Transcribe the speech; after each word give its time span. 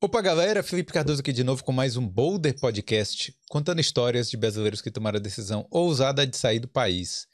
Opa, 0.00 0.22
galera! 0.22 0.62
Felipe 0.62 0.92
Cardoso 0.92 1.20
aqui 1.20 1.32
de 1.32 1.42
novo 1.42 1.64
com 1.64 1.72
mais 1.72 1.96
um 1.96 2.06
Boulder 2.06 2.56
Podcast, 2.56 3.34
contando 3.50 3.80
histórias 3.80 4.30
de 4.30 4.36
brasileiros 4.36 4.80
que 4.80 4.92
tomaram 4.92 5.16
a 5.16 5.20
decisão 5.20 5.66
ousada 5.72 6.24
de 6.24 6.36
sair 6.36 6.60
do 6.60 6.68
país. 6.68 7.26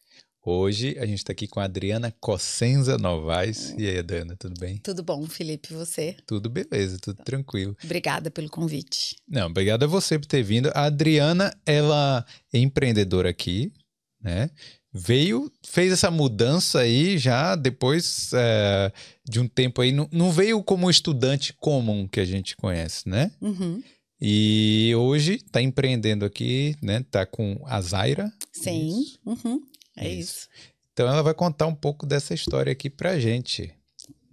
Hoje 0.42 0.96
a 0.98 1.04
gente 1.04 1.18
está 1.18 1.32
aqui 1.32 1.46
com 1.46 1.60
a 1.60 1.64
Adriana 1.64 2.10
Cossenza 2.18 2.96
Novaes. 2.96 3.74
E 3.76 3.86
aí, 3.86 3.98
Adriana, 3.98 4.34
tudo 4.38 4.58
bem? 4.58 4.78
Tudo 4.78 5.02
bom, 5.02 5.26
Felipe, 5.26 5.74
e 5.74 5.76
você? 5.76 6.16
Tudo 6.26 6.48
beleza, 6.48 6.96
tudo 6.98 7.22
tranquilo. 7.22 7.76
Obrigada 7.84 8.30
pelo 8.30 8.48
convite. 8.48 9.14
Não, 9.28 9.48
obrigado 9.48 9.82
a 9.82 9.86
você 9.86 10.18
por 10.18 10.24
ter 10.24 10.42
vindo. 10.42 10.70
A 10.74 10.84
Adriana, 10.84 11.54
ela 11.66 12.24
é 12.50 12.58
empreendedora 12.58 13.28
aqui, 13.28 13.74
né? 14.22 14.48
Veio, 14.96 15.50
fez 15.66 15.92
essa 15.92 16.08
mudança 16.08 16.78
aí 16.78 17.18
já 17.18 17.56
depois 17.56 18.30
é, 18.32 18.92
de 19.28 19.40
um 19.40 19.48
tempo 19.48 19.82
aí. 19.82 19.90
Não, 19.90 20.08
não 20.12 20.30
veio 20.30 20.62
como 20.62 20.88
estudante 20.88 21.52
comum 21.52 22.06
que 22.06 22.20
a 22.20 22.24
gente 22.24 22.54
conhece, 22.56 23.08
né? 23.08 23.32
Uhum. 23.40 23.82
E 24.20 24.94
hoje 24.96 25.34
está 25.34 25.60
empreendendo 25.60 26.24
aqui, 26.24 26.76
né? 26.80 27.04
Tá 27.10 27.26
com 27.26 27.60
a 27.66 27.80
Zaira. 27.80 28.32
Sim, 28.52 29.04
uhum. 29.26 29.60
é 29.96 30.08
isso. 30.08 30.32
Isso. 30.32 30.48
Então 30.92 31.08
ela 31.08 31.22
vai 31.22 31.34
contar 31.34 31.66
um 31.66 31.74
pouco 31.74 32.06
dessa 32.06 32.32
história 32.32 32.70
aqui 32.70 32.88
pra 32.88 33.18
gente. 33.18 33.74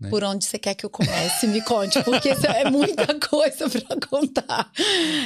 Né? 0.01 0.09
Por 0.09 0.23
onde 0.23 0.45
você 0.45 0.57
quer 0.57 0.73
que 0.73 0.83
eu 0.83 0.89
comece? 0.89 1.45
Me 1.45 1.61
conte, 1.61 2.01
porque 2.03 2.31
isso 2.31 2.47
é 2.47 2.69
muita 2.71 3.13
coisa 3.29 3.69
para 3.69 3.97
contar. 4.09 4.71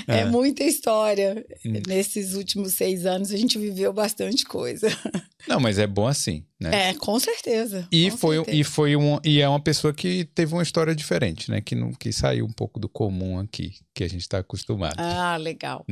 É. 0.05 0.20
É. 0.20 0.25
muita 0.25 0.65
história. 0.65 1.45
Hum. 1.65 1.81
Nesses 1.88 2.34
últimos 2.34 2.73
seis 2.73 3.05
anos 3.05 3.31
a 3.31 3.38
gente 3.38 3.57
viveu 3.57 3.93
bastante 3.93 4.43
coisa. 4.43 4.88
Não, 5.48 5.59
mas 5.59 5.79
é 5.79 5.88
bom 5.88 6.07
assim, 6.07 6.43
né? 6.59 6.89
É, 6.89 6.93
com 6.95 7.17
certeza. 7.20 7.88
E 7.91 8.11
com 8.11 8.17
foi, 8.17 8.35
certeza. 8.38 8.57
e 8.57 8.63
foi 8.63 8.95
um, 8.95 9.20
e 9.23 9.39
é 9.39 9.48
uma 9.48 9.59
pessoa 9.59 9.93
que 9.93 10.25
teve 10.35 10.53
uma 10.53 10.63
história 10.63 10.93
diferente, 10.93 11.49
né? 11.49 11.62
Que, 11.62 11.76
não, 11.76 11.93
que 11.93 12.12
saiu 12.12 12.45
um 12.45 12.51
pouco 12.51 12.79
do 12.79 12.89
comum 12.89 13.39
aqui, 13.39 13.76
que 13.93 14.03
a 14.03 14.09
gente 14.09 14.21
está 14.21 14.39
acostumado. 14.39 14.95
Ah, 14.98 15.37
legal. 15.37 15.85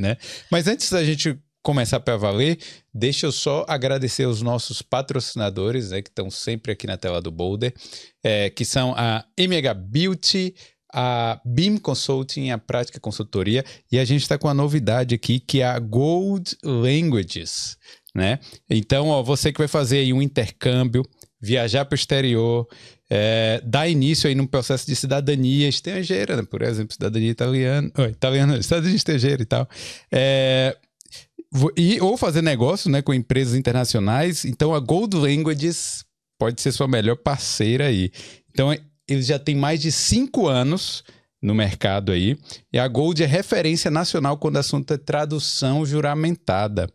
Mas 0.50 0.66
antes 0.66 0.90
da 0.90 1.04
gente 1.04 1.38
começar 1.64 1.98
para 1.98 2.18
valer, 2.18 2.58
deixa 2.92 3.26
eu 3.26 3.32
só 3.32 3.64
agradecer 3.66 4.26
os 4.26 4.42
nossos 4.42 4.82
patrocinadores, 4.82 5.90
né, 5.90 6.02
que 6.02 6.10
estão 6.10 6.30
sempre 6.30 6.70
aqui 6.70 6.86
na 6.86 6.98
tela 6.98 7.22
do 7.22 7.30
Boulder, 7.30 7.74
é, 8.22 8.50
que 8.50 8.66
são 8.66 8.94
a 8.94 9.24
MH 9.36 9.72
Beauty, 9.74 10.54
a 10.92 11.40
BIM 11.42 11.78
Consulting, 11.78 12.50
a 12.50 12.58
Prática 12.58 13.00
Consultoria, 13.00 13.64
e 13.90 13.98
a 13.98 14.04
gente 14.04 14.20
está 14.20 14.36
com 14.36 14.46
uma 14.46 14.54
novidade 14.54 15.14
aqui, 15.14 15.40
que 15.40 15.62
é 15.62 15.64
a 15.64 15.78
Gold 15.78 16.54
Languages, 16.62 17.78
né? 18.14 18.38
Então, 18.68 19.08
ó, 19.08 19.22
você 19.22 19.50
que 19.50 19.58
vai 19.58 19.66
fazer 19.66 19.98
aí 19.98 20.12
um 20.12 20.22
intercâmbio, 20.22 21.02
viajar 21.40 21.86
para 21.86 21.94
o 21.94 21.96
exterior, 21.96 22.68
é, 23.10 23.60
dar 23.64 23.88
início 23.88 24.28
aí 24.28 24.34
num 24.34 24.46
processo 24.46 24.86
de 24.86 24.94
cidadania 24.94 25.68
estrangeira, 25.68 26.36
né? 26.36 26.42
por 26.42 26.62
exemplo, 26.62 26.92
cidadania 26.92 27.30
italiana, 27.30 27.90
oh, 27.98 28.04
italiana, 28.04 28.60
cidadania 28.62 28.96
estrangeira 28.96 29.42
e 29.42 29.46
tal. 29.46 29.68
É, 30.12 30.76
e, 31.76 32.00
ou 32.00 32.16
fazer 32.16 32.42
negócio 32.42 32.90
né, 32.90 33.00
com 33.00 33.14
empresas 33.14 33.54
internacionais. 33.54 34.44
Então, 34.44 34.74
a 34.74 34.80
Gold 34.80 35.16
Languages 35.16 36.04
pode 36.38 36.60
ser 36.60 36.72
sua 36.72 36.88
melhor 36.88 37.16
parceira 37.16 37.86
aí. 37.86 38.10
Então, 38.50 38.72
é- 38.72 38.80
eles 39.08 39.26
já 39.26 39.38
têm 39.38 39.54
mais 39.54 39.80
de 39.80 39.92
cinco 39.92 40.48
anos 40.48 41.04
no 41.40 41.54
mercado 41.54 42.10
aí. 42.10 42.38
E 42.72 42.78
a 42.78 42.88
Gold 42.88 43.22
é 43.22 43.26
referência 43.26 43.90
nacional 43.90 44.38
quando 44.38 44.56
o 44.56 44.60
assunto 44.60 44.94
é 44.94 44.96
tradução 44.96 45.84
juramentada. 45.84 46.88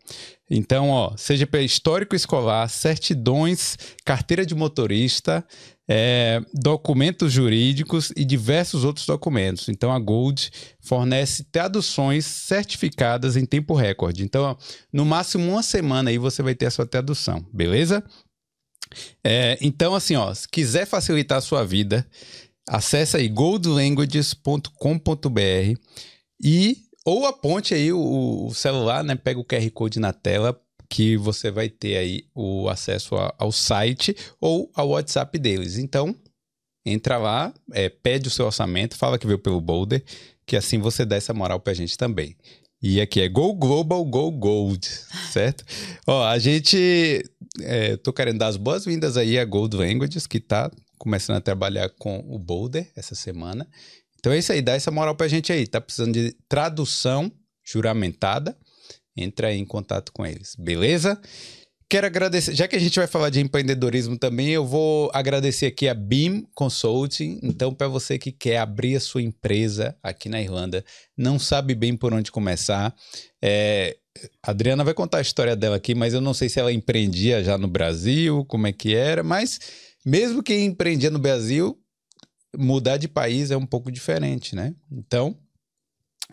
Então, 0.49 0.89
ó, 0.89 1.13
seja 1.15 1.47
histórico 1.59 2.15
escolar, 2.15 2.67
certidões, 2.67 3.77
carteira 4.03 4.43
de 4.43 4.55
motorista, 4.55 5.45
é, 5.91 6.39
documentos 6.53 7.33
jurídicos 7.33 8.13
e 8.15 8.23
diversos 8.23 8.83
outros 8.83 9.07
documentos. 9.07 9.69
Então, 9.69 9.91
a 9.91 9.97
Gold 9.97 10.51
fornece 10.79 11.43
traduções 11.45 12.27
certificadas 12.27 13.35
em 13.35 13.43
tempo 13.43 13.73
recorde. 13.73 14.23
Então, 14.23 14.55
no 14.93 15.03
máximo 15.03 15.51
uma 15.51 15.63
semana 15.63 16.11
aí 16.11 16.19
você 16.19 16.43
vai 16.43 16.53
ter 16.53 16.67
a 16.67 16.71
sua 16.71 16.85
tradução, 16.85 17.43
beleza? 17.51 18.03
É, 19.23 19.57
então, 19.61 19.95
assim, 19.95 20.15
ó, 20.15 20.31
se 20.31 20.47
quiser 20.47 20.85
facilitar 20.85 21.39
a 21.39 21.41
sua 21.41 21.65
vida, 21.65 22.07
acesse 22.67 23.17
aí 23.17 23.27
goldlanguages.com.br 23.27 25.79
e 26.43 26.77
ou 27.03 27.25
aponte 27.25 27.73
aí 27.73 27.91
o, 27.91 28.45
o 28.45 28.53
celular, 28.53 29.03
né? 29.03 29.15
Pega 29.15 29.39
o 29.39 29.45
QR 29.45 29.67
Code 29.71 29.99
na 29.99 30.13
tela 30.13 30.55
que 30.89 31.15
você 31.17 31.51
vai 31.51 31.69
ter 31.69 31.97
aí 31.97 32.25
o 32.33 32.67
acesso 32.67 33.15
a- 33.15 33.33
ao 33.37 33.51
site 33.51 34.15
ou 34.41 34.71
ao 34.73 34.89
WhatsApp 34.89 35.37
deles. 35.37 35.77
Então, 35.77 36.15
entra 36.85 37.17
lá, 37.17 37.53
é, 37.71 37.89
pede 37.89 38.27
o 38.27 38.31
seu 38.31 38.45
orçamento, 38.45 38.95
fala 38.97 39.19
que 39.19 39.27
veio 39.27 39.37
pelo 39.39 39.61
Boulder, 39.61 40.03
que 40.45 40.55
assim 40.57 40.79
você 40.79 41.05
dá 41.05 41.15
essa 41.15 41.33
moral 41.33 41.59
pra 41.59 41.73
gente 41.73 41.95
também. 41.97 42.35
E 42.81 42.99
aqui 43.01 43.19
é 43.21 43.27
Go 43.29 43.53
Global, 43.53 44.03
Go 44.05 44.31
Gold, 44.31 44.87
certo? 45.31 45.63
Ó, 46.07 46.25
a 46.25 46.39
gente. 46.39 47.23
É, 47.61 47.97
tô 47.97 48.11
querendo 48.13 48.39
dar 48.39 48.47
as 48.47 48.57
boas-vindas 48.57 49.17
aí 49.17 49.37
a 49.37 49.43
Gold 49.45 49.75
Languages, 49.75 50.25
que 50.25 50.39
tá 50.39 50.71
começando 50.97 51.37
a 51.37 51.41
trabalhar 51.41 51.89
com 51.99 52.19
o 52.27 52.39
Boulder 52.39 52.89
essa 52.95 53.15
semana. 53.15 53.67
Então 54.17 54.31
é 54.33 54.37
isso 54.39 54.51
aí, 54.51 54.61
dá 54.61 54.73
essa 54.73 54.91
moral 54.91 55.13
pra 55.15 55.27
gente 55.27 55.51
aí. 55.51 55.67
Tá 55.67 55.79
precisando 55.79 56.13
de 56.13 56.31
tradução 56.47 57.31
juramentada? 57.63 58.57
Entra 59.21 59.53
em 59.53 59.65
contato 59.65 60.11
com 60.11 60.25
eles, 60.25 60.55
beleza? 60.57 61.19
Quero 61.91 62.05
agradecer, 62.05 62.53
já 62.53 62.67
que 62.67 62.75
a 62.75 62.79
gente 62.79 62.99
vai 62.99 63.07
falar 63.07 63.31
de 63.31 63.39
empreendedorismo 63.39 64.15
também, 64.15 64.49
eu 64.49 64.63
vou 64.63 65.09
agradecer 65.11 65.65
aqui 65.65 65.87
a 65.87 65.93
BIM 65.95 66.45
Consulting. 66.53 67.39
Então, 67.41 67.73
para 67.73 67.87
você 67.87 68.19
que 68.19 68.31
quer 68.31 68.59
abrir 68.59 68.95
a 68.95 68.99
sua 68.99 69.23
empresa 69.23 69.97
aqui 70.03 70.29
na 70.29 70.39
Irlanda, 70.39 70.85
não 71.17 71.39
sabe 71.39 71.73
bem 71.73 71.97
por 71.97 72.13
onde 72.13 72.31
começar, 72.31 72.95
é, 73.41 73.97
a 74.45 74.51
Adriana 74.51 74.83
vai 74.83 74.93
contar 74.93 75.17
a 75.17 75.21
história 75.21 75.55
dela 75.55 75.77
aqui, 75.77 75.95
mas 75.95 76.13
eu 76.13 76.21
não 76.21 76.33
sei 76.33 76.47
se 76.47 76.59
ela 76.59 76.71
empreendia 76.71 77.43
já 77.43 77.57
no 77.57 77.67
Brasil, 77.67 78.45
como 78.45 78.67
é 78.67 78.71
que 78.71 78.93
era, 78.93 79.23
mas 79.23 79.59
mesmo 80.05 80.43
quem 80.43 80.65
empreendia 80.65 81.09
no 81.09 81.17
Brasil, 81.17 81.75
mudar 82.55 82.97
de 82.97 83.07
país 83.07 83.49
é 83.49 83.57
um 83.57 83.65
pouco 83.65 83.91
diferente, 83.91 84.55
né? 84.55 84.75
Então, 84.91 85.35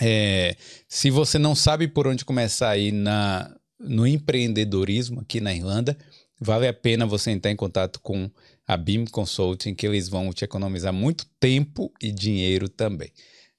é, 0.01 0.57
se 0.89 1.11
você 1.11 1.39
não 1.39 1.55
sabe 1.55 1.89
por 1.89 2.07
onde 2.07 2.25
começar 2.25 2.71
aí 2.71 2.93
na, 2.93 3.55
no 3.79 4.07
empreendedorismo 4.07 5.21
aqui 5.21 5.41
na 5.41 5.55
Irlanda, 5.55 5.97
vale 6.41 6.69
a 6.69 6.73
pena 6.73 7.07
você 7.07 7.31
entrar 7.31 7.51
em 7.51 7.57
contato 7.57 8.01
com 8.01 8.31
a 8.67 8.77
BIM 8.77 9.07
Consulting, 9.07 9.75
que 9.75 9.87
eles 9.87 10.09
vão 10.09 10.33
te 10.33 10.45
economizar 10.45 10.93
muito 10.93 11.27
tempo 11.39 11.93
e 12.03 12.11
dinheiro 12.11 12.69
também. 12.69 13.11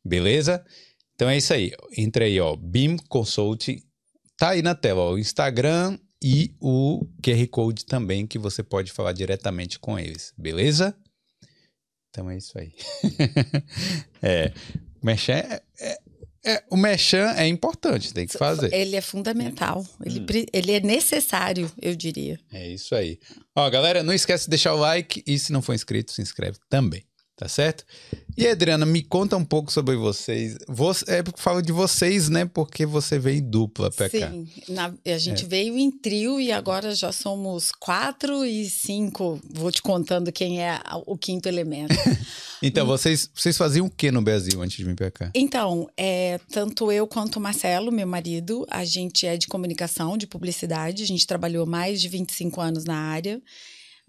Beleza? 0.04 0.64
Então 1.16 1.30
é 1.30 1.38
isso 1.38 1.54
aí. 1.54 1.72
Entra 1.98 2.26
aí, 2.26 2.40
ó. 2.40 2.56
BIM 2.56 2.98
Consulting. 3.10 3.82
Tá 4.38 4.50
aí 4.50 4.62
na 4.62 4.76
tela, 4.76 5.02
ó, 5.02 5.14
o 5.14 5.20
Instagram 5.20 5.98
e 6.22 6.56
o 6.60 7.08
QR 7.24 7.48
Code 7.48 7.86
também, 7.86 8.28
que 8.28 8.38
você 8.38 8.62
pode 8.62 8.92
falar 8.92 9.14
diretamente 9.14 9.80
com 9.80 9.98
eles. 9.98 10.34
Beleza? 10.38 10.96
Então 12.10 12.30
é 12.30 12.38
isso 12.38 12.58
aí. 12.58 12.74
é. 14.22 14.54
O 15.02 15.06
Merchan 15.06 15.34
é, 15.34 15.62
é- 15.80 16.00
é- 16.52 16.64
o 16.70 16.78
Merchan 16.78 17.34
é 17.36 17.48
importante, 17.48 18.14
tem 18.14 18.26
que 18.28 18.38
fazer. 18.38 18.74
Ele 18.74 18.96
é 18.96 19.02
fundamental. 19.02 19.82
Hum. 19.82 20.04
Ele, 20.06 20.22
pre- 20.22 20.48
ele 20.54 20.72
é 20.72 20.80
necessário, 20.80 21.72
eu 21.82 21.96
diria. 21.96 22.40
É 22.52 22.68
isso 22.70 22.96
aí. 22.96 23.20
Ó, 23.56 23.70
galera, 23.70 24.04
não 24.04 24.14
esquece 24.14 24.46
de 24.46 24.50
deixar 24.52 24.74
o 24.74 24.78
like 24.78 25.24
e 25.26 25.38
se 25.40 25.52
não 25.52 25.62
for 25.62 25.74
inscrito, 25.74 26.12
se 26.12 26.22
inscreve 26.22 26.58
também, 26.70 27.04
tá 27.38 27.48
certo? 27.48 27.86
E 28.36 28.48
Adriana, 28.48 28.86
me 28.86 29.02
conta 29.04 29.38
um 29.38 29.46
pouco 29.46 29.72
sobre 29.72 29.96
vocês. 29.96 30.58
Você, 30.68 31.06
é 31.08 31.24
porque 31.24 31.40
falo 31.42 31.62
de 31.62 31.72
vocês, 31.72 32.28
né? 32.30 32.46
Porque 32.46 32.86
você 32.86 33.18
veio 33.20 33.42
dupla 33.42 33.90
cá. 33.92 34.10
Sim, 34.10 34.48
na- 34.70 34.94
a 35.06 35.18
gente 35.18 35.46
É. 35.46 35.48
veio 35.48 35.78
em 35.78 35.90
trio 35.92 36.40
e 36.40 36.52
agora 36.52 36.94
já 36.96 37.12
somos 37.12 37.72
quatro 37.72 38.44
e 38.44 38.66
cinco. 38.70 39.40
Vou 39.54 39.72
te 39.72 39.82
contando 39.82 40.32
quem 40.32 40.62
é 40.64 40.80
o 41.06 41.18
quinto 41.18 41.48
elemento. 41.48 41.94
Então, 42.60 42.88
vocês, 42.88 43.30
vocês 43.36 43.56
faziam 43.56 43.86
o 43.86 43.90
que 43.90 44.10
no 44.10 44.20
Brasil 44.20 44.60
antes 44.64 44.78
de 44.78 44.84
vir 44.84 44.96
pra 44.96 45.12
cá? 45.12 45.30
Então, 45.36 45.88
é, 45.96 46.40
tanto 46.52 46.92
eu 46.92 47.06
quanto 47.06 47.36
o 47.36 47.40
Marcelo, 47.40 47.92
meu 47.92 48.08
marido, 48.08 48.66
a 48.68 48.84
gente 48.84 49.28
é 49.28 49.38
de 49.38 49.46
comunicação, 49.46 50.18
de 50.18 50.26
publicidade. 50.26 51.04
A 51.04 51.06
gente 51.06 51.28
trabalhou 51.28 51.68
mais 51.68 52.02
de 52.02 52.10
25 52.10 52.60
anos 52.60 52.84
na 52.84 52.96
área. 52.98 53.40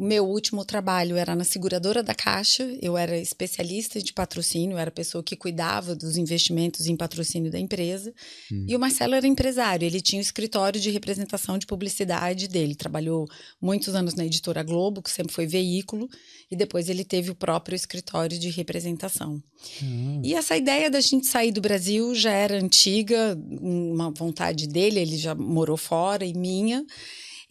Meu 0.00 0.24
último 0.24 0.64
trabalho 0.64 1.16
era 1.16 1.34
na 1.34 1.42
seguradora 1.42 2.04
da 2.04 2.14
Caixa. 2.14 2.62
Eu 2.80 2.96
era 2.96 3.18
especialista 3.18 4.00
de 4.00 4.12
patrocínio, 4.12 4.78
era 4.78 4.90
a 4.90 4.92
pessoa 4.92 5.24
que 5.24 5.34
cuidava 5.34 5.92
dos 5.92 6.16
investimentos 6.16 6.86
em 6.86 6.96
patrocínio 6.96 7.50
da 7.50 7.58
empresa. 7.58 8.14
Hum. 8.52 8.64
E 8.68 8.76
o 8.76 8.78
Marcelo 8.78 9.16
era 9.16 9.26
empresário, 9.26 9.84
ele 9.84 10.00
tinha 10.00 10.20
o 10.20 10.22
escritório 10.22 10.80
de 10.80 10.90
representação 10.90 11.58
de 11.58 11.66
publicidade 11.66 12.46
dele. 12.46 12.76
Trabalhou 12.76 13.26
muitos 13.60 13.92
anos 13.96 14.14
na 14.14 14.24
editora 14.24 14.62
Globo, 14.62 15.02
que 15.02 15.10
sempre 15.10 15.34
foi 15.34 15.48
veículo, 15.48 16.08
e 16.48 16.54
depois 16.54 16.88
ele 16.88 17.04
teve 17.04 17.32
o 17.32 17.34
próprio 17.34 17.74
escritório 17.74 18.38
de 18.38 18.50
representação. 18.50 19.42
Hum. 19.82 20.22
E 20.24 20.34
essa 20.34 20.56
ideia 20.56 20.88
da 20.88 21.00
gente 21.00 21.26
sair 21.26 21.50
do 21.50 21.60
Brasil 21.60 22.14
já 22.14 22.30
era 22.30 22.56
antiga, 22.56 23.36
uma 23.60 24.12
vontade 24.12 24.68
dele, 24.68 25.00
ele 25.00 25.16
já 25.16 25.34
morou 25.34 25.76
fora 25.76 26.24
e 26.24 26.32
minha. 26.34 26.86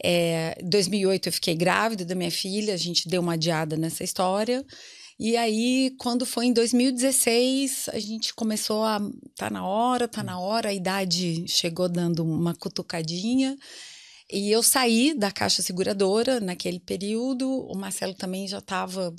É, 0.02 0.56
em 0.60 0.68
2008 0.68 1.28
eu 1.28 1.32
fiquei 1.32 1.54
grávida 1.54 2.04
da 2.04 2.14
minha 2.14 2.30
filha, 2.30 2.74
a 2.74 2.76
gente 2.76 3.08
deu 3.08 3.20
uma 3.20 3.34
adiada 3.34 3.76
nessa 3.76 4.04
história. 4.04 4.64
E 5.18 5.36
aí, 5.36 5.94
quando 5.98 6.24
foi 6.24 6.46
em 6.46 6.52
2016, 6.52 7.88
a 7.92 7.98
gente 7.98 8.32
começou 8.34 8.84
a. 8.84 9.00
Tá 9.36 9.50
na 9.50 9.66
hora, 9.66 10.06
tá 10.06 10.22
na 10.22 10.38
hora, 10.38 10.68
a 10.68 10.74
idade 10.74 11.44
chegou 11.48 11.88
dando 11.88 12.24
uma 12.24 12.54
cutucadinha. 12.54 13.56
E 14.30 14.50
eu 14.50 14.62
saí 14.62 15.14
da 15.14 15.32
Caixa 15.32 15.60
Seguradora 15.60 16.38
naquele 16.38 16.78
período. 16.78 17.48
O 17.48 17.76
Marcelo 17.76 18.14
também 18.14 18.46
já 18.46 18.58
estava. 18.58 19.12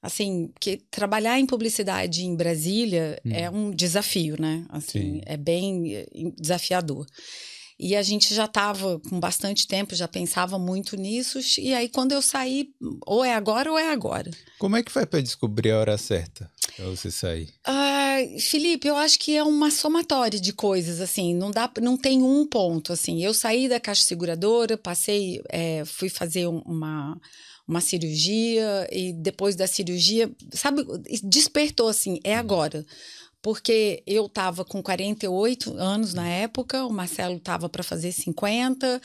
Assim, 0.00 0.52
que 0.60 0.76
trabalhar 0.90 1.40
em 1.40 1.46
publicidade 1.46 2.24
em 2.24 2.36
Brasília 2.36 3.20
hum. 3.24 3.30
é 3.32 3.50
um 3.50 3.72
desafio, 3.72 4.40
né? 4.40 4.64
Assim, 4.68 5.14
Sim. 5.14 5.20
é 5.26 5.36
bem 5.36 5.96
eh, 5.96 6.06
desafiador. 6.38 7.04
E 7.78 7.94
a 7.94 8.02
gente 8.02 8.34
já 8.34 8.46
estava 8.46 8.98
com 9.00 9.20
bastante 9.20 9.66
tempo, 9.66 9.94
já 9.94 10.08
pensava 10.08 10.58
muito 10.58 10.96
nisso. 10.96 11.38
E 11.58 11.74
aí, 11.74 11.88
quando 11.88 12.12
eu 12.12 12.22
saí, 12.22 12.70
ou 13.06 13.22
é 13.22 13.34
agora 13.34 13.70
ou 13.70 13.78
é 13.78 13.90
agora. 13.90 14.30
Como 14.58 14.76
é 14.76 14.82
que 14.82 14.90
foi 14.90 15.04
para 15.04 15.20
descobrir 15.20 15.72
a 15.72 15.78
hora 15.80 15.98
certa 15.98 16.50
para 16.74 16.86
você 16.86 17.10
sair? 17.10 17.52
Ah, 17.64 18.16
Felipe, 18.40 18.88
eu 18.88 18.96
acho 18.96 19.18
que 19.18 19.36
é 19.36 19.42
uma 19.42 19.70
somatória 19.70 20.40
de 20.40 20.52
coisas, 20.54 21.00
assim. 21.02 21.34
Não 21.34 21.50
dá, 21.50 21.70
não 21.82 21.98
tem 21.98 22.22
um 22.22 22.46
ponto, 22.46 22.94
assim. 22.94 23.22
Eu 23.22 23.34
saí 23.34 23.68
da 23.68 23.78
caixa 23.78 24.04
seguradora, 24.04 24.78
passei, 24.78 25.42
é, 25.50 25.84
fui 25.84 26.08
fazer 26.08 26.46
uma 26.46 27.20
uma 27.68 27.80
cirurgia 27.80 28.86
e 28.92 29.12
depois 29.12 29.56
da 29.56 29.66
cirurgia, 29.66 30.30
sabe, 30.52 30.84
despertou 31.24 31.88
assim, 31.88 32.20
é 32.22 32.36
agora 32.36 32.86
porque 33.46 34.02
eu 34.08 34.26
estava 34.26 34.64
com 34.64 34.82
48 34.82 35.76
anos 35.78 36.12
na 36.12 36.26
época, 36.26 36.84
o 36.84 36.92
Marcelo 36.92 37.36
estava 37.36 37.68
para 37.68 37.84
fazer 37.84 38.10
50. 38.10 39.00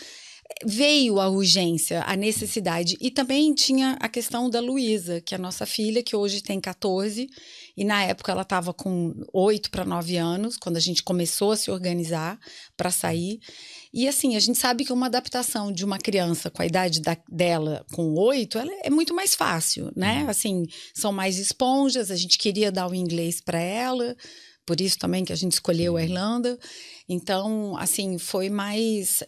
Veio 0.66 1.20
a 1.20 1.30
urgência, 1.30 2.02
a 2.08 2.16
necessidade. 2.16 2.98
E 3.00 3.12
também 3.12 3.54
tinha 3.54 3.96
a 4.00 4.10
questão 4.10 4.50
da 4.50 4.60
Luísa, 4.60 5.22
que 5.22 5.36
é 5.36 5.38
a 5.38 5.40
nossa 5.40 5.68
filha, 5.68 6.02
que 6.02 6.16
hoje 6.16 6.42
tem 6.42 6.60
14, 6.60 7.30
e 7.78 7.86
na 7.86 8.04
época 8.04 8.32
ela 8.32 8.42
estava 8.42 8.74
com 8.74 9.14
8 9.32 9.70
para 9.70 9.86
9 9.86 10.18
anos, 10.18 10.58
quando 10.58 10.78
a 10.78 10.82
gente 10.82 11.04
começou 11.04 11.52
a 11.52 11.56
se 11.56 11.70
organizar 11.70 12.40
para 12.76 12.90
sair. 12.90 13.40
E 13.94 14.08
assim, 14.08 14.36
a 14.36 14.40
gente 14.40 14.58
sabe 14.58 14.86
que 14.86 14.94
uma 14.94 15.08
adaptação 15.08 15.72
de 15.72 15.84
uma 15.84 15.98
criança 15.98 16.50
com 16.50 16.62
a 16.62 16.66
idade 16.66 17.02
da, 17.02 17.18
dela 17.30 17.86
com 17.94 18.14
oito, 18.14 18.58
ela 18.58 18.72
é 18.84 18.90
muito 18.90 19.14
mais 19.14 19.36
fácil, 19.36 19.92
né? 19.96 20.24
Uhum. 20.24 20.30
Assim, 20.30 20.66
são 20.94 21.12
mais 21.12 21.38
esponjas, 21.38 22.10
a 22.10 22.16
gente 22.16 22.38
queria 22.38 22.72
dar 22.72 22.90
o 22.90 22.96
inglês 22.96 23.42
para 23.42 23.60
ela, 23.60 24.16
por 24.66 24.80
isso 24.80 24.98
também 24.98 25.26
que 25.26 25.34
a 25.34 25.36
gente 25.36 25.54
escolheu 25.54 25.98
a 25.98 26.04
Irlanda. 26.04 26.58
Então, 27.10 27.76
assim, 27.78 28.18
foi 28.18 28.50
mais 28.50 29.24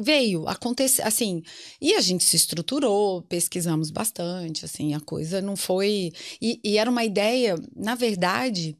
veio 0.00 0.48
acontecer, 0.48 1.02
assim, 1.02 1.42
e 1.80 1.94
a 1.94 2.00
gente 2.00 2.24
se 2.24 2.34
estruturou, 2.34 3.22
pesquisamos 3.22 3.90
bastante, 3.90 4.64
assim, 4.64 4.94
a 4.94 5.00
coisa 5.00 5.40
não 5.40 5.54
foi 5.54 6.12
e, 6.42 6.58
e 6.64 6.78
era 6.78 6.90
uma 6.90 7.04
ideia, 7.04 7.54
na 7.76 7.94
verdade, 7.94 8.76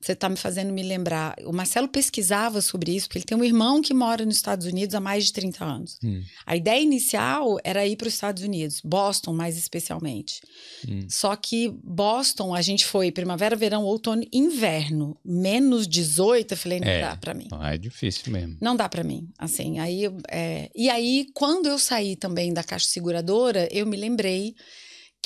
você 0.00 0.12
está 0.12 0.28
me 0.28 0.36
fazendo 0.36 0.72
me 0.72 0.82
lembrar. 0.82 1.34
O 1.44 1.52
Marcelo 1.52 1.88
pesquisava 1.88 2.60
sobre 2.60 2.94
isso, 2.94 3.08
porque 3.08 3.18
ele 3.18 3.24
tem 3.24 3.36
um 3.36 3.44
irmão 3.44 3.80
que 3.80 3.94
mora 3.94 4.24
nos 4.26 4.36
Estados 4.36 4.66
Unidos 4.66 4.94
há 4.94 5.00
mais 5.00 5.24
de 5.24 5.32
30 5.32 5.64
anos. 5.64 5.98
Hum. 6.04 6.22
A 6.44 6.54
ideia 6.54 6.80
inicial 6.80 7.58
era 7.64 7.86
ir 7.86 7.96
para 7.96 8.06
os 8.06 8.14
Estados 8.14 8.42
Unidos, 8.42 8.80
Boston 8.84 9.32
mais 9.32 9.56
especialmente. 9.56 10.40
Hum. 10.86 11.06
Só 11.08 11.34
que 11.34 11.74
Boston, 11.82 12.54
a 12.54 12.60
gente 12.60 12.84
foi 12.84 13.10
primavera, 13.10 13.56
verão, 13.56 13.84
outono, 13.84 14.22
inverno, 14.32 15.18
menos 15.24 15.88
18. 15.88 16.52
Eu 16.52 16.58
falei, 16.58 16.80
não 16.80 16.88
é, 16.88 17.00
dá 17.00 17.16
para 17.16 17.34
mim. 17.34 17.48
É 17.62 17.78
difícil 17.78 18.30
mesmo. 18.32 18.58
Não 18.60 18.76
dá 18.76 18.88
para 18.88 19.02
mim. 19.02 19.28
Assim, 19.38 19.78
aí, 19.78 20.04
é... 20.30 20.70
E 20.74 20.90
aí, 20.90 21.26
quando 21.32 21.66
eu 21.66 21.78
saí 21.78 22.16
também 22.16 22.52
da 22.52 22.62
Caixa 22.62 22.86
Seguradora, 22.86 23.68
eu 23.72 23.86
me 23.86 23.96
lembrei 23.96 24.54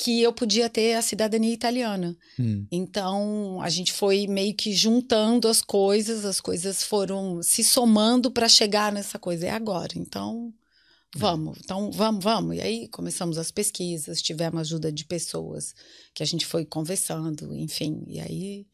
que 0.03 0.19
eu 0.19 0.33
podia 0.33 0.67
ter 0.67 0.95
a 0.95 1.01
cidadania 1.01 1.53
italiana. 1.53 2.17
Hum. 2.39 2.65
Então, 2.71 3.61
a 3.61 3.69
gente 3.69 3.93
foi 3.93 4.25
meio 4.25 4.55
que 4.55 4.73
juntando 4.73 5.47
as 5.47 5.61
coisas, 5.61 6.25
as 6.25 6.41
coisas 6.41 6.81
foram 6.81 7.43
se 7.43 7.63
somando 7.63 8.31
para 8.31 8.49
chegar 8.49 8.91
nessa 8.91 9.19
coisa. 9.19 9.45
É 9.45 9.51
agora. 9.51 9.91
Então, 9.95 10.51
vamos. 11.15 11.59
Então, 11.63 11.91
vamos, 11.91 12.23
vamos. 12.23 12.57
E 12.57 12.61
aí 12.61 12.87
começamos 12.87 13.37
as 13.37 13.51
pesquisas, 13.51 14.23
tivemos 14.23 14.61
ajuda 14.61 14.91
de 14.91 15.05
pessoas 15.05 15.75
que 16.15 16.23
a 16.23 16.25
gente 16.25 16.47
foi 16.47 16.65
conversando, 16.65 17.55
enfim. 17.55 18.03
E 18.07 18.19
aí 18.19 18.65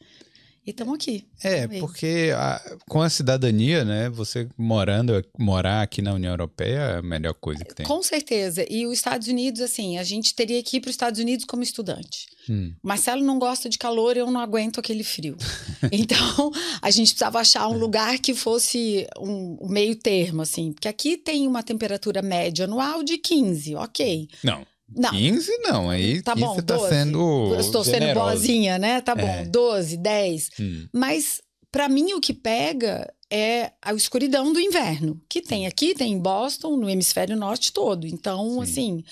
e 0.67 0.71
estamos 0.71 0.95
aqui. 0.95 1.23
É, 1.41 1.65
porque 1.79 2.33
a, 2.35 2.77
com 2.89 3.01
a 3.01 3.09
cidadania, 3.09 3.85
né, 3.85 4.09
você 4.09 4.49
morando, 4.57 5.23
morar 5.39 5.81
aqui 5.81 6.01
na 6.01 6.13
União 6.13 6.33
Europeia 6.33 6.77
é 6.77 6.97
a 6.97 7.01
melhor 7.01 7.33
coisa 7.35 7.63
que 7.63 7.73
tem. 7.73 7.85
Com 7.85 8.03
certeza. 8.03 8.65
E 8.69 8.85
os 8.85 8.95
Estados 8.95 9.29
Unidos, 9.29 9.61
assim, 9.61 9.97
a 9.97 10.03
gente 10.03 10.35
teria 10.35 10.61
que 10.61 10.75
ir 10.75 10.81
para 10.81 10.89
os 10.89 10.93
Estados 10.93 11.21
Unidos 11.21 11.45
como 11.45 11.63
estudante. 11.63 12.27
Hum. 12.49 12.73
Marcelo 12.83 13.23
não 13.23 13.39
gosta 13.39 13.69
de 13.69 13.77
calor, 13.77 14.17
eu 14.17 14.29
não 14.29 14.41
aguento 14.41 14.77
aquele 14.77 15.05
frio. 15.05 15.37
então, 15.89 16.51
a 16.81 16.91
gente 16.91 17.11
precisava 17.11 17.39
achar 17.39 17.65
um 17.69 17.77
lugar 17.77 18.19
que 18.19 18.33
fosse 18.33 19.07
um, 19.17 19.57
um 19.61 19.69
meio 19.69 19.95
termo, 19.95 20.41
assim. 20.41 20.73
Porque 20.73 20.89
aqui 20.89 21.15
tem 21.15 21.47
uma 21.47 21.63
temperatura 21.63 22.21
média 22.21 22.65
anual 22.65 23.03
de 23.03 23.17
15, 23.17 23.73
ok. 23.75 24.27
Não. 24.43 24.65
Não. 24.89 25.11
15 25.11 25.57
não, 25.59 25.89
aí 25.89 26.21
tá 26.21 26.33
bom, 26.33 26.55
você 26.55 26.61
tá 26.61 26.75
12. 26.77 26.89
sendo 26.89 27.53
Eu 27.53 27.59
estou 27.59 27.83
generosa. 27.83 28.05
sendo 28.05 28.13
boazinha, 28.13 28.79
né? 28.79 29.01
Tá 29.01 29.13
bom, 29.13 29.27
é. 29.27 29.45
12, 29.45 29.97
10. 29.97 30.49
Hum. 30.59 30.87
Mas 30.93 31.41
para 31.71 31.89
mim 31.89 32.13
o 32.13 32.21
que 32.21 32.33
pega 32.33 33.13
é 33.29 33.71
a 33.81 33.93
escuridão 33.93 34.53
do 34.53 34.59
inverno, 34.59 35.21
que 35.29 35.41
tem 35.41 35.67
aqui, 35.67 35.93
tem 35.93 36.13
em 36.13 36.19
Boston, 36.19 36.77
no 36.77 36.89
hemisfério 36.89 37.35
norte 37.35 37.73
todo. 37.73 38.07
Então, 38.07 38.53
Sim. 38.55 38.61
assim, 38.61 39.03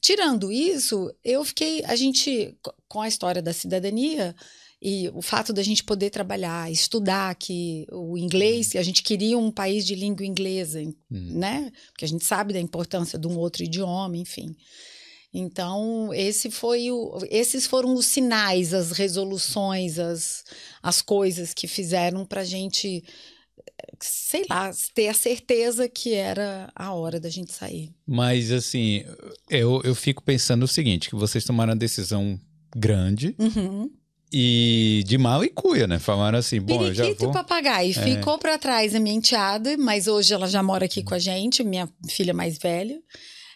tirando 0.00 0.52
isso, 0.52 1.10
eu 1.24 1.44
fiquei, 1.44 1.82
a 1.84 1.96
gente 1.96 2.54
com 2.86 3.00
a 3.00 3.08
história 3.08 3.40
da 3.40 3.52
cidadania, 3.52 4.36
e 4.86 5.08
o 5.14 5.22
fato 5.22 5.50
da 5.50 5.62
gente 5.62 5.82
poder 5.82 6.10
trabalhar, 6.10 6.70
estudar 6.70 7.30
aqui 7.30 7.86
o 7.90 8.18
inglês, 8.18 8.72
que 8.72 8.78
a 8.78 8.82
gente 8.82 9.02
queria 9.02 9.38
um 9.38 9.50
país 9.50 9.86
de 9.86 9.94
língua 9.94 10.26
inglesa, 10.26 10.82
hum. 10.82 10.94
né? 11.10 11.72
Porque 11.90 12.04
a 12.04 12.08
gente 12.08 12.22
sabe 12.22 12.52
da 12.52 12.60
importância 12.60 13.18
de 13.18 13.26
um 13.26 13.38
outro 13.38 13.64
idioma, 13.64 14.14
enfim. 14.14 14.54
Então, 15.36 16.14
esse 16.14 16.48
foi 16.48 16.92
o, 16.92 17.18
esses 17.28 17.66
foram 17.66 17.92
os 17.94 18.06
sinais, 18.06 18.72
as 18.72 18.92
resoluções, 18.92 19.98
as, 19.98 20.44
as 20.80 21.02
coisas 21.02 21.52
que 21.52 21.66
fizeram 21.66 22.24
para 22.24 22.42
a 22.42 22.44
gente, 22.44 23.02
sei 24.00 24.44
lá, 24.48 24.70
ter 24.94 25.08
a 25.08 25.14
certeza 25.14 25.88
que 25.88 26.14
era 26.14 26.70
a 26.72 26.94
hora 26.94 27.18
da 27.18 27.28
gente 27.28 27.52
sair. 27.52 27.92
Mas, 28.06 28.52
assim, 28.52 29.04
eu, 29.50 29.82
eu 29.82 29.96
fico 29.96 30.22
pensando 30.22 30.62
o 30.62 30.68
seguinte: 30.68 31.10
que 31.10 31.16
vocês 31.16 31.44
tomaram 31.44 31.72
uma 31.72 31.78
decisão 31.78 32.38
grande. 32.74 33.34
Uhum. 33.36 33.90
E 34.32 35.04
de 35.06 35.16
mal 35.16 35.44
e 35.44 35.48
cuia, 35.48 35.86
né? 35.86 35.98
Falaram 36.00 36.38
assim, 36.38 36.60
bom, 36.60 36.78
Periquito 36.78 37.02
eu 37.02 37.14
já 37.14 37.24
vou... 37.24 37.32
papagaio. 37.32 37.90
É. 37.90 38.02
Ficou 38.02 38.36
para 38.36 38.58
trás 38.58 38.92
a 38.92 38.98
minha 38.98 39.14
enteada, 39.14 39.76
mas 39.76 40.08
hoje 40.08 40.34
ela 40.34 40.48
já 40.48 40.60
mora 40.60 40.86
aqui 40.86 41.04
com 41.04 41.14
a 41.14 41.20
gente, 41.20 41.62
minha 41.62 41.88
filha 42.08 42.34
mais 42.34 42.58
velha. 42.58 43.00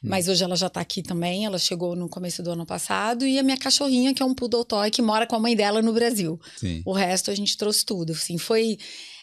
Hum. 0.02 0.08
Mas 0.10 0.28
hoje 0.28 0.42
ela 0.44 0.56
já 0.56 0.68
tá 0.68 0.80
aqui 0.80 1.02
também, 1.02 1.44
ela 1.44 1.58
chegou 1.58 1.94
no 1.96 2.08
começo 2.08 2.42
do 2.42 2.50
ano 2.50 2.66
passado. 2.66 3.26
E 3.26 3.38
a 3.38 3.42
minha 3.42 3.56
cachorrinha, 3.56 4.14
que 4.14 4.22
é 4.22 4.26
um 4.26 4.34
poodle 4.34 4.64
toy, 4.64 4.90
que 4.90 5.02
mora 5.02 5.26
com 5.26 5.36
a 5.36 5.40
mãe 5.40 5.54
dela 5.54 5.82
no 5.82 5.92
Brasil. 5.92 6.40
Sim. 6.56 6.82
O 6.84 6.92
resto 6.92 7.30
a 7.30 7.34
gente 7.34 7.56
trouxe 7.56 7.84
tudo, 7.84 8.12
assim, 8.12 8.38
foi... 8.38 8.78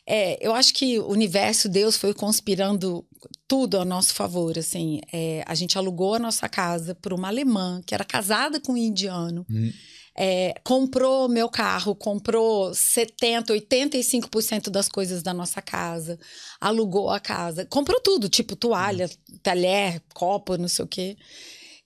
É, 0.08 0.38
eu 0.40 0.54
acho 0.54 0.72
que 0.72 1.00
o 1.00 1.08
universo, 1.08 1.68
Deus 1.68 1.98
foi 1.98 2.14
conspirando 2.14 3.04
tudo 3.48 3.80
a 3.80 3.84
nosso 3.84 4.14
favor, 4.14 4.56
assim. 4.56 5.00
É, 5.12 5.44
a 5.48 5.56
gente 5.56 5.80
alugou 5.80 6.14
a 6.14 6.20
nossa 6.20 6.48
casa 6.48 6.94
por 6.94 7.12
uma 7.12 7.28
alemã 7.28 7.82
que 7.84 7.96
era 7.96 8.06
casada 8.06 8.60
com 8.60 8.74
um 8.74 8.78
indiano. 8.78 9.44
Hum 9.50 9.72
é, 10.18 10.54
comprou 10.64 11.28
meu 11.28 11.50
carro, 11.50 11.94
comprou 11.94 12.74
70, 12.74 13.54
85% 13.54 14.70
das 14.70 14.88
coisas 14.88 15.22
da 15.22 15.34
nossa 15.34 15.62
casa, 15.62 16.18
alugou 16.60 17.10
a 17.10 17.20
casa, 17.20 17.66
comprou 17.66 18.00
tudo, 18.00 18.30
tipo 18.30 18.56
toalha, 18.56 19.10
talher, 19.44 20.02
copo, 20.14 20.58
não 20.58 20.70
sei 20.70 20.86
o 20.86 20.88
quê. 20.88 21.18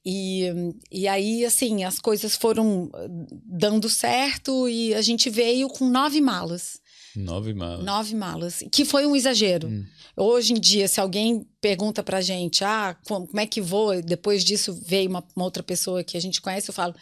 E, 0.06 0.46
e 0.92 1.08
aí, 1.08 1.44
assim, 1.44 1.84
as 1.84 2.00
coisas 2.00 2.36
foram 2.36 2.90
dando 3.46 3.90
certo 3.90 4.70
e 4.70 4.94
a 4.94 5.02
gente 5.02 5.30
veio 5.30 5.68
com 5.68 5.90
nove 5.90 6.22
malas. 6.22 6.80
Nove 7.16 7.54
malas. 7.54 7.84
Nove 7.84 8.16
malas, 8.16 8.64
que 8.72 8.86
foi 8.86 9.06
um 9.06 9.16
exagero. 9.16 9.68
Hum. 9.68 9.86
Hoje 10.16 10.54
em 10.54 10.60
dia, 10.60 10.88
se 10.88 11.02
alguém 11.02 11.46
pergunta 11.60 12.04
pra 12.04 12.22
gente, 12.22 12.64
ah, 12.64 12.96
como 13.06 13.40
é 13.40 13.48
que 13.48 13.60
vou? 13.60 14.02
Depois 14.02 14.44
disso 14.44 14.74
veio 14.86 15.10
uma, 15.10 15.24
uma 15.36 15.46
outra 15.46 15.64
pessoa 15.64 16.04
que 16.04 16.16
a 16.16 16.22
gente 16.22 16.40
conhece, 16.40 16.70
eu 16.70 16.74
falo, 16.74 16.96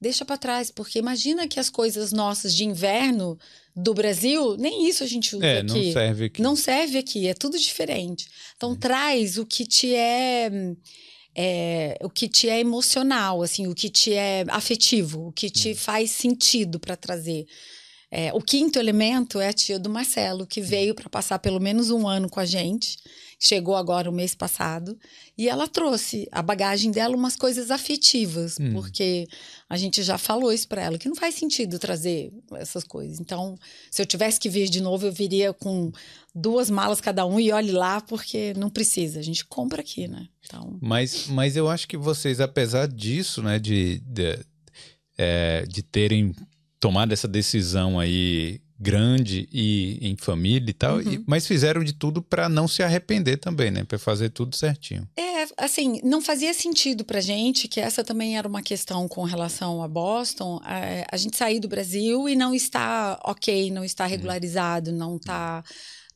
deixa 0.00 0.24
para 0.24 0.38
trás, 0.38 0.70
porque 0.70 0.98
imagina 0.98 1.46
que 1.46 1.60
as 1.60 1.68
coisas 1.68 2.12
nossas 2.12 2.54
de 2.54 2.64
inverno 2.64 3.38
do 3.76 3.92
Brasil, 3.92 4.56
nem 4.56 4.88
isso 4.88 5.04
a 5.04 5.06
gente 5.06 5.36
usa 5.36 5.46
é, 5.46 5.58
aqui. 5.60 5.66
Não 5.66 5.92
serve 5.92 6.24
aqui. 6.24 6.42
Não 6.42 6.56
serve 6.56 6.98
aqui, 6.98 7.26
é 7.28 7.34
tudo 7.34 7.58
diferente. 7.58 8.28
Então 8.56 8.72
é. 8.72 8.76
traz 8.76 9.36
o 9.36 9.44
que 9.44 9.66
te 9.66 9.94
é, 9.94 10.50
é, 11.34 11.98
o 12.02 12.08
que 12.08 12.28
te 12.28 12.48
é 12.48 12.58
emocional, 12.58 13.42
assim, 13.42 13.66
o 13.66 13.74
que 13.74 13.90
te 13.90 14.14
é 14.14 14.44
afetivo, 14.48 15.28
o 15.28 15.32
que 15.32 15.50
te 15.50 15.72
hum. 15.72 15.76
faz 15.76 16.10
sentido 16.10 16.80
para 16.80 16.96
trazer. 16.96 17.46
É, 18.10 18.32
o 18.32 18.40
quinto 18.40 18.78
elemento 18.78 19.38
é 19.38 19.48
a 19.48 19.52
tia 19.52 19.78
do 19.78 19.88
Marcelo, 19.88 20.44
que 20.44 20.60
veio 20.60 20.94
para 20.96 21.08
passar 21.08 21.38
pelo 21.38 21.60
menos 21.60 21.90
um 21.90 22.08
ano 22.08 22.28
com 22.28 22.40
a 22.40 22.44
gente. 22.44 22.98
Chegou 23.38 23.76
agora 23.76 24.10
o 24.10 24.12
mês 24.12 24.34
passado. 24.34 24.98
E 25.38 25.48
ela 25.48 25.68
trouxe 25.68 26.28
a 26.32 26.42
bagagem 26.42 26.90
dela 26.90 27.16
umas 27.16 27.36
coisas 27.36 27.70
afetivas, 27.70 28.58
hum. 28.60 28.72
porque 28.72 29.28
a 29.68 29.76
gente 29.76 30.02
já 30.02 30.18
falou 30.18 30.52
isso 30.52 30.66
para 30.66 30.82
ela, 30.82 30.98
que 30.98 31.08
não 31.08 31.14
faz 31.14 31.36
sentido 31.36 31.78
trazer 31.78 32.32
essas 32.56 32.82
coisas. 32.82 33.20
Então, 33.20 33.56
se 33.90 34.02
eu 34.02 34.06
tivesse 34.06 34.40
que 34.40 34.48
vir 34.48 34.68
de 34.68 34.80
novo, 34.82 35.06
eu 35.06 35.12
viria 35.12 35.52
com 35.52 35.92
duas 36.34 36.68
malas 36.68 37.00
cada 37.00 37.24
um 37.24 37.38
e 37.38 37.52
olhe 37.52 37.72
lá, 37.72 38.00
porque 38.00 38.52
não 38.54 38.68
precisa. 38.68 39.20
A 39.20 39.22
gente 39.22 39.44
compra 39.44 39.80
aqui, 39.80 40.08
né? 40.08 40.26
Então... 40.44 40.76
Mas, 40.82 41.28
mas 41.28 41.56
eu 41.56 41.68
acho 41.68 41.86
que 41.86 41.96
vocês, 41.96 42.40
apesar 42.40 42.88
disso, 42.88 43.40
né, 43.40 43.58
de, 43.58 44.00
de, 44.00 44.38
é, 45.16 45.64
de 45.66 45.82
terem 45.82 46.34
tomado 46.80 47.12
essa 47.12 47.28
decisão 47.28 48.00
aí 48.00 48.60
grande 48.82 49.46
e 49.52 49.98
em 50.00 50.16
família 50.16 50.70
e 50.70 50.72
tal, 50.72 50.96
uhum. 50.96 51.12
e, 51.12 51.24
mas 51.26 51.46
fizeram 51.46 51.84
de 51.84 51.92
tudo 51.92 52.22
para 52.22 52.48
não 52.48 52.66
se 52.66 52.82
arrepender 52.82 53.36
também, 53.36 53.70
né? 53.70 53.84
Para 53.84 53.98
fazer 53.98 54.30
tudo 54.30 54.56
certinho. 54.56 55.06
É, 55.18 55.46
assim, 55.58 56.00
não 56.02 56.22
fazia 56.22 56.54
sentido 56.54 57.04
pra 57.04 57.20
gente, 57.20 57.68
que 57.68 57.78
essa 57.78 58.02
também 58.02 58.38
era 58.38 58.48
uma 58.48 58.62
questão 58.62 59.06
com 59.06 59.22
relação 59.22 59.82
a 59.82 59.88
Boston, 59.88 60.58
a, 60.64 61.06
a 61.12 61.16
gente 61.18 61.36
sair 61.36 61.60
do 61.60 61.68
Brasil 61.68 62.26
e 62.26 62.34
não 62.34 62.54
está 62.54 63.20
ok, 63.22 63.70
não 63.70 63.84
está 63.84 64.04
uhum. 64.04 64.10
regularizado, 64.10 64.90
não 64.90 65.16
está. 65.16 65.62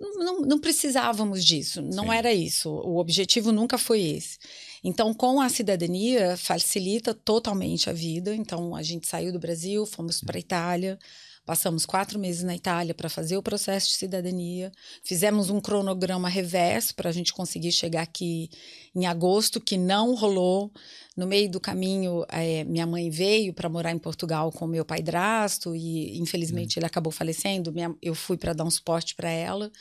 Não, 0.00 0.40
não, 0.40 0.59
precisávamos 0.59 1.44
disso, 1.44 1.83
não 1.83 2.04
Sim. 2.04 2.14
era 2.14 2.33
isso. 2.33 2.71
O 2.71 2.97
objetivo 2.97 3.52
nunca 3.52 3.76
foi 3.76 4.00
esse. 4.00 4.38
Então, 4.84 5.14
com 5.14 5.40
a 5.40 5.48
cidadania, 5.48 6.36
facilita 6.36 7.14
totalmente 7.14 7.88
a 7.88 7.92
vida. 7.94 8.34
Então, 8.34 8.76
a 8.76 8.82
gente 8.82 9.08
saiu 9.08 9.32
do 9.32 9.38
Brasil, 9.38 9.86
fomos 9.86 10.20
para 10.20 10.36
a 10.36 10.38
Itália, 10.38 10.98
passamos 11.46 11.86
quatro 11.86 12.18
meses 12.18 12.42
na 12.42 12.54
Itália 12.54 12.94
para 12.94 13.08
fazer 13.08 13.38
o 13.38 13.42
processo 13.42 13.88
de 13.88 13.96
cidadania. 13.96 14.70
Fizemos 15.02 15.48
um 15.48 15.58
cronograma 15.58 16.28
reverso 16.28 16.94
para 16.94 17.08
a 17.08 17.12
gente 17.12 17.32
conseguir 17.32 17.72
chegar 17.72 18.02
aqui 18.02 18.50
em 18.94 19.06
agosto, 19.06 19.58
que 19.58 19.78
não 19.78 20.14
rolou. 20.14 20.70
No 21.16 21.26
meio 21.26 21.50
do 21.50 21.60
caminho, 21.60 22.26
é, 22.28 22.62
minha 22.64 22.86
mãe 22.86 23.08
veio 23.08 23.54
para 23.54 23.70
morar 23.70 23.92
em 23.92 23.98
Portugal 23.98 24.52
com 24.52 24.66
meu 24.66 24.84
pai 24.84 25.00
drasto 25.00 25.74
e, 25.74 26.18
infelizmente, 26.18 26.76
hum. 26.76 26.80
ele 26.80 26.86
acabou 26.86 27.10
falecendo. 27.10 27.72
Minha, 27.72 27.94
eu 28.02 28.14
fui 28.14 28.36
para 28.36 28.52
dar 28.52 28.64
um 28.64 28.70
suporte 28.70 29.14
para 29.14 29.30
ela. 29.30 29.72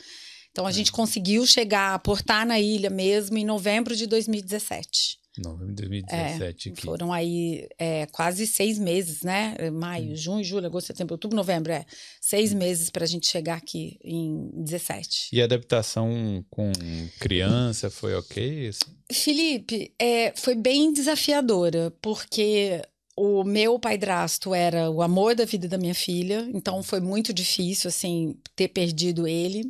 Então 0.54 0.68
a 0.68 0.70
gente 0.70 0.92
conseguiu 0.92 1.44
chegar, 1.44 1.98
portar 1.98 2.46
na 2.46 2.60
ilha 2.60 2.88
mesmo 2.88 3.36
em 3.36 3.44
novembro 3.44 3.96
de 3.96 4.06
2017. 4.06 5.18
Novembro 5.36 5.74
de 5.74 5.88
2017 5.88 6.70
é. 6.70 6.80
Foram 6.80 7.12
aí 7.12 7.66
é, 7.76 8.06
quase 8.06 8.46
seis 8.46 8.78
meses, 8.78 9.22
né? 9.22 9.56
Maio, 9.72 10.12
hum. 10.12 10.16
junho, 10.16 10.44
julho, 10.44 10.66
agosto, 10.66 10.86
setembro, 10.86 11.14
outubro, 11.14 11.34
novembro. 11.36 11.72
É 11.72 11.84
seis 12.20 12.52
hum. 12.52 12.58
meses 12.58 12.88
para 12.88 13.02
a 13.02 13.06
gente 13.06 13.26
chegar 13.26 13.56
aqui 13.56 13.98
em 14.04 14.48
17. 14.54 15.30
E 15.32 15.42
a 15.42 15.44
adaptação 15.44 16.44
com 16.48 16.70
criança 17.18 17.90
foi 17.90 18.14
ok? 18.14 18.68
Assim? 18.68 18.94
Felipe, 19.10 19.92
é, 19.98 20.32
foi 20.36 20.54
bem 20.54 20.92
desafiadora, 20.92 21.92
porque 22.00 22.80
o 23.16 23.42
meu 23.42 23.76
padrasto 23.76 24.54
era 24.54 24.88
o 24.88 25.02
amor 25.02 25.34
da 25.34 25.44
vida 25.44 25.66
da 25.66 25.78
minha 25.78 25.96
filha, 25.96 26.48
então 26.54 26.80
foi 26.80 27.00
muito 27.00 27.32
difícil, 27.32 27.88
assim, 27.88 28.36
ter 28.54 28.68
perdido 28.68 29.26
ele. 29.26 29.64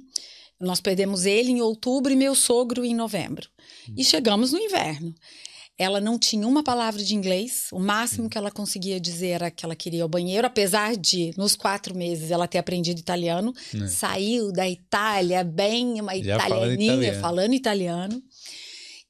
Nós 0.60 0.80
perdemos 0.80 1.26
ele 1.26 1.50
em 1.50 1.60
outubro 1.60 2.12
e 2.12 2.16
meu 2.16 2.34
sogro 2.34 2.84
em 2.84 2.94
novembro. 2.94 3.48
E 3.96 4.04
chegamos 4.04 4.52
no 4.52 4.58
inverno. 4.58 5.14
Ela 5.76 6.00
não 6.00 6.16
tinha 6.18 6.46
uma 6.46 6.62
palavra 6.62 7.02
de 7.02 7.16
inglês. 7.16 7.66
O 7.72 7.80
máximo 7.80 8.30
que 8.30 8.38
ela 8.38 8.50
conseguia 8.50 9.00
dizer 9.00 9.30
era 9.30 9.50
que 9.50 9.64
ela 9.64 9.74
queria 9.74 9.98
ir 9.98 10.02
ao 10.02 10.08
banheiro, 10.08 10.46
apesar 10.46 10.96
de, 10.96 11.32
nos 11.36 11.56
quatro 11.56 11.96
meses, 11.96 12.30
ela 12.30 12.46
ter 12.46 12.58
aprendido 12.58 13.00
italiano. 13.00 13.52
É. 13.74 13.86
Saiu 13.88 14.52
da 14.52 14.68
Itália 14.68 15.42
bem 15.42 16.00
uma 16.00 16.14
Já 16.22 16.36
italianinha, 16.36 16.40
falando 16.46 16.72
italiano. 16.80 17.20
Falando 17.20 17.54
italiano 17.54 18.22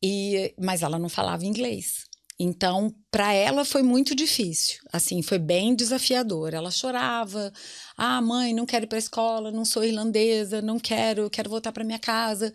e, 0.03 0.55
mas 0.61 0.83
ela 0.83 0.99
não 0.99 1.09
falava 1.09 1.47
inglês. 1.47 2.05
Então, 2.39 2.93
para 3.11 3.33
ela 3.33 3.65
foi 3.65 3.83
muito 3.83 4.15
difícil. 4.15 4.81
Assim, 4.93 5.23
foi 5.23 5.39
bem 5.39 5.75
desafiador. 5.75 6.53
Ela 6.53 6.71
chorava. 6.71 7.53
Ah, 7.97 8.21
mãe, 8.21 8.53
não 8.53 8.67
quero 8.67 8.85
ir 8.85 8.89
para 8.89 8.99
a 8.99 9.01
escola, 9.01 9.53
não 9.53 9.65
sou 9.65 9.85
irlandesa, 9.85 10.61
não 10.61 10.79
quero, 10.79 11.31
quero 11.31 11.49
voltar 11.49 11.71
para 11.73 11.85
minha 11.85 11.99
casa. 11.99 12.53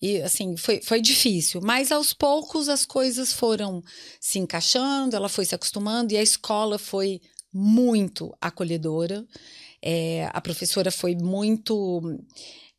E 0.00 0.22
assim, 0.22 0.56
foi, 0.56 0.80
foi 0.80 1.00
difícil, 1.00 1.60
mas 1.60 1.90
aos 1.90 2.12
poucos 2.12 2.68
as 2.68 2.86
coisas 2.86 3.32
foram 3.32 3.82
se 4.20 4.38
encaixando, 4.38 5.16
ela 5.16 5.28
foi 5.28 5.44
se 5.44 5.56
acostumando 5.56 6.12
e 6.12 6.16
a 6.16 6.22
escola 6.22 6.78
foi 6.78 7.20
muito 7.52 8.32
acolhedora. 8.40 9.26
É, 9.82 10.28
a 10.32 10.40
professora 10.40 10.90
foi 10.92 11.16
muito 11.16 12.00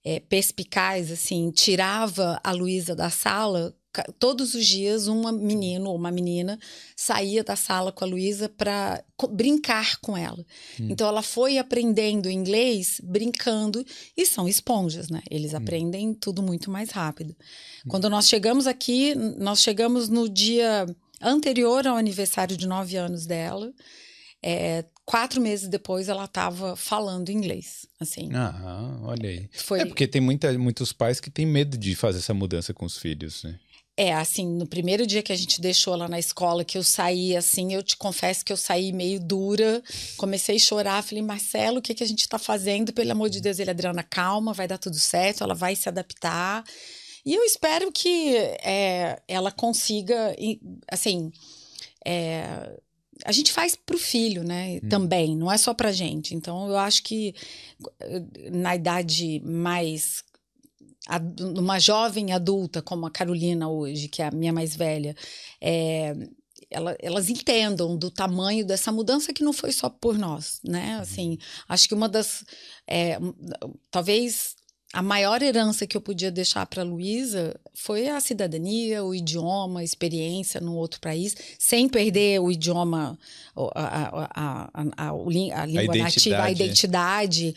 é, 0.04 0.20
perspicaz, 0.22 1.12
assim, 1.12 1.52
tirava 1.52 2.40
a 2.44 2.52
Luísa 2.52 2.96
da 2.96 3.10
sala 3.10 3.76
todos 4.20 4.54
os 4.54 4.66
dias 4.66 5.08
um 5.08 5.32
menino 5.32 5.90
ou 5.90 5.96
uma 5.96 6.12
menina 6.12 6.60
saía 6.96 7.44
da 7.44 7.56
sala 7.56 7.92
com 7.92 8.04
a 8.04 8.08
Luísa 8.08 8.48
para 8.48 9.04
brincar 9.32 9.98
com 9.98 10.16
ela. 10.16 10.46
Hum. 10.80 10.88
Então 10.90 11.08
ela 11.08 11.22
foi 11.22 11.58
aprendendo 11.58 12.30
inglês 12.30 13.02
brincando 13.04 13.84
e 14.16 14.26
são 14.26 14.48
esponjas, 14.48 15.10
né? 15.10 15.22
Eles 15.30 15.54
hum. 15.54 15.58
aprendem 15.58 16.14
tudo 16.14 16.44
muito 16.44 16.70
mais 16.70 16.92
rápido. 16.92 17.36
Hum. 17.86 17.90
Quando 17.90 18.10
nós 18.10 18.28
chegamos 18.28 18.68
aqui, 18.68 19.16
nós 19.16 19.62
chegamos 19.62 20.08
no 20.08 20.30
dia 20.30 20.86
anterior 21.22 21.86
ao 21.88 21.98
aniversário 21.98 22.56
de 22.56 22.68
nove 22.68 22.96
anos 22.96 23.26
dela. 23.26 23.74
É, 24.42 24.86
quatro 25.04 25.42
meses 25.42 25.68
depois 25.68 26.08
ela 26.08 26.24
estava 26.24 26.76
falando 26.76 27.30
inglês, 27.30 27.88
assim. 28.00 28.30
Ah, 28.34 29.00
olha 29.02 29.30
aí. 29.30 29.50
Foi... 29.52 29.82
É 29.82 29.86
porque 29.86 30.08
tem 30.08 30.22
muita, 30.22 30.58
muitos 30.58 30.94
pais 30.94 31.20
que 31.20 31.30
têm 31.30 31.46
medo 31.46 31.78
de 31.78 31.94
fazer 31.96 32.20
essa 32.20 32.34
mudança 32.34 32.74
com 32.74 32.86
os 32.86 32.98
filhos, 32.98 33.44
né? 33.44 33.60
É, 34.02 34.14
assim, 34.14 34.48
no 34.48 34.66
primeiro 34.66 35.06
dia 35.06 35.22
que 35.22 35.34
a 35.34 35.36
gente 35.36 35.60
deixou 35.60 35.94
lá 35.94 36.08
na 36.08 36.18
escola, 36.18 36.64
que 36.64 36.78
eu 36.78 36.84
saí, 36.86 37.36
assim, 37.36 37.74
eu 37.74 37.84
te 37.84 37.98
confesso 37.98 38.46
que 38.46 38.54
eu 38.54 38.56
saí 38.56 38.94
meio 38.94 39.20
dura, 39.20 39.84
comecei 40.16 40.56
a 40.56 40.60
chorar, 40.60 41.04
falei, 41.04 41.22
Marcelo, 41.22 41.80
o 41.80 41.82
que, 41.82 41.94
que 41.94 42.02
a 42.02 42.08
gente 42.08 42.26
tá 42.30 42.40
fazendo? 42.40 42.94
Pelo 42.94 43.12
amor 43.12 43.30
de 43.30 43.42
Deus, 43.42 43.60
ele, 43.60 43.72
Adriana, 43.72 44.02
calma, 44.02 44.54
vai 44.54 44.70
dar 44.70 44.78
tudo 44.78 44.98
certo, 44.98 45.44
ela 45.44 45.54
vai 45.54 45.76
se 45.76 45.90
adaptar. 45.90 46.64
E 47.26 47.36
eu 47.36 47.44
espero 47.44 47.92
que 47.92 48.38
é, 48.64 49.22
ela 49.28 49.52
consiga, 49.52 50.34
assim, 50.90 51.30
é, 52.06 52.80
a 53.26 53.34
gente 53.34 53.52
faz 53.52 53.76
para 53.76 53.98
o 53.98 54.00
filho, 54.00 54.46
né? 54.46 54.80
Hum. 54.82 54.88
Também, 54.88 55.36
não 55.36 55.52
é 55.52 55.58
só 55.58 55.74
para 55.74 55.92
gente. 55.92 56.34
Então, 56.34 56.70
eu 56.70 56.78
acho 56.78 57.04
que 57.04 57.36
na 58.50 58.78
idade 58.78 59.42
mais 59.44 60.24
uma 61.58 61.80
jovem 61.80 62.32
adulta 62.32 62.82
como 62.82 63.06
a 63.06 63.12
Carolina 63.12 63.70
hoje, 63.70 64.08
que 64.08 64.22
é 64.22 64.28
a 64.28 64.32
minha 64.32 64.54
mais 64.54 64.76
velha, 64.76 65.16
é, 65.60 66.16
ela, 66.70 66.96
elas 67.02 67.30
entendam 67.30 67.98
do 67.98 68.12
tamanho 68.12 68.66
dessa 68.66 68.92
mudança 68.92 69.34
que 69.34 69.44
não 69.44 69.54
foi 69.54 69.72
só 69.72 69.90
por 69.90 70.18
nós, 70.18 70.60
né? 70.64 70.96
Uhum. 70.96 71.02
Assim, 71.02 71.38
acho 71.68 71.88
que 71.88 71.94
uma 71.94 72.08
das, 72.08 72.46
é, 72.88 73.18
talvez 73.90 74.56
a 74.92 75.04
maior 75.04 75.42
herança 75.44 75.86
que 75.86 75.96
eu 75.96 76.02
podia 76.02 76.32
deixar 76.32 76.66
para 76.66 76.82
a 76.82 76.86
Luísa 76.86 77.60
foi 77.76 78.08
a 78.08 78.20
cidadania, 78.20 79.04
o 79.04 79.14
idioma, 79.14 79.82
a 79.82 79.84
experiência 79.84 80.60
num 80.60 80.76
outro 80.76 81.00
país, 81.00 81.36
sem 81.60 81.88
perder 81.88 82.40
o 82.42 82.52
idioma, 82.52 83.18
a, 83.56 83.62
a, 83.84 84.30
a, 84.34 84.92
a, 84.98 85.10
a 85.12 85.66
língua 85.66 85.96
nativa, 85.96 86.44
a 86.44 86.52
identidade. 86.52 87.56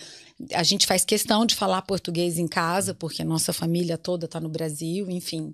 A 0.53 0.63
gente 0.63 0.87
faz 0.87 1.05
questão 1.05 1.47
de 1.47 1.55
falar 1.55 1.83
português 1.83 2.39
em 2.39 2.49
casa, 2.49 2.95
porque 2.95 3.23
a 3.23 3.25
nossa 3.25 3.53
família 3.53 3.97
toda 3.99 4.27
está 4.27 4.41
no 4.41 4.49
Brasil, 4.49 5.11
enfim. 5.11 5.53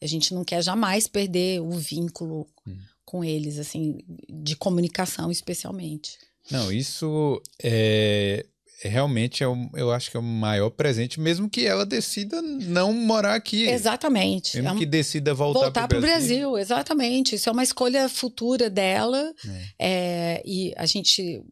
A 0.00 0.06
gente 0.06 0.32
não 0.32 0.44
quer 0.44 0.62
jamais 0.62 1.08
perder 1.08 1.60
o 1.60 1.70
vínculo 1.72 2.46
hum. 2.66 2.76
com 3.04 3.24
eles, 3.24 3.58
assim, 3.58 3.98
de 4.28 4.54
comunicação 4.54 5.30
especialmente. 5.30 6.18
Não, 6.50 6.72
isso 6.72 7.42
é 7.62 8.44
realmente 8.82 9.42
é 9.42 9.48
o, 9.48 9.68
eu 9.74 9.90
acho 9.90 10.10
que 10.10 10.16
é 10.16 10.20
o 10.20 10.22
maior 10.22 10.70
presente, 10.70 11.18
mesmo 11.18 11.50
que 11.50 11.66
ela 11.66 11.84
decida 11.84 12.40
não 12.40 12.92
morar 12.92 13.34
aqui. 13.34 13.66
Exatamente. 13.68 14.56
Mesmo 14.56 14.68
é 14.68 14.72
um... 14.72 14.78
que 14.78 14.86
decida 14.86 15.34
voltar, 15.34 15.60
voltar 15.60 15.88
para 15.88 15.98
o 15.98 16.00
Brasil. 16.00 16.50
Brasil. 16.52 16.58
Exatamente. 16.58 17.34
Isso 17.34 17.48
é 17.48 17.52
uma 17.52 17.62
escolha 17.62 18.08
futura 18.08 18.70
dela. 18.70 19.32
É. 19.46 19.64
É, 19.78 20.42
e 20.44 20.72
a 20.76 20.86
gente 20.86 21.42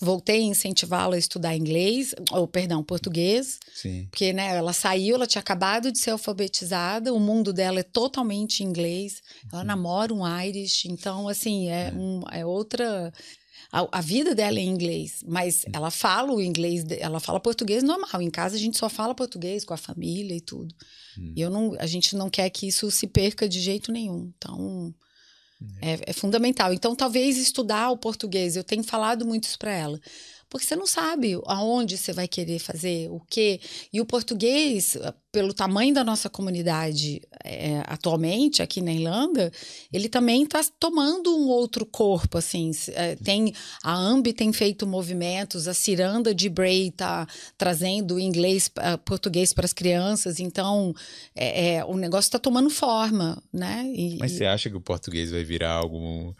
voltei 0.00 0.40
a 0.40 0.44
incentivá-la 0.44 1.16
a 1.16 1.18
estudar 1.18 1.56
inglês, 1.56 2.14
ou 2.30 2.46
perdão, 2.46 2.82
português. 2.82 3.58
Sim. 3.74 4.06
Porque 4.10 4.32
né, 4.32 4.56
ela 4.56 4.72
saiu, 4.72 5.16
ela 5.16 5.26
tinha 5.26 5.40
acabado 5.40 5.92
de 5.92 5.98
ser 5.98 6.10
alfabetizada, 6.10 7.12
o 7.12 7.20
mundo 7.20 7.52
dela 7.52 7.80
é 7.80 7.82
totalmente 7.82 8.62
inglês. 8.62 9.22
Ela 9.52 9.62
uhum. 9.62 9.66
namora 9.66 10.14
um 10.14 10.40
Irish, 10.42 10.86
então 10.86 11.28
assim, 11.28 11.68
é, 11.68 11.88
é. 11.88 11.92
Um, 11.92 12.20
é 12.30 12.46
outra 12.46 13.12
a, 13.70 13.98
a, 13.98 14.00
vida 14.00 14.34
dela 14.34 14.58
é 14.58 14.62
em 14.62 14.68
inglês, 14.68 15.22
mas 15.26 15.64
ela 15.72 15.90
fala 15.90 16.32
o 16.32 16.40
inglês, 16.40 16.84
ela 16.98 17.20
fala 17.20 17.38
português 17.38 17.82
normal. 17.82 18.22
Em 18.22 18.30
casa 18.30 18.56
a 18.56 18.58
gente 18.58 18.78
só 18.78 18.88
fala 18.88 19.14
português 19.14 19.64
com 19.64 19.74
a 19.74 19.76
família 19.76 20.34
e 20.34 20.40
tudo. 20.40 20.74
Hum. 21.18 21.32
E 21.36 21.40
eu 21.40 21.50
não, 21.50 21.76
a 21.78 21.86
gente 21.86 22.16
não 22.16 22.30
quer 22.30 22.48
que 22.50 22.66
isso 22.66 22.90
se 22.90 23.06
perca 23.06 23.48
de 23.48 23.60
jeito 23.60 23.92
nenhum. 23.92 24.32
Então 24.38 24.94
é, 25.80 26.10
é 26.10 26.12
fundamental. 26.12 26.72
Então 26.72 26.94
talvez 26.94 27.36
estudar 27.36 27.90
o 27.90 27.96
português. 27.96 28.56
Eu 28.56 28.64
tenho 28.64 28.82
falado 28.82 29.26
muito 29.26 29.44
isso 29.44 29.58
para 29.58 29.72
ela. 29.72 30.00
Porque 30.50 30.66
você 30.66 30.74
não 30.74 30.86
sabe 30.86 31.38
aonde 31.44 31.98
você 31.98 32.12
vai 32.12 32.26
querer 32.26 32.58
fazer, 32.58 33.10
o 33.10 33.20
quê. 33.28 33.60
E 33.92 34.00
o 34.00 34.06
português, 34.06 34.96
pelo 35.30 35.52
tamanho 35.52 35.92
da 35.92 36.02
nossa 36.02 36.30
comunidade 36.30 37.20
é, 37.44 37.82
atualmente 37.86 38.62
aqui 38.62 38.80
na 38.80 38.92
Irlanda, 38.92 39.52
ele 39.92 40.08
também 40.08 40.42
está 40.44 40.60
tomando 40.80 41.36
um 41.36 41.48
outro 41.48 41.84
corpo, 41.84 42.38
assim. 42.38 42.70
É, 42.88 43.14
tem 43.16 43.52
a 43.82 43.94
Ambi 43.94 44.32
tem 44.32 44.52
feito 44.52 44.86
movimentos, 44.86 45.68
a 45.68 45.74
Ciranda 45.74 46.34
de 46.34 46.48
Bray 46.48 46.88
está 46.88 47.26
trazendo 47.56 48.18
inglês, 48.18 48.70
português 49.04 49.52
para 49.52 49.66
as 49.66 49.72
crianças. 49.72 50.40
Então, 50.40 50.94
é, 51.34 51.74
é 51.74 51.84
o 51.84 51.96
negócio 51.96 52.28
está 52.28 52.38
tomando 52.38 52.70
forma, 52.70 53.42
né? 53.52 53.90
E, 53.94 54.16
Mas 54.18 54.32
você 54.32 54.46
acha 54.46 54.70
que 54.70 54.76
o 54.76 54.80
português 54.80 55.30
vai 55.30 55.44
virar 55.44 55.72
algo 55.72 56.34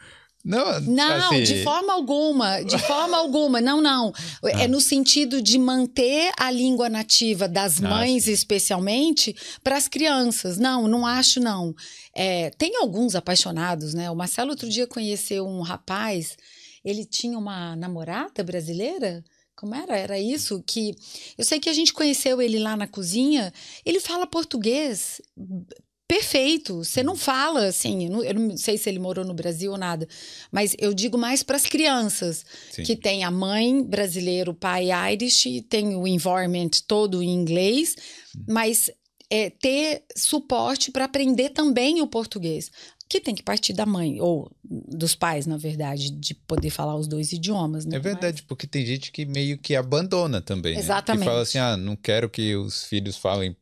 não, 0.44 0.80
não 0.80 1.28
assim... 1.30 1.42
de 1.42 1.62
forma 1.62 1.92
alguma, 1.92 2.62
de 2.62 2.78
forma 2.86 3.16
alguma, 3.16 3.60
não, 3.60 3.80
não. 3.80 4.12
É 4.44 4.64
ah. 4.64 4.68
no 4.68 4.80
sentido 4.80 5.42
de 5.42 5.58
manter 5.58 6.30
a 6.38 6.50
língua 6.50 6.88
nativa 6.88 7.48
das 7.48 7.82
ah, 7.82 7.88
mães, 7.88 8.26
especialmente, 8.26 9.34
para 9.62 9.76
as 9.76 9.88
crianças. 9.88 10.56
Não, 10.58 10.86
não 10.86 11.06
acho, 11.06 11.40
não. 11.40 11.74
É, 12.14 12.50
tem 12.56 12.76
alguns 12.76 13.14
apaixonados, 13.14 13.94
né? 13.94 14.10
O 14.10 14.16
Marcelo 14.16 14.50
outro 14.50 14.68
dia 14.68 14.86
conheceu 14.86 15.46
um 15.46 15.60
rapaz, 15.60 16.36
ele 16.84 17.04
tinha 17.04 17.38
uma 17.38 17.74
namorada 17.76 18.42
brasileira. 18.42 19.24
Como 19.56 19.74
era? 19.74 19.96
Era 19.96 20.20
isso 20.20 20.62
que. 20.64 20.94
Eu 21.36 21.44
sei 21.44 21.58
que 21.58 21.68
a 21.68 21.72
gente 21.72 21.92
conheceu 21.92 22.40
ele 22.40 22.60
lá 22.60 22.76
na 22.76 22.86
cozinha. 22.86 23.52
Ele 23.84 23.98
fala 23.98 24.24
português 24.24 25.20
perfeito. 26.08 26.78
Você 26.82 27.02
não 27.02 27.14
fala 27.14 27.66
assim. 27.66 28.06
Eu 28.24 28.34
não 28.34 28.56
sei 28.56 28.78
se 28.78 28.88
ele 28.88 28.98
morou 28.98 29.24
no 29.24 29.34
Brasil 29.34 29.70
ou 29.70 29.78
nada, 29.78 30.08
mas 30.50 30.74
eu 30.78 30.94
digo 30.94 31.18
mais 31.18 31.42
para 31.42 31.56
as 31.56 31.66
crianças 31.66 32.44
Sim. 32.72 32.82
que 32.82 32.96
tem 32.96 33.22
a 33.22 33.30
mãe 33.30 33.84
brasileira, 33.84 34.50
o 34.50 34.54
pai 34.54 34.88
Irish, 35.12 35.62
tem 35.68 35.94
o 35.94 36.06
environment 36.06 36.70
todo 36.86 37.22
em 37.22 37.28
inglês, 37.28 37.94
mas 38.48 38.90
é, 39.30 39.50
ter 39.50 40.02
suporte 40.16 40.90
para 40.90 41.04
aprender 41.04 41.50
também 41.50 42.00
o 42.00 42.06
português. 42.06 42.70
Que 43.10 43.22
tem 43.22 43.34
que 43.34 43.42
partir 43.42 43.72
da 43.72 43.86
mãe, 43.86 44.20
ou 44.20 44.50
dos 44.62 45.14
pais, 45.14 45.46
na 45.46 45.56
verdade, 45.56 46.10
de 46.10 46.34
poder 46.34 46.68
falar 46.68 46.94
os 46.94 47.08
dois 47.08 47.32
idiomas. 47.32 47.86
Né? 47.86 47.96
É 47.96 47.98
verdade, 47.98 48.42
Mas... 48.42 48.46
porque 48.46 48.66
tem 48.66 48.84
gente 48.84 49.10
que 49.10 49.24
meio 49.24 49.56
que 49.56 49.74
abandona 49.74 50.42
também. 50.42 50.76
Exatamente. 50.76 51.20
Né? 51.20 51.24
Que 51.24 51.30
fala 51.30 51.42
assim: 51.42 51.58
ah, 51.58 51.74
não 51.74 51.96
quero 51.96 52.28
que 52.28 52.54
os 52.54 52.84
filhos 52.84 53.16
falem 53.16 53.56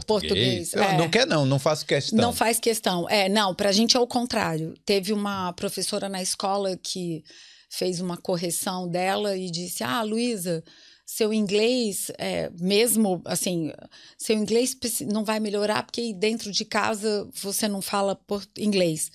português. 0.00 0.70
português 0.70 0.74
é. 0.74 0.96
Não 0.96 1.08
quer 1.08 1.26
não, 1.26 1.44
não 1.44 1.58
faço 1.58 1.84
questão. 1.84 2.18
Não 2.18 2.32
faz 2.32 2.58
questão. 2.58 3.08
É, 3.08 3.28
não, 3.28 3.54
pra 3.54 3.72
gente 3.72 3.96
é 3.96 4.00
o 4.00 4.06
contrário. 4.06 4.74
Teve 4.84 5.12
uma 5.12 5.52
professora 5.52 6.08
na 6.08 6.22
escola 6.22 6.76
que 6.76 7.24
fez 7.68 8.00
uma 8.00 8.16
correção 8.16 8.88
dela 8.88 9.36
e 9.36 9.50
disse: 9.50 9.82
"Ah, 9.82 10.02
Luísa, 10.02 10.62
seu 11.04 11.32
inglês, 11.32 12.10
é, 12.16 12.50
mesmo 12.58 13.20
assim, 13.26 13.70
seu 14.16 14.36
inglês 14.36 14.74
não 15.12 15.24
vai 15.24 15.38
melhorar 15.40 15.82
porque 15.82 16.14
dentro 16.14 16.50
de 16.50 16.64
casa 16.64 17.28
você 17.34 17.68
não 17.68 17.82
fala 17.82 18.18
inglês. 18.56 19.10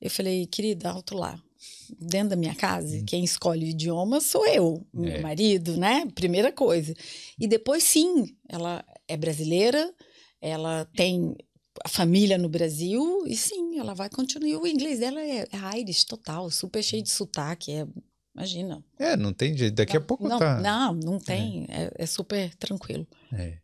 Eu 0.00 0.10
falei, 0.10 0.46
querida, 0.46 0.90
alto 0.90 1.16
lá. 1.16 1.40
Dentro 1.98 2.30
da 2.30 2.36
minha 2.36 2.54
casa, 2.54 2.96
hum. 2.96 3.04
quem 3.06 3.22
escolhe 3.24 3.66
o 3.66 3.68
idioma 3.68 4.20
sou 4.20 4.46
eu, 4.46 4.86
é. 4.94 4.98
meu 4.98 5.20
marido, 5.20 5.76
né? 5.76 6.08
Primeira 6.14 6.50
coisa. 6.50 6.94
E 7.38 7.46
depois, 7.46 7.82
sim, 7.82 8.34
ela 8.48 8.84
é 9.06 9.16
brasileira, 9.16 9.92
ela 10.42 10.84
tem 10.96 11.36
a 11.84 11.88
família 11.88 12.36
no 12.36 12.48
Brasil 12.48 13.24
e 13.26 13.36
sim, 13.36 13.78
ela 13.78 13.94
vai 13.94 14.10
continuar. 14.10 14.60
O 14.60 14.66
inglês 14.66 14.98
dela 14.98 15.20
é, 15.20 15.46
é 15.50 15.78
Irish 15.78 16.04
total, 16.04 16.50
super 16.50 16.82
cheio 16.82 17.02
de 17.02 17.10
sotaque, 17.10 17.72
é, 17.72 17.86
imagina. 18.34 18.84
É, 18.98 19.16
não 19.16 19.32
tem 19.32 19.56
jeito, 19.56 19.74
daqui 19.74 19.94
não, 19.94 20.02
a 20.02 20.04
pouco 20.04 20.28
não, 20.28 20.38
tá. 20.38 20.60
Não, 20.60 20.94
não 20.94 21.18
tem, 21.18 21.64
é, 21.68 21.84
é, 21.84 21.92
é 21.98 22.06
super 22.06 22.52
tranquilo. 22.56 23.06
É. 23.32 23.58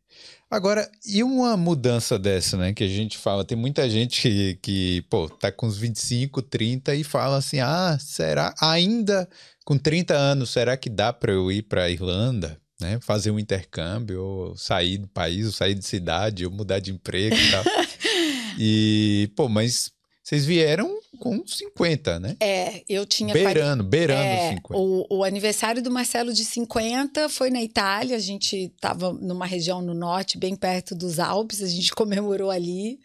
Agora, 0.50 0.90
e 1.04 1.22
uma 1.22 1.56
mudança 1.56 2.18
dessa, 2.18 2.56
né, 2.56 2.72
que 2.72 2.82
a 2.82 2.88
gente 2.88 3.18
fala, 3.18 3.44
tem 3.44 3.58
muita 3.58 3.88
gente 3.90 4.22
que, 4.22 4.58
que, 4.62 5.02
pô, 5.02 5.28
tá 5.28 5.52
com 5.52 5.66
uns 5.66 5.76
25, 5.76 6.40
30 6.40 6.94
e 6.94 7.04
fala 7.04 7.36
assim, 7.36 7.60
ah, 7.60 7.98
será, 8.00 8.54
ainda 8.60 9.28
com 9.64 9.76
30 9.76 10.14
anos, 10.14 10.48
será 10.50 10.76
que 10.76 10.88
dá 10.88 11.12
para 11.12 11.32
eu 11.32 11.52
ir 11.52 11.62
para 11.62 11.90
Irlanda? 11.90 12.58
Né? 12.80 12.98
Fazer 13.00 13.30
um 13.30 13.38
intercâmbio, 13.38 14.22
ou 14.22 14.56
sair 14.56 14.98
do 14.98 15.08
país, 15.08 15.46
ou 15.46 15.52
sair 15.52 15.74
de 15.74 15.84
cidade, 15.84 16.46
ou 16.46 16.52
mudar 16.52 16.78
de 16.78 16.92
emprego 16.92 17.36
e 17.36 17.50
tal. 17.50 17.64
e, 18.58 19.30
pô, 19.34 19.48
mas 19.48 19.92
vocês 20.28 20.44
vieram 20.44 20.98
com 21.18 21.42
50, 21.46 22.20
né? 22.20 22.36
É, 22.38 22.82
eu 22.86 23.06
tinha. 23.06 23.32
Beirando, 23.32 23.82
beirando 23.82 24.20
é, 24.20 24.50
50. 24.56 24.78
O, 24.78 25.06
o, 25.08 25.24
aniversário 25.24 25.82
do 25.82 25.90
Marcelo 25.90 26.34
de 26.34 26.44
50 26.44 27.30
foi 27.30 27.48
na 27.48 27.62
Itália. 27.62 28.14
A 28.14 28.20
gente 28.20 28.54
estava 28.74 29.10
numa 29.12 29.46
região 29.46 29.80
no 29.80 29.94
norte, 29.94 30.36
bem 30.36 30.54
perto 30.54 30.94
dos 30.94 31.18
Alpes, 31.18 31.62
a 31.62 31.66
gente 31.66 31.92
comemorou 31.96 32.50
ali. 32.50 33.00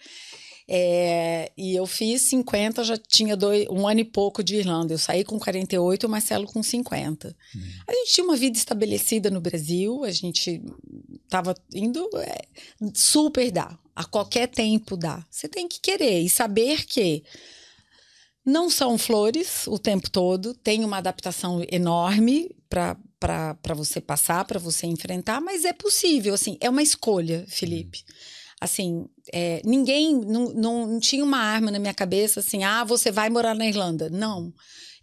É, 0.67 1.51
e 1.57 1.75
eu 1.75 1.85
fiz 1.85 2.21
50, 2.23 2.83
já 2.83 2.97
tinha 2.97 3.35
dois, 3.35 3.67
um 3.69 3.87
ano 3.87 3.99
e 3.99 4.05
pouco 4.05 4.43
de 4.43 4.55
Irlanda. 4.55 4.93
Eu 4.93 4.97
saí 4.97 5.23
com 5.23 5.37
48, 5.37 6.07
o 6.07 6.09
Marcelo 6.09 6.45
com 6.45 6.63
50. 6.63 7.35
Hum. 7.55 7.59
A 7.87 7.93
gente 7.93 8.13
tinha 8.13 8.23
uma 8.23 8.35
vida 8.35 8.57
estabelecida 8.57 9.29
no 9.29 9.41
Brasil, 9.41 10.03
a 10.03 10.11
gente 10.11 10.61
estava 11.23 11.53
indo 11.73 12.09
é, 12.17 12.45
super 12.93 13.51
dá. 13.51 13.77
A 13.95 14.05
qualquer 14.05 14.47
tempo 14.47 14.97
dá. 14.97 15.25
Você 15.29 15.47
tem 15.47 15.67
que 15.67 15.79
querer 15.79 16.21
e 16.21 16.29
saber 16.29 16.85
que 16.85 17.23
não 18.45 18.69
são 18.69 18.97
flores 18.97 19.67
o 19.67 19.77
tempo 19.77 20.09
todo, 20.09 20.53
tem 20.53 20.83
uma 20.83 20.97
adaptação 20.97 21.63
enorme 21.71 22.49
para 22.67 23.73
você 23.75 24.01
passar, 24.01 24.43
para 24.45 24.59
você 24.59 24.87
enfrentar, 24.87 25.39
mas 25.39 25.63
é 25.63 25.71
possível, 25.71 26.33
assim, 26.33 26.57
é 26.59 26.69
uma 26.69 26.81
escolha, 26.81 27.45
Felipe. 27.47 27.99
Hum 27.99 28.43
assim, 28.63 29.09
é, 29.31 29.61
ninguém, 29.63 30.13
não, 30.15 30.53
não, 30.53 30.87
não, 30.87 30.99
tinha 30.99 31.23
uma 31.23 31.37
arma 31.37 31.71
na 31.71 31.79
minha 31.79 31.93
cabeça 31.93 32.39
assim, 32.39 32.63
ah, 32.63 32.83
você 32.83 33.11
vai 33.11 33.29
morar 33.29 33.53
na 33.55 33.65
Irlanda. 33.67 34.09
Não. 34.09 34.53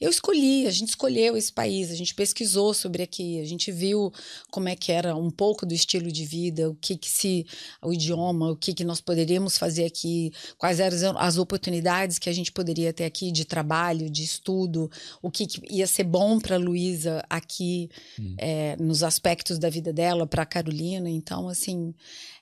Eu 0.00 0.08
escolhi, 0.08 0.66
a 0.66 0.70
gente 0.70 0.88
escolheu 0.88 1.36
esse 1.36 1.52
país, 1.52 1.90
a 1.90 1.94
gente 1.94 2.14
pesquisou 2.14 2.72
sobre 2.72 3.02
aqui, 3.02 3.38
a 3.38 3.44
gente 3.44 3.70
viu 3.70 4.10
como 4.50 4.68
é 4.68 4.74
que 4.74 4.90
era 4.90 5.14
um 5.14 5.30
pouco 5.30 5.66
do 5.66 5.74
estilo 5.74 6.10
de 6.10 6.24
vida, 6.24 6.70
o 6.70 6.74
que 6.74 6.96
que 6.96 7.10
se, 7.10 7.46
o 7.82 7.92
idioma, 7.92 8.50
o 8.50 8.56
que 8.56 8.72
que 8.72 8.82
nós 8.82 9.00
poderíamos 9.00 9.58
fazer 9.58 9.84
aqui, 9.84 10.32
quais 10.56 10.80
eram 10.80 11.18
as 11.18 11.36
oportunidades 11.36 12.18
que 12.18 12.30
a 12.30 12.32
gente 12.32 12.50
poderia 12.50 12.92
ter 12.94 13.04
aqui 13.04 13.30
de 13.30 13.44
trabalho, 13.44 14.08
de 14.08 14.24
estudo, 14.24 14.90
o 15.20 15.30
que, 15.30 15.46
que 15.46 15.60
ia 15.70 15.86
ser 15.86 16.04
bom 16.04 16.40
para 16.40 16.56
Luísa 16.56 17.22
aqui, 17.28 17.90
hum. 18.18 18.34
é, 18.38 18.76
nos 18.76 19.02
aspectos 19.02 19.58
da 19.58 19.68
vida 19.68 19.92
dela, 19.92 20.26
para 20.26 20.46
Carolina. 20.46 21.10
Então, 21.10 21.46
assim, 21.46 21.94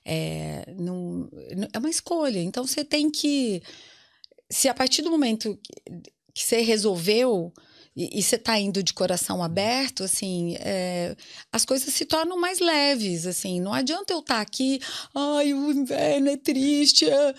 é, 0.05 0.73
não, 0.77 1.29
é 1.73 1.77
uma 1.77 1.89
escolha. 1.89 2.39
Então, 2.39 2.65
você 2.65 2.85
tem 2.85 3.11
que 3.11 3.61
se 4.49 4.67
a 4.67 4.73
partir 4.73 5.01
do 5.01 5.11
momento 5.11 5.59
que 6.39 6.45
você 6.45 6.61
resolveu 6.61 7.51
e, 7.93 8.23
você 8.23 8.37
está 8.37 8.57
indo 8.57 8.81
de 8.81 8.93
coração 8.93 9.43
aberto, 9.43 10.05
assim, 10.05 10.55
é, 10.59 11.17
as 11.51 11.65
coisas 11.65 11.93
se 11.93 12.05
tornam 12.05 12.39
mais 12.39 12.59
leves, 12.59 13.27
assim. 13.27 13.59
Não 13.59 13.73
adianta 13.73 14.13
eu 14.13 14.19
estar 14.19 14.35
tá 14.35 14.41
aqui, 14.41 14.79
ai, 15.13 15.53
o 15.53 15.69
inverno 15.69 16.29
é 16.29 16.37
triste. 16.37 17.05
É, 17.09 17.35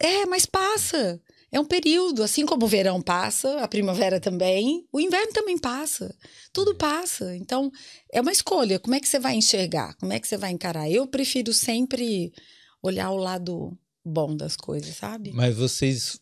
é, 0.00 0.26
mas 0.26 0.46
passa. 0.46 1.20
É 1.52 1.60
um 1.60 1.64
período, 1.64 2.22
assim 2.22 2.46
como 2.46 2.64
o 2.64 2.68
verão 2.68 3.02
passa, 3.02 3.60
a 3.60 3.68
primavera 3.68 4.18
também, 4.18 4.86
o 4.90 4.98
inverno 4.98 5.32
também 5.32 5.58
passa. 5.58 6.14
Tudo 6.54 6.74
passa. 6.74 7.36
Então, 7.36 7.70
é 8.10 8.20
uma 8.22 8.32
escolha. 8.32 8.78
Como 8.78 8.94
é 8.94 9.00
que 9.00 9.08
você 9.08 9.18
vai 9.18 9.34
enxergar? 9.34 9.94
Como 9.96 10.12
é 10.12 10.18
que 10.18 10.28
você 10.28 10.38
vai 10.38 10.52
encarar? 10.52 10.90
Eu 10.90 11.06
prefiro 11.06 11.52
sempre 11.52 12.32
olhar 12.82 13.10
o 13.10 13.16
lado 13.16 13.76
bom 14.02 14.34
das 14.34 14.56
coisas, 14.56 14.96
sabe? 14.96 15.32
Mas 15.32 15.54
vocês 15.54 16.18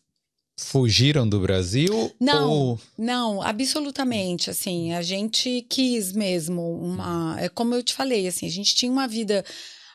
fugiram 0.57 1.29
do 1.29 1.39
Brasil? 1.39 2.11
Não, 2.19 2.49
ou... 2.49 2.79
não, 2.97 3.41
absolutamente. 3.41 4.49
Assim, 4.49 4.93
a 4.93 5.01
gente 5.01 5.65
quis 5.69 6.11
mesmo 6.11 6.61
uma. 6.79 7.37
É 7.39 7.47
como 7.47 7.75
eu 7.75 7.83
te 7.83 7.93
falei, 7.93 8.27
assim, 8.27 8.47
a 8.47 8.51
gente 8.51 8.75
tinha 8.75 8.91
uma 8.91 9.07
vida. 9.07 9.45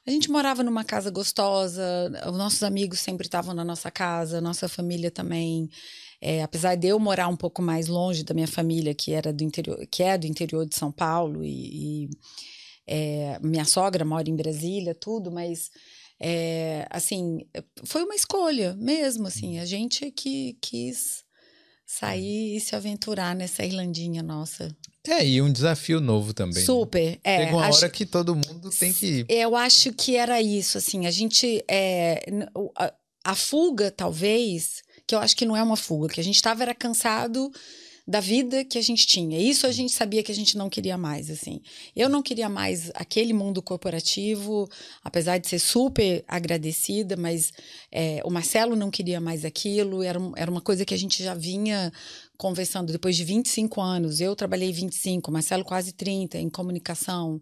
A 0.07 0.11
gente 0.11 0.31
morava 0.31 0.64
numa 0.64 0.83
casa 0.83 1.11
gostosa, 1.11 1.83
os 2.27 2.37
nossos 2.37 2.62
amigos 2.62 2.98
sempre 2.98 3.27
estavam 3.27 3.55
na 3.55 3.64
nossa 3.64 3.90
casa, 3.90 4.40
nossa 4.40 4.68
família 4.68 5.11
também. 5.11 5.68
É, 6.20 6.42
apesar 6.42 6.77
de 6.77 6.88
eu 6.88 6.98
morar 6.98 7.29
um 7.29 7.37
pouco 7.37 7.61
mais 7.61 7.88
longe 7.88 8.22
da 8.22 8.35
minha 8.35 8.46
família, 8.46 8.94
que 8.94 9.12
era 9.12 9.33
do 9.33 9.42
interior, 9.42 9.85
que 9.90 10.03
é 10.03 10.16
do 10.16 10.27
interior 10.27 10.66
de 10.66 10.77
São 10.77 10.90
Paulo, 10.90 11.44
e, 11.44 12.05
e 12.05 12.11
é, 12.87 13.38
minha 13.42 13.64
sogra 13.64 14.05
mora 14.05 14.29
em 14.29 14.37
Brasília, 14.37 14.94
tudo, 14.94 15.31
mas 15.31 15.70
é, 16.25 16.87
assim, 16.89 17.41
foi 17.85 18.05
uma 18.05 18.15
escolha 18.15 18.77
mesmo, 18.79 19.27
assim, 19.27 19.59
a 19.59 19.65
gente 19.65 20.09
que 20.13 20.57
quis 20.61 21.25
sair 21.85 22.57
e 22.57 22.61
se 22.61 22.77
aventurar 22.77 23.35
nessa 23.35 23.65
Irlandinha 23.65 24.23
nossa. 24.23 24.75
É, 25.05 25.27
e 25.27 25.43
um 25.43 25.53
desafio 25.53 26.01
novo 26.01 26.33
também. 26.33 26.55
Né? 26.55 26.65
Super, 26.65 27.11
né? 27.11 27.19
é. 27.25 27.39
Chega 27.39 27.57
uma 27.57 27.67
acho, 27.67 27.79
hora 27.79 27.91
que 27.91 28.07
todo 28.07 28.37
mundo 28.37 28.71
tem 28.71 28.93
que... 28.93 29.27
Eu 29.29 29.57
acho 29.57 29.93
que 29.93 30.15
era 30.17 30.41
isso, 30.41 30.79
assim, 30.79 31.07
a 31.07 31.11
gente... 31.11 31.63
É, 31.69 32.25
a, 32.79 32.95
a 33.25 33.35
fuga, 33.35 33.91
talvez, 33.91 34.83
que 35.07 35.15
eu 35.17 35.19
acho 35.19 35.37
que 35.37 35.45
não 35.45 35.57
é 35.57 35.63
uma 35.63 35.77
fuga, 35.77 36.09
que 36.09 36.21
a 36.21 36.25
gente 36.25 36.37
estava 36.37 36.63
era 36.63 36.75
cansado 36.75 37.51
da 38.07 38.19
vida 38.19 38.65
que 38.65 38.79
a 38.79 38.83
gente 38.83 39.07
tinha. 39.07 39.38
Isso 39.38 39.67
a 39.67 39.73
gente 39.73 39.93
sabia 39.93 40.23
que 40.23 40.33
a 40.33 40.35
gente 40.35 40.57
não 40.57 40.69
queria 40.69 40.99
mais, 40.99 41.31
assim. 41.31 41.61
Eu 41.95 42.09
não 42.09 42.21
queria 42.23 42.49
mais 42.49 42.91
aquele 42.95 43.33
mundo 43.33 43.62
corporativo, 43.62 44.69
apesar 45.05 45.38
de 45.38 45.49
ser 45.49 45.61
super 45.61 46.25
agradecida, 46.27 47.17
mas 47.17 47.53
é, 47.91 48.21
o 48.25 48.31
Marcelo 48.31 48.75
não 48.75 48.91
queria 48.91 49.21
mais 49.21 49.45
aquilo, 49.45 50.03
era, 50.03 50.19
era 50.37 50.51
uma 50.51 50.61
coisa 50.61 50.85
que 50.85 50.95
a 50.95 50.99
gente 50.99 51.23
já 51.23 51.35
vinha 51.35 51.93
conversando 52.37 52.91
depois 52.91 53.17
de 53.17 53.25
25 53.25 53.81
anos. 53.81 54.21
Eu 54.21 54.35
trabalhei 54.35 54.73
25, 54.73 55.31
Marcelo 55.31 55.65
quase 55.65 55.93
30 55.93 56.38
em 56.38 56.51
comunicação. 56.51 57.41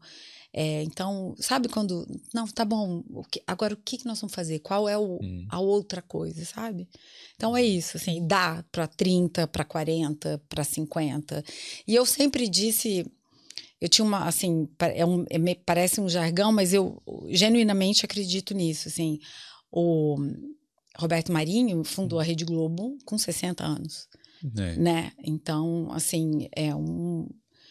É, 0.52 0.82
então, 0.82 1.34
sabe 1.38 1.68
quando. 1.68 2.06
Não, 2.34 2.46
tá 2.46 2.64
bom. 2.64 3.04
O 3.10 3.22
que, 3.22 3.42
agora 3.46 3.74
o 3.74 3.76
que, 3.76 3.98
que 3.98 4.06
nós 4.06 4.20
vamos 4.20 4.34
fazer? 4.34 4.58
Qual 4.60 4.88
é 4.88 4.98
o, 4.98 5.18
hum. 5.22 5.46
a 5.48 5.60
outra 5.60 6.02
coisa, 6.02 6.44
sabe? 6.44 6.88
Então 7.36 7.56
é 7.56 7.62
isso, 7.62 7.96
assim, 7.96 8.26
dá 8.26 8.64
para 8.72 8.86
30, 8.86 9.46
para 9.46 9.64
40, 9.64 10.42
para 10.48 10.64
50. 10.64 11.44
E 11.86 11.94
eu 11.94 12.04
sempre 12.04 12.48
disse. 12.48 13.06
Eu 13.80 13.88
tinha 13.88 14.04
uma, 14.04 14.26
assim, 14.26 14.68
é 14.78 15.06
um, 15.06 15.24
é, 15.30 15.54
parece 15.64 16.02
um 16.02 16.08
jargão, 16.08 16.52
mas 16.52 16.74
eu 16.74 17.02
genuinamente 17.28 18.04
acredito 18.04 18.52
nisso, 18.52 18.88
assim. 18.88 19.18
O 19.72 20.18
Roberto 20.98 21.32
Marinho 21.32 21.82
fundou 21.84 22.18
a 22.18 22.22
Rede 22.22 22.44
Globo 22.44 22.98
com 23.06 23.16
60 23.16 23.64
anos. 23.64 24.06
É. 24.58 24.76
Né? 24.76 25.12
Então, 25.24 25.90
assim, 25.92 26.48
é 26.52 26.74
um, 26.74 27.26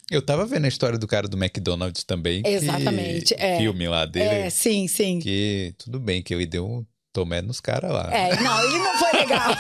eu 0.10 0.22
tava 0.22 0.46
vendo 0.46 0.66
a 0.66 0.68
história 0.68 0.98
do 0.98 1.08
cara 1.08 1.28
do 1.28 1.38
McDonald's 1.38 2.04
também. 2.04 2.42
Exatamente. 2.46 3.36
Que, 3.36 3.42
é. 3.42 3.58
Filme 3.58 3.88
lá 3.88 4.06
dele. 4.06 4.26
É, 4.26 4.50
sim, 4.50 4.88
sim. 4.88 5.20
Que 5.20 5.74
tudo 5.78 6.00
bem, 6.00 6.24
que 6.24 6.34
ele 6.34 6.46
deu 6.46 6.66
um 6.66 6.86
tomé 7.14 7.42
nos 7.42 7.60
caras 7.60 7.92
lá. 7.92 8.10
É, 8.14 8.42
não, 8.42 8.64
ele 8.64 8.78
não 8.78 8.98
foi 8.98 9.12
legal. 9.14 9.52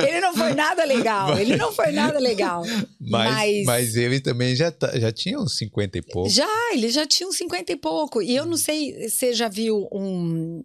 ele 0.08 0.20
não 0.20 0.34
foi 0.34 0.54
nada 0.54 0.84
legal. 0.84 1.28
Mas, 1.28 1.40
ele 1.40 1.56
não 1.56 1.72
foi 1.72 1.92
nada 1.92 2.18
legal. 2.18 2.62
Mas, 3.00 3.34
mas, 3.34 3.64
mas 3.64 3.96
ele 3.96 4.20
também 4.20 4.54
já, 4.56 4.70
tá, 4.70 4.98
já 4.98 5.12
tinha 5.12 5.38
uns 5.38 5.56
50 5.58 5.98
e 5.98 6.02
pouco. 6.02 6.28
Já, 6.28 6.72
ele 6.72 6.88
já 6.88 7.06
tinha 7.06 7.28
uns 7.28 7.36
50 7.36 7.72
e 7.72 7.76
pouco. 7.76 8.22
E 8.22 8.34
eu 8.34 8.46
não 8.46 8.56
sei 8.56 9.08
se 9.08 9.16
você 9.16 9.32
já 9.32 9.48
viu 9.48 9.88
um. 9.92 10.64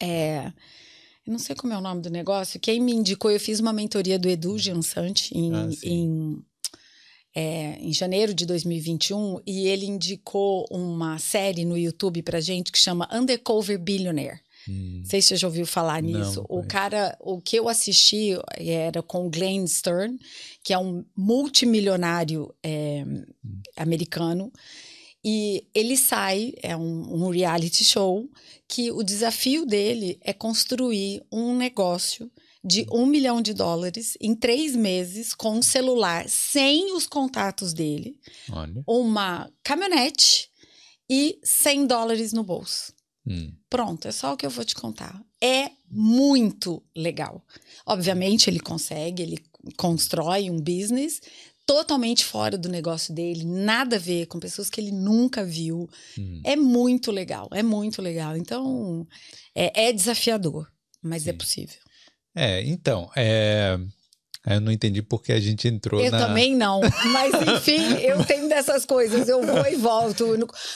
É, 0.00 0.52
eu 1.26 1.32
não 1.32 1.38
sei 1.38 1.54
como 1.54 1.72
é 1.72 1.78
o 1.78 1.82
nome 1.82 2.00
do 2.00 2.10
negócio. 2.10 2.60
Quem 2.60 2.80
me 2.80 2.92
indicou, 2.92 3.30
eu 3.30 3.40
fiz 3.40 3.60
uma 3.60 3.72
mentoria 3.72 4.18
do 4.18 4.28
Edu 4.28 4.56
Giansante 4.58 5.36
em, 5.36 5.54
ah, 5.54 5.68
em 5.82 6.42
é, 7.34 7.78
em 7.80 7.92
janeiro 7.92 8.34
de 8.34 8.46
2021 8.46 9.40
e 9.46 9.68
ele 9.68 9.86
indicou 9.86 10.66
uma 10.70 11.18
série 11.18 11.64
no 11.64 11.76
YouTube 11.76 12.22
pra 12.22 12.40
gente 12.40 12.72
que 12.72 12.78
chama 12.78 13.08
Undercover 13.12 13.78
Billionaire. 13.78 14.40
Hum. 14.68 14.98
Não 14.98 15.04
sei 15.04 15.22
se 15.22 15.28
você 15.28 15.36
já 15.36 15.46
ouviu 15.46 15.66
falar 15.66 16.02
nisso. 16.02 16.44
Não, 16.48 16.58
o 16.58 16.66
cara, 16.66 17.16
o 17.20 17.40
que 17.40 17.56
eu 17.56 17.68
assisti 17.68 18.30
era 18.56 19.02
com 19.02 19.26
o 19.26 19.30
Glenn 19.30 19.66
Stern, 19.66 20.18
que 20.62 20.72
é 20.72 20.78
um 20.78 21.04
multimilionário 21.16 22.54
é, 22.62 23.04
hum. 23.06 23.24
americano. 23.76 24.52
E 25.24 25.66
ele 25.74 25.96
sai, 25.96 26.52
é 26.62 26.76
um, 26.76 27.24
um 27.24 27.28
reality 27.28 27.84
show, 27.84 28.28
que 28.68 28.90
o 28.92 29.02
desafio 29.02 29.66
dele 29.66 30.18
é 30.22 30.32
construir 30.32 31.22
um 31.32 31.56
negócio 31.56 32.30
de 32.68 32.86
um 32.92 33.06
milhão 33.06 33.40
de 33.40 33.54
dólares 33.54 34.16
em 34.20 34.34
três 34.34 34.76
meses 34.76 35.32
com 35.34 35.58
um 35.58 35.62
celular 35.62 36.28
sem 36.28 36.92
os 36.94 37.06
contatos 37.06 37.72
dele, 37.72 38.20
Olha. 38.52 38.84
uma 38.86 39.50
caminhonete 39.64 40.50
e 41.10 41.38
100 41.42 41.86
dólares 41.86 42.32
no 42.32 42.44
bolso. 42.44 42.92
Hum. 43.26 43.52
Pronto, 43.70 44.06
é 44.06 44.12
só 44.12 44.34
o 44.34 44.36
que 44.36 44.44
eu 44.44 44.50
vou 44.50 44.64
te 44.64 44.74
contar. 44.74 45.20
É 45.42 45.70
muito 45.90 46.82
legal. 46.94 47.42
Obviamente, 47.86 48.48
ele 48.48 48.60
consegue, 48.60 49.22
ele 49.22 49.38
constrói 49.76 50.50
um 50.50 50.60
business 50.60 51.20
totalmente 51.66 52.24
fora 52.24 52.56
do 52.56 52.68
negócio 52.68 53.14
dele, 53.14 53.44
nada 53.44 53.96
a 53.96 53.98
ver 53.98 54.26
com 54.26 54.40
pessoas 54.40 54.70
que 54.70 54.80
ele 54.80 54.90
nunca 54.90 55.44
viu. 55.44 55.88
Hum. 56.18 56.40
É 56.44 56.56
muito 56.56 57.10
legal, 57.10 57.48
é 57.52 57.62
muito 57.62 58.00
legal. 58.00 58.36
Então, 58.36 59.06
é, 59.54 59.88
é 59.88 59.92
desafiador, 59.92 60.66
mas 61.02 61.22
é 61.22 61.24
Sim. 61.24 61.30
é 61.30 61.32
possível. 61.34 61.87
É, 62.34 62.62
então, 62.62 63.10
é... 63.16 63.78
Eu 64.46 64.60
não 64.62 64.72
entendi 64.72 65.02
porque 65.02 65.32
a 65.32 65.40
gente 65.40 65.68
entrou 65.68 66.00
eu 66.00 66.10
na... 66.10 66.20
Eu 66.20 66.26
também 66.26 66.56
não, 66.56 66.80
mas 67.12 67.34
enfim, 67.56 67.94
eu 68.00 68.24
tenho 68.24 68.48
dessas 68.48 68.86
coisas, 68.86 69.28
eu 69.28 69.44
vou 69.44 69.66
e 69.66 69.76
volto. 69.76 70.24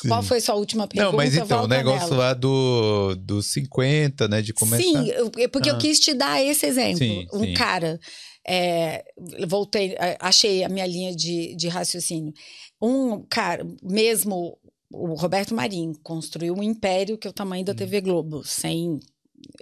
Qual 0.06 0.22
foi 0.22 0.40
sua 0.40 0.56
última 0.56 0.86
pergunta? 0.86 1.10
Não, 1.10 1.16
mas 1.16 1.34
então, 1.34 1.64
o 1.64 1.68
negócio 1.68 2.10
nela. 2.10 2.16
lá 2.16 2.34
do, 2.34 3.14
do 3.16 3.42
50, 3.42 4.28
né, 4.28 4.42
de 4.42 4.52
começar... 4.52 4.82
Sim, 4.82 5.10
é 5.38 5.48
porque 5.48 5.70
ah. 5.70 5.72
eu 5.72 5.78
quis 5.78 5.98
te 5.98 6.12
dar 6.12 6.42
esse 6.42 6.66
exemplo. 6.66 6.98
Sim, 6.98 7.26
um 7.32 7.44
sim. 7.44 7.54
cara, 7.54 7.98
é, 8.46 9.04
voltei, 9.48 9.96
achei 10.20 10.64
a 10.64 10.68
minha 10.68 10.86
linha 10.86 11.14
de, 11.14 11.54
de 11.54 11.68
raciocínio. 11.68 12.34
Um 12.80 13.24
cara, 13.30 13.66
mesmo 13.82 14.58
o 14.92 15.14
Roberto 15.14 15.54
Marinho, 15.54 15.94
construiu 16.02 16.54
um 16.54 16.62
império 16.62 17.16
que 17.16 17.26
é 17.26 17.30
o 17.30 17.34
tamanho 17.34 17.64
da 17.64 17.72
hum. 17.72 17.76
TV 17.76 18.02
Globo, 18.02 18.44
sem... 18.44 19.00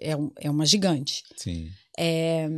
É, 0.01 0.17
um, 0.17 0.31
é 0.37 0.51
uma 0.51 0.67
gigante. 0.67 1.23
Sim 1.37 1.71
é, 2.03 2.49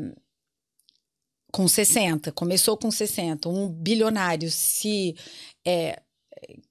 com 1.51 1.67
60, 1.67 2.31
começou 2.31 2.77
com 2.77 2.93
60, 2.93 3.49
um 3.49 3.69
bilionário 3.69 4.49
se 4.53 5.17
é, 5.67 6.01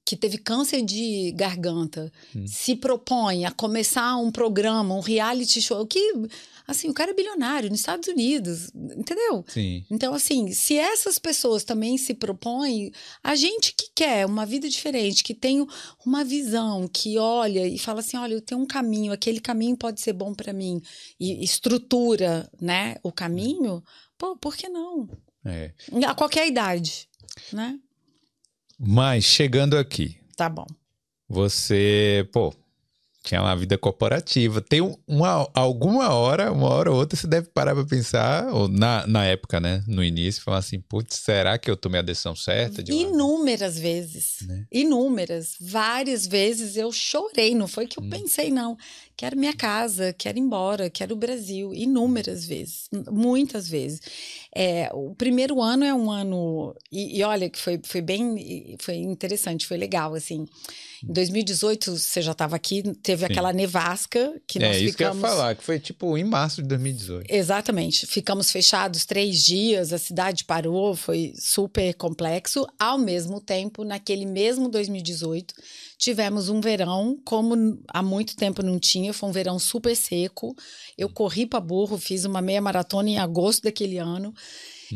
que 0.05 0.15
teve 0.15 0.37
câncer 0.37 0.81
de 0.81 1.33
garganta 1.33 2.11
hum. 2.33 2.47
se 2.47 2.77
propõe 2.77 3.45
a 3.45 3.51
começar 3.51 4.15
um 4.15 4.31
programa, 4.31 4.95
um 4.95 5.01
reality 5.01 5.61
show 5.61 5.85
que 5.85 6.13
assim, 6.67 6.89
o 6.89 6.93
cara 6.93 7.11
é 7.11 7.13
bilionário 7.13 7.69
nos 7.69 7.79
Estados 7.79 8.07
Unidos, 8.07 8.71
entendeu? 8.73 9.43
Sim. 9.47 9.85
Então, 9.89 10.13
assim, 10.13 10.51
se 10.51 10.77
essas 10.77 11.17
pessoas 11.17 11.63
também 11.63 11.97
se 11.97 12.13
propõem, 12.13 12.91
a 13.23 13.35
gente 13.35 13.73
que 13.73 13.89
quer 13.95 14.25
uma 14.25 14.45
vida 14.45 14.69
diferente, 14.69 15.23
que 15.23 15.33
tem 15.33 15.65
uma 16.05 16.23
visão, 16.23 16.87
que 16.87 17.17
olha 17.17 17.67
e 17.67 17.77
fala 17.77 17.99
assim, 17.99 18.17
olha, 18.17 18.33
eu 18.33 18.41
tenho 18.41 18.61
um 18.61 18.65
caminho, 18.65 19.11
aquele 19.11 19.39
caminho 19.39 19.77
pode 19.77 20.01
ser 20.01 20.13
bom 20.13 20.33
para 20.33 20.53
mim, 20.53 20.81
e 21.19 21.43
estrutura, 21.43 22.49
né, 22.59 22.95
o 23.03 23.11
caminho, 23.11 23.83
pô, 24.17 24.35
por 24.35 24.55
que 24.55 24.69
não? 24.69 25.09
É. 25.45 25.73
A 26.05 26.13
qualquer 26.13 26.47
idade, 26.47 27.09
né? 27.51 27.79
Mas 28.79 29.23
chegando 29.23 29.77
aqui. 29.77 30.17
Tá 30.35 30.49
bom. 30.49 30.65
Você, 31.29 32.27
pô, 32.31 32.53
tinha 33.23 33.41
uma 33.41 33.55
vida 33.55 33.77
corporativa. 33.77 34.61
Tem 34.61 34.81
uma, 35.07 35.49
alguma 35.53 36.09
hora, 36.13 36.51
uma 36.51 36.67
hora 36.67 36.91
ou 36.91 36.97
outra, 36.97 37.17
você 37.17 37.27
deve 37.27 37.47
parar 37.49 37.75
para 37.75 37.85
pensar, 37.85 38.51
ou 38.51 38.67
na, 38.67 39.05
na 39.05 39.25
época, 39.25 39.59
né? 39.59 39.83
No 39.87 40.03
início, 40.03 40.41
falar 40.41 40.57
assim, 40.57 40.79
putz, 40.79 41.17
será 41.17 41.57
que 41.57 41.69
eu 41.69 41.77
tomei 41.77 41.99
a 41.99 42.03
decisão 42.03 42.35
certa? 42.35 42.81
De 42.81 42.91
Inúmeras 42.91 43.77
vezes. 43.77 44.39
Né? 44.47 44.65
Inúmeras. 44.71 45.55
Várias 45.59 46.25
vezes 46.25 46.75
eu 46.75 46.91
chorei, 46.91 47.53
não 47.53 47.67
foi 47.67 47.85
que 47.85 47.99
eu 47.99 48.03
hum. 48.03 48.09
pensei, 48.09 48.49
não. 48.49 48.75
Quero 49.15 49.37
minha 49.37 49.53
casa, 49.53 50.13
quero 50.13 50.39
ir 50.39 50.41
embora, 50.41 50.89
quero 50.89 51.13
o 51.13 51.17
Brasil. 51.17 51.73
Inúmeras 51.75 52.43
vezes, 52.43 52.89
muitas 53.11 53.69
vezes. 53.69 54.01
É, 54.53 54.89
o 54.93 55.15
primeiro 55.15 55.61
ano 55.61 55.85
é 55.85 55.93
um 55.93 56.11
ano. 56.11 56.75
E, 56.91 57.19
e 57.19 57.23
olha, 57.23 57.49
que 57.49 57.57
foi, 57.57 57.79
foi 57.83 58.01
bem. 58.01 58.75
Foi 58.79 58.95
interessante, 58.95 59.65
foi 59.65 59.77
legal, 59.77 60.13
assim. 60.13 60.45
Em 61.03 61.13
2018, 61.13 61.97
você 61.97 62.21
já 62.21 62.33
estava 62.33 62.55
aqui, 62.55 62.83
teve 63.01 63.25
Sim. 63.25 63.31
aquela 63.31 63.53
nevasca 63.53 64.39
que 64.45 64.59
nós 64.59 64.69
é, 64.69 64.73
ficamos... 64.73 64.87
isso 64.89 64.97
que 64.97 65.03
eu 65.03 65.07
ia 65.07 65.15
falar, 65.15 65.55
que 65.55 65.63
foi 65.63 65.79
tipo 65.79 66.17
em 66.17 66.23
março 66.23 66.61
de 66.61 66.67
2018. 66.67 67.33
Exatamente. 67.33 68.05
Ficamos 68.05 68.51
fechados 68.51 69.05
três 69.05 69.41
dias, 69.41 69.93
a 69.93 69.97
cidade 69.97 70.43
parou, 70.43 70.95
foi 70.95 71.33
super 71.39 71.93
complexo. 71.95 72.67
Ao 72.77 72.97
mesmo 72.97 73.39
tempo, 73.39 73.83
naquele 73.83 74.25
mesmo 74.25 74.69
2018, 74.69 75.55
tivemos 76.01 76.49
um 76.49 76.59
verão 76.59 77.15
como 77.23 77.79
há 77.87 78.01
muito 78.01 78.35
tempo 78.35 78.63
não 78.63 78.79
tinha, 78.79 79.13
foi 79.13 79.29
um 79.29 79.31
verão 79.31 79.59
super 79.59 79.95
seco. 79.95 80.55
Eu 80.97 81.07
corri 81.07 81.45
para 81.45 81.59
burro, 81.59 81.95
fiz 81.99 82.25
uma 82.25 82.41
meia 82.41 82.59
maratona 82.59 83.07
em 83.07 83.19
agosto 83.19 83.61
daquele 83.61 83.99
ano. 83.99 84.33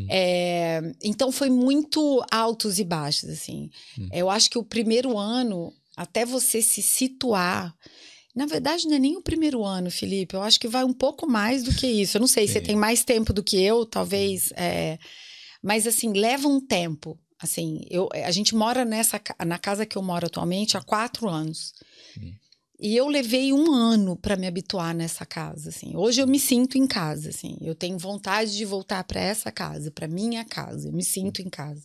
É, 0.10 0.82
então 1.04 1.32
foi 1.32 1.50
muito 1.50 2.26
altos 2.32 2.80
e 2.80 2.84
baixos, 2.84 3.30
assim. 3.30 3.70
Hum. 4.00 4.10
Eu 4.12 4.32
acho 4.32 4.50
que 4.50 4.58
o 4.58 4.64
primeiro 4.64 5.16
ano 5.16 5.72
até 5.96 6.26
você 6.26 6.60
se 6.60 6.82
situar. 6.82 7.74
Na 8.36 8.48
verdade, 8.48 8.88
não 8.88 8.96
é 8.96 9.00
nem 9.00 9.16
o 9.16 9.22
primeiro 9.22 9.64
ano, 9.64 9.92
Felipe. 9.92 10.36
Eu 10.36 10.42
acho 10.42 10.60
que 10.60 10.68
vai 10.68 10.84
um 10.84 10.92
pouco 10.92 11.30
mais 11.30 11.64
do 11.64 11.74
que 11.74 11.86
isso. 11.86 12.18
Eu 12.18 12.20
não 12.20 12.28
sei, 12.28 12.48
Sim. 12.48 12.54
você 12.54 12.62
tem 12.62 12.76
mais 12.76 13.04
tempo 13.04 13.32
do 13.32 13.44
que 13.44 13.62
eu, 13.62 13.86
talvez. 13.86 14.52
É... 14.58 14.98
Mas, 15.64 15.88
assim, 15.88 16.12
leva 16.12 16.48
um 16.48 16.60
tempo. 16.60 17.18
Assim, 17.40 17.82
eu, 17.90 18.08
a 18.14 18.32
gente 18.32 18.56
mora 18.56 18.86
nessa 18.86 19.22
na 19.46 19.58
casa 19.58 19.86
que 19.86 19.98
eu 19.98 20.02
moro 20.02 20.26
atualmente 20.26 20.78
há 20.78 20.82
quatro 20.82 21.30
anos. 21.30 21.74
Sim. 22.14 22.34
E 22.80 22.96
eu 22.96 23.08
levei 23.08 23.54
um 23.54 23.74
ano 23.74 24.18
para 24.18 24.36
me 24.36 24.46
habituar 24.48 24.94
nessa 24.94 25.26
casa, 25.26 25.70
assim. 25.70 25.96
Hoje 25.96 26.22
eu 26.22 26.28
me 26.28 26.38
sinto 26.38 26.78
em 26.78 26.86
casa, 26.86 27.30
assim. 27.30 27.58
Eu 27.62 27.74
tenho 27.74 27.98
vontade 27.98 28.56
de 28.56 28.66
voltar 28.66 29.04
para 29.06 29.22
essa 29.22 29.50
casa, 29.50 29.90
para 29.92 30.08
minha 30.08 30.44
casa. 30.44 30.90
Eu 30.90 30.94
me 30.94 31.04
sinto 31.04 31.42
em 31.42 31.50
casa. 31.50 31.82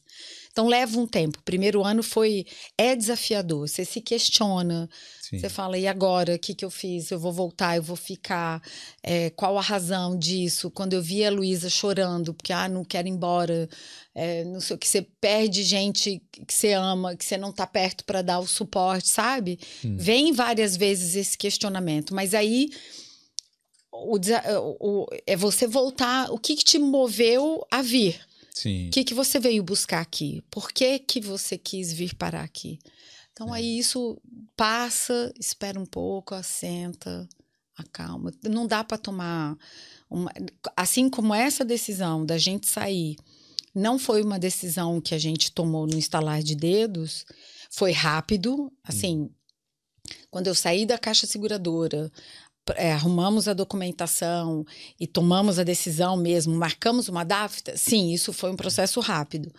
Então 0.53 0.67
leva 0.67 0.99
um 0.99 1.07
tempo. 1.07 1.39
O 1.39 1.43
primeiro 1.43 1.85
ano 1.85 2.03
foi 2.03 2.45
é 2.77 2.97
desafiador. 2.97 3.69
Você 3.69 3.85
se 3.85 4.01
questiona. 4.01 4.89
Sim. 5.21 5.39
Você 5.39 5.49
fala, 5.49 5.79
e 5.79 5.87
agora? 5.87 6.35
O 6.35 6.39
que, 6.39 6.55
que 6.55 6.65
eu 6.65 6.71
fiz? 6.71 7.11
Eu 7.11 7.21
vou 7.21 7.33
voltar, 7.33 7.77
eu 7.77 7.83
vou 7.83 7.97
ficar. 7.97 8.61
É, 9.03 9.31
qual 9.31 9.57
a 9.57 9.61
razão 9.61 10.19
disso? 10.19 10.71
Quando 10.71 10.95
eu 10.95 11.03
vi 11.03 11.25
a 11.25 11.31
Luísa 11.31 11.71
chorando, 11.71 12.35
porque 12.35 12.53
ah, 12.53 12.69
não 12.69 12.85
quero 12.85 13.07
ir 13.07 13.13
embora, 13.13 13.69
é, 14.13 14.45
não 14.45 14.61
sei 14.61 14.75
o 14.75 14.79
que, 14.79 14.89
você 14.89 15.03
perde 15.21 15.63
gente 15.63 16.21
que 16.33 16.53
você 16.53 16.73
ama, 16.73 17.15
que 17.15 17.25
você 17.25 17.37
não 17.37 17.51
está 17.51 17.67
perto 17.67 18.05
para 18.05 18.23
dar 18.23 18.41
o 18.41 18.47
suporte, 18.47 19.09
sabe? 19.09 19.59
Hum. 19.85 19.97
Vem 19.97 20.33
várias 20.33 20.77
vezes 20.77 21.15
esse 21.15 21.39
questionamento, 21.39 22.13
mas 22.13 22.35
aí 22.35 22.71
o, 23.93 24.19
o, 24.81 25.07
é 25.27 25.37
você 25.37 25.67
voltar. 25.67 26.31
O 26.33 26.39
que, 26.39 26.57
que 26.57 26.65
te 26.65 26.79
moveu 26.79 27.65
a 27.71 27.83
vir? 27.83 28.21
Sim. 28.55 28.89
O 28.89 28.91
que, 28.91 29.05
que 29.05 29.15
você 29.15 29.39
veio 29.39 29.63
buscar 29.63 30.01
aqui? 30.01 30.43
Por 30.51 30.73
que, 30.73 30.99
que 30.99 31.21
você 31.21 31.57
quis 31.57 31.93
vir 31.93 32.15
parar 32.15 32.43
aqui? 32.43 32.79
Então, 33.33 33.55
é. 33.55 33.59
aí 33.59 33.79
isso 33.79 34.21
passa, 34.57 35.33
espera 35.39 35.79
um 35.79 35.87
pouco, 35.87 36.35
assenta, 36.35 37.29
acalma. 37.77 38.33
Não 38.45 38.67
dá 38.67 38.85
para 38.85 38.99
tomar. 38.99 39.57
Uma, 40.09 40.31
assim 40.77 41.09
como 41.09 41.35
essa 41.35 41.65
decisão 41.65 42.27
da 42.27 42.37
gente 42.37 42.67
sair 42.67 43.17
não 43.75 43.99
foi 43.99 44.23
uma 44.23 44.39
decisão 44.39 45.01
que 45.01 45.15
a 45.15 45.19
gente 45.19 45.53
tomou 45.53 45.87
no 45.87 45.97
instalar 45.97 46.43
de 46.43 46.55
dedos, 46.55 47.25
foi 47.71 47.93
rápido. 47.93 48.73
Assim, 48.83 49.21
hum. 49.23 49.31
quando 50.31 50.49
eu 50.49 50.55
saí 50.55 50.85
da 50.85 50.99
caixa 50.99 51.27
seguradora, 51.27 52.11
é, 52.77 52.93
arrumamos 52.93 53.49
a 53.49 53.53
documentação 53.53 54.65
e 54.99 55.07
tomamos 55.07 55.59
a 55.59 55.65
decisão 55.65 56.17
mesmo, 56.17 56.55
marcamos 56.55 57.09
uma 57.09 57.25
data, 57.25 57.77
sim, 57.77 58.13
isso 58.13 58.33
foi 58.33 58.51
um 58.51 58.57
processo 58.57 59.01
rápido. 59.01 59.53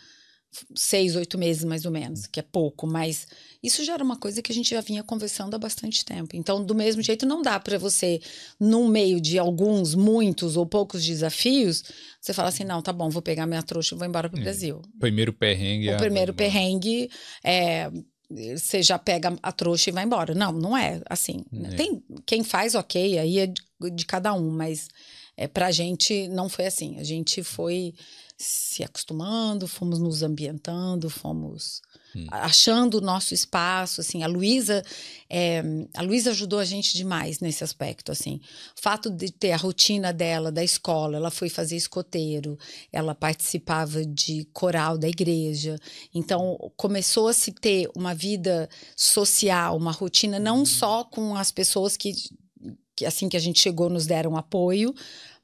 Seis, 0.76 1.16
oito 1.16 1.38
meses 1.38 1.64
mais 1.64 1.86
ou 1.86 1.92
menos, 1.92 2.28
que 2.28 2.38
é 2.38 2.44
pouco, 2.44 2.86
mas 2.86 3.26
isso 3.64 3.86
já 3.86 3.94
era 3.94 4.04
uma 4.04 4.18
coisa 4.18 4.42
que 4.42 4.52
a 4.52 4.56
gente 4.56 4.72
já 4.72 4.82
vinha 4.82 5.02
conversando 5.02 5.56
há 5.56 5.58
bastante 5.58 6.04
tempo. 6.04 6.36
Então, 6.36 6.62
do 6.62 6.76
mesmo 6.76 7.02
jeito, 7.02 7.26
não 7.26 7.42
dá 7.42 7.58
para 7.58 7.78
você, 7.78 8.20
no 8.60 8.90
meio 8.90 9.22
de 9.22 9.40
alguns, 9.40 9.96
muitos 9.96 10.58
ou 10.58 10.66
poucos 10.66 11.06
desafios, 11.06 11.86
você 12.20 12.34
fala 12.34 12.50
assim: 12.50 12.66
não, 12.66 12.82
tá 12.82 12.92
bom, 12.92 13.10
vou 13.10 13.22
pegar 13.22 13.48
minha 13.48 13.64
trouxa 13.64 13.96
e 13.96 13.98
vou 13.98 14.06
embora 14.06 14.30
para 14.30 14.38
o 14.38 14.42
é. 14.42 14.44
Brasil. 14.44 14.82
Primeiro 15.00 15.32
perrengue. 15.32 15.94
O 15.94 15.98
primeiro 15.98 16.34
perrengue 16.34 17.10
é 17.46 17.90
você 18.58 18.82
já 18.82 18.98
pega 18.98 19.38
a 19.42 19.52
trouxa 19.52 19.90
e 19.90 19.94
vai 19.94 20.04
embora. 20.04 20.34
Não, 20.34 20.52
não 20.52 20.78
é 20.78 21.02
assim. 21.10 21.44
É. 21.64 21.76
Tem 21.76 22.04
quem 22.26 22.44
faz, 22.44 22.76
ok, 22.76 23.20
aí 23.20 23.40
é 23.40 23.48
de, 23.48 23.62
de 23.94 24.06
cada 24.06 24.34
um, 24.34 24.50
mas 24.50 24.88
é, 25.38 25.48
pra 25.48 25.72
gente 25.72 26.28
não 26.28 26.50
foi 26.50 26.66
assim. 26.66 26.98
A 27.00 27.04
gente 27.04 27.44
foi 27.44 27.94
se 28.42 28.84
acostumando, 28.84 29.68
fomos 29.68 30.00
nos 30.00 30.24
ambientando, 30.24 31.10
fomos 31.10 31.82
hum. 32.16 32.26
achando 32.32 32.98
o 32.98 33.02
nosso 33.02 33.34
espaço, 33.34 34.02
assim, 34.02 34.24
a 34.24 34.28
Luísa 34.28 34.84
é, 35.30 35.64
a 35.96 36.02
Luísa 36.02 36.32
ajudou 36.32 36.60
a 36.60 36.66
gente 36.66 36.96
demais 36.96 37.40
nesse 37.40 37.64
aspecto, 37.64 38.12
assim, 38.12 38.42
o 38.78 38.82
fato 38.82 39.10
de 39.10 39.32
ter 39.32 39.52
a 39.52 39.58
rotina 39.58 40.12
dela 40.12 40.52
da 40.52 40.64
escola, 40.64 41.18
ela 41.18 41.32
foi 41.32 41.50
fazer 41.50 41.76
escoteiro, 41.76 42.58
ela 42.92 43.14
participava 43.14 44.04
de 44.06 44.46
coral 44.54 44.98
da 44.98 45.08
igreja, 45.08 45.78
então 46.14 46.58
começou 46.76 47.28
a 47.28 47.34
se 47.34 47.52
ter 47.52 47.90
uma 47.96 48.16
vida 48.16 48.68
social, 48.96 49.78
uma 49.78 49.92
rotina 49.92 50.40
não 50.40 50.62
hum. 50.62 50.66
só 50.66 51.04
com 51.04 51.36
as 51.36 51.52
pessoas 51.52 51.96
que 51.96 52.14
que 53.02 53.06
assim 53.06 53.28
que 53.28 53.38
a 53.38 53.40
gente 53.40 53.60
chegou 53.60 53.90
nos 53.90 54.06
deram 54.06 54.38
apoio, 54.38 54.94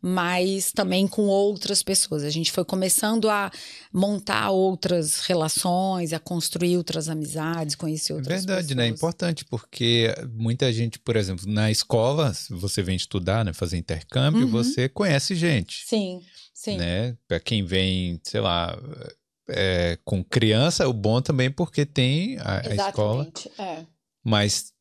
mas 0.01 0.71
também 0.71 1.07
com 1.07 1.23
outras 1.23 1.81
pessoas. 1.81 2.23
A 2.23 2.29
gente 2.29 2.51
foi 2.51 2.63
começando 2.63 3.29
a 3.29 3.51
montar 3.91 4.51
outras 4.51 5.19
relações, 5.21 6.13
a 6.13 6.19
construir 6.19 6.77
outras 6.77 7.09
amizades, 7.09 7.75
conhecer 7.75 8.13
outras 8.13 8.45
Verdade, 8.45 8.67
pessoas. 8.67 8.77
né? 8.77 8.85
É 8.85 8.89
importante 8.89 9.43
porque 9.45 10.13
muita 10.33 10.71
gente, 10.71 10.99
por 10.99 11.15
exemplo, 11.15 11.45
na 11.47 11.71
escola, 11.71 12.31
você 12.49 12.83
vem 12.83 12.95
estudar, 12.95 13.43
né, 13.43 13.53
fazer 13.53 13.77
intercâmbio, 13.77 14.43
uhum. 14.43 14.51
você 14.51 14.87
conhece 14.87 15.35
gente. 15.35 15.83
Sim, 15.85 16.21
sim. 16.53 16.77
Né? 16.77 17.17
Para 17.27 17.39
quem 17.39 17.65
vem, 17.65 18.19
sei 18.23 18.41
lá, 18.41 18.77
é, 19.49 19.97
com 20.05 20.23
criança, 20.23 20.87
o 20.87 20.93
bom 20.93 21.21
também 21.21 21.49
porque 21.49 21.85
tem 21.85 22.37
a, 22.39 22.69
a 22.69 22.75
escola. 22.75 23.27
É. 23.57 23.83
Mas 24.23 24.73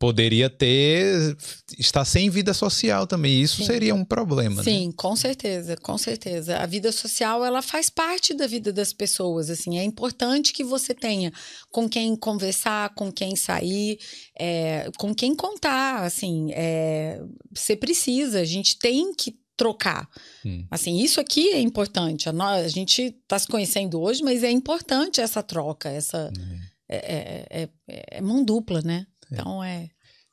poderia 0.00 0.50
ter 0.50 1.36
estar 1.78 2.04
sem 2.06 2.30
vida 2.30 2.54
social 2.54 3.06
também 3.06 3.42
isso 3.42 3.58
Sim. 3.58 3.66
seria 3.66 3.94
um 3.94 4.04
problema 4.04 4.40
né? 4.56 4.62
Sim, 4.62 4.86
né? 4.88 4.94
com 4.96 5.14
certeza, 5.14 5.76
com 5.76 5.98
certeza. 5.98 6.58
A 6.58 6.66
vida 6.66 6.90
social 6.92 7.44
ela 7.44 7.62
faz 7.62 7.90
parte 7.90 8.34
da 8.34 8.46
vida 8.46 8.72
das 8.72 8.92
pessoas. 8.92 9.50
Assim, 9.50 9.78
é 9.78 9.84
importante 9.84 10.52
que 10.52 10.64
você 10.64 10.94
tenha 10.94 11.32
com 11.70 11.88
quem 11.88 12.16
conversar, 12.16 12.94
com 12.94 13.10
quem 13.12 13.36
sair, 13.36 13.98
é, 14.38 14.90
com 14.98 15.14
quem 15.14 15.34
contar. 15.34 16.04
Assim, 16.04 16.50
é, 16.52 17.20
você 17.54 17.76
precisa. 17.76 18.40
A 18.40 18.44
gente 18.44 18.78
tem 18.78 19.14
que 19.14 19.38
trocar. 19.56 20.08
Hum. 20.44 20.66
Assim, 20.70 20.98
isso 20.98 21.20
aqui 21.20 21.50
é 21.50 21.60
importante. 21.60 22.28
A, 22.28 22.32
nós, 22.32 22.64
a 22.64 22.68
gente 22.68 23.02
está 23.02 23.38
se 23.38 23.46
conhecendo 23.46 24.00
hoje, 24.00 24.22
mas 24.22 24.42
é 24.42 24.50
importante 24.50 25.20
essa 25.20 25.42
troca, 25.42 25.90
essa 25.90 26.30
hum. 26.36 26.58
é, 26.88 26.96
é, 26.96 27.62
é, 27.62 28.16
é 28.18 28.20
mão 28.20 28.42
dupla, 28.42 28.80
né? 28.80 29.06
É. 29.30 29.34
Então 29.34 29.62
é. 29.62 29.88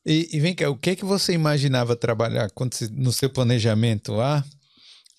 E, 0.06 0.30
e, 0.32 0.40
vem 0.40 0.56
cá, 0.56 0.70
o 0.70 0.78
que 0.78 0.96
que 0.96 1.04
você 1.04 1.34
imaginava 1.34 1.96
trabalhar 1.96 2.50
quando 2.52 2.76
no 2.92 3.12
seu 3.12 3.30
planejamento 3.30 4.14
lá? 4.14 4.44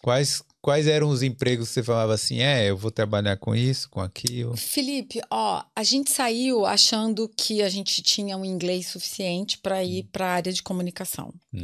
Quais 0.00 0.42
quais 0.60 0.86
eram 0.86 1.08
os 1.08 1.22
empregos 1.22 1.68
que 1.68 1.74
você 1.74 1.82
falava 1.82 2.12
assim, 2.14 2.40
é, 2.40 2.68
eu 2.68 2.76
vou 2.76 2.90
trabalhar 2.90 3.36
com 3.36 3.54
isso, 3.54 3.88
com 3.88 4.00
aquilo? 4.00 4.56
Felipe, 4.56 5.20
ó, 5.30 5.64
a 5.74 5.82
gente 5.82 6.10
saiu 6.10 6.66
achando 6.66 7.28
que 7.28 7.62
a 7.62 7.68
gente 7.68 8.02
tinha 8.02 8.36
um 8.36 8.44
inglês 8.44 8.88
suficiente 8.88 9.58
para 9.58 9.82
ir 9.82 10.04
hum. 10.04 10.08
para 10.12 10.26
a 10.26 10.34
área 10.34 10.52
de 10.52 10.62
comunicação. 10.62 11.32
Hum. 11.54 11.62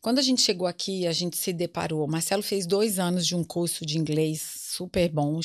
Quando 0.00 0.20
a 0.20 0.22
gente 0.22 0.40
chegou 0.40 0.68
aqui, 0.68 1.06
a 1.06 1.12
gente 1.12 1.36
se 1.36 1.52
deparou. 1.52 2.06
Marcelo 2.06 2.42
fez 2.42 2.66
dois 2.66 2.98
anos 2.98 3.26
de 3.26 3.34
um 3.34 3.42
curso 3.42 3.84
de 3.84 3.98
inglês 3.98 4.40
super 4.40 5.08
bom 5.10 5.40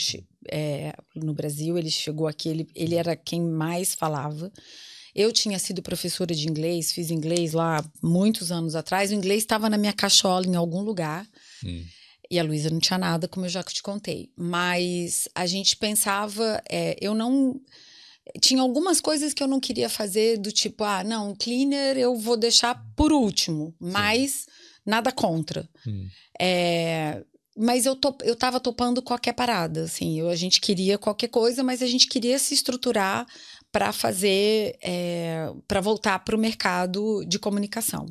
é, 0.52 0.94
no 1.16 1.34
Brasil. 1.34 1.78
Ele 1.78 1.90
chegou 1.90 2.28
aqui, 2.28 2.48
ele, 2.48 2.68
ele 2.76 2.96
era 2.96 3.16
quem 3.16 3.42
mais 3.42 3.96
falava. 3.96 4.52
Eu 5.16 5.32
tinha 5.32 5.60
sido 5.60 5.82
professora 5.82 6.34
de 6.34 6.48
inglês, 6.48 6.92
fiz 6.92 7.12
inglês 7.12 7.54
lá 7.54 7.84
muitos 8.02 8.52
anos 8.52 8.76
atrás. 8.76 9.12
O 9.12 9.14
inglês 9.14 9.44
estava 9.44 9.70
na 9.70 9.78
minha 9.78 9.94
cachola 9.94 10.46
em 10.48 10.56
algum 10.56 10.82
lugar. 10.82 11.28
Hum. 11.64 11.84
E 12.30 12.40
a 12.40 12.44
Luísa 12.44 12.70
não 12.70 12.80
tinha 12.80 12.98
nada, 12.98 13.28
como 13.28 13.46
eu 13.46 13.50
já 13.50 13.62
te 13.62 13.84
contei. 13.84 14.32
Mas 14.38 15.28
a 15.36 15.46
gente 15.46 15.76
pensava, 15.76 16.62
é, 16.70 16.96
eu 17.02 17.14
não. 17.14 17.60
Tinha 18.40 18.62
algumas 18.62 19.02
coisas 19.02 19.34
que 19.34 19.44
eu 19.44 19.48
não 19.48 19.60
queria 19.60 19.90
fazer, 19.90 20.38
do 20.38 20.52
tipo, 20.52 20.84
ah, 20.84 21.04
não, 21.04 21.36
cleaner 21.36 21.98
eu 21.98 22.16
vou 22.16 22.38
deixar 22.38 22.82
por 22.96 23.12
último, 23.12 23.76
mas 23.78 24.32
Sim. 24.32 24.46
nada 24.86 25.12
contra. 25.12 25.68
Hum. 25.86 26.08
É, 26.40 27.22
mas 27.58 27.86
eu, 27.86 27.96
top, 27.96 28.26
eu 28.26 28.36
tava 28.36 28.60
topando 28.60 29.02
qualquer 29.02 29.34
parada, 29.34 29.84
assim. 29.84 30.20
Eu, 30.20 30.30
a 30.30 30.36
gente 30.36 30.62
queria 30.62 30.98
qualquer 30.98 31.28
coisa, 31.28 31.64
mas 31.64 31.82
a 31.82 31.88
gente 31.88 32.08
queria 32.08 32.40
se 32.40 32.54
estruturar 32.54 33.28
para 33.72 33.92
fazer, 33.94 34.78
é, 34.82 35.52
para 35.68 35.82
voltar 35.82 36.20
para 36.20 36.36
o 36.36 36.40
mercado 36.40 37.24
de 37.26 37.40
comunicação. 37.40 38.06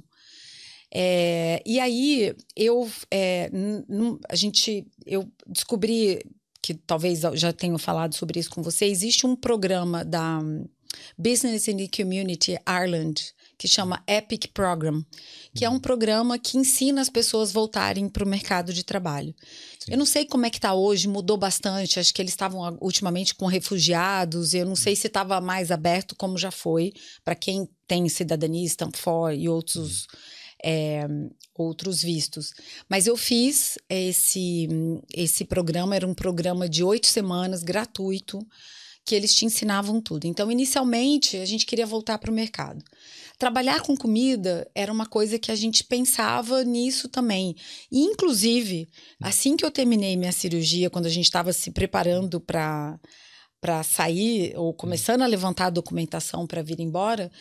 É, 0.92 1.62
e 1.64 1.78
aí 1.78 2.34
eu, 2.56 2.90
é, 3.10 3.50
a 4.28 4.34
gente, 4.34 4.86
eu 5.06 5.30
descobri 5.46 6.20
que 6.62 6.74
talvez 6.74 7.20
já 7.34 7.52
tenho 7.52 7.78
falado 7.78 8.14
sobre 8.14 8.40
isso 8.40 8.50
com 8.50 8.62
você. 8.62 8.86
Existe 8.86 9.26
um 9.26 9.36
programa 9.36 10.04
da 10.04 10.40
Business 11.16 11.68
and 11.68 11.86
Community 11.94 12.58
Ireland 12.68 13.32
que 13.60 13.68
chama 13.68 14.02
Epic 14.06 14.46
Program, 14.54 15.04
que 15.54 15.66
é 15.66 15.68
um 15.68 15.74
uhum. 15.74 15.80
programa 15.80 16.38
que 16.38 16.56
ensina 16.56 17.02
as 17.02 17.10
pessoas 17.10 17.50
a 17.50 17.52
voltarem 17.52 18.08
para 18.08 18.24
o 18.24 18.26
mercado 18.26 18.72
de 18.72 18.82
trabalho. 18.82 19.34
Sim. 19.78 19.92
Eu 19.92 19.98
não 19.98 20.06
sei 20.06 20.24
como 20.24 20.46
é 20.46 20.50
que 20.50 20.56
está 20.56 20.72
hoje, 20.72 21.06
mudou 21.06 21.36
bastante. 21.36 22.00
Acho 22.00 22.14
que 22.14 22.22
eles 22.22 22.32
estavam 22.32 22.78
ultimamente 22.80 23.34
com 23.34 23.44
refugiados. 23.44 24.54
Eu 24.54 24.64
não 24.64 24.74
sei 24.74 24.96
se 24.96 25.08
estava 25.08 25.42
mais 25.42 25.70
aberto 25.70 26.16
como 26.16 26.38
já 26.38 26.50
foi 26.50 26.94
para 27.22 27.34
quem 27.34 27.68
tem 27.86 28.08
cidadania, 28.08 28.64
Stanford 28.64 29.38
e 29.38 29.46
outros. 29.46 30.06
É, 30.64 31.06
outros 31.54 32.02
vistos. 32.02 32.52
Mas 32.88 33.06
eu 33.06 33.16
fiz 33.16 33.78
esse, 33.88 34.68
esse 35.14 35.44
programa, 35.44 35.94
era 35.94 36.06
um 36.06 36.14
programa 36.14 36.66
de 36.66 36.82
oito 36.82 37.06
semanas, 37.06 37.62
gratuito, 37.62 38.38
que 39.04 39.14
eles 39.14 39.34
te 39.34 39.44
ensinavam 39.44 40.00
tudo. 40.00 40.26
Então, 40.26 40.50
inicialmente, 40.50 41.36
a 41.36 41.44
gente 41.44 41.66
queria 41.66 41.86
voltar 41.86 42.18
para 42.18 42.30
o 42.30 42.34
mercado 42.34 42.84
trabalhar 43.40 43.80
com 43.80 43.96
comida 43.96 44.70
era 44.74 44.92
uma 44.92 45.06
coisa 45.06 45.38
que 45.38 45.50
a 45.50 45.54
gente 45.54 45.82
pensava 45.82 46.62
nisso 46.62 47.08
também. 47.08 47.56
E, 47.90 48.00
inclusive, 48.00 48.86
assim 49.18 49.56
que 49.56 49.64
eu 49.64 49.70
terminei 49.70 50.14
minha 50.14 50.30
cirurgia, 50.30 50.90
quando 50.90 51.06
a 51.06 51.10
gente 51.10 51.24
estava 51.24 51.50
se 51.50 51.70
preparando 51.70 52.38
para 52.38 52.98
sair 53.82 54.52
ou 54.56 54.74
começando 54.74 55.22
a 55.22 55.26
levantar 55.26 55.68
a 55.68 55.70
documentação 55.70 56.46
para 56.46 56.62
vir 56.62 56.80
embora, 56.80 57.32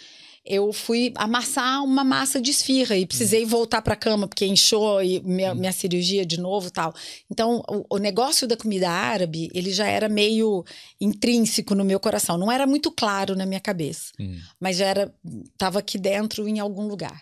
eu 0.50 0.74
fui 0.74 1.14
amassar 1.16 1.84
uma 1.84 2.04
massa 2.04 2.42
de 2.42 2.50
esfirra 2.50 2.98
e 2.98 3.06
precisei 3.06 3.46
voltar 3.46 3.84
para 3.84 3.94
a 3.94 3.98
cama 3.98 4.28
porque 4.28 4.48
inchou 4.48 5.02
e 5.04 5.22
minha, 5.22 5.54
minha 5.54 5.72
cirurgia 5.72 6.26
de 6.26 6.40
novo 6.40 6.72
tal. 6.72 6.92
Então, 7.30 7.64
o, 7.70 7.96
o, 7.96 7.98
negócio 8.00 8.48
da 8.48 8.58
comida 8.58 8.90
árabe, 8.90 9.52
ele 9.54 9.72
já 9.72 9.88
era 9.88 10.10
meio 10.10 10.66
intrínseco 11.00 11.76
no 11.76 11.86
meu 11.86 12.00
coração. 12.00 12.36
Não 12.36 12.52
era 12.52 12.66
muito 12.66 12.92
claro 12.92 13.36
na 13.36 13.46
minha 13.46 13.60
cabeça, 13.60 14.12
hum. 14.20 14.40
mas 14.60 14.78
já 14.78 14.88
era, 14.88 15.14
estava 15.52 15.78
aqui 15.78 16.00
dentro 16.00 16.48
em 16.48 16.60
algum 16.60 16.88
lugar. 16.88 17.22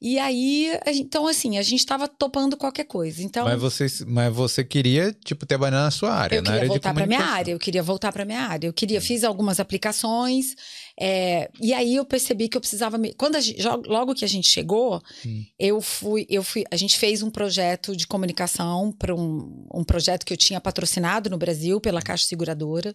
E 0.00 0.16
aí, 0.16 0.78
então 0.86 1.26
assim, 1.26 1.58
a 1.58 1.62
gente 1.62 1.80
estava 1.80 2.06
topando 2.06 2.56
qualquer 2.56 2.84
coisa. 2.84 3.20
Então, 3.20 3.44
mas 3.44 3.60
você, 3.60 3.86
mas 4.06 4.32
você 4.32 4.62
queria 4.62 5.12
tipo 5.24 5.44
trabalhar 5.44 5.82
na 5.82 5.90
sua 5.90 6.12
área, 6.12 6.36
eu 6.36 6.42
queria 6.42 6.68
voltar 6.68 6.94
para 6.94 7.06
minha 7.06 7.24
área. 7.24 7.52
Eu 7.52 7.58
queria 7.58 7.82
voltar 7.82 8.12
para 8.12 8.24
minha 8.24 8.40
área. 8.42 8.68
Eu 8.68 8.72
queria, 8.72 9.00
fiz 9.00 9.24
algumas 9.24 9.58
aplicações. 9.58 10.54
É, 11.00 11.50
e 11.60 11.74
aí 11.74 11.96
eu 11.96 12.04
percebi 12.04 12.48
que 12.48 12.56
eu 12.56 12.60
precisava. 12.60 12.96
Me... 12.96 13.12
Quando 13.14 13.40
gente, 13.40 13.60
logo 13.86 14.14
que 14.14 14.24
a 14.24 14.28
gente 14.28 14.48
chegou, 14.48 15.02
hum. 15.26 15.44
eu 15.58 15.80
fui, 15.80 16.24
eu 16.30 16.44
fui. 16.44 16.64
A 16.70 16.76
gente 16.76 16.96
fez 16.96 17.20
um 17.20 17.30
projeto 17.30 17.96
de 17.96 18.06
comunicação 18.06 18.92
para 18.92 19.12
um, 19.12 19.66
um 19.74 19.82
projeto 19.82 20.24
que 20.24 20.32
eu 20.32 20.36
tinha 20.36 20.60
patrocinado 20.60 21.28
no 21.28 21.36
Brasil 21.36 21.80
pela 21.80 22.00
Caixa 22.00 22.26
Seguradora. 22.26 22.94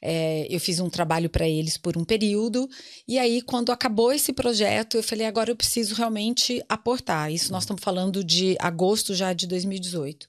É, 0.00 0.46
eu 0.48 0.60
fiz 0.60 0.78
um 0.78 0.88
trabalho 0.88 1.28
para 1.28 1.48
eles 1.48 1.76
por 1.76 1.96
um 1.98 2.04
período, 2.04 2.68
e 3.06 3.18
aí, 3.18 3.42
quando 3.42 3.72
acabou 3.72 4.12
esse 4.12 4.32
projeto, 4.32 4.96
eu 4.96 5.02
falei: 5.02 5.26
agora 5.26 5.50
eu 5.50 5.56
preciso 5.56 5.94
realmente 5.94 6.62
aportar. 6.68 7.32
Isso 7.32 7.50
nós 7.50 7.64
estamos 7.64 7.82
falando 7.82 8.22
de 8.22 8.56
agosto 8.60 9.14
já 9.14 9.32
de 9.32 9.46
2018. 9.46 10.26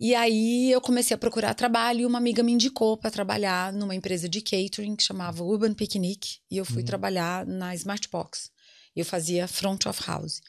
E 0.00 0.16
aí 0.16 0.72
eu 0.72 0.80
comecei 0.80 1.14
a 1.14 1.18
procurar 1.18 1.54
trabalho 1.54 2.00
e 2.00 2.06
uma 2.06 2.18
amiga 2.18 2.42
me 2.42 2.50
indicou 2.50 2.96
para 2.96 3.08
trabalhar 3.08 3.72
numa 3.72 3.94
empresa 3.94 4.28
de 4.28 4.40
catering 4.40 4.96
que 4.96 5.02
chamava 5.04 5.44
Urban 5.44 5.74
Picnic, 5.74 6.38
e 6.50 6.56
eu 6.56 6.64
fui 6.64 6.82
hum. 6.82 6.86
trabalhar 6.86 7.46
na 7.46 7.72
Smartbox. 7.76 8.50
Eu 8.96 9.04
fazia 9.04 9.46
front 9.46 9.86
of 9.86 10.02
house. 10.04 10.40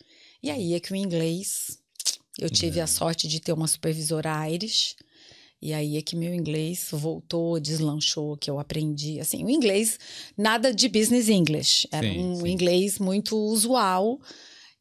E 0.41 0.49
aí 0.49 0.73
é 0.73 0.79
que 0.79 0.91
o 0.91 0.95
inglês, 0.95 1.77
eu 2.39 2.49
tive 2.49 2.81
a 2.81 2.87
sorte 2.87 3.27
de 3.27 3.39
ter 3.39 3.53
uma 3.53 3.67
supervisora 3.67 4.49
Irish, 4.49 4.95
e 5.63 5.73
aí 5.73 5.95
é 5.95 6.01
que 6.01 6.13
meu 6.13 6.33
inglês 6.35 6.89
voltou, 6.91 7.57
deslanchou, 7.57 8.35
que 8.35 8.51
eu 8.51 8.59
aprendi. 8.59 9.21
Assim, 9.21 9.45
o 9.45 9.49
inglês, 9.49 9.97
nada 10.37 10.73
de 10.73 10.89
business 10.89 11.29
English. 11.29 11.87
Era 11.89 12.05
sim, 12.05 12.19
um 12.19 12.35
sim. 12.41 12.49
inglês 12.49 12.99
muito 12.99 13.37
usual. 13.37 14.19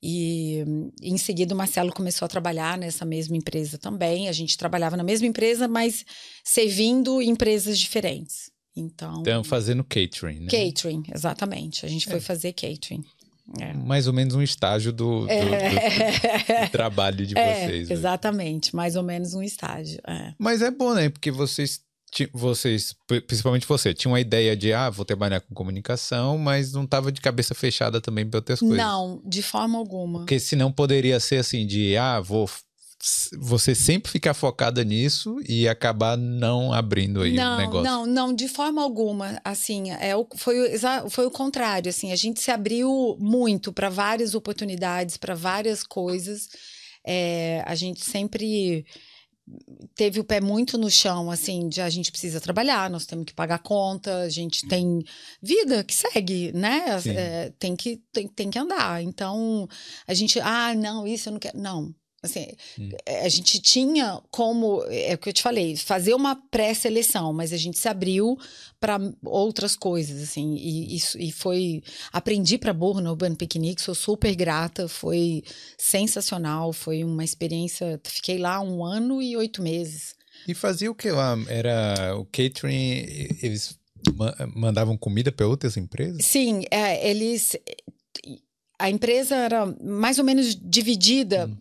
E 0.02 0.64
em 1.00 1.16
seguida 1.16 1.54
o 1.54 1.56
Marcelo 1.56 1.92
começou 1.92 2.26
a 2.26 2.28
trabalhar 2.28 2.76
nessa 2.76 3.04
mesma 3.04 3.36
empresa 3.36 3.78
também. 3.78 4.28
A 4.28 4.32
gente 4.32 4.58
trabalhava 4.58 4.96
na 4.96 5.04
mesma 5.04 5.28
empresa, 5.28 5.68
mas 5.68 6.04
servindo 6.42 7.22
empresas 7.22 7.78
diferentes. 7.78 8.50
Então, 8.74 9.20
então 9.20 9.44
fazendo 9.44 9.84
catering, 9.84 10.40
né? 10.40 10.48
Catering, 10.50 11.04
exatamente. 11.14 11.86
A 11.86 11.88
gente 11.88 12.08
é. 12.08 12.10
foi 12.10 12.20
fazer 12.20 12.54
catering. 12.54 13.04
É. 13.60 13.72
Mais 13.72 14.06
ou 14.06 14.12
menos 14.12 14.34
um 14.34 14.42
estágio 14.42 14.92
do, 14.92 15.26
do, 15.26 15.30
é. 15.30 15.40
do, 15.44 16.66
do 16.66 16.70
trabalho 16.70 17.26
de 17.26 17.36
é, 17.38 17.66
vocês. 17.66 17.90
Exatamente, 17.90 18.74
mais 18.74 18.96
ou 18.96 19.02
menos 19.02 19.34
um 19.34 19.42
estágio. 19.42 20.00
É. 20.06 20.32
Mas 20.38 20.62
é 20.62 20.70
bom, 20.70 20.94
né? 20.94 21.08
Porque 21.08 21.30
vocês, 21.30 21.80
vocês, 22.32 22.94
principalmente 23.26 23.66
você, 23.66 23.92
tinha 23.92 24.10
uma 24.10 24.20
ideia 24.20 24.56
de, 24.56 24.72
ah, 24.72 24.88
vou 24.90 25.04
trabalhar 25.04 25.40
com 25.40 25.54
comunicação, 25.54 26.38
mas 26.38 26.72
não 26.72 26.84
estava 26.84 27.10
de 27.10 27.20
cabeça 27.20 27.54
fechada 27.54 28.00
também 28.00 28.28
para 28.28 28.38
outras 28.38 28.60
coisas. 28.60 28.76
Não, 28.78 29.20
de 29.24 29.42
forma 29.42 29.78
alguma. 29.78 30.20
Porque 30.20 30.38
senão 30.38 30.70
poderia 30.70 31.18
ser 31.18 31.36
assim, 31.36 31.66
de, 31.66 31.96
ah, 31.96 32.20
vou 32.20 32.48
você 33.36 33.74
sempre 33.74 34.12
ficar 34.12 34.32
focada 34.32 34.84
nisso 34.84 35.40
e 35.48 35.68
acabar 35.68 36.16
não 36.16 36.72
abrindo 36.72 37.22
aí 37.22 37.34
não, 37.34 37.54
o 37.54 37.58
negócio. 37.58 37.82
Não, 37.82 38.06
não, 38.06 38.32
de 38.32 38.46
forma 38.46 38.80
alguma. 38.80 39.40
Assim, 39.44 39.90
é, 39.90 40.12
foi, 40.36 40.56
foi 41.10 41.26
o 41.26 41.30
contrário. 41.30 41.90
Assim, 41.90 42.12
a 42.12 42.16
gente 42.16 42.40
se 42.40 42.50
abriu 42.50 43.16
muito 43.18 43.72
para 43.72 43.88
várias 43.88 44.36
oportunidades, 44.36 45.16
para 45.16 45.34
várias 45.34 45.82
coisas. 45.82 46.48
É, 47.04 47.64
a 47.66 47.74
gente 47.74 48.04
sempre 48.04 48.86
teve 49.96 50.20
o 50.20 50.24
pé 50.24 50.40
muito 50.40 50.78
no 50.78 50.88
chão, 50.88 51.28
assim, 51.28 51.68
de 51.68 51.80
a 51.80 51.90
gente 51.90 52.12
precisa 52.12 52.40
trabalhar, 52.40 52.88
nós 52.88 53.04
temos 53.04 53.24
que 53.24 53.34
pagar 53.34 53.58
conta, 53.58 54.18
a 54.18 54.28
gente 54.28 54.66
tem 54.68 55.02
vida 55.42 55.82
que 55.82 55.94
segue, 55.94 56.52
né? 56.52 56.84
É, 57.06 57.52
tem, 57.58 57.74
que, 57.74 58.00
tem, 58.12 58.28
tem 58.28 58.50
que 58.50 58.58
andar. 58.58 59.02
Então, 59.02 59.68
a 60.06 60.14
gente, 60.14 60.38
ah, 60.40 60.72
não, 60.74 61.04
isso 61.04 61.28
eu 61.28 61.32
não 61.32 61.40
quero. 61.40 61.58
Não, 61.58 61.92
Assim, 62.24 62.46
hum. 62.78 62.90
a 63.24 63.28
gente 63.28 63.60
tinha 63.60 64.20
como, 64.30 64.84
é 64.88 65.12
o 65.14 65.18
que 65.18 65.28
eu 65.28 65.32
te 65.32 65.42
falei, 65.42 65.76
fazer 65.76 66.14
uma 66.14 66.36
pré-seleção, 66.36 67.32
mas 67.32 67.52
a 67.52 67.56
gente 67.56 67.76
se 67.76 67.88
abriu 67.88 68.38
para 68.78 69.00
outras 69.24 69.74
coisas, 69.74 70.22
assim, 70.22 70.54
e, 70.54 70.94
isso, 70.94 71.18
e 71.18 71.32
foi, 71.32 71.82
aprendi 72.12 72.58
para 72.58 72.72
burro 72.72 73.00
no 73.00 73.10
Urban 73.10 73.34
Picnic, 73.34 73.82
sou 73.82 73.94
super 73.94 74.32
grata, 74.36 74.86
foi 74.86 75.42
sensacional, 75.76 76.72
foi 76.72 77.02
uma 77.02 77.24
experiência, 77.24 78.00
fiquei 78.04 78.38
lá 78.38 78.60
um 78.60 78.84
ano 78.84 79.20
e 79.20 79.36
oito 79.36 79.60
meses. 79.60 80.14
E 80.46 80.54
fazia 80.54 80.92
o 80.92 80.94
que 80.94 81.10
lá? 81.10 81.36
Era 81.48 82.16
o 82.16 82.24
catering, 82.24 83.04
eles 83.42 83.76
mandavam 84.54 84.96
comida 84.96 85.32
para 85.32 85.48
outras 85.48 85.76
empresas? 85.76 86.24
Sim, 86.24 86.62
é, 86.70 87.10
eles, 87.10 87.56
a 88.78 88.88
empresa 88.88 89.34
era 89.34 89.66
mais 89.82 90.20
ou 90.20 90.24
menos 90.24 90.54
dividida 90.54 91.48
hum 91.48 91.56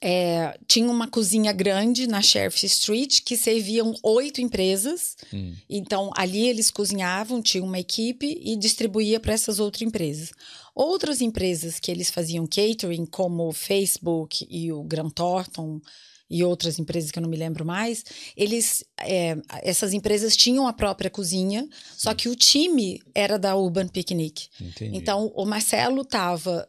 é, 0.00 0.58
tinha 0.66 0.90
uma 0.90 1.08
cozinha 1.08 1.52
grande 1.52 2.06
na 2.06 2.22
Sheriff 2.22 2.64
Street 2.66 3.20
que 3.24 3.36
serviam 3.36 3.94
oito 4.02 4.40
empresas. 4.40 5.16
Hum. 5.32 5.54
Então, 5.68 6.10
ali 6.16 6.46
eles 6.46 6.70
cozinhavam, 6.70 7.42
tinha 7.42 7.64
uma 7.64 7.78
equipe 7.78 8.40
e 8.42 8.56
distribuía 8.56 9.18
para 9.18 9.32
essas 9.32 9.58
outras 9.58 9.82
empresas. 9.82 10.32
Outras 10.74 11.20
empresas 11.20 11.80
que 11.80 11.90
eles 11.90 12.10
faziam 12.10 12.46
catering, 12.46 13.06
como 13.06 13.48
o 13.48 13.52
Facebook 13.52 14.46
e 14.48 14.70
o 14.72 14.82
Grant 14.84 15.12
Thornton, 15.14 15.80
e 16.30 16.44
outras 16.44 16.78
empresas 16.78 17.10
que 17.10 17.18
eu 17.18 17.22
não 17.22 17.30
me 17.30 17.36
lembro 17.36 17.64
mais, 17.64 18.04
eles, 18.36 18.84
é, 19.00 19.36
essas 19.62 19.92
empresas 19.92 20.36
tinham 20.36 20.66
a 20.66 20.72
própria 20.72 21.10
cozinha, 21.10 21.66
só 21.96 22.14
que 22.14 22.28
o 22.28 22.36
time 22.36 23.00
era 23.14 23.38
da 23.38 23.56
Urban 23.56 23.88
Picnic. 23.88 24.48
Entendi. 24.60 24.96
Então, 24.96 25.32
o 25.34 25.44
Marcelo 25.44 26.02
estava 26.02 26.68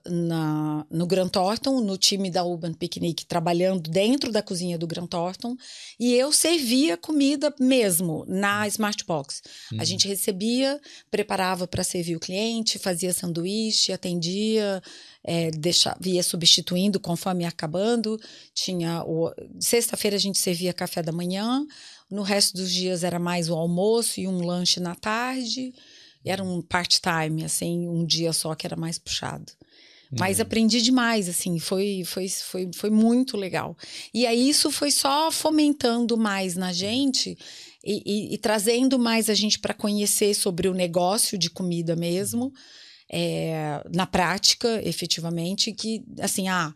no 0.89 1.05
Grand 1.05 1.29
Thornton, 1.29 1.81
no 1.81 1.97
time 1.97 2.29
da 2.29 2.43
Urban 2.43 2.73
Picnic, 2.73 3.25
trabalhando 3.25 3.89
dentro 3.89 4.31
da 4.31 4.41
cozinha 4.41 4.77
do 4.77 4.87
Grand 4.87 5.07
Thornton, 5.07 5.55
e 5.99 6.13
eu 6.13 6.31
servia 6.31 6.95
comida 6.97 7.53
mesmo 7.59 8.25
na 8.27 8.67
Smartbox. 8.67 9.41
Uhum. 9.71 9.81
A 9.81 9.83
gente 9.83 10.07
recebia, 10.07 10.79
preparava 11.11 11.67
para 11.67 11.83
servir 11.83 12.15
o 12.15 12.19
cliente, 12.19 12.79
fazia 12.79 13.13
sanduíche, 13.13 13.91
atendia, 13.91 14.81
é, 15.23 15.51
deixava, 15.51 15.97
ia 16.05 16.23
substituindo 16.23 16.99
conforme 16.99 17.43
ia 17.43 17.49
acabando. 17.49 18.19
Tinha 18.53 19.03
o 19.03 19.32
sexta-feira 19.60 20.15
a 20.15 20.19
gente 20.19 20.39
servia 20.39 20.73
café 20.73 21.01
da 21.01 21.12
manhã, 21.12 21.65
no 22.10 22.21
resto 22.21 22.55
dos 22.55 22.71
dias 22.71 23.03
era 23.03 23.19
mais 23.19 23.49
o 23.49 23.55
almoço 23.55 24.19
e 24.19 24.27
um 24.27 24.45
lanche 24.45 24.79
na 24.79 24.95
tarde. 24.95 25.73
Era 26.25 26.43
um 26.43 26.62
part-time, 26.62 27.45
assim, 27.45 27.88
um 27.88 28.05
dia 28.05 28.34
só 28.34 28.53
que 28.53 28.65
era 28.65 28.75
mais 28.75 28.97
puxado. 28.97 29.51
Mas 30.12 30.38
uhum. 30.38 30.43
aprendi 30.43 30.82
demais, 30.82 31.29
assim, 31.29 31.60
foi, 31.60 32.03
foi, 32.03 32.27
foi, 32.27 32.69
foi 32.73 32.89
muito 32.89 33.38
legal. 33.38 33.77
E 34.12 34.25
aí 34.25 34.49
isso 34.49 34.71
foi 34.71 34.89
só 34.89 35.32
fomentando 35.32 36.17
mais 36.17 36.55
na 36.55 36.73
gente 36.73 37.38
e, 37.86 38.01
e, 38.05 38.34
e 38.34 38.38
trazendo 38.39 38.97
mais 38.97 39.29
a 39.29 39.36
gente 39.36 39.60
para 39.60 39.73
conhecer 39.73 40.34
sobre 40.34 40.67
o 40.67 40.73
negócio 40.73 41.38
de 41.38 41.49
comida 41.49 41.95
mesmo. 41.95 42.45
Uhum 42.45 42.53
é, 43.11 43.83
na 43.93 44.05
prática, 44.05 44.81
efetivamente, 44.87 45.73
que 45.73 46.03
assim, 46.19 46.47
ah, 46.47 46.73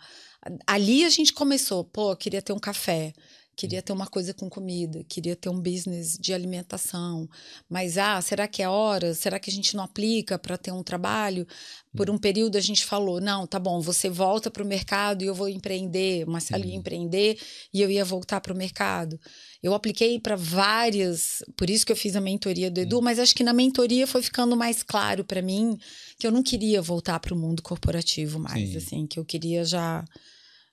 ali 0.65 1.05
a 1.05 1.09
gente 1.09 1.31
começou, 1.33 1.83
pô, 1.83 2.15
queria 2.15 2.41
ter 2.41 2.53
um 2.53 2.59
café, 2.59 3.13
queria 3.55 3.81
ter 3.81 3.93
uma 3.93 4.07
coisa 4.07 4.33
com 4.33 4.49
comida, 4.49 5.03
queria 5.03 5.35
ter 5.35 5.49
um 5.49 5.59
business 5.59 6.17
de 6.17 6.33
alimentação, 6.33 7.29
mas 7.69 7.97
ah, 7.97 8.19
será 8.21 8.47
que 8.47 8.63
é 8.63 8.67
hora? 8.67 9.13
Será 9.13 9.39
que 9.39 9.49
a 9.49 9.53
gente 9.53 9.75
não 9.75 9.83
aplica 9.83 10.39
para 10.39 10.57
ter 10.57 10.71
um 10.71 10.83
trabalho? 10.83 11.47
Por 11.95 12.09
um 12.09 12.17
período 12.17 12.57
a 12.57 12.61
gente 12.61 12.83
falou, 12.83 13.21
não, 13.21 13.45
tá 13.45 13.59
bom, 13.59 13.79
você 13.79 14.09
volta 14.09 14.49
para 14.49 14.63
o 14.63 14.67
mercado 14.67 15.23
e 15.23 15.27
eu 15.27 15.35
vou 15.35 15.47
empreender, 15.47 16.25
Marcelo 16.25 16.65
ia 16.65 16.71
uhum. 16.71 16.79
empreender 16.79 17.37
e 17.71 17.81
eu 17.81 17.91
ia 17.91 18.03
voltar 18.03 18.41
para 18.41 18.53
o 18.53 18.57
mercado. 18.57 19.19
Eu 19.61 19.73
apliquei 19.73 20.19
para 20.19 20.35
várias, 20.35 21.43
por 21.55 21.69
isso 21.69 21.85
que 21.85 21.91
eu 21.91 21.95
fiz 21.95 22.15
a 22.15 22.21
mentoria 22.21 22.71
do 22.71 22.81
Edu, 22.81 23.01
mas 23.01 23.19
acho 23.19 23.35
que 23.35 23.43
na 23.43 23.53
mentoria 23.53 24.07
foi 24.07 24.23
ficando 24.23 24.57
mais 24.57 24.81
claro 24.81 25.23
para 25.23 25.41
mim 25.41 25.77
que 26.23 26.27
eu 26.27 26.31
não 26.31 26.41
queria 26.41 26.81
voltar 26.81 27.19
para 27.19 27.33
o 27.33 27.37
mundo 27.37 27.61
corporativo 27.61 28.39
mais, 28.39 28.69
Sim. 28.69 28.77
assim, 28.77 29.05
que 29.07 29.19
eu 29.19 29.25
queria 29.25 29.65
já 29.65 30.05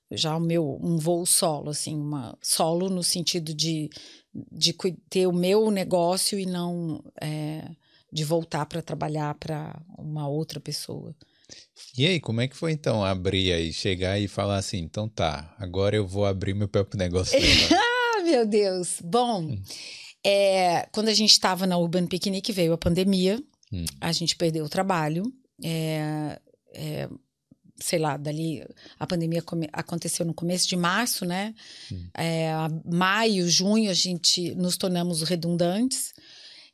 já 0.08 0.36
o 0.36 0.40
meu 0.40 0.78
um 0.80 0.96
voo 0.96 1.26
solo, 1.26 1.70
assim, 1.70 1.96
uma 1.96 2.38
solo 2.40 2.88
no 2.88 3.02
sentido 3.02 3.52
de, 3.52 3.90
de 4.32 4.72
ter 5.08 5.26
o 5.26 5.32
meu 5.32 5.68
negócio 5.72 6.38
e 6.38 6.46
não 6.46 7.02
é, 7.20 7.68
de 8.12 8.22
voltar 8.22 8.64
para 8.66 8.80
trabalhar 8.80 9.34
para 9.40 9.82
uma 9.98 10.28
outra 10.28 10.60
pessoa. 10.60 11.16
E 11.98 12.06
aí, 12.06 12.20
como 12.20 12.40
é 12.40 12.46
que 12.46 12.56
foi 12.56 12.70
então 12.70 13.04
abrir 13.04 13.52
aí, 13.52 13.72
chegar 13.72 14.20
e 14.20 14.28
falar 14.28 14.58
assim, 14.58 14.78
então 14.78 15.08
tá, 15.08 15.52
agora 15.58 15.96
eu 15.96 16.06
vou 16.06 16.26
abrir 16.26 16.54
meu 16.54 16.68
próprio 16.68 16.96
negócio? 16.96 17.36
meu 18.22 18.46
Deus! 18.46 19.00
Bom, 19.02 19.42
hum. 19.42 19.62
é, 20.24 20.86
quando 20.92 21.08
a 21.08 21.14
gente 21.14 21.32
estava 21.32 21.66
na 21.66 21.76
Urban 21.76 22.06
Picnic, 22.06 22.52
veio 22.52 22.72
a 22.72 22.78
pandemia, 22.78 23.42
hum. 23.72 23.84
a 24.00 24.12
gente 24.12 24.36
perdeu 24.36 24.64
o 24.64 24.68
trabalho. 24.68 25.24
É, 25.62 26.40
é, 26.74 27.08
sei 27.80 27.98
lá, 27.98 28.16
dali 28.16 28.64
a 28.98 29.06
pandemia 29.06 29.42
come, 29.42 29.68
aconteceu 29.72 30.24
no 30.24 30.34
começo 30.34 30.68
de 30.68 30.76
março, 30.76 31.24
né? 31.24 31.54
Hum. 31.90 32.08
É, 32.16 32.52
maio, 32.84 33.48
junho, 33.48 33.90
a 33.90 33.94
gente 33.94 34.54
nos 34.54 34.76
tornamos 34.76 35.22
redundantes. 35.22 36.12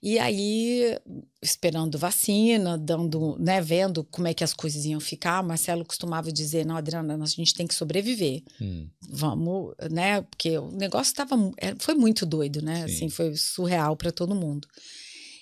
E 0.03 0.19
aí, 0.19 0.97
esperando 1.43 1.99
vacina, 1.99 2.77
dando, 2.77 3.37
né, 3.41 3.61
vendo 3.63 4.05
como 4.05 4.29
é 4.29 4.35
que 4.35 4.45
as 4.45 4.53
coisas 4.53 4.85
iam 4.85 5.01
ficar, 5.01 5.43
Marcelo 5.43 5.85
costumava 5.85 6.31
dizer, 6.31 6.67
não, 6.67 6.77
Adriana, 6.77 7.19
a 7.21 7.27
gente 7.27 7.55
tem 7.55 7.67
que 7.67 7.75
sobreviver. 7.75 8.43
Hum. 8.61 8.89
Vamos, 9.09 9.75
né? 9.91 10.21
Porque 10.23 10.59
o 10.59 10.71
negócio 10.71 11.11
estava 11.11 11.35
é, 11.57 11.75
foi 11.79 11.95
muito 11.95 12.27
doido, 12.27 12.63
né? 12.63 12.87
Sim. 12.87 12.95
Assim, 12.95 13.09
foi 13.09 13.35
surreal 13.37 13.97
para 13.97 14.13
todo 14.13 14.35
mundo. 14.35 14.69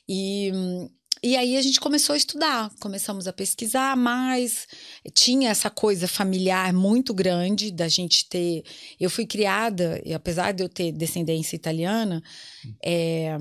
E 0.09 0.53
e 1.23 1.37
aí 1.37 1.57
a 1.57 1.62
gente 1.62 1.81
começou 1.81 2.15
a 2.15 2.17
estudar, 2.17 2.71
começamos 2.81 3.27
a 3.27 3.33
pesquisar 3.33 3.97
mais. 3.97 4.67
Tinha 5.12 5.51
essa 5.51 5.71
coisa 5.71 6.07
familiar 6.07 6.73
muito 6.73 7.15
grande 7.15 7.71
da 7.71 7.89
gente 7.89 8.29
ter. 8.29 8.65
Eu 9.01 9.09
fui 9.09 9.27
criada, 9.27 10.01
e 10.05 10.12
apesar 10.12 10.53
de 10.53 10.62
eu 10.62 10.69
ter 10.69 10.93
descendência 10.93 11.57
italiana, 11.57 12.23
é, 12.85 13.37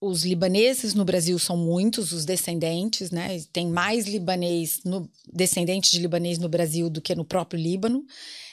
os 0.00 0.24
libaneses 0.24 0.94
no 0.94 1.04
Brasil 1.04 1.38
são 1.38 1.56
muitos, 1.56 2.10
os 2.10 2.24
descendentes, 2.24 3.12
né? 3.12 3.40
Tem 3.52 3.68
mais 3.68 4.06
libanês, 4.06 4.80
no, 4.84 5.08
descendente 5.32 5.92
de 5.92 6.00
libanês 6.00 6.38
no 6.38 6.48
Brasil 6.48 6.90
do 6.90 7.00
que 7.00 7.14
no 7.14 7.24
próprio 7.24 7.60
Líbano. 7.60 8.04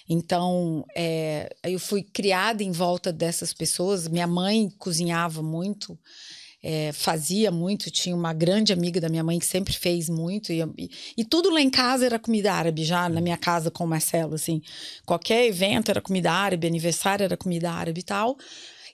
Então, 0.08 0.86
é, 0.96 1.56
eu 1.64 1.80
fui 1.80 2.04
criada 2.04 2.64
em 2.64 2.72
volta 2.72 3.12
dessas 3.12 3.52
pessoas. 3.52 4.08
Minha 4.08 4.28
mãe 4.28 4.70
cozinhava 4.78 5.42
muito 5.42 5.98
é, 6.62 6.92
fazia 6.92 7.52
muito, 7.52 7.90
tinha 7.90 8.16
uma 8.16 8.34
grande 8.34 8.74
amiga 8.74 9.00
da 9.00 9.10
minha 9.10 9.24
mãe 9.24 9.40
que 9.40 9.46
sempre 9.46 9.74
fez 9.74 10.10
muito, 10.10 10.52
e, 10.52 10.62
e, 10.78 10.90
e, 11.18 11.26
tudo 11.26 11.50
lá 11.50 11.62
em 11.62 11.70
casa 11.70 12.06
era 12.06 12.20
comida 12.20 12.54
árabe, 12.54 12.84
já 12.84 13.08
na 13.08 13.22
minha 13.22 13.38
casa 13.38 13.72
com 13.72 13.86
o 13.86 13.88
Marcelo, 13.88 14.36
assim. 14.36 14.62
Qualquer 15.06 15.46
evento 15.46 15.90
era 15.90 16.02
comida 16.02 16.32
árabe, 16.32 16.68
aniversário 16.68 17.24
era 17.24 17.38
comida 17.38 17.72
árabe 17.72 18.02
e 18.02 18.04
tal. 18.04 18.38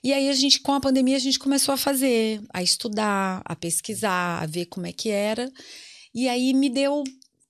E 0.02 0.12
aí 0.12 0.28
a 0.28 0.34
gente, 0.34 0.60
com 0.60 0.72
a 0.72 0.80
pandemia, 0.80 1.16
a 1.16 1.20
gente 1.20 1.38
começou 1.38 1.72
a 1.74 1.76
fazer, 1.76 2.40
a 2.52 2.62
estudar, 2.62 3.42
a 3.44 3.56
pesquisar, 3.56 4.40
a 4.40 4.46
ver 4.46 4.66
como 4.66 4.86
é 4.86 4.92
que 4.92 5.10
era. 5.10 5.50
E 6.14 6.28
aí 6.28 6.54
me 6.54 6.70
deu 6.70 7.02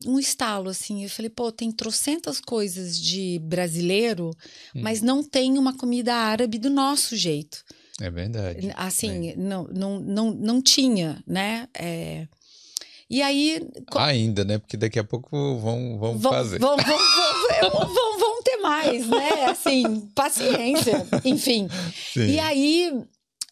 um 0.06 0.18
estalo, 0.18 0.70
assim. 0.70 1.04
Eu 1.04 1.10
falei, 1.10 1.28
pô, 1.28 1.52
tem 1.52 1.70
trocentas 1.70 2.40
coisas 2.40 2.98
de 2.98 3.38
brasileiro, 3.42 4.30
hum. 4.74 4.80
mas 4.82 5.02
não 5.02 5.22
tem 5.22 5.58
uma 5.58 5.76
comida 5.76 6.14
árabe 6.14 6.58
do 6.58 6.70
nosso 6.70 7.14
jeito. 7.14 7.62
É 8.00 8.10
verdade. 8.10 8.72
Assim, 8.76 9.30
é. 9.30 9.36
Não, 9.36 9.64
não, 9.64 10.00
não, 10.00 10.30
não 10.30 10.62
tinha, 10.62 11.22
né? 11.26 11.68
É... 11.74 12.26
E 13.08 13.22
aí. 13.22 13.60
Ainda, 13.94 14.44
né? 14.44 14.58
Porque 14.58 14.76
daqui 14.76 14.98
a 14.98 15.04
pouco 15.04 15.56
vão, 15.58 15.98
vão, 15.98 16.18
vão 16.18 16.32
fazer. 16.32 16.58
Vão, 16.58 16.76
vão, 16.76 16.98
vão, 17.70 17.94
vão, 17.94 18.18
vão 18.18 18.42
ter 18.42 18.56
mais, 18.56 19.08
né? 19.08 19.44
Assim, 19.46 20.00
paciência, 20.14 21.06
enfim. 21.24 21.68
Sim. 22.12 22.26
E 22.26 22.38
aí, 22.38 23.02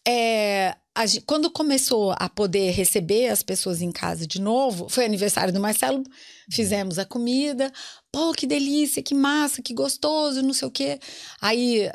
é, 0.07 0.75
a, 0.95 1.03
quando 1.25 1.51
começou 1.51 2.15
a 2.17 2.29
poder 2.29 2.71
receber 2.71 3.27
as 3.27 3.43
pessoas 3.43 3.81
em 3.81 3.91
casa 3.91 4.25
de 4.25 4.39
novo, 4.39 4.87
foi 4.89 5.03
aniversário 5.03 5.53
do 5.53 5.59
Marcelo, 5.59 6.01
fizemos 6.49 6.97
a 6.97 7.03
comida. 7.03 7.69
Pô, 8.11 8.31
que 8.31 8.47
delícia, 8.47 9.03
que 9.03 9.13
massa, 9.13 9.61
que 9.61 9.73
gostoso, 9.73 10.41
não 10.41 10.53
sei 10.53 10.67
o 10.69 10.71
quê. 10.71 10.97
Aí 11.41 11.91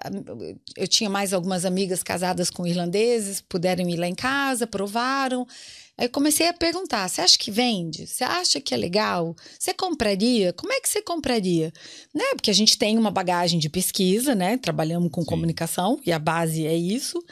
eu 0.76 0.86
tinha 0.86 1.08
mais 1.08 1.32
algumas 1.32 1.64
amigas 1.64 2.02
casadas 2.02 2.50
com 2.50 2.66
irlandeses, 2.66 3.40
puderam 3.40 3.88
ir 3.88 3.96
lá 3.96 4.06
em 4.06 4.14
casa, 4.14 4.66
provaram. 4.66 5.46
Aí 6.00 6.08
comecei 6.08 6.48
a 6.48 6.54
perguntar: 6.54 7.06
você 7.06 7.20
acha 7.20 7.38
que 7.38 7.50
vende? 7.50 8.06
Você 8.06 8.24
acha 8.24 8.58
que 8.58 8.72
é 8.72 8.76
legal? 8.76 9.36
Você 9.58 9.74
compraria? 9.74 10.50
Como 10.54 10.72
é 10.72 10.80
que 10.80 10.88
você 10.88 11.02
compraria? 11.02 11.70
Né? 12.14 12.24
Porque 12.34 12.50
a 12.50 12.54
gente 12.54 12.78
tem 12.78 12.96
uma 12.96 13.10
bagagem 13.10 13.60
de 13.60 13.68
pesquisa, 13.68 14.34
né? 14.34 14.56
Trabalhamos 14.56 15.10
com 15.10 15.20
Sim. 15.20 15.26
comunicação 15.26 16.00
e 16.06 16.10
a 16.10 16.18
base 16.18 16.66
é 16.66 16.74
isso. 16.74 17.22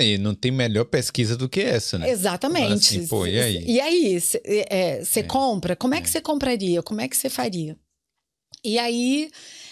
E 0.00 0.18
não 0.18 0.34
tem 0.34 0.50
melhor 0.50 0.84
pesquisa 0.86 1.36
do 1.36 1.48
que 1.48 1.60
essa, 1.60 1.96
né? 1.96 2.10
Exatamente. 2.10 2.98
Assim, 2.98 3.06
pô, 3.06 3.24
e 3.24 3.38
aí? 3.38 3.64
E 3.64 3.80
aí, 3.80 4.20
você 4.20 4.40
é, 4.44 4.96
é, 5.14 5.22
compra? 5.22 5.76
Como 5.76 5.94
é 5.94 6.00
que 6.00 6.10
você 6.10 6.20
compraria? 6.20 6.82
Como 6.82 7.00
é 7.00 7.06
que 7.06 7.16
você 7.16 7.30
faria? 7.30 7.76
E 8.64 8.80
aí, 8.80 9.30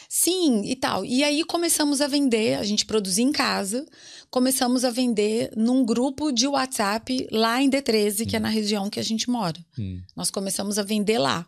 sim, 0.08 0.62
e 0.64 0.76
tal. 0.76 1.04
E 1.04 1.24
aí 1.24 1.42
começamos 1.42 2.00
a 2.00 2.06
vender, 2.06 2.54
a 2.54 2.62
gente 2.62 2.86
produzia 2.86 3.24
em 3.24 3.32
casa, 3.32 3.84
começamos 4.30 4.84
a 4.84 4.90
vender 4.90 5.50
num 5.56 5.84
grupo 5.84 6.32
de 6.32 6.46
WhatsApp 6.46 7.26
lá 7.30 7.62
em 7.62 7.70
D13, 7.70 8.22
hum. 8.22 8.26
que 8.26 8.36
é 8.36 8.40
na 8.40 8.48
região 8.48 8.90
que 8.90 9.00
a 9.00 9.04
gente 9.04 9.30
mora. 9.30 9.58
Hum. 9.78 10.00
Nós 10.14 10.30
começamos 10.30 10.78
a 10.78 10.82
vender 10.82 11.18
lá. 11.18 11.46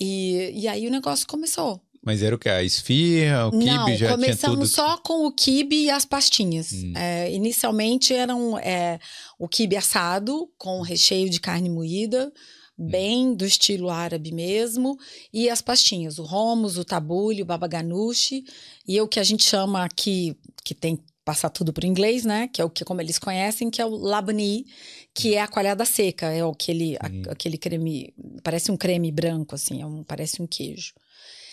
E, 0.00 0.52
e 0.54 0.68
aí 0.68 0.86
o 0.86 0.90
negócio 0.90 1.26
começou. 1.26 1.82
Mas 2.02 2.22
era 2.22 2.34
o 2.34 2.38
que? 2.38 2.48
A 2.48 2.62
esfirra, 2.62 3.48
o 3.48 3.50
quibe 3.50 3.96
já 3.96 4.16
tinha 4.16 4.36
tudo? 4.36 4.66
só 4.66 4.96
com 4.96 5.26
o 5.26 5.32
quibe 5.32 5.84
e 5.84 5.90
as 5.90 6.06
pastinhas. 6.06 6.72
Hum. 6.72 6.94
É, 6.96 7.30
inicialmente 7.30 8.14
eram 8.14 8.58
é, 8.58 8.98
o 9.38 9.46
quibe 9.46 9.76
assado 9.76 10.50
com 10.56 10.80
recheio 10.80 11.28
de 11.28 11.38
carne 11.38 11.68
moída, 11.68 12.32
hum. 12.78 12.86
bem 12.88 13.34
do 13.34 13.44
estilo 13.44 13.90
árabe 13.90 14.32
mesmo, 14.32 14.98
e 15.30 15.50
as 15.50 15.60
pastinhas, 15.60 16.18
o 16.18 16.22
romos, 16.22 16.78
o 16.78 16.84
tabule, 16.84 17.42
o 17.42 17.46
baba 17.46 17.68
ganoush, 17.68 18.42
e 18.88 18.98
o 18.98 19.06
que 19.06 19.20
a 19.20 19.24
gente 19.24 19.44
chama 19.44 19.84
aqui, 19.84 20.34
que 20.64 20.74
tem 20.74 20.98
passar 21.30 21.48
tudo 21.48 21.72
para 21.72 21.84
o 21.84 21.86
inglês, 21.86 22.24
né? 22.24 22.48
Que 22.52 22.60
é 22.60 22.64
o 22.64 22.68
que, 22.68 22.84
como 22.84 23.00
eles 23.00 23.16
conhecem, 23.16 23.70
que 23.70 23.80
é 23.80 23.86
o 23.86 23.90
labani, 23.90 24.66
que 25.14 25.36
é 25.36 25.40
a 25.40 25.46
coalhada 25.46 25.84
seca, 25.84 26.26
é 26.26 26.42
aquele, 26.42 26.96
hum. 26.96 27.22
aquele 27.30 27.56
creme, 27.56 28.12
parece 28.42 28.72
um 28.72 28.76
creme 28.76 29.12
branco, 29.12 29.54
assim, 29.54 29.80
é 29.80 29.86
um, 29.86 30.02
parece 30.02 30.42
um 30.42 30.46
queijo. 30.46 30.92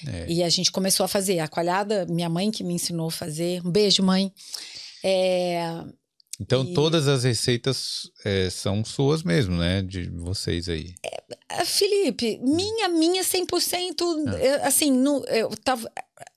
É. 0.07 0.25
E 0.27 0.41
a 0.41 0.49
gente 0.49 0.71
começou 0.71 1.03
a 1.03 1.07
fazer. 1.07 1.39
A 1.39 1.47
coalhada, 1.47 2.07
minha 2.07 2.27
mãe 2.27 2.49
que 2.49 2.63
me 2.63 2.73
ensinou 2.73 3.09
a 3.09 3.11
fazer. 3.11 3.61
Um 3.63 3.69
beijo, 3.69 4.01
mãe. 4.01 4.31
É, 5.03 5.83
então, 6.39 6.63
e... 6.63 6.73
todas 6.73 7.07
as 7.07 7.23
receitas 7.23 8.11
é, 8.23 8.49
são 8.49 8.85
suas 8.85 9.23
mesmo, 9.23 9.55
né? 9.57 9.81
De 9.81 10.09
vocês 10.09 10.69
aí. 10.69 10.93
É, 11.49 11.65
Felipe, 11.65 12.39
minha, 12.41 12.87
minha 12.89 13.23
100%. 13.23 13.95
Ah. 14.61 14.67
Assim, 14.67 14.91
no, 14.91 15.23
eu 15.25 15.49
tava. 15.63 15.91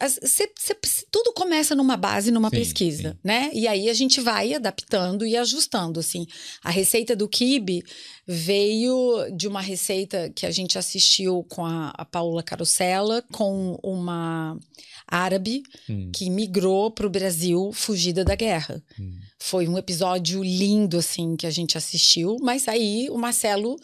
Cê, 0.09 0.51
cê, 0.59 0.77
tudo 1.11 1.33
começa 1.33 1.75
numa 1.75 1.97
base, 1.97 2.31
numa 2.31 2.51
sim, 2.51 2.57
pesquisa, 2.57 3.13
sim. 3.13 3.19
né? 3.25 3.51
E 3.55 3.67
aí 3.67 3.89
a 3.89 3.95
gente 3.95 4.21
vai 4.21 4.53
adaptando 4.53 5.27
e 5.27 5.37
ajustando, 5.37 5.99
assim. 6.01 6.27
A 6.63 6.71
receita 6.71 7.17
do 7.17 7.27
kibe 7.27 7.83
veio 8.27 9.31
de 9.35 9.49
uma 9.49 9.63
receita 9.63 10.31
que 10.37 10.45
a 10.45 10.51
gente 10.51 10.79
assistiu 10.79 11.45
com 11.49 11.65
a, 11.65 11.91
a 11.97 12.05
Paula 12.05 12.43
Carosella, 12.43 13.23
com 13.33 13.79
uma 13.83 14.59
árabe 15.07 15.63
hum. 15.89 16.11
que 16.15 16.29
migrou 16.29 16.91
para 16.91 17.07
o 17.07 17.11
Brasil 17.11 17.71
fugida 17.73 18.23
da 18.23 18.35
guerra. 18.35 18.83
Hum. 18.99 19.19
Foi 19.39 19.67
um 19.67 19.79
episódio 19.79 20.43
lindo, 20.43 20.99
assim, 20.99 21.37
que 21.37 21.47
a 21.47 21.51
gente 21.51 21.79
assistiu, 21.79 22.37
mas 22.41 22.69
aí 22.69 23.09
o 23.11 23.17
Marcelo 23.17 23.77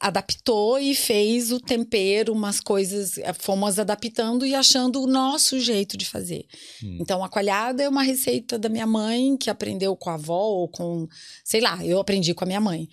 adaptou 0.00 0.78
e 0.78 0.94
fez 0.94 1.52
o 1.52 1.60
tempero, 1.60 2.32
umas 2.32 2.60
coisas, 2.60 3.14
fomos 3.38 3.78
adaptando 3.78 4.44
e 4.44 4.54
achando 4.54 5.00
o 5.00 5.06
nosso 5.06 5.58
jeito 5.60 5.96
de 5.96 6.04
fazer. 6.04 6.44
Hum. 6.82 6.98
Então, 7.00 7.24
a 7.24 7.28
coalhada 7.28 7.82
é 7.82 7.88
uma 7.88 8.02
receita 8.02 8.58
da 8.58 8.68
minha 8.68 8.86
mãe, 8.86 9.36
que 9.36 9.48
aprendeu 9.48 9.96
com 9.96 10.10
a 10.10 10.14
avó 10.14 10.42
ou 10.42 10.68
com, 10.68 11.08
sei 11.44 11.60
lá, 11.60 11.84
eu 11.84 11.98
aprendi 11.98 12.34
com 12.34 12.44
a 12.44 12.46
minha 12.46 12.60
mãe. 12.60 12.88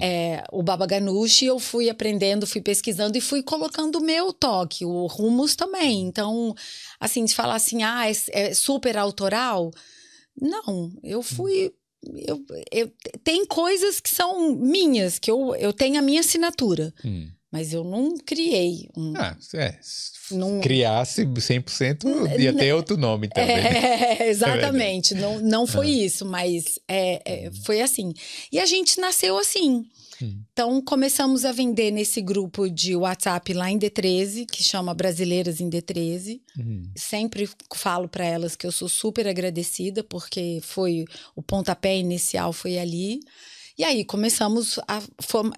É, 0.00 0.44
o 0.52 0.62
baba 0.62 0.86
ganoush 0.86 1.42
eu 1.42 1.58
fui 1.58 1.88
aprendendo, 1.88 2.46
fui 2.46 2.60
pesquisando 2.60 3.16
e 3.16 3.20
fui 3.20 3.42
colocando 3.42 3.96
o 3.96 4.04
meu 4.04 4.32
toque, 4.32 4.84
o 4.84 5.06
rumos 5.06 5.56
também. 5.56 6.02
Então, 6.02 6.54
assim, 6.98 7.24
de 7.24 7.34
falar 7.34 7.54
assim, 7.54 7.82
ah, 7.82 8.08
é, 8.08 8.12
é 8.28 8.54
super 8.54 8.96
autoral, 8.96 9.70
não, 10.38 10.92
eu 11.02 11.22
fui 11.22 11.72
eu, 12.26 12.44
eu, 12.72 12.92
tem 13.22 13.44
coisas 13.44 14.00
que 14.00 14.10
são 14.10 14.54
minhas, 14.54 15.18
que 15.18 15.30
eu, 15.30 15.54
eu 15.56 15.72
tenho 15.72 15.98
a 15.98 16.02
minha 16.02 16.20
assinatura. 16.20 16.92
Hum. 17.04 17.28
Mas 17.52 17.72
eu 17.72 17.82
não 17.82 18.16
criei 18.16 18.88
um. 18.96 19.12
Ah, 19.16 19.36
é. 19.54 19.76
Num... 20.30 20.60
Criasse 20.60 21.26
100% 21.26 22.38
ia 22.38 22.52
ter 22.52 22.72
outro 22.72 22.96
nome 22.96 23.28
também. 23.28 23.56
É, 23.56 24.28
exatamente. 24.30 25.14
É 25.14 25.16
não, 25.18 25.40
não 25.40 25.66
foi 25.66 25.88
ah. 25.88 26.04
isso, 26.04 26.24
mas 26.24 26.78
é, 26.86 27.20
é, 27.24 27.48
hum. 27.48 27.52
foi 27.64 27.80
assim. 27.80 28.14
E 28.52 28.60
a 28.60 28.66
gente 28.66 29.00
nasceu 29.00 29.36
assim. 29.36 29.84
Então, 30.52 30.80
começamos 30.82 31.44
a 31.44 31.52
vender 31.52 31.90
nesse 31.90 32.20
grupo 32.20 32.68
de 32.68 32.94
WhatsApp 32.96 33.52
lá 33.52 33.70
em 33.70 33.78
D13, 33.78 34.46
que 34.46 34.62
chama 34.62 34.94
Brasileiras 34.94 35.60
em 35.60 35.70
D13. 35.70 36.40
Uhum. 36.58 36.90
Sempre 36.96 37.48
falo 37.74 38.08
para 38.08 38.24
elas 38.24 38.56
que 38.56 38.66
eu 38.66 38.72
sou 38.72 38.88
super 38.88 39.26
agradecida, 39.26 40.02
porque 40.04 40.60
foi 40.62 41.04
o 41.34 41.42
pontapé 41.42 41.96
inicial 41.96 42.52
foi 42.52 42.78
ali. 42.78 43.20
E 43.80 43.84
aí 43.84 44.04
começamos 44.04 44.78
a 44.86 45.00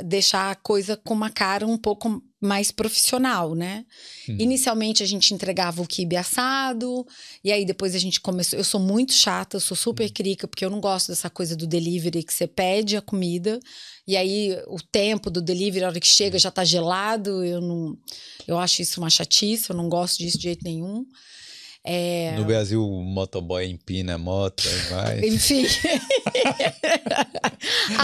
deixar 0.04 0.52
a 0.52 0.54
coisa 0.54 0.96
com 0.96 1.12
uma 1.12 1.28
cara 1.28 1.66
um 1.66 1.76
pouco 1.76 2.22
mais 2.40 2.70
profissional, 2.70 3.52
né? 3.52 3.84
Hum. 4.28 4.36
Inicialmente 4.38 5.02
a 5.02 5.06
gente 5.06 5.34
entregava 5.34 5.82
o 5.82 5.86
quibe 5.88 6.16
assado, 6.16 7.04
e 7.42 7.50
aí 7.50 7.64
depois 7.64 7.96
a 7.96 7.98
gente 7.98 8.20
começou. 8.20 8.56
Eu 8.56 8.64
sou 8.64 8.78
muito 8.78 9.12
chata, 9.12 9.56
eu 9.56 9.60
sou 9.60 9.76
super 9.76 10.08
hum. 10.08 10.12
crica, 10.14 10.46
porque 10.46 10.64
eu 10.64 10.70
não 10.70 10.78
gosto 10.80 11.08
dessa 11.08 11.28
coisa 11.28 11.56
do 11.56 11.66
delivery 11.66 12.22
que 12.22 12.32
você 12.32 12.46
pede 12.46 12.96
a 12.96 13.02
comida, 13.02 13.58
e 14.06 14.16
aí 14.16 14.56
o 14.68 14.80
tempo 14.80 15.28
do 15.28 15.42
delivery, 15.42 15.84
a 15.84 15.88
hora 15.88 15.98
que 15.98 16.06
chega, 16.06 16.36
hum. 16.36 16.38
já 16.38 16.52
tá 16.52 16.64
gelado. 16.64 17.44
Eu 17.44 17.60
não. 17.60 17.98
Eu 18.46 18.56
acho 18.56 18.82
isso 18.82 19.00
uma 19.00 19.10
chatice, 19.10 19.68
eu 19.68 19.76
não 19.76 19.88
gosto 19.88 20.18
disso 20.18 20.36
de 20.36 20.44
jeito 20.44 20.62
nenhum. 20.62 21.04
É... 21.85 22.37
No 22.37 22.45
Brasil, 22.45 22.80
o 22.80 23.03
motoboy 23.03 23.66
empina 23.66 24.14
a 24.14 24.18
moto, 24.18 24.62
vai. 24.89 25.20
Enfim. 25.26 25.66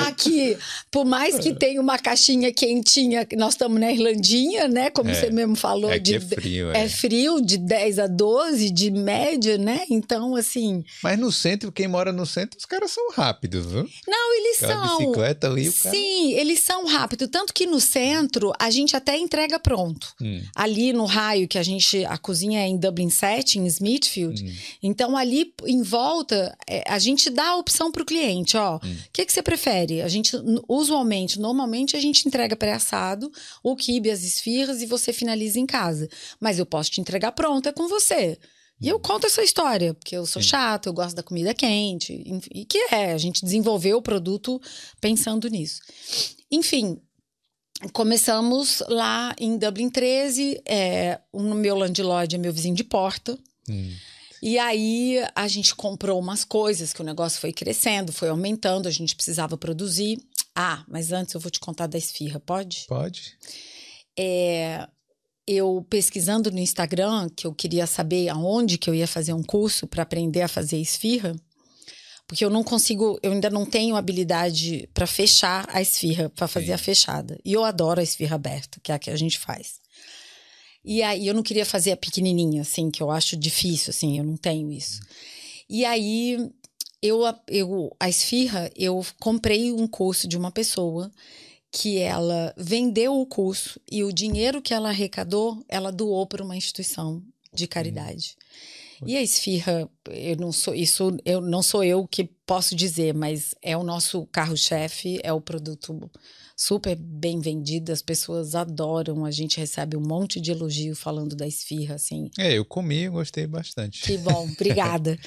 Aqui, 0.07 0.57
por 0.91 1.05
mais 1.05 1.39
que 1.39 1.55
tenha 1.55 1.81
uma 1.81 1.99
caixinha 1.99 2.53
quentinha, 2.53 3.26
nós 3.37 3.55
estamos 3.55 3.79
na 3.81 3.93
Irlandinha, 3.93 4.66
né? 4.66 4.91
Como 4.91 5.11
é, 5.11 5.14
você 5.14 5.31
mesmo 5.31 5.55
falou. 5.55 5.91
É, 5.91 5.99
de, 5.99 6.16
é 6.16 6.20
frio. 6.20 6.70
É. 6.72 6.85
é 6.85 6.89
frio, 6.89 7.41
de 7.41 7.57
10 7.57 7.99
a 8.01 8.07
12, 8.09 8.70
de 8.70 8.91
média, 8.91 9.57
né? 9.57 9.83
Então, 9.89 10.35
assim. 10.35 10.85
Mas 11.03 11.18
no 11.18 11.31
centro, 11.31 11.70
quem 11.70 11.87
mora 11.87 12.12
no 12.12 12.26
centro, 12.26 12.59
os 12.59 12.66
caras 12.66 12.91
são 12.91 13.12
rápidos, 13.12 13.66
viu? 13.66 13.89
Não, 14.07 14.37
eles 14.37 14.62
Aquela 14.62 14.89
são. 14.89 14.99
bicicleta 14.99 15.47
ali, 15.47 15.68
o 15.68 15.72
cara... 15.72 15.95
Sim, 15.95 16.33
eles 16.33 16.61
são 16.61 16.87
rápidos. 16.87 17.29
Tanto 17.31 17.55
que 17.55 17.66
no 17.66 17.81
centro, 17.81 18.53
a 18.59 18.70
gente 18.70 18.97
até 18.97 19.16
entrega 19.16 19.59
pronto. 19.61 20.14
Hum. 20.20 20.43
Ali 20.55 20.93
no 20.93 21.05
raio, 21.05 21.47
que 21.47 21.59
a 21.59 21.62
gente. 21.62 22.05
A 22.05 22.18
cozinha 22.18 22.61
é 22.61 22.66
em 22.66 22.76
Dublin 22.76 23.11
Setting, 23.11 23.67
Smithfield. 23.68 24.44
Hum. 24.44 24.54
Então, 24.82 25.16
ali 25.16 25.52
em 25.66 25.82
volta, 25.82 26.56
é, 26.68 26.82
a 26.86 26.98
gente 26.98 27.30
dá 27.30 27.48
a 27.48 27.56
opção 27.56 27.92
para 27.92 28.02
o 28.02 28.06
cliente: 28.06 28.56
ó, 28.56 28.76
o 28.76 28.86
hum. 28.86 28.96
que, 29.12 29.24
que 29.24 29.32
você 29.32 29.42
prefere? 29.42 30.02
A 30.02 30.08
gente, 30.08 30.36
usualmente, 30.68 31.38
normalmente, 31.38 31.96
a 31.96 32.00
gente 32.00 32.26
entrega 32.26 32.56
pré-assado, 32.56 33.30
o 33.62 33.76
quibe, 33.76 34.10
as 34.10 34.22
esfirras 34.22 34.82
e 34.82 34.86
você 34.86 35.12
finaliza 35.12 35.58
em 35.58 35.66
casa. 35.66 36.08
Mas 36.40 36.58
eu 36.58 36.66
posso 36.66 36.90
te 36.90 37.00
entregar 37.00 37.32
pronta 37.32 37.72
com 37.72 37.88
você. 37.88 38.38
E 38.80 38.88
eu 38.88 38.96
hum. 38.96 39.00
conto 39.00 39.26
essa 39.26 39.42
história, 39.42 39.92
porque 39.94 40.16
eu 40.16 40.24
sou 40.24 40.40
chata, 40.40 40.88
eu 40.88 40.92
gosto 40.92 41.16
da 41.16 41.22
comida 41.22 41.52
quente, 41.52 42.12
e 42.52 42.64
que 42.64 42.78
é, 42.92 43.12
a 43.12 43.18
gente 43.18 43.44
desenvolveu 43.44 43.98
o 43.98 44.02
produto 44.02 44.60
pensando 45.00 45.48
nisso. 45.48 45.80
Enfim, 46.50 47.00
começamos 47.92 48.82
lá 48.88 49.34
em 49.38 49.56
Dublin 49.56 49.90
13, 49.90 50.62
é, 50.64 51.20
o 51.32 51.42
meu 51.54 51.76
landlord 51.76 52.34
é 52.34 52.38
meu 52.38 52.52
vizinho 52.52 52.74
de 52.74 52.84
porta. 52.84 53.38
Hum. 53.68 53.92
E 54.42 54.58
aí 54.58 55.18
a 55.34 55.48
gente 55.48 55.74
comprou 55.74 56.18
umas 56.18 56.44
coisas 56.44 56.92
que 56.92 57.00
o 57.00 57.04
negócio 57.04 57.40
foi 57.40 57.52
crescendo, 57.52 58.12
foi 58.12 58.28
aumentando, 58.28 58.86
a 58.86 58.90
gente 58.90 59.14
precisava 59.14 59.56
produzir. 59.56 60.18
Ah, 60.54 60.84
mas 60.88 61.12
antes 61.12 61.34
eu 61.34 61.40
vou 61.40 61.50
te 61.50 61.60
contar 61.60 61.86
da 61.86 61.98
esfirra, 61.98 62.38
pode? 62.40 62.84
Pode. 62.88 63.36
É, 64.16 64.88
eu 65.46 65.84
pesquisando 65.88 66.50
no 66.50 66.58
Instagram, 66.58 67.28
que 67.34 67.46
eu 67.46 67.54
queria 67.54 67.86
saber 67.86 68.28
aonde 68.28 68.78
que 68.78 68.88
eu 68.88 68.94
ia 68.94 69.06
fazer 69.06 69.32
um 69.32 69.42
curso 69.42 69.86
para 69.86 70.02
aprender 70.02 70.42
a 70.42 70.48
fazer 70.48 70.78
esfirra, 70.78 71.34
porque 72.26 72.44
eu 72.44 72.50
não 72.50 72.62
consigo, 72.62 73.18
eu 73.22 73.32
ainda 73.32 73.48
não 73.48 73.64
tenho 73.64 73.96
habilidade 73.96 74.88
para 74.92 75.06
fechar 75.06 75.66
a 75.72 75.80
esfirra, 75.80 76.28
para 76.28 76.46
fazer 76.46 76.66
Sim. 76.66 76.72
a 76.72 76.78
fechada. 76.78 77.40
E 77.44 77.54
eu 77.54 77.64
adoro 77.64 78.00
a 78.00 78.02
esfirra 78.02 78.36
aberta, 78.36 78.78
que 78.82 78.92
é 78.92 78.94
a 78.94 78.98
que 78.98 79.10
a 79.10 79.16
gente 79.16 79.38
faz. 79.38 79.80
E 80.91 81.03
aí 81.03 81.28
eu 81.28 81.34
não 81.34 81.43
queria 81.43 81.66
fazer 81.66 81.93
a 81.93 81.97
pequenininha, 81.99 82.62
assim, 82.62 82.91
que 82.91 83.03
eu 83.03 83.11
acho 83.11 83.36
difícil, 83.36 83.91
assim, 83.91 84.16
eu 84.16 84.24
não 84.24 84.39
tenho 84.39 84.72
isso. 84.72 85.03
E 85.68 85.84
aí 85.84 86.51
eu, 87.03 87.20
eu 87.47 87.95
a 88.01 88.09
esfirra, 88.09 88.70
eu 88.74 89.05
comprei 89.20 89.70
um 89.70 89.86
curso 89.86 90.26
de 90.26 90.34
uma 90.34 90.51
pessoa 90.51 91.12
que 91.70 91.99
ela 91.99 92.55
vendeu 92.57 93.20
o 93.20 93.26
curso 93.26 93.78
e 93.93 94.03
o 94.03 94.11
dinheiro 94.11 94.62
que 94.62 94.72
ela 94.72 94.89
arrecadou, 94.89 95.62
ela 95.68 95.93
doou 95.93 96.26
para 96.26 96.43
uma 96.43 96.57
instituição 96.57 97.22
de 97.53 97.66
caridade. 97.66 98.34
E 99.07 99.14
a 99.14 99.22
esfirra, 99.22 99.91
eu 100.11 100.36
não 100.36 100.51
sou 100.51 100.74
isso, 100.74 101.14
eu 101.22 101.43
não 101.43 101.62
sou 101.62 101.84
eu 101.84 102.09
que 102.09 102.30
posso 102.49 102.74
dizer, 102.74 103.12
mas 103.12 103.55
é 103.61 103.76
o 103.76 103.84
nosso 103.84 104.26
carro-chefe, 104.32 105.20
é 105.22 105.30
o 105.30 105.40
produto 105.40 106.11
super 106.57 106.96
bem 106.96 107.40
vendido, 107.40 107.92
as 107.92 108.01
pessoas 108.01 108.55
adoram, 108.55 109.26
a 109.26 109.30
gente 109.30 109.61
recebe 109.61 109.99
um 109.99 110.01
monte 110.01 110.40
de 110.40 110.51
elogio 110.51 110.96
falando 110.96 111.36
da 111.36 111.46
esfirra, 111.46 111.96
assim. 111.96 112.30
É, 112.38 112.55
eu 112.55 112.64
comi 112.64 113.05
e 113.05 113.09
gostei 113.11 113.46
bastante. 113.46 114.01
Que 114.03 114.16
bom, 114.16 114.49
obrigada. 114.51 115.18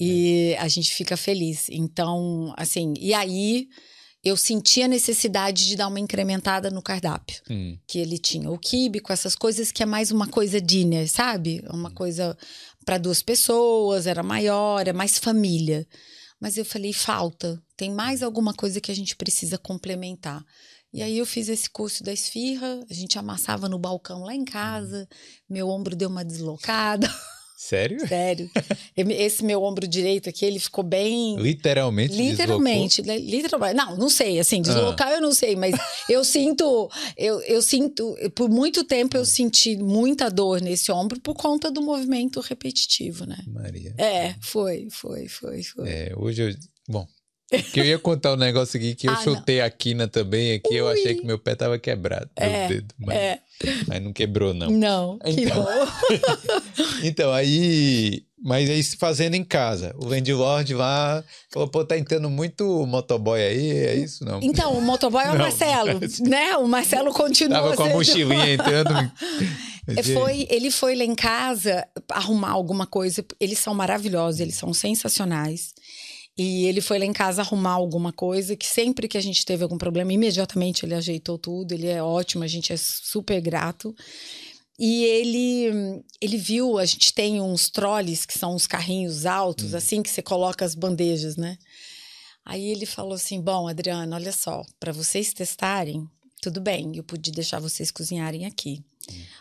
e 0.00 0.56
a 0.58 0.66
gente 0.68 0.94
fica 0.94 1.18
feliz. 1.18 1.66
Então, 1.68 2.54
assim, 2.56 2.94
e 2.98 3.12
aí 3.12 3.68
eu 4.24 4.34
senti 4.34 4.82
a 4.82 4.88
necessidade 4.88 5.66
de 5.66 5.76
dar 5.76 5.86
uma 5.86 6.00
incrementada 6.00 6.70
no 6.70 6.80
cardápio. 6.80 7.42
Hum. 7.50 7.76
Que 7.86 7.98
ele 7.98 8.16
tinha 8.16 8.50
o 8.50 8.58
kibe 8.58 9.00
com 9.00 9.12
essas 9.12 9.34
coisas 9.34 9.70
que 9.70 9.82
é 9.82 9.86
mais 9.86 10.10
uma 10.10 10.26
coisa 10.26 10.58
dinner, 10.58 11.08
sabe? 11.10 11.62
Uma 11.70 11.90
hum. 11.90 11.94
coisa 11.94 12.36
para 12.86 12.96
duas 12.96 13.22
pessoas, 13.22 14.06
era 14.06 14.22
maior, 14.22 14.88
é 14.88 14.94
mais 14.94 15.18
família. 15.18 15.86
Mas 16.40 16.56
eu 16.56 16.64
falei, 16.64 16.92
falta, 16.92 17.62
tem 17.76 17.92
mais 17.92 18.22
alguma 18.22 18.54
coisa 18.54 18.80
que 18.80 18.90
a 18.90 18.94
gente 18.94 19.14
precisa 19.14 19.58
complementar. 19.58 20.44
E 20.92 21.02
aí 21.02 21.18
eu 21.18 21.26
fiz 21.26 21.48
esse 21.48 21.70
curso 21.70 22.02
da 22.02 22.12
esfirra, 22.12 22.84
a 22.90 22.94
gente 22.94 23.18
amassava 23.18 23.68
no 23.68 23.78
balcão 23.78 24.24
lá 24.24 24.34
em 24.34 24.44
casa, 24.44 25.06
hum. 25.10 25.16
meu 25.48 25.68
ombro 25.68 25.94
deu 25.94 26.08
uma 26.08 26.24
deslocada. 26.24 27.06
Sério? 27.60 28.08
Sério. 28.08 28.50
Esse 28.96 29.44
meu 29.44 29.62
ombro 29.62 29.86
direito 29.86 30.30
aqui, 30.30 30.46
ele 30.46 30.58
ficou 30.58 30.82
bem. 30.82 31.36
Literalmente? 31.36 32.16
Literalmente. 32.16 33.02
Literalmente. 33.02 33.76
Não, 33.76 33.98
não 33.98 34.08
sei. 34.08 34.40
Assim, 34.40 34.62
deslocar 34.62 35.08
ah. 35.08 35.12
eu 35.16 35.20
não 35.20 35.30
sei, 35.34 35.54
mas 35.56 35.74
eu 36.08 36.24
sinto. 36.24 36.88
Eu, 37.18 37.38
eu 37.42 37.60
sinto. 37.60 38.16
Por 38.34 38.48
muito 38.48 38.82
tempo 38.82 39.14
eu 39.14 39.26
senti 39.26 39.76
muita 39.76 40.30
dor 40.30 40.62
nesse 40.62 40.90
ombro 40.90 41.20
por 41.20 41.34
conta 41.34 41.70
do 41.70 41.82
movimento 41.82 42.40
repetitivo, 42.40 43.26
né? 43.26 43.36
Maria. 43.46 43.94
É, 43.98 44.34
foi, 44.40 44.88
foi, 44.90 45.28
foi, 45.28 45.62
foi. 45.62 45.86
É, 45.86 46.14
hoje 46.16 46.40
eu. 46.42 46.54
Bom, 46.88 47.06
que 47.72 47.80
eu 47.80 47.84
ia 47.84 47.98
contar 47.98 48.32
um 48.32 48.36
negócio 48.36 48.78
aqui 48.78 48.94
que 48.94 49.08
eu 49.08 49.12
ah, 49.12 49.16
chutei 49.16 49.58
não. 49.58 49.66
a 49.66 49.70
quina 49.70 50.08
também 50.08 50.54
aqui, 50.54 50.74
Ui. 50.74 50.80
eu 50.80 50.88
achei 50.88 51.14
que 51.14 51.26
meu 51.26 51.38
pé 51.38 51.54
tava 51.54 51.78
quebrado, 51.78 52.30
é, 52.36 52.68
meu 52.68 52.68
dedo, 52.68 52.94
mas, 52.98 53.16
é. 53.16 53.40
mas 53.88 54.02
não 54.02 54.12
quebrou 54.12 54.54
não. 54.54 54.70
Não, 54.70 55.18
então, 55.24 55.34
que 55.34 55.46
bom. 56.82 56.86
então, 57.02 57.32
aí, 57.32 58.24
mas 58.40 58.70
aí 58.70 58.82
fazendo 58.82 59.34
em 59.34 59.42
casa, 59.42 59.94
o 59.98 60.06
Landlord 60.06 60.74
lá 60.74 61.24
falou, 61.52 61.68
pô, 61.68 61.84
tá 61.84 61.98
entrando 61.98 62.30
muito 62.30 62.86
motoboy 62.86 63.40
aí, 63.40 63.70
é 63.70 63.94
isso 63.96 64.24
não? 64.24 64.38
Então, 64.42 64.72
o 64.72 64.80
motoboy 64.80 65.24
é 65.24 65.30
o 65.30 65.32
não, 65.34 65.38
Marcelo, 65.38 65.98
mas... 66.00 66.20
né? 66.20 66.56
O 66.56 66.68
Marcelo 66.68 67.12
continua 67.12 67.60
Tava 67.60 67.76
com 67.76 67.82
a 67.82 67.88
mochilinha 67.88 68.52
entrando... 68.52 68.90
É, 69.96 70.02
foi, 70.02 70.46
ele 70.50 70.70
foi 70.70 70.94
lá 70.94 71.04
em 71.04 71.14
casa 71.14 71.86
arrumar 72.10 72.50
alguma 72.50 72.86
coisa. 72.86 73.24
Eles 73.40 73.58
são 73.58 73.74
maravilhosos, 73.74 74.40
eles 74.40 74.54
são 74.54 74.72
sensacionais. 74.72 75.72
E 76.42 76.64
ele 76.64 76.80
foi 76.80 76.98
lá 76.98 77.04
em 77.04 77.12
casa 77.12 77.42
arrumar 77.42 77.72
alguma 77.72 78.14
coisa, 78.14 78.56
que 78.56 78.64
sempre 78.64 79.06
que 79.06 79.18
a 79.18 79.20
gente 79.20 79.44
teve 79.44 79.62
algum 79.62 79.76
problema, 79.76 80.10
imediatamente 80.10 80.86
ele 80.86 80.94
ajeitou 80.94 81.36
tudo, 81.36 81.72
ele 81.72 81.86
é 81.86 82.02
ótimo, 82.02 82.42
a 82.42 82.46
gente 82.46 82.72
é 82.72 82.78
super 82.78 83.38
grato. 83.42 83.94
E 84.78 85.04
ele 85.04 86.02
ele 86.18 86.38
viu, 86.38 86.78
a 86.78 86.86
gente 86.86 87.12
tem 87.12 87.42
uns 87.42 87.68
trolles 87.68 88.24
que 88.24 88.38
são 88.38 88.54
uns 88.54 88.66
carrinhos 88.66 89.26
altos, 89.26 89.74
hum. 89.74 89.76
assim 89.76 90.02
que 90.02 90.08
você 90.08 90.22
coloca 90.22 90.64
as 90.64 90.74
bandejas, 90.74 91.36
né? 91.36 91.58
Aí 92.42 92.70
ele 92.70 92.86
falou 92.86 93.12
assim: 93.12 93.38
"Bom, 93.38 93.68
Adriana, 93.68 94.16
olha 94.16 94.32
só, 94.32 94.62
para 94.80 94.92
vocês 94.92 95.34
testarem, 95.34 96.08
tudo 96.40 96.60
bem, 96.60 96.92
eu 96.96 97.04
pude 97.04 97.30
deixar 97.30 97.60
vocês 97.60 97.90
cozinharem 97.90 98.46
aqui. 98.46 98.82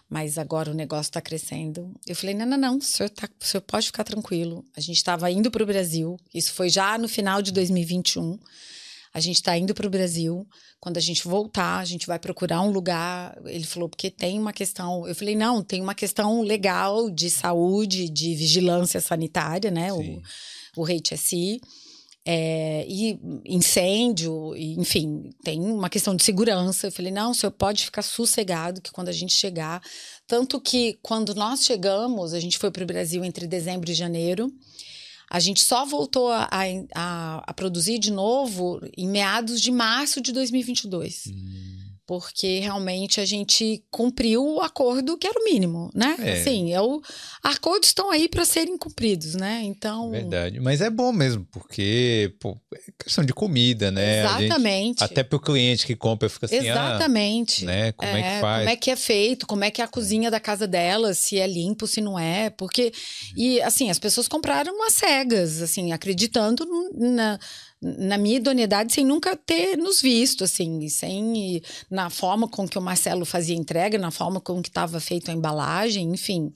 Mas 0.10 0.38
agora 0.38 0.72
o 0.72 0.74
negócio 0.74 1.10
está 1.10 1.22
crescendo. 1.22 1.93
Eu 2.06 2.16
falei: 2.16 2.36
não, 2.36 2.45
não, 2.45 2.58
não, 2.58 2.78
o 2.78 2.82
senhor, 2.82 3.10
tá, 3.10 3.30
o 3.39 3.45
senhor 3.45 3.62
pode 3.62 3.88
ficar 3.88 4.04
tranquilo. 4.04 4.66
A 4.76 4.82
gente 4.82 4.97
estava 4.97 5.30
indo 5.30 5.52
para 5.52 5.64
o 5.64 5.66
Brasil, 5.66 6.20
isso 6.34 6.54
foi 6.54 6.70
já 6.70 6.97
no 6.97 7.08
final 7.08 7.41
de 7.41 7.52
2021. 7.52 8.39
A 9.12 9.20
gente 9.20 9.38
está 9.38 9.58
indo 9.58 9.74
para 9.74 9.88
o 9.88 9.89
Brasil. 9.89 10.47
Quando 10.80 10.97
a 10.97 11.02
gente 11.02 11.28
voltar, 11.28 11.80
a 11.80 11.86
gente 11.86 12.06
vai 12.06 12.20
procurar 12.20 12.62
um 12.62 12.70
lugar. 12.70 13.36
Ele 13.45 13.66
falou, 13.66 13.89
porque 13.89 14.12
tem 14.12 14.38
uma 14.38 14.54
questão. 14.54 15.08
Eu 15.08 15.16
falei, 15.16 15.36
não, 15.36 15.64
tem 15.64 15.82
uma 15.82 15.95
questão 15.95 16.41
legal 16.41 17.10
de 17.10 17.30
saúde, 17.30 18.08
de 18.08 18.36
vigilância 18.36 19.02
sanitária, 19.02 19.72
né? 19.72 19.91
Sim. 19.91 20.22
O, 20.78 20.84
o 20.84 20.86
HSI 20.86 21.60
é, 22.26 22.86
e 22.88 23.20
incêndio, 23.46 24.56
e, 24.56 24.80
enfim, 24.80 25.30
tem 25.44 25.60
uma 25.62 25.90
questão 25.90 26.16
de 26.16 26.24
segurança. 26.24 26.88
Eu 26.88 26.92
falei, 26.92 27.12
não, 27.12 27.32
o 27.32 27.34
senhor 27.34 27.52
pode 27.52 27.86
ficar 27.86 28.02
sossegado 28.02 28.82
que 28.82 28.92
quando 28.92 29.10
a 29.10 29.14
gente 29.14 29.34
chegar. 29.34 29.82
Tanto 30.28 30.60
que 30.60 31.00
quando 31.02 31.34
nós 31.34 31.66
chegamos, 31.66 32.34
a 32.34 32.40
gente 32.40 32.58
foi 32.58 32.72
para 32.72 32.84
o 32.84 32.88
Brasil 32.88 33.24
entre 33.24 33.48
dezembro 33.48 33.90
e 33.90 33.94
janeiro. 33.94 34.52
A 35.30 35.40
gente 35.40 35.62
só 35.64 35.86
voltou 35.86 36.32
a, 36.32 36.50
a, 36.96 37.44
a, 37.48 37.54
produzir 37.54 38.00
de 38.00 38.12
novo 38.12 38.82
em 38.98 39.08
meados 39.08 39.62
de 39.62 39.72
março 39.72 40.20
de 40.20 40.32
2022. 40.32 41.28
Hum. 41.28 41.89
Porque 42.10 42.57
realmente 42.57 43.22
a 43.22 43.26
gente 43.26 43.84
cumpriu 43.91 44.43
o 44.43 44.62
acordo 44.62 45.16
que 45.16 45.28
era 45.28 45.39
o 45.39 45.43
mínimo, 45.43 45.91
né? 45.93 46.16
É. 46.18 46.32
Assim, 46.32 46.74
é 46.74 46.82
o, 46.82 46.99
acordos 47.43 47.89
estão 47.89 48.10
aí 48.10 48.28
para 48.28 48.43
serem 48.45 48.76
cumpridos, 48.80 49.36
né? 49.36 49.62
Então. 49.64 50.10
Verdade. 50.10 50.60
Mas 50.60 50.82
é 50.82 50.89
bom 50.89 51.12
mesmo, 51.12 51.47
porque 51.51 52.34
pô, 52.39 52.57
é 52.74 52.80
questão 53.03 53.24
de 53.24 53.32
comida, 53.32 53.91
né? 53.91 54.24
A 54.26 54.32
gente- 54.39 54.45
Exatamente. 54.45 55.03
até 55.03 55.22
pro 55.22 55.39
cliente 55.39 55.86
que 55.86 55.95
compra 55.95 56.28
fica 56.30 56.47
assim, 56.47 56.68
Exatamente. 56.68 57.66
ah, 57.66 57.68
né? 57.68 57.91
Como 57.91 58.10
é, 58.10 58.22
que 58.24 58.41
faz? 58.41 58.57
Como 58.62 58.70
é 58.70 58.76
que 58.76 58.89
é 58.89 58.95
feito, 58.95 59.45
como 59.45 59.64
é 59.64 59.70
que 59.70 59.80
é 59.80 59.86
a 59.86 59.88
cozinha 59.88 60.32
da 60.32 60.39
casa 60.39 60.66
dela, 60.66 61.14
se 61.14 61.38
é 61.38 61.45
limpo, 61.45 61.86
se 61.86 62.01
não 62.01 62.18
é, 62.18 62.49
porque 62.49 62.91
e 63.38 63.62
assim, 63.62 63.91
as 63.91 63.99
pessoas 63.99 64.28
compraram 64.28 64.84
às 64.84 64.93
cegas, 64.93 65.62
assim, 65.62 65.91
acreditando 65.91 66.66
na, 66.97 67.39
na 67.82 68.18
minha 68.18 68.38
idoneidade 68.38 68.94
sem 68.94 69.06
nunca 69.06 69.36
ter 69.36 69.78
nos 69.78 70.02
visto, 70.02 70.44
assim, 70.44 70.88
sem 70.90 71.62
na 71.90 72.10
forma 72.10 72.48
com 72.48 72.68
que 72.68 72.78
o 72.78 72.82
Marcelo 72.82 73.26
fazia 73.26 73.56
entrega, 73.56 73.98
na 73.98 74.12
forma 74.12 74.42
com 74.42 74.62
que 74.62 74.70
estava 74.70 75.00
feita 75.00 75.32
a 75.32 75.34
embalagem, 75.34 76.12
enfim. 76.12 76.52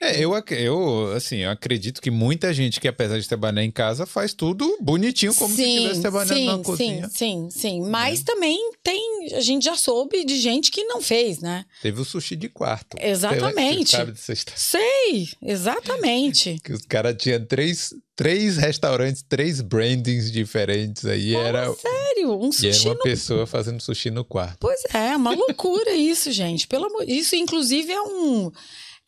É, 0.00 0.18
eu, 0.18 0.32
eu, 0.50 1.12
assim, 1.14 1.38
eu 1.38 1.50
acredito 1.50 2.02
que 2.02 2.10
muita 2.10 2.52
gente 2.52 2.80
que, 2.80 2.88
apesar 2.88 3.18
de 3.18 3.28
trabalhar 3.28 3.62
em 3.62 3.70
casa, 3.70 4.04
faz 4.04 4.34
tudo 4.34 4.76
bonitinho, 4.80 5.34
como 5.34 5.54
se 5.54 5.62
estivesse 5.62 6.00
trabalhando 6.00 6.36
sim, 6.36 6.46
na 6.46 6.58
cozinha. 6.58 7.08
Sim, 7.08 7.48
sim, 7.50 7.50
sim. 7.50 7.80
Mas 7.88 8.22
também 8.22 8.58
tem, 8.82 9.28
a 9.34 9.40
gente 9.40 9.64
já 9.64 9.76
soube 9.76 10.24
de 10.24 10.40
gente 10.40 10.70
que 10.70 10.84
não 10.84 11.00
fez, 11.00 11.40
né? 11.40 11.64
Teve 11.82 12.00
o 12.00 12.04
sushi 12.04 12.34
de 12.34 12.48
quarto. 12.48 12.96
Exatamente. 13.00 13.92
Sabe 13.92 14.12
dessa 14.12 14.32
história? 14.32 14.58
Sei, 14.58 15.28
exatamente. 15.40 16.58
Que 16.64 16.72
os 16.72 16.86
caras 16.86 17.14
tinham 17.18 17.44
três, 17.44 17.92
três 18.16 18.56
restaurantes, 18.56 19.24
três 19.28 19.60
brandings 19.60 20.30
diferentes 20.30 21.04
aí. 21.04 21.34
era, 21.34 21.72
Sério, 21.74 22.32
um 22.38 22.50
e 22.50 22.66
era 22.66 22.72
sushi 22.72 22.88
uma 22.88 22.94
no... 22.94 23.02
pessoa 23.02 23.46
fazendo 23.46 23.80
sushi 23.80 24.10
no 24.10 24.24
quarto. 24.24 24.58
Pois 24.60 24.82
é, 24.92 25.16
uma 25.16 25.34
loucura 25.34 25.92
isso, 25.94 26.30
gente. 26.32 26.66
Pelo 26.66 26.86
amor... 26.86 27.08
Isso, 27.08 27.34
inclusive, 27.36 27.92
é 27.92 28.02
um... 28.02 28.52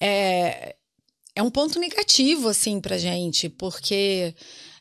É, 0.01 0.75
é 1.35 1.43
um 1.43 1.51
ponto 1.51 1.79
negativo, 1.79 2.49
assim, 2.49 2.81
pra 2.81 2.99
gente, 2.99 3.49
porque... 3.49 4.35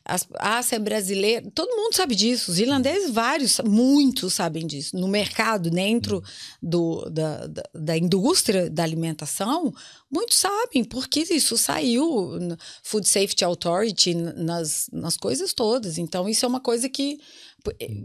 As, 0.08 0.28
ah, 0.36 0.62
você 0.62 0.76
é. 0.76 1.42
Todo 1.54 1.76
mundo 1.76 1.96
sabe 1.96 2.14
disso. 2.14 2.52
Os 2.52 2.60
irlandeses, 2.60 3.10
vários, 3.10 3.60
muitos 3.66 4.36
sabem 4.36 4.68
disso. 4.68 4.96
No 4.96 5.08
mercado, 5.08 5.72
dentro 5.72 6.24
do, 6.62 7.10
da, 7.10 7.48
da, 7.48 7.64
da 7.74 7.98
indústria 7.98 8.70
da 8.70 8.84
alimentação, 8.84 9.74
muitos 10.12 10.38
sabem, 10.38 10.84
porque 10.84 11.22
isso 11.22 11.58
saiu 11.58 12.38
Food 12.84 13.08
Safety 13.08 13.44
Authority 13.44 14.14
nas, 14.14 14.88
nas 14.94 15.18
coisas 15.18 15.54
todas. 15.54 15.98
Então, 15.98 16.30
isso 16.30 16.46
é 16.46 16.48
uma 16.48 16.60
coisa 16.60 16.88
que. 16.88 17.20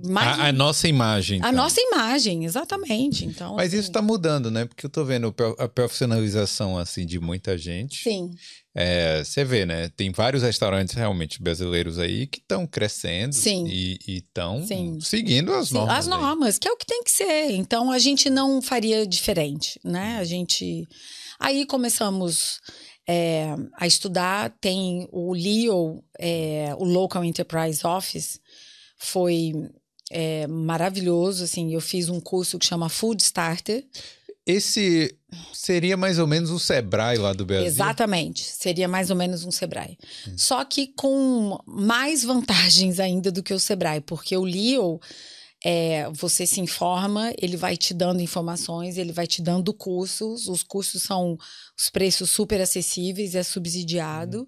Mais 0.05 0.39
A, 0.39 0.47
a 0.49 0.53
nossa 0.53 0.89
imagem. 0.89 1.37
a 1.37 1.49
então. 1.49 1.53
nossa 1.53 1.81
imagem, 1.81 2.45
exatamente. 2.45 3.25
Então, 3.25 3.57
Mas 3.57 3.69
assim, 3.69 3.81
isso 3.81 3.93
tá 3.93 4.01
mudando, 4.03 4.51
né? 4.51 4.65
Porque 4.65 4.87
eu 4.87 4.91
tô 4.91 5.05
vendo 5.05 5.35
a 5.59 5.69
profissionalização, 5.69 6.79
assim, 6.79 7.05
de 7.07 7.19
muita 7.19 7.57
gente. 7.59 8.03
Sim, 8.03 8.31
É, 8.75 9.23
Você 9.25 9.45
vê, 9.45 9.67
né? 9.67 9.89
Tem 9.97 10.11
vários 10.13 10.43
restaurantes 10.43 10.95
realmente 10.95 11.43
brasileiros 11.43 11.99
aí 11.99 12.27
que 12.27 12.39
estão 12.39 12.67
crescendo 12.67 13.35
Sim. 13.35 13.67
e 13.67 13.99
estão 14.07 14.65
seguindo 15.01 15.53
as 15.53 15.69
sim, 15.69 15.75
normas. 15.75 15.97
as 15.99 16.05
aí. 16.09 16.11
normas, 16.11 16.59
que 16.59 16.69
é 16.69 16.73
o 16.73 16.77
que 16.77 16.87
tem 16.87 17.03
que 17.03 17.11
ser. 17.11 17.51
Então, 17.53 17.91
a 17.91 17.99
gente 17.99 18.31
não 18.31 18.63
faria 18.63 19.07
diferente, 19.07 19.81
né? 19.85 20.19
A 20.19 20.25
gente. 20.25 20.87
Aí 21.39 21.65
começamos 21.67 22.61
é, 23.09 23.57
a 23.77 23.87
estudar, 23.87 24.55
tem 24.61 25.09
o 25.11 25.33
LEO, 25.33 26.05
é, 26.19 26.73
o 26.79 26.85
Local 26.85 27.25
Enterprise 27.25 27.85
Office, 27.85 28.39
foi 29.01 29.53
é, 30.11 30.47
maravilhoso, 30.47 31.45
assim, 31.45 31.73
eu 31.73 31.81
fiz 31.81 32.09
um 32.09 32.21
curso 32.21 32.59
que 32.59 32.67
chama 32.67 32.89
Food 32.89 33.23
Starter, 33.23 33.85
Esse 34.47 35.17
seria 35.53 35.97
mais 35.97 36.19
ou 36.19 36.27
menos 36.27 36.51
o 36.51 36.59
Sebrae 36.59 37.17
lá 37.19 37.33
do 37.33 37.47
Brasil. 37.47 37.67
Exatamente. 37.67 38.43
Seria 38.43 38.89
mais 38.89 39.11
ou 39.11 39.17
menos 39.17 39.45
um 39.45 39.51
Sebrae. 39.51 39.97
Só 40.37 40.65
que 40.65 40.89
com 40.89 41.59
mais 41.67 42.25
vantagens 42.25 42.99
ainda 42.99 43.31
do 43.31 43.43
que 43.43 43.55
o 43.55 43.61
Sebrae, 43.61 44.01
porque 44.01 44.37
o 44.37 44.45
Leo. 44.45 45.01
É, 45.63 46.09
você 46.15 46.47
se 46.47 46.59
informa, 46.59 47.35
ele 47.37 47.55
vai 47.55 47.77
te 47.77 47.93
dando 47.93 48.23
informações, 48.23 48.97
ele 48.97 49.13
vai 49.13 49.27
te 49.27 49.43
dando 49.43 49.75
cursos. 49.75 50.49
Os 50.49 50.63
cursos 50.63 51.03
são 51.03 51.37
os 51.81 51.89
preços 51.89 52.29
super 52.31 52.61
acessíveis, 52.61 53.35
é 53.35 53.43
subsidiado 53.43 54.47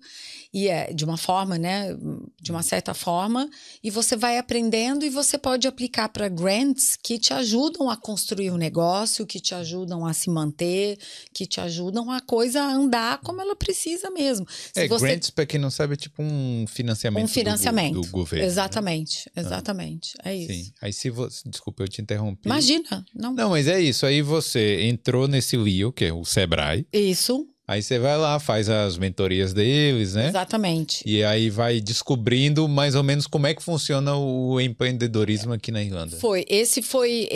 e 0.52 0.68
é 0.68 0.92
de 0.92 1.02
uma 1.04 1.16
forma, 1.16 1.56
né, 1.56 1.96
de 2.40 2.50
uma 2.50 2.62
certa 2.62 2.92
forma, 2.92 3.48
e 3.82 3.90
você 3.90 4.14
vai 4.16 4.36
aprendendo 4.36 5.02
e 5.04 5.08
você 5.08 5.38
pode 5.38 5.66
aplicar 5.66 6.10
para 6.10 6.28
grants 6.28 6.96
que 7.02 7.18
te 7.18 7.32
ajudam 7.32 7.88
a 7.88 7.96
construir 7.96 8.50
um 8.50 8.56
negócio, 8.58 9.26
que 9.26 9.40
te 9.40 9.54
ajudam 9.54 10.04
a 10.04 10.12
se 10.12 10.28
manter, 10.28 10.98
que 11.32 11.46
te 11.46 11.58
ajudam 11.60 12.10
a 12.10 12.20
coisa 12.20 12.60
a 12.62 12.72
andar 12.74 13.18
como 13.22 13.40
ela 13.40 13.56
precisa 13.56 14.10
mesmo. 14.10 14.46
Se 14.74 14.80
É, 14.80 14.88
você 14.88 15.06
grants, 15.06 15.30
pra 15.30 15.46
quem 15.46 15.58
não 15.58 15.70
sabe, 15.70 15.94
é 15.94 15.96
tipo 15.96 16.22
um 16.22 16.66
financiamento, 16.68 17.22
um 17.24 17.26
do- 17.26 17.32
financiamento 17.32 18.00
do, 18.00 18.06
governo. 18.08 18.44
né? 18.44 18.50
Exatamente, 18.50 19.30
exatamente. 19.34 20.12
É 20.24 20.34
isso. 20.34 20.52
Sim. 20.52 20.72
Aí 20.82 20.92
se 20.92 21.08
você. 21.08 21.48
Desculpa, 21.48 21.82
eu 21.84 21.88
te 21.88 22.02
interrompi. 22.02 22.42
Imagina, 22.46 23.04
não. 23.14 23.32
Não, 23.34 23.50
mas 23.50 23.66
é 23.68 23.80
isso. 23.80 24.04
Aí 24.04 24.20
você 24.20 24.82
entrou 24.82 25.26
nesse 25.28 25.56
LIO, 25.56 25.92
que 25.92 26.04
é 26.04 26.12
o 26.12 26.24
Sebrae. 26.24 26.86
Isso, 26.92 27.21
Aí 27.66 27.80
você 27.80 27.98
vai 27.98 28.18
lá, 28.18 28.40
faz 28.40 28.68
as 28.68 28.98
mentorias 28.98 29.54
deles, 29.54 30.14
né? 30.14 30.28
exatamente. 30.28 31.02
E 31.06 31.22
aí 31.22 31.48
vai 31.48 31.80
descobrindo 31.80 32.68
mais 32.68 32.94
ou 32.94 33.02
menos 33.02 33.26
como 33.26 33.46
é 33.46 33.54
que 33.54 33.62
funciona 33.62 34.16
o 34.16 34.60
empreendedorismo 34.60 35.52
aqui 35.52 35.70
na 35.70 35.82
Irlanda. 35.82 36.16
Foi, 36.16 36.44
esse 36.48 36.82
foi, 36.82 37.28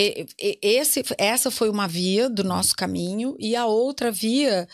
esse, 0.60 1.02
essa 1.16 1.50
foi 1.50 1.70
uma 1.70 1.86
via 1.86 2.28
do 2.28 2.42
nosso 2.42 2.74
caminho 2.74 3.36
e 3.38 3.54
a 3.54 3.66
outra 3.66 4.10
via, 4.10 4.68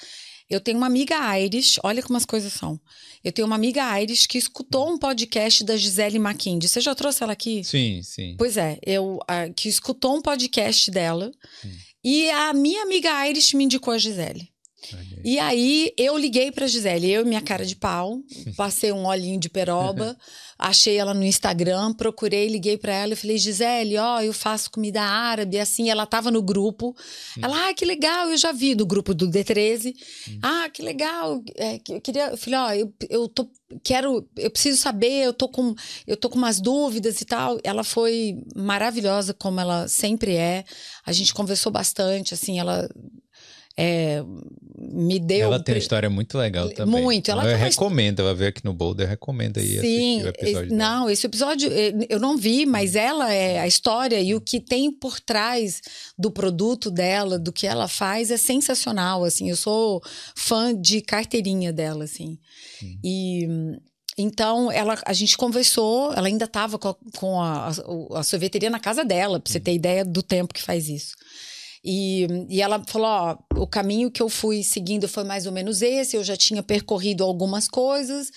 eu 0.49 0.59
tenho 0.59 0.79
uma 0.79 0.87
amiga 0.87 1.39
Irish, 1.39 1.79
olha 1.85 2.03
como 2.03 2.17
as 2.17 2.25
coisas 2.25 2.53
são. 2.55 2.81
Eu 3.23 3.31
tenho 3.31 3.47
uma 3.47 3.55
amiga 3.55 4.01
Irish 4.01 4.27
que 4.27 4.39
escutou 4.39 4.91
um 4.91 4.99
podcast 4.99 5.63
da 5.63 5.77
Gisele 5.77 6.17
McKinsey. 6.17 6.69
Você 6.69 6.81
já 6.81 6.95
trouxe 6.95 7.23
ela 7.23 7.35
aqui? 7.35 7.63
Sim, 7.63 8.01
sim. 8.03 8.35
Pois 8.39 8.57
é, 8.57 8.79
eu 8.85 9.21
que 9.55 9.69
escutou 9.69 10.17
um 10.17 10.23
podcast 10.23 10.91
dela 10.91 11.31
e 12.03 12.29
a 12.31 12.53
minha 12.53 12.83
amiga 12.83 13.29
Irish 13.29 13.55
me 13.55 13.65
indicou 13.65 13.93
a 13.95 13.99
Gisele. 13.99 14.51
E 15.24 15.39
aí 15.39 15.93
eu 15.97 16.18
liguei 16.18 16.51
pra 16.51 16.66
Gisele, 16.66 17.11
eu 17.11 17.22
e 17.22 17.24
minha 17.24 17.41
cara 17.41 17.64
de 17.64 17.76
pau, 17.76 18.20
passei 18.57 18.91
um 18.93 19.07
olhinho 19.07 19.39
de 19.39 19.49
peroba, 19.49 20.16
achei 20.59 20.97
ela 20.97 21.14
no 21.14 21.22
Instagram, 21.24 21.93
procurei, 21.95 22.49
liguei 22.49 22.76
pra 22.76 22.93
ela 22.93 23.12
e 23.12 23.16
falei: 23.16 23.39
"Gisele, 23.39 23.97
ó, 23.99 24.20
eu 24.20 24.33
faço 24.33 24.70
comida 24.70 25.01
árabe", 25.03 25.59
assim, 25.59 25.91
ela 25.91 26.07
tava 26.07 26.30
no 26.30 26.43
grupo. 26.43 26.95
Ela: 27.41 27.68
"Ah, 27.68 27.74
que 27.74 27.85
legal, 27.85 28.28
eu 28.30 28.37
já 28.37 28.51
vi 28.53 28.74
do 28.74 28.85
grupo 28.87 29.14
do 29.14 29.28
D13". 29.28 29.95
"Ah, 30.43 30.68
que 30.68 30.83
legal, 30.83 31.43
é, 31.57 31.80
eu 31.89 32.01
queria, 32.01 32.30
eu 32.30 32.37
falei: 32.37 32.59
"Ó, 32.59 32.72
eu, 32.72 32.95
eu 33.09 33.28
tô 33.28 33.49
quero, 33.85 34.28
eu 34.37 34.51
preciso 34.51 34.76
saber, 34.80 35.24
eu 35.24 35.33
tô 35.33 35.49
com 35.49 35.74
eu 36.07 36.16
tô 36.16 36.28
com 36.28 36.37
umas 36.39 36.61
dúvidas 36.61 37.20
e 37.20 37.24
tal". 37.24 37.59
Ela 37.62 37.85
foi 37.85 38.43
maravilhosa 38.57 39.33
como 39.33 39.61
ela 39.61 39.87
sempre 39.89 40.35
é. 40.35 40.64
A 41.07 41.12
gente 41.12 41.33
conversou 41.33 41.70
bastante, 41.72 42.35
assim, 42.35 42.59
ela 42.59 42.89
é, 43.77 44.23
me 44.79 45.18
deu 45.18 45.45
Ela 45.47 45.62
tem 45.62 45.75
uma 45.75 45.79
história 45.79 46.11
muito 46.11 46.37
legal 46.37 46.68
também. 46.70 47.03
Muito, 47.03 47.31
ela 47.31 47.49
eu 47.51 47.57
recomendo, 47.57 48.20
ela 48.20 48.35
veio 48.35 48.51
aqui 48.51 48.62
no 48.64 48.73
Boulder, 48.75 49.09
recomenda 49.09 49.61
aí 49.61 49.81
Sim, 49.81 50.23
o 50.25 50.29
episódio 50.29 50.61
esse- 50.66 50.68
dela. 50.70 50.77
não, 51.01 51.11
esse 51.11 51.27
episódio 51.27 51.70
eh, 51.73 51.93
eu 52.09 52.20
não 52.20 52.37
vi, 52.37 52.66
mas 52.66 52.95
ela 52.95 53.33
é 53.33 53.59
a 53.61 53.66
história 53.66 54.20
e 54.20 54.35
o 54.35 54.41
que 54.41 54.61
tem 54.61 54.93
por 54.93 55.18
trás 55.20 55.81
do 56.18 56.31
produto 56.31 56.91
dela, 56.91 57.39
do 57.39 57.53
que 57.53 57.66
ela 57.66 57.89
faz 57.89 58.31
é 58.31 58.37
sensacional, 58.37 59.25
assim. 59.25 59.49
Eu 59.49 59.57
sou 59.57 60.03
fã 60.37 60.79
de 60.79 61.01
carteirinha 61.01 61.73
dela, 61.73 62.05
assim. 62.05 62.39
E 63.03 63.47
hum, 63.49 63.77
então 64.18 64.70
ela, 64.70 64.99
a 65.07 65.12
gente 65.14 65.39
conversou, 65.39 66.12
ela 66.12 66.27
ainda 66.27 66.45
estava 66.45 66.79
com, 66.79 66.89
a, 66.89 66.97
com 67.16 67.41
a- 67.41 67.73
a 68.16 68.23
sorveteria 68.23 68.68
na 68.68 68.79
casa 68.81 69.03
dela, 69.05 69.41
para 69.41 69.51
você 69.51 69.59
ter 69.59 69.73
ideia 69.73 70.05
do 70.05 70.23
tempo 70.23 70.53
que 70.53 70.62
faz 70.62 70.89
isso. 70.89 71.14
E, 71.85 72.26
e 72.49 72.61
ela 72.62 72.83
falou: 72.87 73.09
ó, 73.09 73.39
o 73.57 73.66
caminho 73.66 74.11
que 74.11 74.22
eu 74.22 74.28
fui 74.28 74.62
seguindo 74.62 75.09
foi 75.09 75.24
mais 75.24 75.47
ou 75.47 75.53
menos 75.53 75.83
esse, 75.83 76.16
eu 76.16 76.22
já 76.24 76.37
tinha 76.37 76.62
percorrido 76.62 77.24
algumas 77.24 77.66
coisas. 77.68 78.30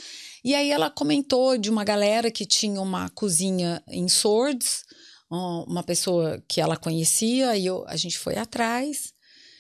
E 0.44 0.54
aí 0.56 0.70
ela 0.72 0.90
comentou 0.90 1.58
de 1.58 1.70
uma 1.70 1.84
galera 1.84 2.30
que 2.32 2.46
tinha 2.46 2.80
uma 2.82 3.10
cozinha 3.10 3.82
em 3.88 4.08
Swords, 4.08 4.84
uma 5.30 5.84
pessoa 5.84 6.42
que 6.48 6.62
ela 6.62 6.78
conhecia, 6.78 7.56
e 7.58 7.66
eu, 7.66 7.84
a 7.88 7.96
gente 7.96 8.18
foi 8.18 8.36
atrás. 8.36 9.14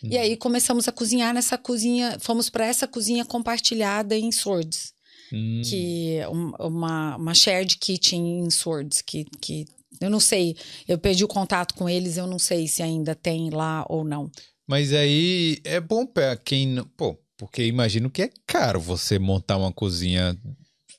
E 0.03 0.17
aí 0.17 0.37
começamos 0.37 0.87
a 0.87 0.91
cozinhar 0.91 1.33
nessa 1.33 1.57
cozinha, 1.57 2.17
fomos 2.19 2.49
para 2.49 2.65
essa 2.67 2.87
cozinha 2.87 3.25
compartilhada 3.25 4.15
em 4.15 4.31
Swords 4.31 4.93
Hum, 5.33 5.61
que 5.65 6.19
um- 6.31 6.51
uma, 6.59 7.15
uma 7.17 7.33
shared 7.33 7.77
kitchen 7.77 8.41
em 8.45 8.49
Swords, 8.51 9.01
que, 9.01 9.25
que 9.41 9.65
eu 10.01 10.09
não 10.09 10.19
sei, 10.19 10.55
eu 10.87 10.97
perdi 10.97 11.23
o 11.23 11.27
contato 11.27 11.73
com 11.73 11.87
eles, 11.89 12.17
eu 12.17 12.27
não 12.27 12.39
sei 12.39 12.67
se 12.67 12.81
ainda 12.83 13.13
tem 13.15 13.49
lá 13.49 13.85
ou 13.89 14.03
não. 14.03 14.29
Mas 14.67 14.91
aí 14.93 15.59
é 15.63 15.79
bom 15.79 16.05
pra 16.05 16.35
quem. 16.35 16.83
Pô, 16.97 17.17
porque 17.37 17.63
imagino 17.65 18.09
que 18.09 18.23
é 18.23 18.29
caro 18.47 18.79
você 18.79 19.19
montar 19.19 19.57
uma 19.57 19.71
cozinha 19.71 20.35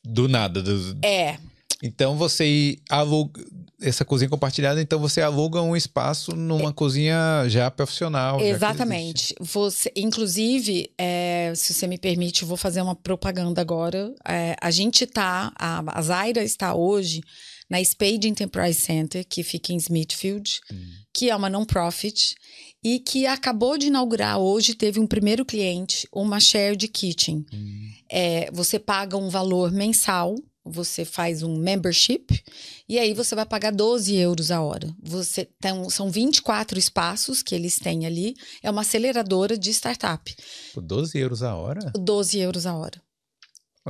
do 0.05 0.29
nada. 0.29 0.63
do- 0.63 0.99
É, 1.03 1.37
Então 1.83 2.17
você 2.17 2.79
aluga 2.89 3.45
essa 3.83 4.05
cozinha 4.05 4.31
compartilhada, 4.31 4.81
então 4.81 4.99
você 4.99 5.21
aluga 5.21 5.61
um 5.61 5.77
espaço 5.77 6.35
numa 6.35 6.71
é, 6.71 6.73
cozinha 6.73 7.45
já 7.49 7.71
profissional. 7.71 8.41
Exatamente. 8.41 9.35
Já 9.39 9.45
você, 9.45 9.93
inclusive, 9.95 10.91
é, 10.97 11.53
se 11.55 11.75
você 11.75 11.87
me 11.87 11.99
permite, 11.99 12.43
eu 12.43 12.49
vou 12.49 12.57
fazer 12.57 12.81
uma 12.81 12.95
propaganda 12.97 13.61
agora. 13.61 14.15
É, 14.27 14.57
a 14.61 14.71
gente 14.71 15.05
está, 15.05 15.53
a, 15.59 15.99
a 15.99 16.03
Zaira 16.03 16.43
está 16.43 16.75
hoje 16.75 17.21
na 17.69 17.83
Spade 17.85 18.29
Enterprise 18.29 18.81
Center, 18.81 19.25
que 19.29 19.43
fica 19.43 19.73
em 19.73 19.77
Smithfield, 19.77 20.61
hum. 20.73 20.77
que 21.13 21.31
é 21.31 21.37
uma 21.37 21.51
non-profit 21.51 22.35
e 22.83 23.01
que 23.01 23.27
acabou 23.27 23.77
de 23.77 23.87
inaugurar 23.87 24.39
hoje, 24.39 24.75
teve 24.75 25.01
um 25.01 25.07
primeiro 25.07 25.45
cliente, 25.45 26.09
uma 26.13 26.39
shared 26.39 26.87
kitchen. 26.89 27.45
Hum. 27.53 27.91
É, 28.11 28.51
você 28.53 28.79
paga 28.79 29.17
um 29.17 29.29
valor 29.29 29.73
mensal 29.73 30.37
você 30.67 31.05
faz 31.05 31.43
um 31.43 31.57
membership 31.57 32.27
e 32.89 32.99
aí 32.99 33.15
você 33.15 33.35
vai 33.35 33.47
pagar 33.47 33.71
12 33.71 34.17
euros 34.17 34.51
a 34.51 34.61
hora. 34.61 34.93
Você 35.01 35.49
tem, 35.61 35.89
são 35.89 36.11
24 36.11 36.79
espaços 36.79 37.43
que 37.43 37.55
eles 37.55 37.79
têm 37.79 38.05
ali. 38.05 38.35
É 38.63 38.71
uma 38.71 38.81
aceleradora 38.81 39.57
de 39.57 39.71
startup. 39.71 40.35
12 40.75 41.19
euros 41.19 41.43
a 41.43 41.55
hora? 41.55 41.93
12 41.97 42.39
euros 42.39 42.67
a 42.67 42.75
hora. 42.75 43.01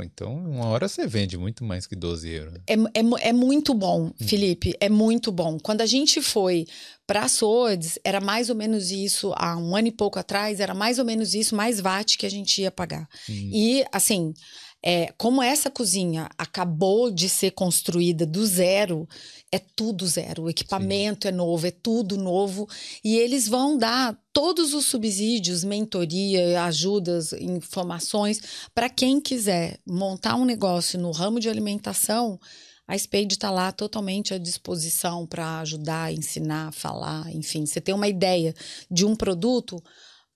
Então, 0.02 0.34
uma 0.36 0.66
hora 0.66 0.88
você 0.88 1.06
vende 1.06 1.36
muito 1.36 1.64
mais 1.64 1.86
que 1.86 1.96
12 1.96 2.28
euros. 2.28 2.54
É, 2.66 2.74
é, 2.74 3.28
é 3.28 3.32
muito 3.32 3.74
bom, 3.74 4.06
hum. 4.06 4.26
Felipe. 4.26 4.74
É 4.80 4.88
muito 4.88 5.30
bom. 5.32 5.58
Quando 5.58 5.80
a 5.80 5.86
gente 5.86 6.20
foi 6.20 6.66
para 7.06 7.22
a 7.24 7.28
Swords, 7.28 7.98
era 8.04 8.20
mais 8.20 8.50
ou 8.50 8.56
menos 8.56 8.90
isso, 8.90 9.32
há 9.36 9.56
um 9.56 9.76
ano 9.76 9.88
e 9.88 9.92
pouco 9.92 10.18
atrás, 10.18 10.60
era 10.60 10.74
mais 10.74 10.98
ou 10.98 11.04
menos 11.04 11.34
isso, 11.34 11.54
mais 11.54 11.80
VAT 11.80 12.16
que 12.16 12.26
a 12.26 12.30
gente 12.30 12.62
ia 12.62 12.70
pagar. 12.70 13.08
Hum. 13.28 13.50
E, 13.52 13.84
assim, 13.92 14.34
é, 14.82 15.12
como 15.18 15.42
essa 15.42 15.70
cozinha 15.70 16.28
acabou 16.38 17.10
de 17.10 17.28
ser 17.28 17.50
construída 17.52 18.24
do 18.24 18.46
zero, 18.46 19.08
é 19.50 19.58
tudo 19.58 20.06
zero. 20.06 20.44
O 20.44 20.50
equipamento 20.50 21.26
Sim. 21.26 21.28
é 21.28 21.36
novo, 21.36 21.66
é 21.66 21.70
tudo 21.70 22.16
novo. 22.16 22.68
E 23.02 23.16
eles 23.16 23.48
vão 23.48 23.76
dar 23.76 24.16
todos 24.36 24.74
os 24.74 24.84
subsídios, 24.84 25.64
mentoria, 25.64 26.62
ajudas, 26.64 27.32
informações 27.32 28.38
para 28.74 28.90
quem 28.90 29.18
quiser 29.18 29.80
montar 29.86 30.34
um 30.34 30.44
negócio 30.44 31.00
no 31.00 31.10
ramo 31.10 31.40
de 31.40 31.48
alimentação. 31.48 32.38
A 32.86 32.98
Spade 32.98 33.32
está 33.32 33.50
lá 33.50 33.72
totalmente 33.72 34.34
à 34.34 34.38
disposição 34.38 35.26
para 35.26 35.60
ajudar, 35.60 36.12
ensinar, 36.12 36.70
falar, 36.72 37.34
enfim. 37.34 37.64
Você 37.64 37.80
tem 37.80 37.94
uma 37.94 38.08
ideia 38.08 38.54
de 38.90 39.06
um 39.06 39.16
produto, 39.16 39.82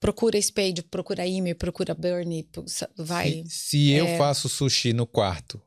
procura 0.01 0.41
Spade, 0.41 0.83
procura 0.83 1.27
Ime, 1.27 1.55
procura 1.55 1.93
Bernie, 1.93 2.49
vai. 2.97 3.45
Se, 3.49 3.69
se 3.69 3.93
é... 3.93 4.01
eu 4.01 4.17
faço 4.17 4.49
sushi 4.49 4.95
no 4.95 5.07
quarto, 5.07 5.61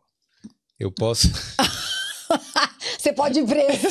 eu 0.80 0.92
posso. 0.92 1.28
Você 2.98 3.14
pode 3.14 3.40
ir 3.40 3.46
preso. 3.46 3.88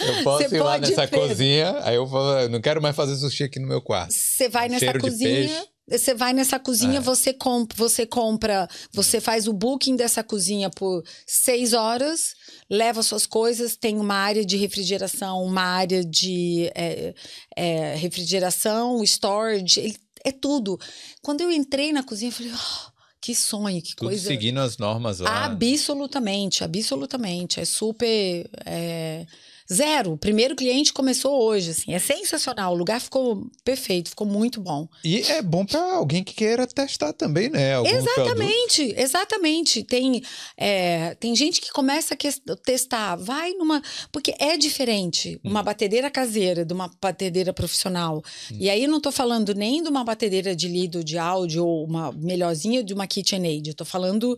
eu 0.00 0.24
posso 0.24 0.48
Você 0.48 0.56
ir 0.56 0.62
lá 0.62 0.78
nessa 0.78 1.04
ir 1.04 1.10
cozinha, 1.10 1.80
aí 1.82 1.96
eu 1.96 2.06
falo, 2.06 2.48
não 2.48 2.60
quero 2.60 2.82
mais 2.82 2.94
fazer 2.94 3.16
sushi 3.16 3.44
aqui 3.44 3.58
no 3.58 3.66
meu 3.66 3.80
quarto. 3.80 4.12
Você 4.12 4.48
vai 4.48 4.68
nessa 4.68 4.84
Cheiro 4.84 5.00
cozinha 5.00 5.64
você 5.86 6.14
vai 6.14 6.32
nessa 6.32 6.58
cozinha, 6.58 6.96
é. 6.96 7.00
você, 7.00 7.32
comp 7.32 7.72
você 7.76 8.06
compra, 8.06 8.68
você 8.90 9.20
faz 9.20 9.46
o 9.46 9.52
booking 9.52 9.96
dessa 9.96 10.24
cozinha 10.24 10.70
por 10.70 11.04
seis 11.26 11.74
horas, 11.74 12.34
leva 12.70 13.02
suas 13.02 13.26
coisas, 13.26 13.76
tem 13.76 13.98
uma 13.98 14.14
área 14.14 14.44
de 14.44 14.56
refrigeração, 14.56 15.42
uma 15.44 15.60
área 15.60 16.02
de 16.02 16.70
é, 16.74 17.14
é, 17.54 17.94
refrigeração, 17.96 19.04
storage, 19.04 19.94
é 20.24 20.32
tudo. 20.32 20.80
Quando 21.22 21.42
eu 21.42 21.52
entrei 21.52 21.92
na 21.92 22.02
cozinha, 22.02 22.30
eu 22.30 22.34
falei, 22.34 22.52
oh, 22.54 22.93
que 23.24 23.34
sonho, 23.34 23.80
que 23.80 23.96
tudo 23.96 24.08
coisa. 24.08 24.28
seguindo 24.28 24.60
as 24.60 24.76
normas 24.76 25.18
lá. 25.20 25.46
Absolutamente, 25.46 26.62
absolutamente. 26.62 27.58
É 27.58 27.64
super. 27.64 28.46
É 28.66 29.24
Zero. 29.72 30.12
O 30.12 30.18
primeiro 30.18 30.54
cliente 30.54 30.92
começou 30.92 31.42
hoje, 31.42 31.70
assim. 31.70 31.94
É 31.94 31.98
sensacional. 31.98 32.74
O 32.74 32.76
lugar 32.76 33.00
ficou 33.00 33.46
perfeito, 33.64 34.10
ficou 34.10 34.26
muito 34.26 34.60
bom. 34.60 34.86
E 35.02 35.22
é 35.22 35.40
bom 35.40 35.64
para 35.64 35.80
alguém 35.94 36.22
que 36.22 36.34
queira 36.34 36.66
testar 36.66 37.14
também, 37.14 37.48
né? 37.48 37.74
Algum 37.74 37.88
exatamente, 37.88 38.82
produto. 38.84 39.00
exatamente. 39.00 39.84
Tem, 39.84 40.22
é, 40.56 41.14
tem 41.14 41.34
gente 41.34 41.62
que 41.62 41.72
começa 41.72 42.14
a 42.14 42.56
testar, 42.56 43.16
vai 43.16 43.52
numa. 43.52 43.82
Porque 44.12 44.34
é 44.38 44.56
diferente 44.58 45.40
hum. 45.42 45.50
uma 45.50 45.62
batedeira 45.62 46.10
caseira 46.10 46.64
de 46.64 46.74
uma 46.74 46.90
batedeira 47.00 47.52
profissional. 47.52 48.22
Hum. 48.52 48.56
E 48.60 48.68
aí 48.68 48.86
não 48.86 49.00
tô 49.00 49.10
falando 49.10 49.54
nem 49.54 49.82
de 49.82 49.88
uma 49.88 50.04
batedeira 50.04 50.54
de 50.54 50.68
lido 50.68 51.02
de 51.02 51.16
áudio 51.16 51.64
ou 51.66 51.86
uma 51.86 52.12
melhorzinha 52.12 52.84
de 52.84 52.92
uma 52.92 53.06
KitchenAid. 53.06 53.68
Eu 53.68 53.74
tô 53.74 53.84
falando 53.84 54.36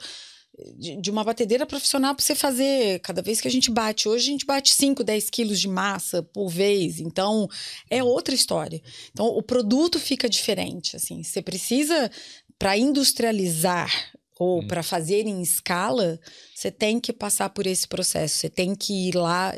de, 0.76 0.96
de 0.96 1.10
uma 1.10 1.22
batedeira 1.22 1.66
profissional 1.66 2.14
para 2.14 2.24
você 2.24 2.34
fazer. 2.34 3.00
Cada 3.00 3.22
vez 3.22 3.40
que 3.40 3.48
a 3.48 3.50
gente 3.50 3.70
bate, 3.70 4.08
hoje 4.08 4.28
a 4.28 4.32
gente 4.32 4.46
bate 4.46 4.72
5, 4.72 5.04
10 5.04 5.30
quilos 5.30 5.60
de 5.60 5.68
massa 5.68 6.22
por 6.22 6.48
vez. 6.48 7.00
Então, 7.00 7.48
é 7.90 8.02
outra 8.02 8.34
história. 8.34 8.80
Então, 9.10 9.26
o 9.26 9.42
produto 9.42 9.98
fica 9.98 10.28
diferente. 10.28 10.96
Assim, 10.96 11.22
você 11.22 11.42
precisa, 11.42 12.10
para 12.58 12.76
industrializar 12.76 13.90
ou 14.38 14.60
hum. 14.60 14.66
para 14.66 14.82
fazer 14.82 15.26
em 15.26 15.40
escala, 15.42 16.20
você 16.54 16.70
tem 16.70 17.00
que 17.00 17.12
passar 17.12 17.50
por 17.50 17.66
esse 17.66 17.88
processo. 17.88 18.38
Você 18.38 18.50
tem 18.50 18.74
que 18.74 19.08
ir 19.08 19.14
lá 19.14 19.54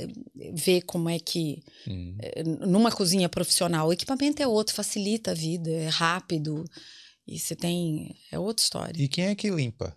ver 0.52 0.82
como 0.82 1.08
é 1.08 1.18
que. 1.18 1.62
Hum. 1.86 2.16
Numa 2.66 2.90
cozinha 2.90 3.28
profissional, 3.28 3.88
o 3.88 3.92
equipamento 3.92 4.42
é 4.42 4.46
outro, 4.46 4.74
facilita 4.74 5.30
a 5.32 5.34
vida, 5.34 5.70
é 5.70 5.88
rápido. 5.88 6.64
E 7.26 7.38
você 7.38 7.54
tem. 7.54 8.16
É 8.32 8.38
outra 8.38 8.62
história. 8.62 9.02
E 9.02 9.08
quem 9.08 9.26
é 9.26 9.34
que 9.34 9.50
limpa? 9.50 9.96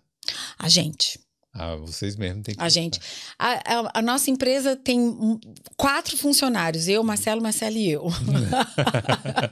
A 0.58 0.68
gente. 0.68 1.18
Ah, 1.54 1.76
vocês 1.76 2.16
mesmos 2.16 2.44
têm 2.44 2.54
que. 2.54 2.62
A 2.62 2.68
gente. 2.70 2.98
A, 3.38 3.52
a, 3.52 3.90
a, 3.98 4.02
nossa 4.02 4.30
empresa 4.30 4.74
tem 4.74 5.38
quatro 5.76 6.16
funcionários: 6.16 6.88
eu, 6.88 7.02
Marcelo, 7.04 7.42
Marcelo 7.42 7.76
e 7.76 7.90
eu. 7.90 8.06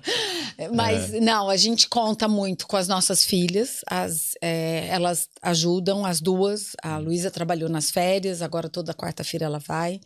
Mas 0.75 1.13
é. 1.13 1.21
não, 1.21 1.51
a 1.51 1.57
gente 1.59 1.89
conta 1.89 2.27
muito 2.27 2.67
com 2.67 2.77
as 2.77 2.89
nossas 2.89 3.23
filhas. 3.23 3.83
As, 3.87 4.33
é, 4.41 4.89
elas 4.89 5.29
ajudam, 5.43 6.07
as 6.07 6.23
duas. 6.23 6.73
A 6.83 6.97
hum. 6.97 7.03
Luísa 7.03 7.31
trabalhou 7.31 7.69
nas 7.69 7.91
férias, 7.91 8.41
agora 8.41 8.71
toda 8.71 8.95
quarta-feira 8.95 9.45
ela 9.45 9.59
vai. 9.59 10.01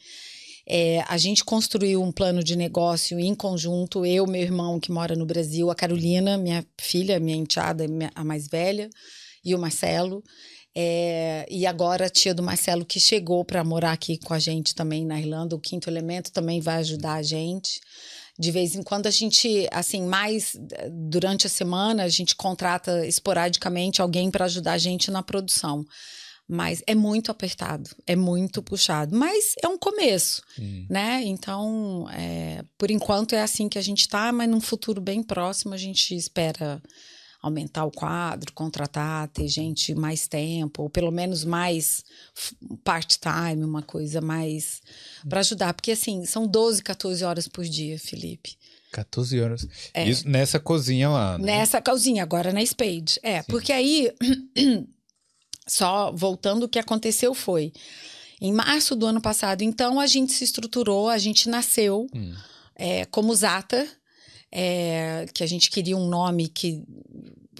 É, 0.67 1.05
a 1.07 1.17
gente 1.19 1.45
construiu 1.45 2.03
um 2.03 2.11
plano 2.11 2.43
de 2.43 2.57
negócio 2.57 3.21
em 3.21 3.35
conjunto, 3.35 4.05
eu, 4.05 4.27
meu 4.27 4.41
irmão 4.41 4.81
que 4.81 4.91
mora 4.91 5.15
no 5.15 5.27
Brasil, 5.27 5.71
a 5.71 5.75
Carolina, 5.75 6.39
minha 6.39 6.65
filha, 6.81 7.21
minha 7.21 7.37
enteada, 7.37 7.85
a 8.15 8.25
mais 8.25 8.49
velha, 8.49 8.89
e 9.45 9.55
o 9.55 9.59
Marcelo. 9.59 10.23
É, 10.77 11.47
e 11.49 11.67
agora 11.67 12.07
a 12.07 12.11
tia 12.11 12.35
do 12.35 12.43
Marcelo, 12.43 12.85
que 12.85 12.99
chegou 12.99 13.45
para 13.45 13.63
morar 13.63 13.93
aqui 13.93 14.19
com 14.19 14.35
a 14.35 14.39
gente 14.39 14.75
também 14.75 15.07
na 15.07 15.21
Irlanda, 15.21 15.55
o 15.55 15.61
quinto 15.61 15.89
elemento 15.89 16.33
também 16.33 16.61
vai 16.61 16.77
ajudar 16.79 17.15
a 17.15 17.23
gente. 17.23 17.81
De 18.37 18.51
vez 18.51 18.75
em 18.75 18.83
quando 18.83 19.07
a 19.07 19.11
gente, 19.11 19.69
assim, 19.71 20.03
mais 20.03 20.57
durante 20.91 21.47
a 21.47 21.51
semana, 21.51 22.03
a 22.03 22.09
gente 22.09 22.35
contrata 22.35 23.07
esporadicamente 23.07 24.03
alguém 24.03 24.29
para 24.29 24.47
ajudar 24.47 24.73
a 24.73 24.79
gente 24.79 25.11
na 25.11 25.23
produção. 25.23 25.85
Mas 26.47 26.83
é 26.87 26.95
muito 26.95 27.31
apertado, 27.31 27.89
é 28.07 28.17
muito 28.17 28.63
puxado. 28.63 29.17
Mas 29.17 29.55
é 29.63 29.69
um 29.69 29.79
começo, 29.79 30.43
né? 30.91 31.23
Então, 31.25 32.07
é, 32.11 32.63
por 32.77 32.91
enquanto 32.91 33.35
é 33.35 33.41
assim 33.41 33.69
que 33.69 33.79
a 33.79 33.83
gente 33.83 34.01
está, 34.01 34.31
mas 34.33 34.51
num 34.51 34.61
futuro 34.61 35.01
bem 35.01 35.23
próximo 35.23 35.73
a 35.73 35.79
gente 35.79 36.15
espera 36.15 36.83
aumentar 37.45 37.85
o 37.85 37.91
quadro, 37.91 38.53
contratar, 38.55 39.29
ter 39.29 39.47
gente 39.49 39.95
mais 39.95 40.27
tempo, 40.27 40.85
ou 40.85 40.89
pelo 40.89 41.11
menos 41.11 41.45
mais 41.45 42.03
part-time, 42.83 43.63
uma 43.63 43.83
coisa 43.83 44.23
mais 44.23 44.81
para 45.29 45.41
ajudar. 45.41 45.75
Porque 45.75 45.93
assim, 45.93 46.25
são 46.25 46.47
12, 46.47 46.83
14 46.83 47.23
horas 47.23 47.47
por 47.47 47.63
dia, 47.65 47.99
Felipe. 47.99 48.57
14 48.93 49.41
horas. 49.41 49.69
É. 49.93 50.09
Isso 50.09 50.27
nessa 50.27 50.59
cozinha 50.59 51.11
lá. 51.11 51.37
Né? 51.37 51.59
Nessa 51.59 51.83
cozinha, 51.83 52.23
agora 52.23 52.51
na 52.51 52.65
Spade. 52.65 53.21
É, 53.23 53.43
Sim. 53.43 53.47
porque 53.49 53.73
aí, 53.73 54.11
só 55.69 56.13
voltando, 56.13 56.63
o 56.63 56.69
que 56.69 56.79
aconteceu 56.79 57.35
foi. 57.35 57.75
Em 58.41 58.53
março 58.55 58.97
do 58.97 59.05
ano 59.05 59.21
passado, 59.21 59.61
então, 59.63 60.01
a 60.01 60.07
gente 60.07 60.33
se 60.33 60.45
estruturou, 60.45 61.11
a 61.11 61.19
gente 61.19 61.49
nasceu 61.49 62.07
hum. 62.15 62.35
é, 62.75 63.05
como 63.07 63.35
Zata, 63.35 63.87
é, 64.55 65.27
que 65.35 65.43
a 65.43 65.47
gente 65.47 65.69
queria 65.69 65.97
um 65.97 66.07
nome 66.09 66.47
que 66.47 66.81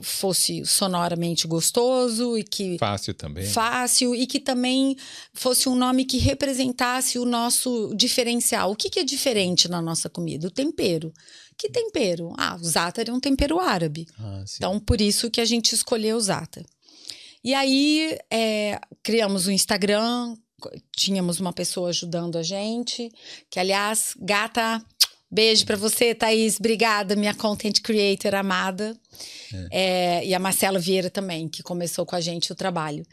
fosse 0.01 0.65
sonoramente 0.65 1.47
gostoso 1.47 2.39
e 2.39 2.45
que 2.45 2.79
fácil 2.79 3.15
também. 3.15 3.47
Fácil 3.47 4.15
e 4.15 4.27
que 4.27 4.39
também 4.39 4.97
fosse 5.33 5.69
um 5.69 5.75
nome 5.75 6.05
que 6.05 6.19
representasse 6.19 7.19
o 7.19 7.25
nosso 7.25 7.93
diferencial. 7.97 8.71
O 8.71 8.77
que, 8.77 8.89
que 8.89 9.01
é 9.01 9.05
diferente 9.05 9.69
na 9.69 9.83
nossa 9.83 10.09
comida? 10.09 10.47
O 10.47 10.51
tempero. 10.51 11.13
Que 11.57 11.69
tempero? 11.69 12.33
Ah 12.37 12.57
o 12.61 12.65
za'atar 12.65 13.09
é 13.09 13.13
um 13.13 13.21
tempero 13.21 13.59
árabe. 13.59 14.07
Ah, 14.19 14.45
então 14.57 14.79
por 14.79 15.01
isso 15.01 15.31
que 15.31 15.41
a 15.41 15.45
gente 15.45 15.75
escolheu 15.75 16.17
o 16.17 16.21
za'atar 16.21 16.65
e 17.43 17.53
aí 17.53 18.17
é, 18.31 18.81
criamos 19.03 19.47
o 19.47 19.51
um 19.51 19.53
Instagram 19.53 20.37
tínhamos 20.97 21.41
uma 21.41 21.53
pessoa 21.53 21.91
ajudando 21.91 22.39
a 22.39 22.43
gente 22.43 23.11
que 23.51 23.59
aliás 23.61 24.15
gata 24.19 24.83
Beijo 25.35 25.67
para 25.67 25.77
você, 25.77 26.15
Thaís. 26.15 26.61
Obrigada, 26.61 27.17
minha 27.17 27.35
content 27.35 27.81
creator 27.81 28.37
amada. 28.37 28.97
É. 29.73 30.21
É, 30.21 30.27
e 30.27 30.33
a 30.33 30.39
Marcela 30.39 30.79
Vieira 30.79 31.11
também, 31.11 31.49
que 31.49 31.61
começou 31.61 32.07
com 32.07 32.15
a 32.15 32.21
gente 32.21 32.53
o 32.53 32.55
trabalho. 32.55 33.05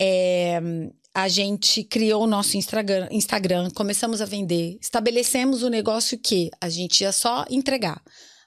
É, 0.00 0.58
a 1.14 1.28
gente 1.28 1.84
criou 1.84 2.24
o 2.24 2.26
nosso 2.26 2.56
Instagram, 2.56 3.06
Instagram, 3.10 3.68
começamos 3.74 4.22
a 4.22 4.24
vender, 4.24 4.78
estabelecemos 4.80 5.62
o 5.62 5.68
negócio 5.68 6.18
que 6.18 6.50
a 6.58 6.70
gente 6.70 7.02
ia 7.02 7.12
só 7.12 7.44
entregar. 7.50 8.00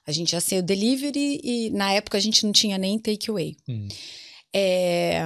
A 0.04 0.10
gente 0.10 0.32
ia 0.32 0.40
ser 0.40 0.58
o 0.58 0.62
delivery 0.62 1.40
e 1.44 1.70
na 1.70 1.92
época 1.92 2.18
a 2.18 2.20
gente 2.20 2.44
não 2.44 2.50
tinha 2.50 2.76
nem 2.76 2.98
takeaway. 2.98 3.54
Hum. 3.68 3.86
É, 4.52 5.22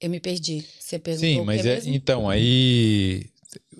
eu 0.00 0.10
me 0.10 0.18
perdi. 0.18 0.66
Você 0.80 0.98
perguntou 0.98 1.28
Sim, 1.28 1.44
mas 1.44 1.64
é, 1.64 1.80
então, 1.84 2.28
aí 2.28 3.30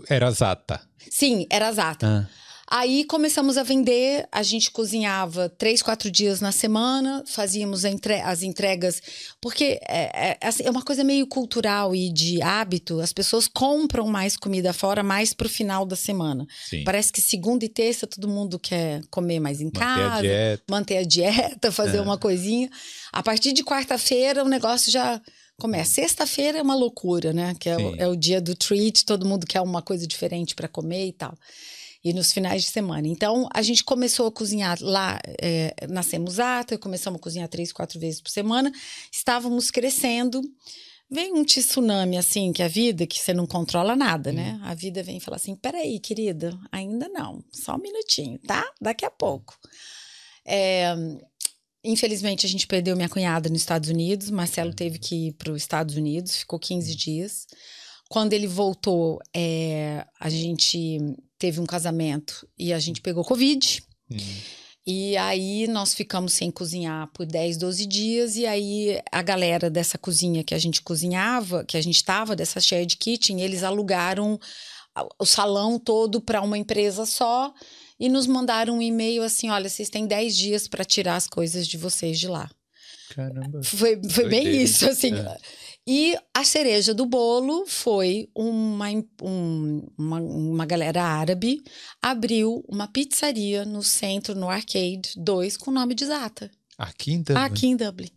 era 0.09 0.31
Zata. 0.31 0.81
Sim, 1.11 1.47
era 1.51 1.69
exata. 1.69 2.07
Ah. 2.07 2.40
Aí 2.73 3.03
começamos 3.05 3.59
a 3.59 3.65
vender, 3.65 4.29
a 4.31 4.45
gente 4.45 4.71
cozinhava 4.71 5.49
três, 5.49 5.83
quatro 5.83 6.09
dias 6.09 6.41
na 6.41 6.53
semana, 6.53 7.25
fazíamos 7.27 7.85
entre- 7.85 8.21
as 8.21 8.45
entregas, 8.45 9.03
porque 9.41 9.81
é, 9.89 10.31
é, 10.31 10.39
assim, 10.41 10.63
é 10.63 10.71
uma 10.71 10.83
coisa 10.85 11.03
meio 11.03 11.27
cultural 11.27 11.97
e 11.97 12.13
de 12.13 12.41
hábito, 12.41 13.01
as 13.01 13.13
pessoas 13.13 13.49
compram 13.49 14.07
mais 14.07 14.37
comida 14.37 14.73
fora 14.73 15.03
mais 15.03 15.35
pro 15.35 15.49
final 15.49 15.85
da 15.85 15.97
semana. 15.97 16.47
Sim. 16.69 16.85
Parece 16.85 17.13
que 17.13 17.21
segunda 17.21 17.65
e 17.65 17.69
terça 17.69 18.07
todo 18.07 18.29
mundo 18.29 18.57
quer 18.57 19.01
comer 19.11 19.41
mais 19.41 19.61
em 19.61 19.65
Manter 19.65 19.79
casa, 19.81 20.15
a 20.15 20.21
dieta. 20.21 20.63
manter 20.71 20.97
a 20.99 21.03
dieta, 21.03 21.73
fazer 21.73 21.97
É. 21.97 22.01
uma 22.01 22.17
coisinha. 22.17 22.71
A 23.13 23.21
partir 23.21 23.53
de 23.53 23.65
quarta-feira 23.65 24.45
o 24.45 24.49
negócio 24.49 24.93
já 24.93 25.21
começa. 25.59 25.95
Sexta-feira 25.95 26.59
é 26.59 26.63
uma 26.63 26.77
loucura, 26.77 27.33
né? 27.33 27.55
Que 27.59 27.69
é, 27.69 27.77
o- 27.77 27.97
é 27.97 28.07
o 28.07 28.15
dia 28.15 28.41
do 28.41 28.55
treat, 28.55 29.05
todo 29.05 29.27
mundo 29.27 29.45
quer 29.45 29.61
uma 29.61 29.83
coisa 29.83 30.07
diferente 30.07 30.55
para 30.55 30.69
comer 30.69 31.09
e 31.09 31.13
tal. 31.13 31.35
E 32.03 32.15
nos 32.15 32.33
finais 32.33 32.63
de 32.63 32.71
semana. 32.71 33.07
Então, 33.07 33.47
a 33.53 33.61
gente 33.61 33.85
começou 33.85 34.27
a 34.27 34.33
cozinhar 34.33 34.79
lá 34.81 35.21
é, 35.41 35.75
na 35.89 36.03
Semusata, 36.03 36.79
começamos 36.79 37.19
a 37.19 37.23
cozinhar 37.23 37.49
três, 37.49 37.73
quatro 37.73 38.01
vezes 38.01 38.23
por 38.23 38.31
semana. 38.31 38.73
Estávamos 39.13 39.71
crescendo. 39.71 40.41
Vem 41.11 41.35
um 41.35 41.45
tsunami, 41.45 42.17
assim, 42.17 42.53
que 42.53 42.63
a 42.63 42.69
vida, 42.69 43.05
que 43.05 43.19
você 43.19 43.35
não 43.35 43.45
controla 43.45 43.97
nada, 43.97 44.31
né? 44.31 44.61
A 44.63 44.75
vida 44.75 45.03
vem 45.03 45.17
e 45.17 45.21
fala 45.21 45.37
assim: 45.37 45.57
peraí, 45.57 45.99
querida, 45.99 46.57
ainda 46.71 47.09
não, 47.09 47.43
só 47.53 47.75
um 47.75 47.81
minutinho, 47.81 48.39
tá? 48.47 48.65
Daqui 48.81 49.05
a 49.05 49.11
pouco. 49.11 49.59
É, 50.47 50.95
infelizmente, 51.83 52.47
a 52.47 52.49
gente 52.49 52.65
perdeu 52.67 52.95
minha 52.95 53.09
cunhada 53.09 53.49
nos 53.49 53.61
Estados 53.61 53.91
Unidos. 53.91 54.31
Marcelo 54.31 54.73
teve 54.73 55.01
que 55.01 55.29
ir 55.29 55.33
para 55.33 55.51
os 55.51 55.61
Estados 55.61 55.97
Unidos, 55.97 56.37
ficou 56.37 56.61
15 56.61 56.95
dias. 56.95 57.47
Quando 58.09 58.33
ele 58.33 58.47
voltou, 58.47 59.19
é, 59.35 60.07
a 60.19 60.31
gente 60.31 60.99
teve 61.41 61.59
um 61.59 61.67
casamento 61.67 62.47
e 62.57 62.73
a 62.73 62.79
gente 62.79 63.01
pegou 63.01 63.25
Covid. 63.25 63.83
Hum. 64.11 64.17
E 64.87 65.17
aí 65.17 65.67
nós 65.67 65.95
ficamos 65.95 66.35
sem 66.35 66.51
cozinhar 66.51 67.09
por 67.13 67.27
10, 67.27 67.57
12 67.57 67.87
dias. 67.87 68.37
E 68.37 68.47
aí 68.47 69.01
a 69.11 69.23
galera 69.23 69.71
dessa 69.71 69.97
cozinha 69.97 70.45
que 70.45 70.55
a 70.55 70.59
gente 70.59 70.83
cozinhava, 70.83 71.65
que 71.65 71.77
a 71.77 71.81
gente 71.81 71.97
estava, 71.97 72.37
dessa 72.37 72.61
shared 72.61 72.97
kitchen, 72.97 73.41
eles 73.41 73.63
alugaram 73.63 74.39
o 75.19 75.25
salão 75.25 75.79
todo 75.79 76.21
para 76.21 76.43
uma 76.43 76.59
empresa 76.59 77.07
só 77.07 77.53
e 77.99 78.09
nos 78.09 78.27
mandaram 78.27 78.79
um 78.79 78.83
e-mail 78.83 79.23
assim: 79.23 79.49
olha, 79.49 79.69
vocês 79.69 79.89
têm 79.89 80.07
10 80.07 80.37
dias 80.37 80.69
para 80.69 80.85
tirar 80.85 81.17
as 81.17 81.27
coisas 81.27 81.67
de 81.67 81.79
vocês 81.79 82.19
de 82.19 82.29
lá. 82.29 82.51
Caramba. 83.15 83.63
Foi, 83.63 84.01
foi 84.09 84.29
bem 84.29 84.63
isso, 84.63 84.89
assim. 84.89 85.15
É. 85.15 85.37
E 85.87 86.17
a 86.35 86.45
cereja 86.45 86.93
do 86.95 87.07
bolo 87.07 87.65
foi 87.67 88.29
uma, 88.35 88.87
um- 89.23 89.87
uma, 89.99 90.21
uma 90.21 90.67
galera 90.67 91.03
árabe 91.03 91.63
abriu 92.03 92.63
uma 92.69 92.87
pizzaria 92.87 93.65
no 93.65 93.83
centro, 93.83 94.35
no 94.35 94.49
Arcade 94.49 95.13
2, 95.17 95.57
com 95.57 95.71
o 95.71 95.75
nome 95.75 95.95
de 95.95 96.05
Zata, 96.07 96.51
Aqui 96.79 97.13
em 97.13 97.23
Dublin. 97.23 97.43
aqui 97.45 97.67
em 97.67 97.77
Dublin. 97.77 98.11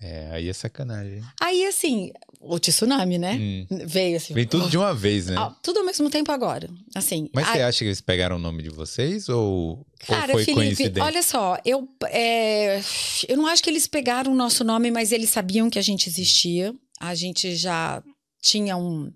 É, 0.00 0.30
aí 0.32 0.48
é 0.48 0.52
sacanagem. 0.52 1.22
Aí, 1.40 1.66
assim, 1.66 2.10
o 2.40 2.58
tsunami, 2.58 3.18
né? 3.18 3.34
Hum. 3.38 3.66
Veio 3.86 4.16
assim. 4.16 4.32
Vem 4.32 4.46
tudo 4.46 4.70
de 4.70 4.78
uma 4.78 4.94
vez, 4.94 5.26
né? 5.26 5.36
Tudo 5.62 5.80
ao 5.80 5.84
mesmo 5.84 6.08
tempo 6.08 6.32
agora. 6.32 6.70
Assim, 6.94 7.28
Mas 7.34 7.46
a- 7.48 7.52
você 7.52 7.60
acha 7.62 7.78
que 7.80 7.84
eles 7.84 8.00
pegaram 8.00 8.36
o 8.36 8.38
nome 8.38 8.62
de 8.62 8.70
vocês 8.70 9.28
ou, 9.28 9.86
Cara, 10.06 10.28
ou 10.32 10.38
foi 10.38 10.44
Felipe, 10.46 10.64
coincidência? 10.64 11.04
olha 11.04 11.22
só, 11.22 11.58
eu, 11.66 11.86
é, 12.08 12.80
eu 13.28 13.36
não 13.36 13.46
acho 13.46 13.62
que 13.62 13.68
eles 13.68 13.86
pegaram 13.86 14.32
o 14.32 14.34
nosso 14.34 14.64
nome, 14.64 14.90
mas 14.90 15.12
eles 15.12 15.28
sabiam 15.28 15.68
que 15.68 15.78
a 15.78 15.82
gente 15.82 16.08
existia. 16.08 16.74
A 16.98 17.14
gente 17.14 17.54
já 17.54 18.02
tinha 18.42 18.76
um. 18.78 19.12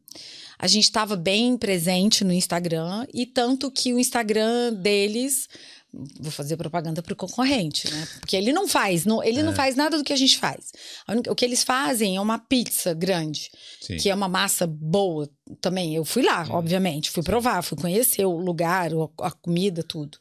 A 0.59 0.67
gente 0.67 0.85
estava 0.85 1.17
bem 1.17 1.57
presente 1.57 2.25
no 2.25 2.33
Instagram, 2.33 3.07
e 3.13 3.25
tanto 3.27 3.71
que 3.71 3.93
o 3.95 3.99
Instagram 3.99 4.75
deles. 4.75 5.49
Vou 6.21 6.33
fazer 6.33 6.57
propaganda 6.57 7.03
para 7.03 7.13
o 7.13 7.17
concorrente, 7.17 7.91
né? 7.91 8.09
Porque 8.21 8.37
ele 8.37 8.53
não 8.53 8.67
faz, 8.67 9.05
não, 9.05 9.23
ele 9.23 9.43
não 9.43 9.53
É. 9.53 9.55
faz 9.55 9.77
nada 9.77 9.97
do 9.97 10.05
que 10.05 10.13
a 10.13 10.17
gente 10.17 10.37
faz. 10.39 10.73
O 11.29 11.35
que 11.35 11.45
eles 11.45 11.63
fazem 11.63 12.17
é 12.17 12.21
uma 12.21 12.39
pizza 12.39 12.93
grande 12.95 13.51
Sim. 13.81 13.97
que 13.97 14.11
é 14.11 14.15
uma 14.15 14.29
massa 14.29 14.67
boa 14.67 15.29
também. 15.61 15.95
Eu 15.95 16.05
fui 16.05 16.23
lá, 16.23 16.47
obviamente, 16.51 17.11
fui 17.11 17.23
provar, 17.23 17.63
fui 17.63 17.79
conhecer 17.79 18.25
o 18.25 18.37
lugar, 18.39 18.91
a 19.21 19.31
comida, 19.31 19.83
tudo. 19.83 20.19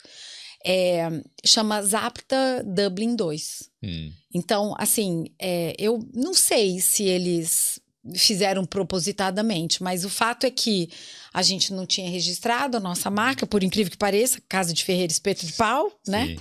É, 0.65 1.09
chama 1.45 1.81
Zapta 1.81 2.63
Dublin 2.65 3.15
2. 3.15 3.69
Hum. 3.83 4.11
Então, 4.33 4.73
assim, 4.77 5.25
é, 5.37 5.75
eu 5.77 5.99
não 6.13 6.33
sei 6.33 6.79
se 6.79 7.03
eles 7.03 7.79
fizeram 8.15 8.65
propositadamente, 8.65 9.81
mas 9.81 10.03
o 10.03 10.09
fato 10.09 10.45
é 10.45 10.51
que 10.51 10.89
a 11.33 11.41
gente 11.41 11.71
não 11.73 11.85
tinha 11.85 12.09
registrado 12.09 12.75
a 12.77 12.79
nossa 12.79 13.09
marca, 13.09 13.45
por 13.47 13.63
incrível 13.63 13.91
que 13.91 13.97
pareça, 13.97 14.41
Casa 14.49 14.73
de 14.73 14.83
Ferreira 14.83 15.11
Espeto 15.11 15.45
de 15.45 15.53
Pau, 15.53 15.91
né? 16.07 16.27
Sim. 16.27 16.39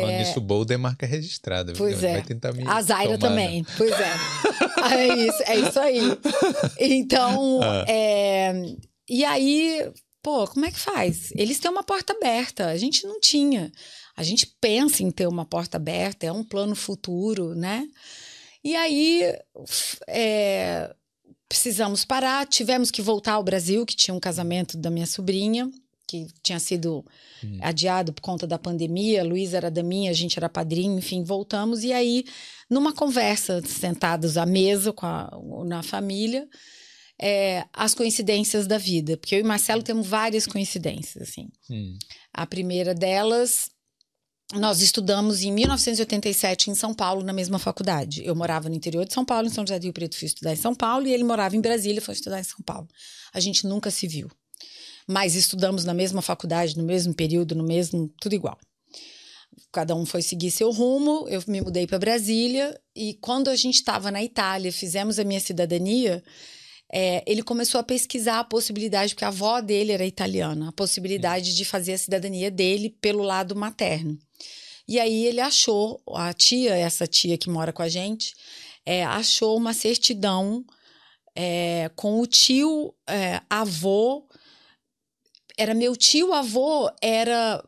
Falando 0.00 0.18
nisso, 0.18 0.38
o 0.38 0.42
Bold 0.42 0.72
é 0.72 0.76
marca 0.76 1.04
registrada. 1.04 1.72
viu? 1.72 1.78
Pois 1.78 2.00
Vai 2.00 2.18
é. 2.18 2.22
tentar 2.22 2.52
me 2.52 2.62
A 2.66 2.80
Zaira 2.80 3.18
tomar, 3.18 3.34
né? 3.34 3.42
também, 3.42 3.66
pois 3.76 3.90
é. 3.92 4.14
é 4.94 5.16
isso, 5.16 5.42
é 5.46 5.56
isso 5.58 5.80
aí. 5.80 6.00
Então, 6.78 7.60
Ah. 7.62 7.84
é, 7.88 8.52
e 9.08 9.24
aí, 9.24 9.90
pô, 10.22 10.46
como 10.46 10.66
é 10.66 10.70
que 10.70 10.78
faz? 10.78 11.30
Eles 11.34 11.58
têm 11.58 11.70
uma 11.70 11.82
porta 11.82 12.12
aberta, 12.12 12.66
a 12.66 12.76
gente 12.76 13.04
não 13.06 13.20
tinha. 13.20 13.72
A 14.16 14.22
gente 14.22 14.46
pensa 14.60 15.02
em 15.02 15.10
ter 15.10 15.26
uma 15.26 15.44
porta 15.44 15.76
aberta, 15.76 16.24
é 16.24 16.30
um 16.32 16.44
plano 16.44 16.76
futuro, 16.76 17.54
né? 17.56 17.84
E 18.64 18.74
aí, 18.74 19.22
é, 20.08 20.94
precisamos 21.48 22.04
parar, 22.04 22.46
tivemos 22.46 22.90
que 22.90 23.02
voltar 23.02 23.34
ao 23.34 23.44
Brasil, 23.44 23.84
que 23.84 23.94
tinha 23.94 24.14
um 24.14 24.20
casamento 24.20 24.78
da 24.78 24.90
minha 24.90 25.06
sobrinha, 25.06 25.70
que 26.06 26.26
tinha 26.42 26.58
sido 26.58 27.04
Hum. 27.44 27.58
adiado 27.60 28.12
por 28.12 28.22
conta 28.22 28.46
da 28.46 28.58
pandemia. 28.58 29.22
Luísa 29.22 29.58
era 29.58 29.70
da 29.70 29.82
minha, 29.82 30.10
a 30.10 30.14
gente 30.14 30.38
era 30.38 30.48
padrinho, 30.48 30.98
enfim, 30.98 31.22
voltamos. 31.22 31.84
E 31.84 31.92
aí, 31.92 32.24
numa 32.70 32.92
conversa, 32.92 33.60
sentados 33.66 34.36
à 34.36 34.46
mesa 34.46 34.92
com 34.92 35.06
a, 35.06 35.30
na 35.66 35.82
família, 35.82 36.48
é, 37.20 37.64
as 37.72 37.94
coincidências 37.94 38.66
da 38.66 38.78
vida. 38.78 39.16
Porque 39.16 39.34
eu 39.34 39.40
e 39.40 39.44
Marcelo 39.44 39.82
temos 39.82 40.06
várias 40.06 40.46
coincidências, 40.46 41.28
assim. 41.28 41.48
Hum. 41.70 41.98
A 42.32 42.46
primeira 42.46 42.94
delas, 42.94 43.70
nós 44.58 44.80
estudamos 44.80 45.42
em 45.42 45.52
1987 45.52 46.70
em 46.70 46.74
São 46.74 46.94
Paulo, 46.94 47.22
na 47.22 47.32
mesma 47.32 47.58
faculdade. 47.58 48.24
Eu 48.24 48.34
morava 48.34 48.68
no 48.68 48.74
interior 48.74 49.04
de 49.04 49.12
São 49.12 49.24
Paulo, 49.24 49.46
em 49.46 49.50
São 49.50 49.66
José 49.66 49.78
do 49.78 49.84
Rio 49.84 49.92
Preto, 49.92 50.16
fui 50.16 50.26
estudar 50.26 50.52
em 50.52 50.56
São 50.56 50.74
Paulo, 50.74 51.06
e 51.06 51.12
ele 51.12 51.24
morava 51.24 51.56
em 51.56 51.60
Brasília, 51.60 52.00
foi 52.00 52.14
estudar 52.14 52.40
em 52.40 52.44
São 52.44 52.60
Paulo. 52.64 52.88
A 53.32 53.40
gente 53.40 53.66
nunca 53.66 53.90
se 53.90 54.06
viu. 54.06 54.30
Mas 55.06 55.34
estudamos 55.34 55.84
na 55.84 55.92
mesma 55.92 56.22
faculdade, 56.22 56.76
no 56.78 56.84
mesmo 56.84 57.12
período, 57.12 57.54
no 57.54 57.64
mesmo. 57.64 58.08
tudo 58.20 58.34
igual. 58.34 58.58
Cada 59.72 59.94
um 59.94 60.06
foi 60.06 60.22
seguir 60.22 60.50
seu 60.50 60.70
rumo, 60.70 61.26
eu 61.28 61.42
me 61.46 61.60
mudei 61.60 61.86
para 61.86 61.98
Brasília, 61.98 62.80
e 62.94 63.14
quando 63.14 63.48
a 63.48 63.56
gente 63.56 63.76
estava 63.76 64.10
na 64.10 64.22
Itália, 64.22 64.72
fizemos 64.72 65.18
a 65.18 65.24
minha 65.24 65.40
cidadania. 65.40 66.22
É, 66.96 67.24
ele 67.26 67.42
começou 67.42 67.80
a 67.80 67.82
pesquisar 67.82 68.38
a 68.38 68.44
possibilidade, 68.44 69.14
porque 69.14 69.24
a 69.24 69.28
avó 69.28 69.60
dele 69.60 69.90
era 69.90 70.06
italiana, 70.06 70.68
a 70.68 70.72
possibilidade 70.72 71.56
de 71.56 71.64
fazer 71.64 71.94
a 71.94 71.98
cidadania 71.98 72.52
dele 72.52 72.88
pelo 73.00 73.24
lado 73.24 73.56
materno. 73.56 74.16
E 74.86 75.00
aí 75.00 75.26
ele 75.26 75.40
achou, 75.40 76.00
a 76.14 76.32
tia, 76.32 76.76
essa 76.76 77.04
tia 77.04 77.36
que 77.36 77.50
mora 77.50 77.72
com 77.72 77.82
a 77.82 77.88
gente, 77.88 78.32
é, 78.86 79.04
achou 79.04 79.56
uma 79.56 79.74
certidão 79.74 80.64
é, 81.34 81.90
com 81.96 82.20
o 82.20 82.26
tio 82.28 82.94
é, 83.08 83.40
avô. 83.50 84.28
Era 85.58 85.74
meu 85.74 85.96
tio 85.96 86.32
avô, 86.32 86.88
era 87.02 87.60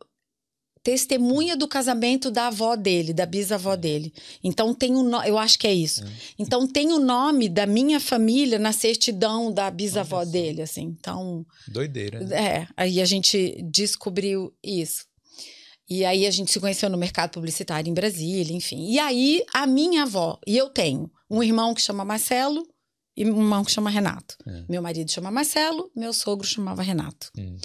testemunha 0.86 1.56
do 1.56 1.66
casamento 1.66 2.30
da 2.30 2.46
avó 2.46 2.76
dele, 2.76 3.12
da 3.12 3.26
bisavó 3.26 3.74
dele. 3.74 4.14
Então 4.42 4.72
tem 4.72 4.94
o 4.94 5.02
no... 5.02 5.20
eu 5.24 5.36
acho 5.36 5.58
que 5.58 5.66
é 5.66 5.74
isso. 5.74 6.04
Então 6.38 6.64
tem 6.64 6.92
o 6.92 7.00
nome 7.00 7.48
da 7.48 7.66
minha 7.66 7.98
família 7.98 8.56
na 8.56 8.70
certidão 8.70 9.52
da 9.52 9.68
bisavó 9.68 10.24
dele, 10.24 10.62
assim. 10.62 10.96
Então 10.96 11.44
Doideira. 11.66 12.20
né? 12.20 12.36
é, 12.36 12.68
aí 12.76 13.00
a 13.00 13.04
gente 13.04 13.60
descobriu 13.64 14.54
isso. 14.62 15.06
E 15.90 16.04
aí 16.04 16.24
a 16.24 16.30
gente 16.30 16.52
se 16.52 16.60
conheceu 16.60 16.88
no 16.88 16.96
mercado 16.96 17.32
publicitário 17.32 17.90
em 17.90 17.94
Brasília, 17.94 18.54
enfim. 18.54 18.88
E 18.88 19.00
aí 19.00 19.44
a 19.52 19.66
minha 19.66 20.04
avó, 20.04 20.38
e 20.46 20.56
eu 20.56 20.68
tenho 20.68 21.10
um 21.28 21.42
irmão 21.42 21.74
que 21.74 21.82
chama 21.82 22.04
Marcelo 22.04 22.64
e 23.16 23.24
um 23.24 23.38
irmão 23.38 23.64
que 23.64 23.72
chama 23.72 23.90
Renato. 23.90 24.36
É. 24.46 24.62
Meu 24.68 24.80
marido 24.80 25.10
chama 25.10 25.32
Marcelo, 25.32 25.90
meu 25.96 26.12
sogro 26.12 26.46
chamava 26.46 26.80
Renato. 26.80 27.32
Hum. 27.36 27.56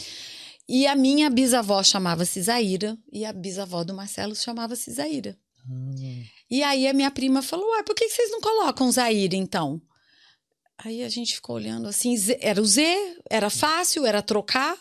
E 0.73 0.87
a 0.87 0.95
minha 0.95 1.29
bisavó 1.29 1.83
chamava-se 1.83 2.41
Zaira 2.41 2.97
e 3.11 3.25
a 3.25 3.33
bisavó 3.33 3.83
do 3.83 3.93
Marcelo 3.93 4.33
chamava-se 4.33 4.89
Zaira. 4.89 5.37
Hum. 5.69 6.23
E 6.49 6.63
aí 6.63 6.87
a 6.87 6.93
minha 6.93 7.11
prima 7.11 7.41
falou: 7.41 7.69
Ué, 7.75 7.83
por 7.83 7.93
que 7.93 8.07
vocês 8.07 8.31
não 8.31 8.39
colocam 8.39 8.89
Zaira 8.89 9.35
então? 9.35 9.81
Aí 10.77 11.03
a 11.03 11.09
gente 11.09 11.35
ficou 11.35 11.57
olhando 11.57 11.87
assim, 11.87 12.15
era 12.39 12.59
o 12.61 12.65
Z, 12.65 12.81
era 13.29 13.49
fácil, 13.49 14.05
era 14.05 14.21
trocar. 14.21 14.77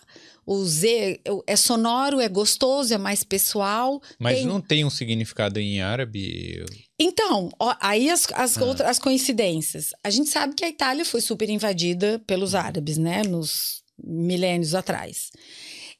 O 0.47 0.65
Z 0.65 1.21
é 1.47 1.57
sonoro, 1.57 2.21
é 2.21 2.29
gostoso, 2.29 2.95
é 2.95 2.99
mais 2.99 3.23
pessoal. 3.23 4.01
Mas 4.19 4.39
Tem- 4.39 4.47
não 4.47 4.61
tem 4.61 4.85
um 4.85 4.91
significado 4.91 5.59
em 5.61 5.81
árabe? 5.83 6.65
Então, 6.99 7.51
ó, 7.59 7.75
aí 7.81 8.09
as, 8.09 8.27
as, 8.33 8.57
Ah. 8.57 8.65
outras, 8.65 8.89
as 8.89 8.99
coincidências. 8.99 9.89
A 10.03 10.09
gente 10.11 10.31
sabe 10.31 10.55
que 10.55 10.65
a 10.65 10.69
Itália 10.69 11.05
foi 11.05 11.21
super 11.21 11.51
invadida 11.51 12.19
pelos 12.27 12.55
árabes, 12.55 12.97
né? 12.97 13.23
Nos 13.23 13.83
milênios 14.03 14.75
atrás. 14.75 15.31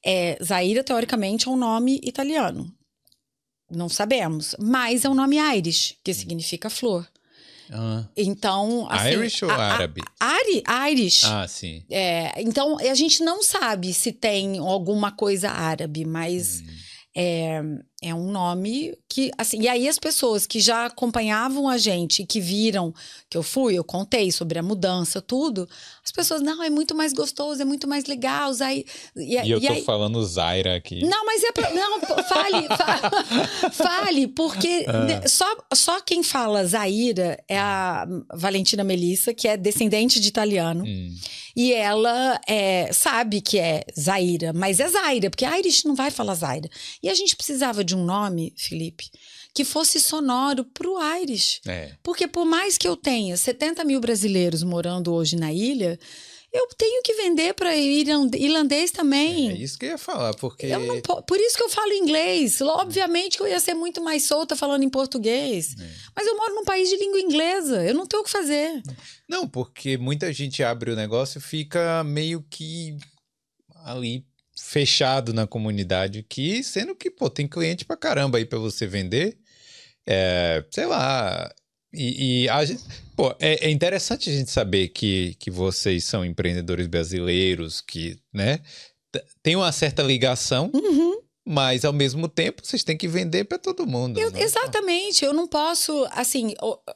É, 0.05 0.39
Zaira, 0.43 0.83
teoricamente, 0.83 1.49
é 1.49 1.51
um 1.51 1.57
nome 1.57 2.01
italiano. 2.03 2.73
Não 3.71 3.89
sabemos. 3.89 4.57
Mas 4.59 5.05
é 5.05 5.09
um 5.09 5.15
nome 5.15 5.37
Irish, 5.37 5.97
que 6.03 6.13
significa 6.15 6.69
flor. 6.71 7.09
Ah, 7.73 8.05
Então, 8.17 8.89
assim... 8.91 9.11
Irish 9.13 9.43
ou 9.45 9.51
a- 9.51 9.55
a- 9.55 9.73
árabe? 9.75 10.01
Ari, 10.19 10.63
Irish. 10.93 11.25
Ah, 11.25 11.47
sim. 11.47 11.85
É, 11.89 12.43
então, 12.43 12.79
a 12.79 12.95
gente 12.95 13.23
não 13.23 13.43
sabe 13.45 13.93
se 13.95 14.11
tem 14.13 14.59
alguma 14.59 15.13
coisa 15.13 15.51
árabe, 15.51 16.05
mas 16.05 16.63
Hum. 16.63 16.67
É, 17.17 17.61
é 18.03 18.15
um 18.15 18.31
nome 18.31 18.97
que, 19.09 19.31
assim, 19.37 19.63
e 19.63 19.69
aí 19.69 19.89
as 19.89 19.99
pessoas 19.99 20.47
que 20.47 20.61
já 20.61 20.87
acompanhavam 20.87 21.69
a 21.69 21.77
gente, 21.77 22.25
que 22.25 22.41
viram 22.41 22.95
que 23.29 23.37
eu 23.37 23.43
fui, 23.43 23.75
eu 23.75 23.83
contei 23.83 24.31
sobre 24.31 24.59
a 24.59 24.63
mudança, 24.63 25.21
tudo, 25.21 25.69
as 26.05 26.13
pessoas, 26.13 26.41
não, 26.41 26.63
é 26.63 26.71
muito 26.71 26.95
mais 26.95 27.13
gostoso, 27.13 27.61
é 27.61 27.65
muito 27.65 27.89
mais 27.89 28.07
legal, 28.07 28.53
aí, 28.63 28.85
e, 29.17 29.35
E 29.37 29.51
eu 29.51 29.59
e 29.59 29.67
tô 29.67 29.73
aí, 29.73 29.83
falando 29.83 30.25
Zaira 30.25 30.77
aqui. 30.77 31.05
não, 31.05 31.27
mas 31.27 31.43
é 31.43 31.51
pra, 31.53 31.71
não, 31.75 32.01
fale, 32.01 32.69
fa- 32.69 33.71
fale, 33.73 34.29
porque 34.29 34.87
Ah. 34.89 35.27
só, 35.29 35.47
só 35.75 36.01
quem 36.01 36.23
fala 36.23 36.65
Zaira 36.65 37.43
é 37.49 37.59
a 37.59 38.07
Valentina 38.35 38.85
Melissa, 38.85 39.35
que 39.35 39.49
é 39.49 39.57
descendente 39.57 40.21
de 40.21 40.29
italiano. 40.29 40.85
Hum. 40.87 41.15
E 41.61 41.75
ela 41.75 42.41
é, 42.49 42.91
sabe 42.91 43.43
que 43.43 43.59
é 43.59 43.85
Zaira, 43.95 44.51
mas 44.51 44.81
é 44.81 44.89
Zaira, 44.89 45.29
porque 45.29 45.45
a 45.45 45.59
Irish 45.59 45.85
não 45.85 45.95
vai 45.95 46.11
falar 46.11 46.33
Zaira. 46.33 46.71
E 47.03 47.09
a 47.11 47.13
gente 47.13 47.37
precisava 47.37 47.85
de 47.85 47.95
um 47.95 48.03
nome, 48.03 48.55
Felipe, 48.57 49.11
que 49.53 49.63
fosse 49.63 50.01
sonoro 50.01 50.65
pro 50.65 50.97
Irish. 51.21 51.61
É. 51.67 51.93
Porque 52.03 52.27
por 52.27 52.47
mais 52.47 52.79
que 52.79 52.89
eu 52.89 52.97
tenha 52.97 53.37
70 53.37 53.85
mil 53.85 54.01
brasileiros 54.01 54.63
morando 54.63 55.13
hoje 55.13 55.37
na 55.37 55.53
ilha, 55.53 56.01
eu 56.53 56.67
tenho 56.77 57.03
que 57.03 57.15
vender 57.15 57.55
para 57.55 57.77
irlandês 57.77 58.91
também. 58.91 59.51
É 59.51 59.55
isso 59.55 59.79
que 59.79 59.87
eu 59.87 59.91
ia 59.91 59.99
falar, 59.99 60.35
porque. 60.35 60.67
Eu 60.67 60.81
não 60.81 61.01
po- 61.01 61.23
por 61.23 61.39
isso 61.39 61.57
que 61.57 61.63
eu 61.63 61.69
falo 61.69 61.93
inglês. 61.93 62.61
Obviamente 62.61 63.37
que 63.37 63.43
eu 63.43 63.49
ia 63.49 63.61
ser 63.61 63.75
muito 63.75 64.03
mais 64.03 64.25
solta 64.25 64.57
falando 64.57 64.83
em 64.83 64.91
português. 64.91 65.75
É. 65.81 65.89
Mas 66.17 66.27
eu 66.27 66.37
moro 66.37 66.55
num 66.57 66.65
país 66.65 66.89
de 66.89 66.97
língua 66.97 67.21
inglesa. 67.21 67.85
Eu 67.85 67.95
não 67.95 68.07
tenho 68.07 68.23
o 68.23 68.25
que 68.25 68.31
fazer. 68.31 68.83
Não, 69.29 69.47
porque 69.49 69.97
muita 69.97 70.33
gente 70.33 70.63
abre 70.63 70.91
o 70.91 70.97
negócio 70.97 71.39
e 71.39 71.43
fica 71.43 72.03
meio 72.05 72.45
que 72.51 72.97
ali 73.85 74.25
fechado 74.59 75.33
na 75.33 75.47
comunidade 75.47 76.23
que, 76.29 76.63
sendo 76.63 76.95
que, 76.95 77.11
pô, 77.11 77.31
tem 77.31 77.49
cliente 77.49 77.85
pra 77.85 77.97
caramba 77.97 78.39
aí 78.39 78.45
pra 78.45 78.59
você 78.59 78.87
vender. 78.87 79.39
É, 80.07 80.65
sei 80.71 80.87
lá. 80.87 81.51
E, 81.93 82.43
e 82.45 82.49
a 82.49 82.61
pô, 83.17 83.35
é, 83.41 83.67
é 83.67 83.71
interessante 83.71 84.31
a 84.31 84.33
gente 84.33 84.51
saber 84.51 84.89
que, 84.89 85.35
que 85.39 85.51
vocês 85.51 86.05
são 86.05 86.25
empreendedores 86.25 86.87
brasileiros, 86.87 87.81
que, 87.81 88.17
né, 88.33 88.61
tem 89.43 89.57
uma 89.57 89.73
certa 89.73 90.03
ligação, 90.03 90.71
Uhum. 90.73 91.19
mas 91.45 91.85
ao 91.85 91.93
mesmo 91.93 92.29
tempo 92.29 92.65
vocês 92.65 92.85
têm 92.85 92.97
que 92.97 93.09
vender 93.09 93.45
pra 93.45 93.59
todo 93.59 93.87
mundo. 93.87 94.21
Eu- 94.21 94.31
né? 94.31 94.41
exatamente. 94.41 95.25
Eu 95.25 95.33
não 95.33 95.49
posso. 95.49 96.07
Assim, 96.13 96.55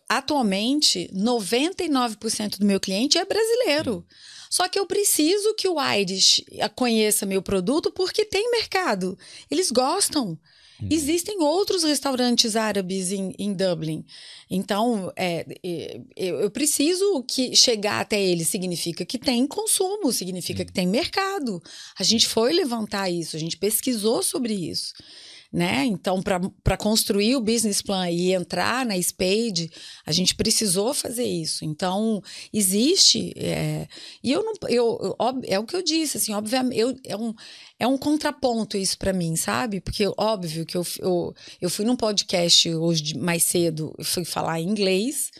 atualmente, 0.08 1.10
99% 1.12 2.58
do 2.58 2.66
meu 2.66 2.78
cliente 2.78 3.18
é 3.18 3.24
brasileiro. 3.24 4.06
Só 4.50 4.68
que 4.68 4.78
eu 4.78 4.86
preciso 4.86 5.54
que 5.54 5.66
o 5.68 5.80
Irish 5.94 6.44
conheça 6.76 7.26
meu 7.26 7.42
produto 7.42 7.90
porque 7.90 8.24
tem 8.24 8.48
mercado. 8.52 9.18
Eles 9.50 9.70
gostam. 9.72 10.38
Hum. 10.82 10.88
Existem 10.90 11.40
outros 11.40 11.84
restaurantes 11.84 12.56
árabes 12.56 13.12
em, 13.12 13.32
em 13.38 13.52
Dublin. 13.52 14.04
Então, 14.50 15.12
é, 15.16 15.46
é, 15.64 16.00
eu, 16.16 16.40
eu 16.40 16.50
preciso 16.50 17.22
que 17.22 17.54
chegar 17.54 18.00
até 18.00 18.20
eles 18.20 18.48
significa 18.48 19.04
que 19.04 19.18
tem 19.18 19.46
consumo, 19.46 20.12
significa 20.12 20.64
que 20.64 20.72
tem 20.72 20.86
mercado. 20.86 21.62
A 21.98 22.02
gente 22.02 22.26
foi 22.26 22.52
levantar 22.52 23.08
isso, 23.08 23.36
a 23.36 23.38
gente 23.38 23.56
pesquisou 23.56 24.22
sobre 24.22 24.52
isso. 24.54 24.92
Né? 25.52 25.84
Então, 25.84 26.20
para 26.20 26.76
construir 26.76 27.36
o 27.36 27.40
business 27.40 27.80
plan 27.80 28.10
e 28.10 28.32
entrar 28.32 28.84
na 28.84 29.00
Spade, 29.00 29.70
a 30.04 30.10
gente 30.10 30.34
precisou 30.34 30.92
fazer 30.92 31.22
isso. 31.22 31.64
Então, 31.64 32.20
existe. 32.52 33.32
é, 33.36 33.86
e 34.20 34.32
eu 34.32 34.42
não. 34.42 34.52
Eu, 34.68 34.98
eu- 35.00 35.16
é 35.46 35.56
o 35.56 35.64
que 35.64 35.76
eu 35.76 35.82
disse, 35.82 36.16
assim, 36.16 36.32
obviamente, 36.32 36.76
eu, 36.76 36.96
é, 37.06 37.16
um, 37.16 37.32
é 37.78 37.86
um 37.86 37.98
contraponto 37.98 38.76
isso 38.76 38.96
para 38.96 39.12
mim, 39.12 39.36
sabe? 39.36 39.80
Porque, 39.80 40.04
óbvio, 40.16 40.64
que 40.64 40.76
eu, 40.76 40.86
eu, 40.98 41.34
eu 41.60 41.70
fui 41.70 41.84
num 41.84 41.96
podcast 41.96 42.72
hoje 42.74 43.16
mais 43.16 43.42
cedo, 43.44 43.94
eu 43.98 44.04
fui 44.04 44.24
falar 44.24 44.60
em 44.60 44.68
inglês. 44.68 45.30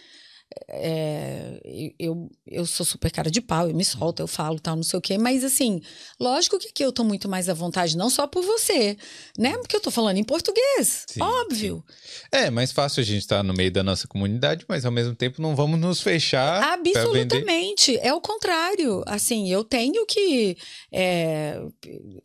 É, 0.69 1.61
eu, 1.99 2.31
eu 2.47 2.67
sou 2.67 2.85
super 2.85 3.11
cara 3.11 3.31
de 3.31 3.41
pau, 3.41 3.69
eu 3.69 3.75
me 3.75 3.85
solto, 3.85 4.21
eu 4.21 4.27
falo 4.27 4.59
tal, 4.61 4.77
não 4.77 4.83
sei 4.83 4.99
o 4.99 5.03
quê, 5.03 5.19
mas 5.19 5.45
assim, 5.45 5.81
lógico 6.19 6.59
que 6.59 6.69
aqui 6.69 6.85
eu 6.85 6.93
tô 6.93 7.05
muito 7.05 7.29
mais 7.29 7.49
à 7.49 7.55
vontade, 7.55 7.97
não 7.97 8.09
só 8.11 8.27
por 8.27 8.43
você, 8.45 8.97
né? 9.39 9.57
Porque 9.59 9.77
eu 9.77 9.81
tô 9.81 9.91
falando 9.91 10.17
em 10.19 10.25
português, 10.25 11.05
Sim, 11.09 11.21
óbvio. 11.23 11.85
É, 12.31 12.51
mais 12.51 12.73
fácil 12.73 13.01
a 13.01 13.05
gente 13.05 13.21
estar 13.21 13.43
no 13.43 13.55
meio 13.55 13.71
da 13.71 13.83
nossa 13.83 14.07
comunidade, 14.07 14.65
mas 14.69 14.85
ao 14.85 14.93
mesmo 14.93 15.15
tempo 15.15 15.41
não 15.41 15.55
vamos 15.57 15.79
nos 15.79 16.01
fechar. 16.01 16.63
Absolutamente. 16.63 17.97
É 17.99 18.13
o 18.13 18.21
contrário. 18.21 19.03
Assim, 19.07 19.51
eu 19.51 19.65
tenho 19.65 20.05
que. 20.07 20.57
é, 20.93 21.61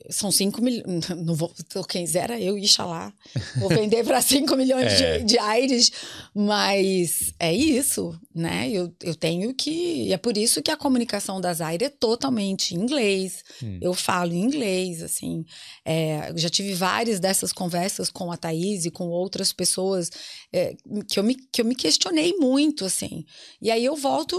são 0.09 0.31
5 0.31 0.61
milhões. 0.61 0.83
Não 1.17 1.35
vou. 1.35 1.53
Quem 1.87 2.05
zera 2.05 2.39
eu, 2.39 2.57
Ixalá. 2.57 3.11
Vou 3.57 3.69
vender 3.69 4.03
para 4.03 4.21
5 4.21 4.55
milhões 4.57 4.93
É. 4.93 5.19
de, 5.19 5.25
de 5.25 5.37
aires. 5.39 5.91
Mas 6.33 7.33
é 7.39 7.53
isso, 7.53 8.18
né? 8.33 8.69
Eu, 8.69 8.93
eu 9.01 9.15
tenho 9.15 9.53
que. 9.53 10.07
E 10.07 10.13
é 10.13 10.17
por 10.17 10.37
isso 10.37 10.61
que 10.61 10.71
a 10.71 10.77
comunicação 10.77 11.41
da 11.41 11.53
Zaire 11.53 11.85
é 11.85 11.89
totalmente 11.89 12.75
em 12.75 12.79
inglês. 12.79 13.43
Hum. 13.63 13.79
Eu 13.81 13.93
falo 13.93 14.33
em 14.33 14.41
inglês, 14.41 15.01
assim. 15.01 15.45
É, 15.83 16.31
já 16.35 16.49
tive 16.49 16.73
várias 16.73 17.19
dessas 17.19 17.51
conversas 17.51 18.09
com 18.09 18.31
a 18.31 18.37
Thaís 18.37 18.85
e 18.85 18.91
com 18.91 19.07
outras 19.09 19.51
pessoas 19.51 20.11
é, 20.53 20.75
que, 21.07 21.19
eu 21.19 21.23
me, 21.23 21.35
que 21.35 21.61
eu 21.61 21.65
me 21.65 21.75
questionei 21.75 22.33
muito, 22.37 22.85
assim. 22.85 23.25
E 23.61 23.71
aí 23.71 23.83
eu 23.83 23.95
volto 23.95 24.37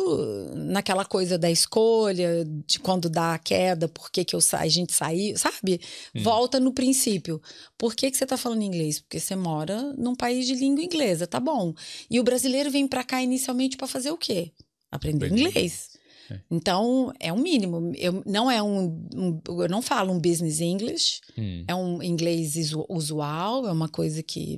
naquela 0.55 1.05
coisa 1.05 1.37
da 1.37 1.51
escolha, 1.51 2.45
de 2.66 2.78
quando 2.78 3.09
dá 3.09 3.35
a 3.35 3.39
queda, 3.39 3.89
por 3.89 4.11
que, 4.11 4.24
que 4.24 4.37
eu 4.37 4.41
a 4.53 4.68
gente 4.68 4.93
saiu, 4.93 5.37
sabe? 5.37 5.81
Hum. 6.14 6.22
Volta 6.22 6.61
no 6.61 6.72
princípio. 6.72 7.41
Por 7.78 7.95
que, 7.95 8.11
que 8.11 8.16
você 8.16 8.26
tá 8.26 8.37
falando 8.37 8.62
inglês? 8.62 9.01
Porque 9.01 9.20
você 9.20 9.35
mora 9.37 9.95
num 9.97 10.14
país 10.14 10.47
de 10.47 10.55
língua 10.55 10.85
inglesa, 10.85 11.26
tá 11.26 11.41
bom. 11.41 11.74
E 12.11 12.20
o 12.20 12.24
brasileiro 12.24 12.70
vem 12.70 12.87
para 12.87 13.05
cá 13.05 13.22
inicialmente 13.22 13.69
para 13.76 13.86
fazer 13.86 14.10
o 14.10 14.16
quê? 14.18 14.52
Aprender 14.90 15.26
Aprender 15.26 15.48
inglês. 15.48 15.88
É. 16.30 16.40
Então, 16.48 17.12
é 17.18 17.32
um 17.32 17.38
mínimo. 17.38 17.92
Eu, 17.96 18.22
não 18.24 18.48
é 18.48 18.62
um, 18.62 19.04
um- 19.14 19.40
Eu 19.60 19.68
não 19.68 19.82
falo 19.82 20.12
um 20.12 20.20
business 20.20 20.60
English, 20.60 21.20
Hum. 21.36 21.64
é 21.66 21.74
um 21.74 22.00
inglês 22.00 22.54
usual, 22.88 23.66
é 23.66 23.72
uma 23.72 23.88
coisa 23.88 24.22
que 24.22 24.56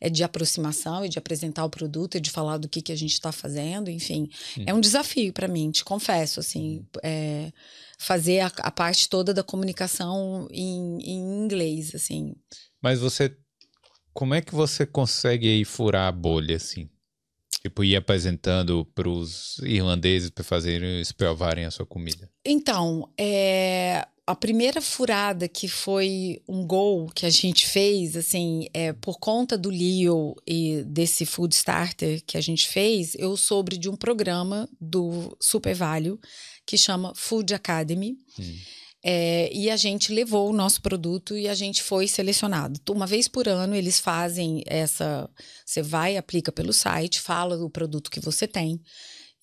é 0.00 0.10
de 0.10 0.22
aproximação, 0.22 1.02
é 1.02 1.08
de 1.08 1.18
apresentar 1.18 1.64
o 1.64 1.70
produto, 1.70 2.16
é 2.16 2.20
de 2.20 2.30
falar 2.30 2.58
do 2.58 2.68
que, 2.68 2.82
que 2.82 2.92
a 2.92 2.96
gente 2.96 3.14
está 3.14 3.32
fazendo, 3.32 3.88
enfim. 3.90 4.28
Hum. 4.58 4.64
É 4.66 4.74
um 4.74 4.80
desafio 4.80 5.32
para 5.32 5.48
mim, 5.48 5.70
te 5.70 5.82
confesso, 5.82 6.40
assim, 6.40 6.84
é, 7.02 7.50
fazer 7.98 8.40
a, 8.40 8.52
a 8.58 8.70
parte 8.70 9.08
toda 9.08 9.32
da 9.32 9.42
comunicação 9.42 10.46
em, 10.50 10.98
em 11.02 11.42
inglês, 11.44 11.94
assim. 11.94 12.34
Mas 12.82 13.00
você. 13.00 13.34
Como 14.12 14.34
é 14.34 14.40
que 14.42 14.54
você 14.54 14.84
consegue 14.86 15.48
aí 15.48 15.64
furar 15.64 16.06
a 16.06 16.12
bolha, 16.12 16.56
assim? 16.56 16.88
Tipo, 17.60 17.84
ir 17.84 17.96
apresentando 17.96 18.84
pros 18.94 19.58
irlandeses 19.62 20.30
para 20.30 20.44
fazerem, 20.44 21.02
provarem 21.16 21.64
a 21.64 21.70
sua 21.70 21.86
comida. 21.86 22.30
Então, 22.44 23.08
é, 23.18 24.06
a 24.26 24.34
primeira 24.34 24.80
furada 24.80 25.46
que 25.48 25.68
foi 25.68 26.42
um 26.48 26.66
gol 26.66 27.10
que 27.14 27.26
a 27.26 27.30
gente 27.30 27.66
fez, 27.66 28.16
assim, 28.16 28.66
é, 28.72 28.92
por 28.92 29.18
conta 29.18 29.56
do 29.56 29.68
Leo 29.68 30.34
e 30.46 30.82
desse 30.86 31.26
Food 31.26 31.54
Starter 31.54 32.22
que 32.26 32.38
a 32.38 32.40
gente 32.40 32.68
fez, 32.68 33.14
eu 33.16 33.36
soube 33.36 33.76
de 33.76 33.88
um 33.88 33.96
programa 33.96 34.68
do 34.80 35.36
Super 35.40 35.74
Value 35.74 36.18
que 36.66 36.78
chama 36.78 37.12
Food 37.14 37.54
Academy. 37.54 38.16
Hum. 38.38 38.56
É, 39.06 39.50
e 39.52 39.68
a 39.68 39.76
gente 39.76 40.10
levou 40.10 40.48
o 40.48 40.52
nosso 40.52 40.80
produto 40.80 41.36
e 41.36 41.46
a 41.46 41.54
gente 41.54 41.82
foi 41.82 42.08
selecionado. 42.08 42.80
Uma 42.90 43.06
vez 43.06 43.28
por 43.28 43.46
ano 43.46 43.74
eles 43.74 44.00
fazem 44.00 44.62
essa. 44.66 45.28
Você 45.66 45.82
vai, 45.82 46.16
aplica 46.16 46.50
pelo 46.50 46.72
site, 46.72 47.20
fala 47.20 47.58
do 47.58 47.68
produto 47.68 48.10
que 48.10 48.18
você 48.18 48.48
tem. 48.48 48.80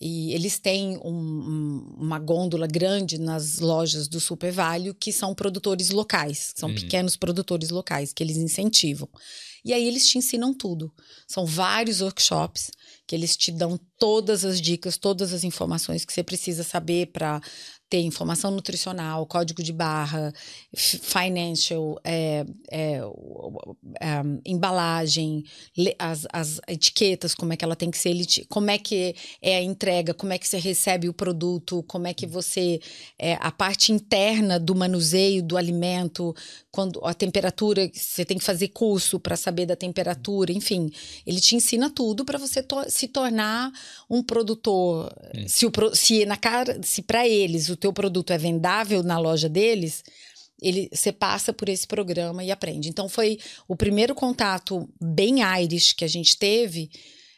E 0.03 0.33
eles 0.33 0.57
têm 0.57 0.97
um, 0.97 1.13
um, 1.13 1.95
uma 1.99 2.17
gôndola 2.17 2.65
grande 2.65 3.19
nas 3.19 3.59
lojas 3.59 4.07
do 4.07 4.19
Super 4.19 4.51
Value 4.51 4.95
que 4.95 5.13
são 5.13 5.35
produtores 5.35 5.91
locais, 5.91 6.53
são 6.57 6.69
uhum. 6.69 6.73
pequenos 6.73 7.15
produtores 7.15 7.69
locais 7.69 8.11
que 8.11 8.23
eles 8.23 8.37
incentivam. 8.37 9.07
E 9.63 9.73
aí 9.73 9.87
eles 9.87 10.07
te 10.07 10.17
ensinam 10.17 10.55
tudo. 10.55 10.91
São 11.27 11.45
vários 11.45 12.01
workshops 12.01 12.71
que 13.05 13.13
eles 13.13 13.37
te 13.37 13.51
dão 13.51 13.79
todas 13.99 14.43
as 14.43 14.59
dicas, 14.59 14.97
todas 14.97 15.33
as 15.33 15.43
informações 15.43 16.03
que 16.03 16.11
você 16.11 16.23
precisa 16.23 16.63
saber 16.63 17.11
para 17.11 17.39
ter 17.91 17.99
informação 17.99 18.51
nutricional, 18.51 19.25
código 19.25 19.61
de 19.61 19.73
barra, 19.73 20.33
financial, 20.73 21.99
é, 22.05 22.45
é, 22.71 23.01
é, 23.99 24.21
embalagem, 24.45 25.43
as, 25.99 26.25
as, 26.31 26.61
etiquetas, 26.69 27.35
como 27.35 27.51
é 27.51 27.57
que 27.57 27.65
ela 27.65 27.75
tem 27.75 27.91
que 27.91 27.97
ser, 27.97 28.15
como 28.47 28.71
é 28.71 28.77
que 28.77 29.13
é 29.41 29.57
a 29.57 29.61
entrega, 29.61 30.13
como 30.13 30.31
é 30.31 30.37
que 30.37 30.47
você 30.47 30.57
recebe 30.57 31.09
o 31.09 31.13
produto, 31.13 31.83
como 31.83 32.07
é 32.07 32.13
que 32.13 32.25
você. 32.25 32.79
É, 33.19 33.37
a 33.41 33.51
parte 33.51 33.91
interna 33.91 34.57
do 34.57 34.73
manuseio 34.73 35.43
do 35.43 35.57
alimento, 35.57 36.33
quando 36.71 37.05
a 37.05 37.13
temperatura, 37.13 37.91
você 37.93 38.23
tem 38.23 38.37
que 38.37 38.43
fazer 38.45 38.69
curso 38.69 39.19
para 39.19 39.35
saber 39.35 39.65
da 39.65 39.75
temperatura, 39.75 40.53
enfim. 40.53 40.89
Ele 41.27 41.41
te 41.41 41.57
ensina 41.57 41.89
tudo 41.89 42.23
para 42.23 42.39
você 42.39 42.63
to 42.63 42.85
se 42.87 43.09
tornar 43.09 43.69
um 44.09 44.23
produtor. 44.23 45.13
Hum. 45.35 45.45
Se, 45.45 45.65
o, 45.65 45.71
se 45.93 46.25
na 46.25 46.37
cara, 46.37 46.79
se 46.81 47.01
para 47.01 47.27
eles 47.27 47.67
o 47.67 47.80
teu 47.81 47.91
produto 47.91 48.31
é 48.31 48.37
vendável 48.37 49.03
na 49.03 49.17
loja 49.17 49.49
deles, 49.49 50.03
ele 50.61 50.87
você 50.93 51.11
passa 51.11 51.51
por 51.51 51.67
esse 51.67 51.87
programa 51.87 52.43
e 52.43 52.51
aprende. 52.51 52.87
Então 52.87 53.09
foi 53.09 53.39
o 53.67 53.75
primeiro 53.75 54.13
contato 54.13 54.87
bem 55.01 55.41
Irish 55.61 55.93
que 55.93 56.05
a 56.05 56.07
gente 56.07 56.37
teve, 56.37 56.89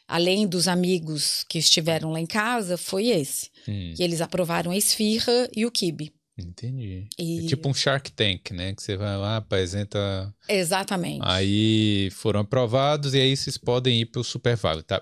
além 0.06 0.46
dos 0.46 0.68
amigos 0.68 1.44
que 1.48 1.58
estiveram 1.58 2.12
lá 2.12 2.20
em 2.20 2.26
casa, 2.26 2.76
foi 2.76 3.08
esse. 3.08 3.50
Hum. 3.66 3.94
E 3.98 4.02
eles 4.02 4.20
aprovaram 4.20 4.70
a 4.70 4.76
esfirra 4.76 5.48
e 5.56 5.64
o 5.64 5.70
kibe. 5.70 6.12
Entendi. 6.36 7.06
E... 7.16 7.44
É 7.44 7.46
tipo 7.46 7.68
um 7.68 7.74
Shark 7.74 8.10
Tank, 8.10 8.50
né? 8.50 8.74
Que 8.74 8.82
você 8.82 8.96
vai 8.96 9.16
lá, 9.16 9.36
apresenta. 9.36 10.34
Exatamente. 10.48 11.22
Aí 11.24 12.10
foram 12.10 12.40
aprovados 12.40 13.14
e 13.14 13.20
aí 13.20 13.36
vocês 13.36 13.56
podem 13.56 14.00
ir 14.00 14.06
para 14.06 14.20
o 14.20 14.24
Super 14.24 14.56
Vale, 14.56 14.82
tá? 14.82 15.00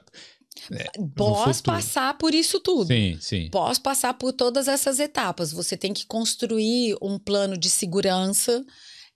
É, 0.70 0.90
Posso 1.16 1.62
passar 1.62 2.16
por 2.18 2.34
isso 2.34 2.61
tudo. 2.61 2.86
Sim, 2.86 3.18
sim. 3.20 3.48
Posso 3.50 3.80
passar 3.80 4.14
por 4.14 4.32
todas 4.32 4.68
essas 4.68 5.00
etapas. 5.00 5.53
Você 5.53 5.76
tem 5.76 5.92
que 5.92 6.07
construir 6.07 6.96
um 7.00 7.18
plano 7.18 7.57
de 7.57 7.68
segurança, 7.70 8.64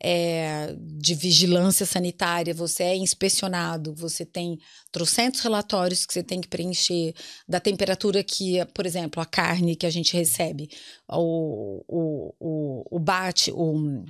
é, 0.03 0.75
de 0.79 1.15
vigilância 1.15 1.87
sanitária. 1.87 2.55
Você 2.55 2.83
é 2.83 2.97
inspecionado, 2.97 3.95
você 3.95 4.25
tem 4.25 4.59
trocentos 4.91 5.41
relatórios 5.41 6.05
que 6.05 6.13
você 6.13 6.23
tem 6.23 6.41
que 6.41 6.49
preencher 6.49 7.15
da 7.49 7.61
temperatura 7.61 8.25
que, 8.25 8.65
por 8.75 8.87
exemplo, 8.87 9.23
a 9.23 9.27
carne 9.27 9.77
que 9.77 9.87
a 9.87 9.91
gente 9.91 10.17
recebe, 10.17 10.69
o, 11.09 11.85
o, 11.87 12.35
o, 12.41 12.97
o 12.97 12.99
bate, 12.99 13.53
o 13.53 14.05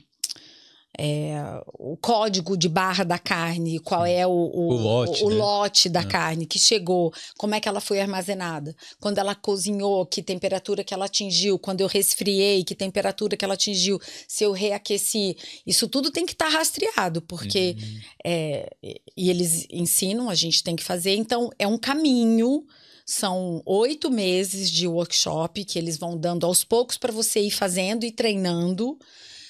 é, 0.99 1.61
o 1.79 1.97
código 1.97 2.57
de 2.57 2.69
barra 2.69 3.05
da 3.05 3.19
carne, 3.19 3.79
qual 3.81 4.07
é 4.07 4.27
o, 4.27 4.31
o, 4.31 4.69
o 4.69 4.77
lote, 4.77 5.25
o, 5.25 5.29
né? 5.29 5.37
lote 5.37 5.89
da 5.89 6.01
é. 6.01 6.05
carne 6.05 6.47
que 6.47 6.59
chegou, 6.59 7.13
como 7.37 7.55
é 7.55 7.61
que 7.61 7.69
ela 7.69 7.81
foi 7.81 8.01
armazenada, 8.01 8.75
quando 8.99 9.19
ela 9.19 9.35
cozinhou, 9.35 10.07
que 10.07 10.23
temperatura 10.23 10.83
que 10.83 10.95
ela 10.95 11.05
atingiu, 11.05 11.59
quando 11.59 11.83
eu 11.83 11.87
resfriei, 11.87 12.65
que 12.65 12.75
temperatura 12.75 13.37
que 13.37 13.45
ela 13.45 13.55
atingiu, 13.55 14.01
se 14.27 14.45
eu 14.45 14.53
reaqueci. 14.53 15.37
Isso 15.67 15.87
tudo 15.87 16.11
tem 16.11 16.25
que 16.25 16.33
estar 16.33 16.47
tá 16.47 16.59
rastreado, 16.59 17.21
porque. 17.23 17.77
Uhum. 17.79 18.01
É, 18.25 18.71
e 19.17 19.31
eles 19.31 19.67
ensinam, 19.71 20.31
a 20.31 20.35
gente 20.35 20.63
tem 20.63 20.75
que 20.75 20.83
fazer. 20.83 21.15
Então, 21.15 21.51
é 21.59 21.67
um 21.67 21.79
caminho. 21.79 22.65
São 23.09 23.63
oito 23.65 24.11
meses 24.11 24.69
de 24.69 24.89
workshop 24.89 25.65
que 25.65 25.79
eles 25.79 25.97
vão 25.97 26.19
dando 26.19 26.45
aos 26.45 26.65
poucos 26.65 26.99
para 26.99 27.13
você 27.13 27.39
ir 27.39 27.53
fazendo 27.53 28.05
e 28.05 28.11
treinando 28.11 28.99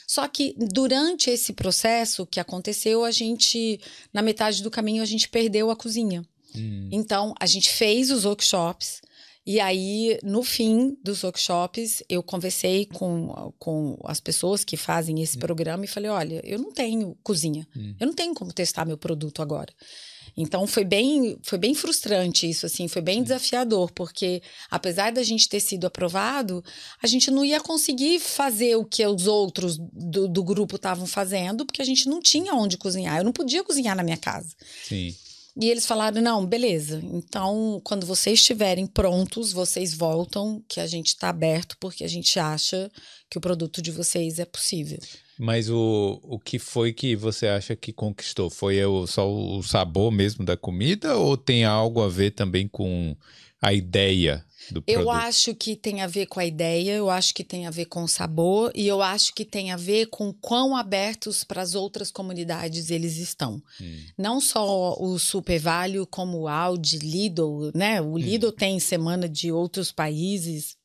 só 0.07 0.29
que 0.29 0.55
durante 0.57 1.31
esse 1.31 1.53
processo 1.53 2.25
que 2.25 2.39
aconteceu, 2.39 3.05
a 3.05 3.11
gente, 3.11 3.81
na 4.13 4.23
metade 4.23 4.63
do 4.63 4.71
caminho, 4.71 5.03
a 5.03 5.07
gente 5.07 5.29
perdeu 5.29 5.71
a 5.71 5.77
cozinha. 5.77 6.25
Hum. 6.55 6.89
Então, 6.93 7.35
a 7.41 7.47
gente 7.47 7.71
fez 7.71 8.11
os 8.11 8.25
workshops. 8.25 9.01
E 9.45 9.61
aí, 9.61 10.19
no 10.23 10.43
fim 10.43 10.97
dos 11.03 11.23
workshops, 11.23 12.03
eu 12.09 12.23
conversei 12.23 12.87
com, 12.87 13.53
com 13.59 13.99
as 14.05 14.21
pessoas 14.21 14.65
que 14.65 14.77
fazem 14.77 15.23
esse 15.23 15.37
hum. 15.37 15.41
programa 15.41 15.85
e 15.85 15.89
falei: 15.89 16.11
olha, 16.11 16.41
eu 16.45 16.59
não 16.59 16.73
tenho 16.73 17.17
cozinha, 17.23 17.67
hum. 17.77 17.95
eu 17.99 18.07
não 18.07 18.15
tenho 18.15 18.35
como 18.35 18.53
testar 18.53 18.85
meu 18.85 18.97
produto 18.97 19.43
agora. 19.43 19.73
Então 20.37 20.67
foi 20.67 20.85
bem, 20.85 21.39
foi 21.43 21.57
bem 21.57 21.75
frustrante 21.75 22.49
isso, 22.49 22.67
assim, 22.67 22.89
foi 22.89 23.01
bem 23.01 23.23
desafiador, 23.23 23.91
porque 23.93 24.43
apesar 24.71 25.11
da 25.11 25.23
gente 25.23 25.49
ter 25.49 25.61
sido 25.61 25.87
aprovado, 25.87 26.63
a 27.03 27.07
gente 27.07 27.31
não 27.31 27.43
ia 27.43 27.59
conseguir 27.59 28.21
fazer 28.21 28.77
o 28.77 28.85
que 28.85 29.07
os 29.07 29.27
outros 29.27 29.79
do, 29.79 30.29
do 30.29 30.45
grupo 30.45 30.77
estavam 30.77 31.07
fazendo, 31.07 31.65
porque 31.65 31.81
a 31.81 31.87
gente 31.87 32.07
não 32.07 32.21
tinha 32.21 32.55
onde 32.55 32.77
cozinhar. 32.77 33.17
Eu 33.17 33.25
não 33.25 33.33
podia 33.33 33.65
cozinhar 33.65 33.97
na 33.97 34.03
minha 34.03 34.19
casa. 34.19 34.55
Sim. 34.87 35.15
E 35.59 35.71
eles 35.71 35.87
falaram: 35.87 36.21
não, 36.21 36.45
beleza. 36.45 37.01
Então, 37.03 37.81
quando 37.83 38.07
vocês 38.07 38.41
estiverem 38.41 38.87
prontos, 38.87 39.53
vocês 39.53 39.95
voltam, 39.95 40.63
que 40.69 40.81
a 40.81 40.87
gente 40.87 41.09
está 41.09 41.31
aberto, 41.31 41.77
porque 41.81 42.05
a 42.05 42.09
gente 42.09 42.39
acha 42.39 42.91
que 43.31 43.39
o 43.39 43.41
produto 43.41 43.81
de 43.81 43.91
vocês 43.91 44.39
é 44.39 44.45
possível. 44.45 44.99
Mas 45.39 45.69
o, 45.69 46.19
o 46.23 46.39
que 46.39 46.59
foi 46.59 46.93
que 46.93 47.15
você 47.15 47.47
acha 47.47 47.77
que 47.77 47.93
conquistou? 47.93 48.49
Foi 48.49 48.83
o, 48.85 49.07
só 49.07 49.31
o 49.31 49.63
sabor 49.63 50.11
mesmo 50.11 50.45
da 50.45 50.57
comida 50.57 51.17
ou 51.17 51.37
tem 51.37 51.65
algo 51.65 52.03
a 52.03 52.09
ver 52.09 52.31
também 52.31 52.67
com 52.67 53.17
a 53.61 53.73
ideia 53.73 54.45
do 54.71 54.83
produto? 54.83 55.03
Eu 55.03 55.11
acho 55.11 55.55
que 55.55 55.77
tem 55.77 56.03
a 56.03 56.07
ver 56.07 56.27
com 56.27 56.41
a 56.41 56.45
ideia, 56.45 56.93
eu 56.93 57.11
acho 57.11 57.35
que 57.35 57.45
tem 57.45 57.67
a 57.67 57.71
ver 57.71 57.87
com 57.87 58.03
o 58.03 58.09
sabor 58.09 58.73
e 58.75 58.87
eu 58.87 59.03
acho 59.03 59.35
que 59.35 59.45
tem 59.45 59.73
a 59.73 59.77
ver 59.77 60.07
com 60.07 60.33
quão 60.33 60.77
abertos 60.77 61.45
para 61.45 61.63
as 61.63 61.75
outras 61.75 62.11
comunidades 62.11 62.91
eles 62.91 63.17
estão. 63.19 63.63
Hum. 63.81 64.05
Não 64.17 64.41
só 64.41 64.97
o 64.99 65.19
Super 65.19 65.59
Value, 65.59 66.07
como 66.07 66.41
o 66.41 66.49
Audi, 66.49 66.99
Lidl, 66.99 67.71
né? 67.75 68.01
O 68.01 68.13
hum. 68.13 68.19
Lidl 68.19 68.49
hum. 68.49 68.57
tem 68.57 68.81
semana 68.81 69.29
de 69.29 69.53
outros 69.53 69.93
países. 69.93 70.77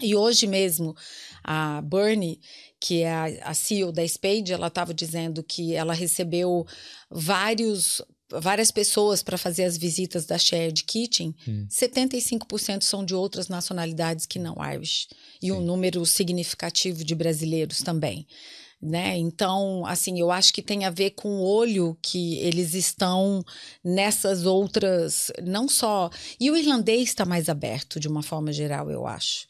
E 0.00 0.14
hoje 0.16 0.46
mesmo, 0.46 0.96
a 1.44 1.80
Bernie, 1.82 2.40
que 2.80 3.02
é 3.02 3.12
a, 3.12 3.24
a 3.50 3.54
CEO 3.54 3.92
da 3.92 4.06
Spade, 4.06 4.52
ela 4.52 4.68
estava 4.68 4.94
dizendo 4.94 5.42
que 5.42 5.74
ela 5.74 5.94
recebeu 5.94 6.66
vários 7.10 8.02
várias 8.30 8.70
pessoas 8.70 9.22
para 9.22 9.38
fazer 9.38 9.64
as 9.64 9.76
visitas 9.76 10.26
da 10.26 10.36
Shared 10.36 10.84
Kitchen, 10.84 11.34
hum. 11.46 11.66
75% 11.70 12.82
são 12.82 13.04
de 13.04 13.14
outras 13.14 13.48
nacionalidades 13.48 14.26
que 14.26 14.38
não 14.38 14.56
Irish. 14.74 15.08
E 15.40 15.46
Sim. 15.46 15.52
um 15.52 15.60
número 15.60 16.04
significativo 16.04 17.02
de 17.04 17.14
brasileiros 17.14 17.78
também. 17.78 18.26
Né? 18.80 19.16
Então, 19.16 19.84
assim, 19.86 20.20
eu 20.20 20.30
acho 20.30 20.52
que 20.52 20.62
tem 20.62 20.84
a 20.84 20.90
ver 20.90 21.10
com 21.10 21.28
o 21.28 21.42
olho 21.42 21.98
que 22.00 22.38
eles 22.38 22.74
estão 22.74 23.42
nessas 23.82 24.46
outras, 24.46 25.32
não 25.42 25.68
só. 25.68 26.10
E 26.38 26.48
o 26.48 26.56
irlandês 26.56 27.08
está 27.08 27.24
mais 27.24 27.48
aberto, 27.48 27.98
de 27.98 28.06
uma 28.06 28.22
forma 28.22 28.52
geral, 28.52 28.88
eu 28.88 29.04
acho. 29.04 29.48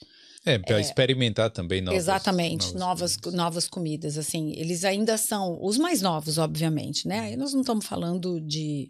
É, 0.48 0.58
para 0.58 0.78
é, 0.78 0.80
experimentar 0.80 1.50
também 1.50 1.80
novas 1.80 2.00
Exatamente, 2.00 2.74
novas, 2.74 2.80
novas 2.80 3.16
comidas. 3.16 3.34
novas 3.38 3.68
comidas. 3.68 4.18
Assim, 4.18 4.52
eles 4.56 4.84
ainda 4.84 5.16
são 5.16 5.58
os 5.60 5.76
mais 5.78 6.00
novos, 6.00 6.38
obviamente, 6.38 7.06
né? 7.06 7.20
Aí 7.20 7.36
nós 7.36 7.52
não 7.52 7.60
estamos 7.60 7.86
falando 7.86 8.40
de 8.40 8.86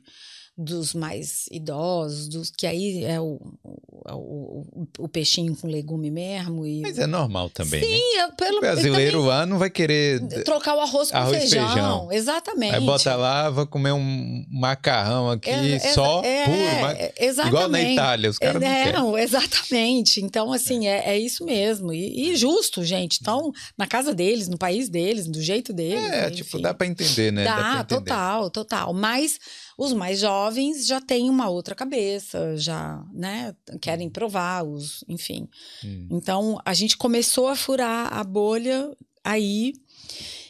dos 0.58 0.92
mais 0.92 1.44
idosos, 1.52 2.26
dos 2.28 2.50
que 2.50 2.66
aí 2.66 3.04
é 3.04 3.20
o, 3.20 3.38
o, 3.62 4.64
o, 4.74 4.88
o, 4.98 5.08
peixinho 5.08 5.54
com 5.54 5.68
legume 5.68 6.10
mesmo. 6.10 6.66
E... 6.66 6.80
Mas 6.80 6.98
é 6.98 7.06
normal 7.06 7.48
também. 7.48 7.80
Sim, 7.80 8.16
né? 8.16 8.22
É 8.24 8.28
pelo 8.32 8.58
o 8.58 8.60
brasileiro 8.60 9.22
lá 9.22 9.46
não 9.46 9.56
vai 9.56 9.70
querer 9.70 10.20
trocar 10.44 10.74
o 10.74 10.80
arroz 10.80 11.12
com 11.12 11.16
arroz 11.16 11.38
feijão. 11.38 11.68
feijão. 11.68 12.12
Exatamente. 12.12 12.74
Aí 12.74 12.80
bota 12.84 13.14
lá, 13.14 13.48
vai 13.50 13.66
comer 13.66 13.92
um 13.92 14.44
macarrão 14.50 15.30
aqui 15.30 15.48
é, 15.50 15.78
só 15.78 16.22
é, 16.24 16.44
puro. 16.44 16.80
Mas... 16.82 17.10
Exatamente. 17.20 17.54
Igual 17.54 17.68
na 17.68 17.82
Itália, 17.82 18.30
os 18.30 18.38
caras 18.38 18.60
é, 18.60 18.92
não, 18.92 19.12
não 19.12 19.18
Exatamente. 19.18 20.20
Então, 20.20 20.52
assim, 20.52 20.88
é, 20.88 21.10
é 21.10 21.18
isso 21.18 21.44
mesmo. 21.44 21.92
E, 21.92 22.30
e, 22.30 22.36
justo, 22.36 22.82
gente. 22.82 23.18
Então, 23.20 23.52
na 23.76 23.86
casa 23.86 24.12
deles, 24.12 24.48
no 24.48 24.58
país 24.58 24.88
deles, 24.88 25.28
do 25.28 25.40
jeito 25.40 25.72
deles. 25.72 26.10
É, 26.10 26.26
enfim. 26.26 26.34
tipo, 26.34 26.60
dá 26.60 26.74
para 26.74 26.88
entender, 26.88 27.32
né? 27.32 27.44
Dá, 27.44 27.56
dá 27.56 27.80
entender. 27.80 28.00
total, 28.00 28.50
total. 28.50 28.92
Mas 28.92 29.38
os 29.78 29.92
mais 29.92 30.18
jovens 30.18 30.84
já 30.88 31.00
têm 31.00 31.30
uma 31.30 31.48
outra 31.48 31.72
cabeça, 31.72 32.56
já, 32.56 33.06
né, 33.12 33.54
querem 33.80 34.10
provar 34.10 34.64
os, 34.64 35.04
enfim. 35.08 35.48
Hum. 35.84 36.08
Então, 36.10 36.60
a 36.64 36.74
gente 36.74 36.96
começou 36.96 37.46
a 37.46 37.54
furar 37.54 38.12
a 38.12 38.24
bolha 38.24 38.90
aí. 39.22 39.72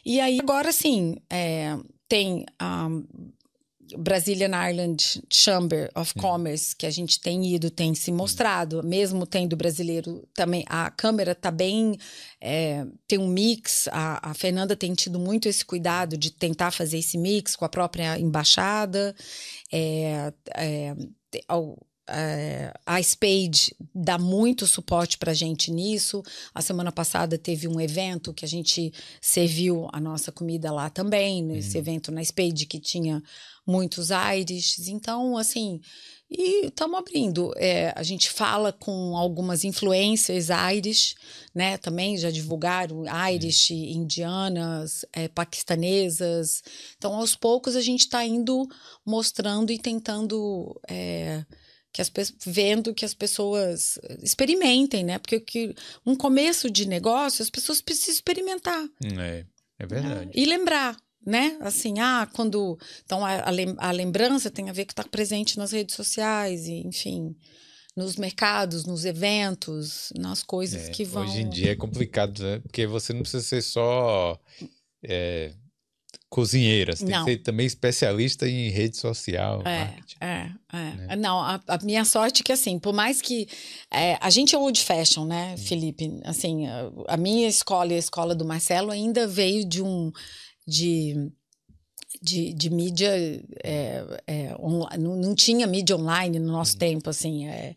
E 0.03 0.19
aí, 0.19 0.41
agora 0.41 0.73
sim, 0.73 1.17
é, 1.29 1.77
tem 2.09 2.47
a 2.59 2.89
Brazilian 3.97 4.51
Ireland 4.51 5.23
Chamber 5.31 5.91
of 5.95 6.15
Commerce, 6.15 6.75
que 6.75 6.87
a 6.87 6.91
gente 6.91 7.21
tem 7.21 7.55
ido, 7.55 7.71
tem 7.71 7.95
se 7.95 8.11
mostrado, 8.13 8.83
mesmo 8.83 9.27
tendo 9.27 9.57
brasileiro 9.57 10.27
também, 10.35 10.65
a 10.69 10.91
Câmara 10.91 11.33
está 11.33 11.51
bem, 11.51 11.99
é, 12.41 12.87
tem 13.07 13.19
um 13.19 13.29
mix, 13.29 13.89
a, 13.93 14.31
a, 14.31 14.35
Fernanda 14.35 14.77
tem 14.77 14.95
tido 14.95 15.19
muito 15.19 15.49
esse 15.49 15.65
cuidado 15.65 16.17
de 16.17 16.31
tentar 16.31 16.71
fazer 16.71 16.99
esse 16.99 17.17
mix 17.17 17.57
com 17.57 17.65
a 17.65 17.69
própria 17.69 18.19
embaixada, 18.19 19.15
é, 19.73 20.33
é, 20.55 20.95
é, 22.09 22.73
a 22.87 23.03
Spade 23.03 23.75
dá 23.95 24.19
muito 24.19 24.67
suporte 24.67 25.19
para 25.19 25.33
a 25.33 25.35
gente 25.35 25.71
nisso. 25.71 26.23
A 26.55 26.63
semana 26.63 26.91
passada 26.91 27.39
teve 27.39 27.69
um 27.69 27.81
evento 27.81 28.33
que 28.33 28.45
a 28.45 28.49
gente 28.49 28.93
serviu 29.21 29.89
a 29.93 30.01
nossa 30.01 30.33
comida 30.33 30.73
lá 30.73 30.89
também, 30.91 31.43
nesse 31.43 31.77
uhum. 31.77 31.83
evento 31.83 32.13
na 32.13 32.25
Spade, 32.25 32.67
que 32.67 32.81
tinha 32.81 33.23
muitos 33.67 34.11
aires. 34.11 34.89
Então, 34.89 35.37
assim, 35.37 35.81
e 36.31 36.67
estamos 36.67 36.99
abrindo. 36.99 37.53
É, 37.57 37.93
a 37.97 38.03
gente 38.03 38.31
fala 38.31 38.71
com 38.71 39.17
algumas 39.17 39.65
influências 39.65 40.51
aires, 40.51 41.15
né? 41.55 41.79
Também 41.79 42.19
já 42.19 42.31
divulgaram 42.31 43.05
Irish, 43.33 43.71
indianas, 43.71 45.07
é, 45.13 45.27
paquistanesas. 45.27 46.63
Então, 46.99 47.15
aos 47.15 47.35
poucos, 47.35 47.77
a 47.77 47.81
gente 47.81 48.01
está 48.01 48.25
indo 48.25 48.69
mostrando 49.07 49.73
e 49.73 49.79
tentando. 49.79 50.79
É, 50.89 51.45
que 51.99 52.03
as 52.03 52.33
vendo 52.47 52.95
que 52.95 53.05
as 53.05 53.13
pessoas 53.13 53.99
experimentem, 54.23 55.03
né? 55.03 55.19
Porque 55.19 55.41
que, 55.41 55.75
um 56.07 56.15
começo 56.15 56.71
de 56.71 56.87
negócio, 56.87 57.43
as 57.43 57.51
pessoas 57.51 57.81
precisam 57.81 58.15
experimentar. 58.15 58.85
É, 59.19 59.45
é 59.81 59.87
verdade. 59.87 60.27
Né? 60.27 60.33
E 60.35 60.45
lembrar 60.45 60.97
né? 61.27 61.59
Assim, 61.61 61.99
ah, 61.99 62.27
quando. 62.33 62.79
Então, 63.05 63.27
a, 63.27 63.49
a 63.79 63.91
lembrança 63.91 64.51
tem 64.51 64.71
a 64.71 64.73
ver 64.73 64.87
com 64.87 64.93
estar 64.93 65.09
presente 65.09 65.59
nas 65.59 65.73
redes 65.73 65.95
sociais, 65.95 66.67
e, 66.67 66.87
enfim, 66.87 67.37
nos 67.95 68.17
mercados, 68.17 68.87
nos 68.87 69.05
eventos, 69.05 70.11
nas 70.17 70.43
coisas 70.43 70.89
é, 70.89 70.91
que 70.91 71.05
vão. 71.05 71.25
Hoje 71.25 71.43
em 71.43 71.51
dia 71.51 71.73
é 71.73 71.77
complicado, 71.77 72.43
né? 72.43 72.61
Porque 72.61 72.87
você 72.87 73.13
não 73.13 73.21
precisa 73.21 73.43
ser 73.43 73.61
só. 73.61 74.41
É, 75.03 75.53
cozinheira, 76.29 76.95
você 76.95 77.07
tem 77.07 77.19
que 77.19 77.25
ser 77.25 77.37
também 77.39 77.67
especialista 77.67 78.47
em 78.47 78.69
rede 78.69 78.97
social. 78.97 79.63
É, 79.67 79.95
é, 80.21 80.51
é. 80.73 80.97
Né? 80.97 81.17
Não, 81.17 81.41
a, 81.41 81.61
a, 81.67 81.79
minha 81.83 82.05
sorte 82.05 82.43
é 82.43 82.45
que, 82.45 82.53
assim, 82.53 82.79
por 82.79 82.93
mais 82.93 83.23
que. 83.23 83.49
É, 83.91 84.19
a 84.21 84.29
gente 84.29 84.55
é 84.55 84.59
old 84.59 84.79
fashion, 84.81 85.25
né, 85.25 85.55
hum. 85.55 85.59
Felipe? 85.59 86.21
Assim, 86.25 86.67
a, 86.67 86.91
a 87.09 87.17
minha 87.17 87.49
escola 87.49 87.93
e 87.93 87.97
a 87.97 87.99
escola 87.99 88.35
do 88.35 88.45
Marcelo 88.45 88.91
ainda 88.91 89.27
veio 89.27 89.67
de 89.67 89.83
um 89.83 90.13
de, 90.67 91.33
de, 92.23 92.53
de 92.53 92.71
mídia 92.71 93.11
é, 93.65 94.05
é, 94.27 94.57
não, 94.99 95.17
não, 95.17 95.35
tinha 95.35 95.67
mídia 95.67 95.97
online 95.97 96.39
no 96.39 96.53
nosso 96.53 96.75
uhum. 96.75 96.79
tempo 96.79 97.09
assim 97.09 97.49
é, 97.49 97.75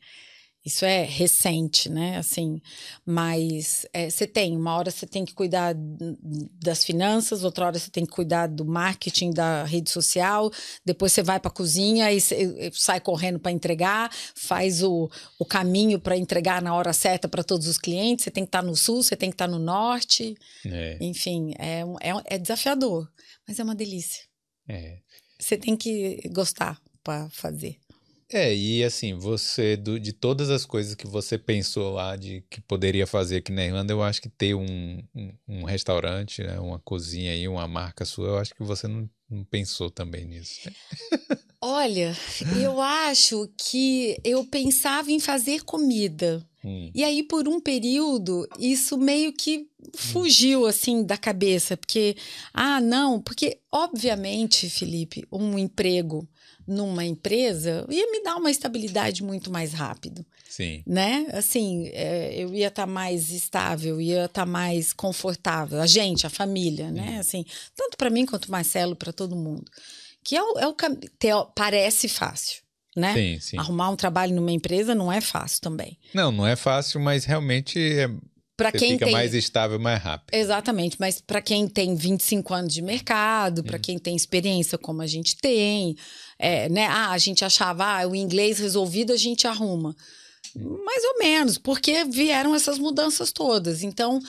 isso 0.64 0.86
é 0.86 1.04
recente, 1.04 1.90
né? 1.90 2.18
Assim, 2.18 2.62
mas 3.04 3.86
é, 3.92 4.10
você 4.10 4.26
é, 4.26 4.28
tem 4.28 4.56
uma 4.56 4.76
hora 4.76 4.92
você 4.92 5.08
tem 5.08 5.26
que 5.26 5.34
cuidar 5.34 5.74
das 5.76 6.86
finanças, 6.86 7.44
outra 7.44 7.66
hora 7.66 7.80
você 7.80 7.90
tem 7.90 8.06
que 8.06 8.12
cuidar 8.12 8.48
do 8.48 8.64
marketing 8.64 9.32
da 9.32 9.64
rede 9.64 9.90
social, 9.90 10.52
depois 10.86 11.14
você 11.14 11.24
vai 11.24 11.40
para 11.40 11.50
a 11.50 11.54
cozinha 11.54 12.12
e 12.12 12.22
sai 12.74 13.00
correndo 13.00 13.40
para 13.40 13.52
entregar, 13.52 14.12
faz 14.36 14.84
o, 14.84 15.10
o 15.40 15.46
caminho 15.46 16.00
para 16.00 16.16
entregar 16.16 16.62
na 16.62 16.76
hora 16.76 16.94
certa 16.94 17.28
para 17.28 17.44
todos 17.44 17.66
os 17.68 17.80
clientes. 17.80 18.24
Você 18.26 18.32
tem 18.32 18.44
que 18.44 18.50
estar 18.50 18.62
tá 18.62 18.68
no 18.68 18.76
sul, 18.76 19.02
você 19.02 19.16
tem 19.16 19.30
que 19.32 19.36
estar 19.36 19.48
tá 19.48 19.52
no 19.52 19.58
norte. 19.58 20.36
É. 20.64 20.98
Enfim, 21.02 21.56
é, 21.58 21.82
é, 22.02 22.36
é 22.36 22.38
desafiador, 22.38 23.12
mas 23.48 23.60
é 23.60 23.64
uma 23.64 23.76
delícia. 23.76 24.24
É. 24.70 25.00
Você 25.40 25.58
tem 25.58 25.76
que 25.76 26.22
gostar 26.32 26.80
para 27.04 27.28
fazer. 27.32 27.80
É, 28.34 28.56
e 28.56 28.82
assim, 28.82 29.14
você, 29.14 29.76
do, 29.76 30.00
de 30.00 30.14
todas 30.14 30.50
as 30.50 30.66
coisas 30.66 30.96
que 30.96 31.06
você 31.06 31.38
pensou 31.38 31.92
lá 31.92 32.16
de 32.16 32.44
que 32.50 32.62
poderia 32.62 33.06
fazer 33.06 33.38
aqui 33.38 33.52
na 33.52 33.66
Irlanda, 33.66 33.92
eu 33.92 34.02
acho 34.02 34.22
que 34.22 34.30
ter 34.30 34.54
um, 34.56 35.04
um, 35.14 35.34
um 35.48 35.64
restaurante, 35.66 36.42
né, 36.42 36.58
uma 36.58 36.80
cozinha 36.80 37.34
aí, 37.34 37.46
uma 37.48 37.68
marca 37.68 38.06
sua, 38.06 38.28
eu 38.28 38.38
acho 38.38 38.56
que 38.56 38.64
você 38.64 38.88
não, 38.88 39.10
não 39.30 39.44
pensou 39.44 39.92
também 39.92 40.26
nisso. 40.26 40.62
Olha, 41.64 42.18
eu 42.60 42.82
acho 42.82 43.50
que 43.58 44.18
eu 44.24 44.46
pensava 44.46 45.12
em 45.12 45.20
fazer 45.20 45.64
comida. 45.64 46.44
Hum. 46.64 46.90
E 46.94 47.04
aí, 47.04 47.22
por 47.22 47.48
um 47.48 47.60
período, 47.60 48.48
isso 48.58 48.98
meio 48.98 49.34
que 49.34 49.68
fugiu, 49.96 50.64
hum. 50.64 50.66
assim, 50.66 51.04
da 51.04 51.18
cabeça. 51.18 51.78
Porque, 51.78 52.16
ah, 52.54 52.80
não, 52.82 53.22
porque, 53.22 53.60
obviamente, 53.72 54.70
Felipe, 54.70 55.24
um 55.32 55.58
emprego 55.58 56.28
numa 56.72 57.04
empresa 57.04 57.86
ia 57.90 58.10
me 58.12 58.24
dar 58.24 58.38
uma 58.38 58.50
estabilidade 58.50 59.24
muito 59.24 59.52
mais 59.52 59.74
rápido. 59.74 60.26
Sim. 60.50 60.84
Né? 60.88 61.28
Assim, 61.34 61.90
é, 61.94 62.34
eu 62.36 62.54
ia 62.54 62.68
estar 62.68 62.84
tá 62.84 62.92
mais 62.92 63.30
estável, 63.30 64.00
ia 64.02 64.26
estar 64.26 64.42
tá 64.42 64.46
mais 64.46 64.94
confortável. 64.94 65.82
A 65.82 65.88
gente, 65.88 66.26
a 66.26 66.30
família, 66.30 66.90
né? 66.92 67.20
Assim, 67.20 67.46
tanto 67.76 67.98
para 67.98 68.10
mim 68.10 68.26
quanto 68.26 68.52
Marcelo, 68.52 68.96
para 68.96 69.14
todo 69.14 69.36
mundo. 69.36 69.66
Que 70.24 70.36
é 70.36 70.44
o, 70.44 70.60
é 70.60 70.68
o 71.36 71.46
parece 71.46 72.08
fácil. 72.08 72.62
Né? 72.96 73.14
Sim, 73.14 73.40
sim. 73.40 73.58
Arrumar 73.58 73.90
um 73.90 73.96
trabalho 73.96 74.36
numa 74.36 74.52
empresa 74.52 74.94
não 74.94 75.12
é 75.12 75.22
fácil 75.22 75.62
também. 75.62 75.98
Não, 76.14 76.32
não 76.32 76.46
é 76.46 76.58
fácil, 76.58 77.00
mas 77.00 77.24
realmente 77.24 77.80
é, 77.80 78.10
para 78.62 78.72
quem 78.72 78.92
fica 78.92 79.06
tem... 79.06 79.14
mais 79.14 79.34
estável 79.34 79.80
mais 79.80 80.02
rápido. 80.02 80.36
Exatamente, 80.36 80.96
mas 81.00 81.20
para 81.20 81.42
quem 81.42 81.68
tem 81.68 81.96
25 81.96 82.54
anos 82.54 82.74
de 82.74 82.82
mercado, 82.82 83.64
para 83.64 83.78
hum. 83.78 83.82
quem 83.82 83.98
tem 83.98 84.16
experiência 84.16 84.78
como 84.78 85.02
a 85.02 85.08
gente 85.08 85.36
tem, 85.38 85.96
é, 86.42 86.68
né? 86.68 86.88
Ah, 86.88 87.12
a 87.12 87.18
gente 87.20 87.46
achava, 87.46 87.86
ah, 87.86 88.08
o 88.08 88.16
inglês 88.16 88.58
resolvido 88.58 89.14
a 89.14 89.16
gente 89.16 89.46
arruma. 89.46 89.96
Mais 90.56 91.04
ou 91.04 91.20
menos, 91.20 91.60
porque 91.60 92.04
vieram 92.04 92.56
essas 92.56 92.80
mudanças 92.80 93.32
todas. 93.32 93.84
Então, 93.84 94.20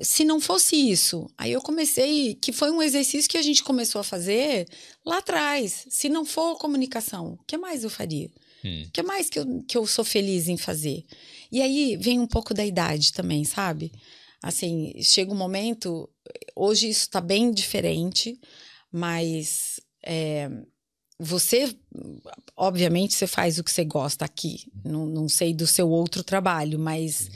se 0.00 0.24
não 0.24 0.40
fosse 0.40 0.74
isso, 0.74 1.30
aí 1.38 1.52
eu 1.52 1.62
comecei, 1.62 2.34
que 2.34 2.52
foi 2.52 2.72
um 2.72 2.82
exercício 2.82 3.30
que 3.30 3.38
a 3.38 3.42
gente 3.42 3.62
começou 3.62 4.00
a 4.00 4.04
fazer 4.04 4.66
lá 5.06 5.18
atrás. 5.18 5.86
Se 5.88 6.08
não 6.08 6.24
for 6.24 6.58
comunicação, 6.58 7.34
o 7.34 7.44
que 7.46 7.56
mais 7.56 7.84
eu 7.84 7.90
faria? 7.90 8.30
Hum. 8.64 8.82
O 8.88 8.90
que 8.90 9.02
mais 9.04 9.30
que 9.30 9.38
eu, 9.38 9.64
que 9.66 9.78
eu 9.78 9.86
sou 9.86 10.04
feliz 10.04 10.48
em 10.48 10.56
fazer? 10.56 11.04
E 11.52 11.62
aí 11.62 11.96
vem 11.96 12.18
um 12.18 12.26
pouco 12.26 12.52
da 12.52 12.66
idade 12.66 13.12
também, 13.12 13.44
sabe? 13.44 13.92
Assim, 14.42 14.92
chega 15.00 15.32
um 15.32 15.36
momento. 15.36 16.10
Hoje 16.56 16.88
isso 16.88 17.02
está 17.02 17.20
bem 17.20 17.52
diferente, 17.52 18.38
mas 18.90 19.80
é, 20.04 20.50
você, 21.24 21.74
obviamente, 22.56 23.14
você 23.14 23.26
faz 23.26 23.58
o 23.58 23.64
que 23.64 23.70
você 23.70 23.84
gosta 23.84 24.24
aqui. 24.24 24.70
Não, 24.84 25.06
não 25.06 25.28
sei 25.28 25.54
do 25.54 25.66
seu 25.66 25.88
outro 25.88 26.22
trabalho, 26.22 26.78
mas 26.78 27.30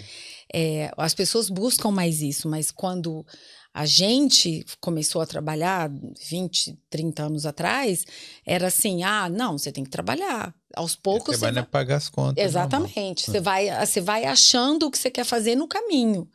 é, 0.53 0.93
as 0.97 1.15
pessoas 1.15 1.49
buscam 1.49 1.91
mais 1.91 2.21
isso. 2.21 2.49
Mas 2.49 2.71
quando 2.71 3.25
a 3.73 3.87
gente 3.87 4.65
começou 4.81 5.21
a 5.21 5.27
trabalhar 5.27 5.91
20, 6.29 6.79
30 6.91 7.23
anos 7.23 7.47
atrás, 7.47 8.05
era 8.45 8.67
assim: 8.67 9.03
ah, 9.03 9.29
não, 9.29 9.57
você 9.57 9.71
tem 9.73 9.85
que 9.85 9.91
trabalhar. 9.91 10.55
Aos 10.75 10.95
poucos. 10.95 11.37
Você, 11.37 11.39
você 11.39 11.45
vai, 11.47 11.53
vai 11.53 11.65
pagar 11.65 11.97
as 11.97 12.09
contas. 12.09 12.45
Exatamente. 12.45 13.31
Você 13.31 13.41
vai, 13.41 13.87
você 13.87 14.01
vai 14.01 14.25
achando 14.25 14.87
o 14.87 14.91
que 14.91 14.99
você 14.99 15.11
quer 15.11 15.25
fazer 15.25 15.55
no 15.55 15.67
caminho. 15.67 16.29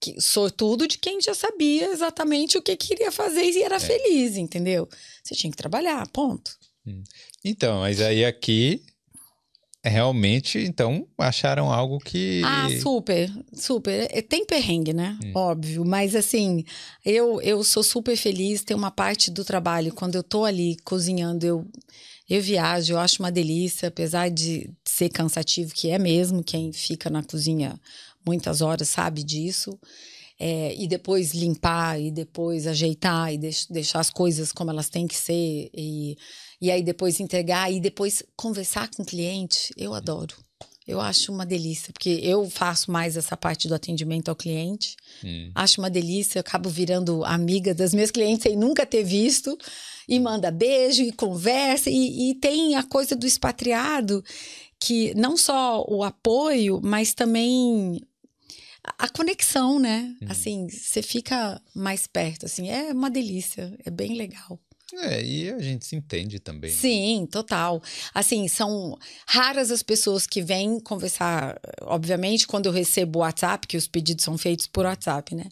Que, 0.00 0.20
sortudo 0.20 0.86
de 0.86 0.98
quem 0.98 1.20
já 1.20 1.34
sabia 1.34 1.90
exatamente 1.90 2.56
o 2.56 2.62
que 2.62 2.76
queria 2.76 3.10
fazer 3.10 3.42
e 3.42 3.62
era 3.62 3.76
é. 3.76 3.80
feliz, 3.80 4.36
entendeu? 4.36 4.88
Você 5.22 5.34
tinha 5.34 5.50
que 5.50 5.56
trabalhar, 5.56 6.06
ponto. 6.08 6.50
Hum. 6.88 7.02
Então, 7.44 7.80
mas 7.80 8.00
aí 8.00 8.24
aqui 8.24 8.82
realmente, 9.84 10.58
então, 10.58 11.06
acharam 11.16 11.72
algo 11.72 11.98
que. 11.98 12.42
Ah, 12.44 12.68
super, 12.80 13.30
super. 13.52 14.08
É, 14.10 14.22
tem 14.22 14.44
perrengue, 14.44 14.92
né? 14.92 15.18
Hum. 15.22 15.32
Óbvio. 15.34 15.84
Mas 15.84 16.14
assim, 16.14 16.64
eu, 17.04 17.40
eu 17.40 17.62
sou 17.64 17.82
super 17.82 18.16
feliz. 18.16 18.62
Tem 18.62 18.76
uma 18.76 18.90
parte 18.90 19.30
do 19.30 19.44
trabalho, 19.44 19.92
quando 19.94 20.14
eu 20.14 20.22
tô 20.22 20.44
ali 20.44 20.76
cozinhando, 20.84 21.46
eu, 21.46 21.66
eu 22.28 22.40
viajo, 22.42 22.92
eu 22.92 22.98
acho 22.98 23.22
uma 23.22 23.32
delícia, 23.32 23.88
apesar 23.88 24.30
de 24.30 24.70
ser 24.84 25.08
cansativo, 25.08 25.72
que 25.74 25.90
é 25.90 25.98
mesmo, 25.98 26.44
quem 26.44 26.72
fica 26.72 27.08
na 27.08 27.22
cozinha 27.22 27.80
muitas 28.26 28.60
horas 28.60 28.88
sabe 28.88 29.22
disso. 29.22 29.78
É, 30.40 30.72
e 30.76 30.86
depois 30.86 31.34
limpar, 31.34 32.00
e 32.00 32.12
depois 32.12 32.68
ajeitar, 32.68 33.34
e 33.34 33.38
deix, 33.38 33.66
deixar 33.68 33.98
as 33.98 34.08
coisas 34.08 34.52
como 34.52 34.70
elas 34.70 34.88
têm 34.88 35.06
que 35.06 35.16
ser. 35.16 35.68
E 35.74 36.16
e 36.60 36.70
aí 36.70 36.82
depois 36.82 37.20
entregar 37.20 37.72
e 37.72 37.80
depois 37.80 38.22
conversar 38.36 38.88
com 38.90 39.02
o 39.02 39.06
cliente, 39.06 39.72
eu 39.76 39.94
adoro. 39.94 40.34
Eu 40.88 41.02
acho 41.02 41.30
uma 41.30 41.44
delícia, 41.44 41.92
porque 41.92 42.18
eu 42.22 42.48
faço 42.48 42.90
mais 42.90 43.14
essa 43.14 43.36
parte 43.36 43.68
do 43.68 43.74
atendimento 43.74 44.30
ao 44.30 44.34
cliente. 44.34 44.96
Hum. 45.22 45.50
Acho 45.54 45.82
uma 45.82 45.90
delícia, 45.90 46.38
eu 46.38 46.40
acabo 46.40 46.70
virando 46.70 47.22
amiga 47.26 47.74
das 47.74 47.92
minhas 47.92 48.10
clientes 48.10 48.44
sem 48.44 48.56
nunca 48.56 48.86
ter 48.86 49.04
visto. 49.04 49.56
E 50.08 50.18
manda 50.18 50.50
beijo 50.50 51.02
e 51.02 51.12
conversa. 51.12 51.90
E, 51.90 52.30
e 52.30 52.34
tem 52.36 52.74
a 52.74 52.82
coisa 52.82 53.14
do 53.14 53.26
expatriado, 53.26 54.24
que 54.80 55.14
não 55.14 55.36
só 55.36 55.84
o 55.86 56.02
apoio, 56.02 56.80
mas 56.82 57.12
também 57.12 58.00
a 58.98 59.10
conexão, 59.10 59.78
né? 59.78 60.16
Hum. 60.22 60.26
Assim, 60.30 60.68
você 60.70 61.02
fica 61.02 61.60
mais 61.74 62.06
perto, 62.06 62.46
assim, 62.46 62.70
é 62.70 62.92
uma 62.92 63.10
delícia, 63.10 63.76
é 63.84 63.90
bem 63.90 64.14
legal. 64.14 64.58
É, 65.00 65.22
e 65.24 65.50
a 65.50 65.58
gente 65.60 65.86
se 65.86 65.94
entende 65.94 66.40
também. 66.40 66.70
né? 66.70 66.76
Sim, 66.76 67.28
total. 67.30 67.80
Assim, 68.12 68.48
são 68.48 68.98
raras 69.26 69.70
as 69.70 69.82
pessoas 69.82 70.26
que 70.26 70.42
vêm 70.42 70.80
conversar. 70.80 71.60
Obviamente, 71.82 72.46
quando 72.46 72.66
eu 72.66 72.72
recebo 72.72 73.20
o 73.20 73.22
WhatsApp, 73.22 73.66
que 73.66 73.76
os 73.76 73.86
pedidos 73.86 74.24
são 74.24 74.36
feitos 74.36 74.66
por 74.66 74.84
WhatsApp, 74.84 75.34
né? 75.34 75.44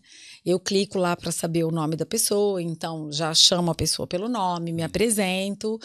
Eu 0.45 0.59
clico 0.61 0.99
lá 0.99 1.17
para 1.17 1.33
saber 1.33 1.65
o 1.65 1.71
nome 1.71 1.97
da 1.97 2.07
pessoa, 2.07 2.63
então 2.63 3.11
já 3.13 3.33
chamo 3.35 3.71
a 3.71 3.75
pessoa 3.75 4.07
pelo 4.07 4.29
nome, 4.29 4.73
me 4.73 4.83
apresento. 4.83 5.79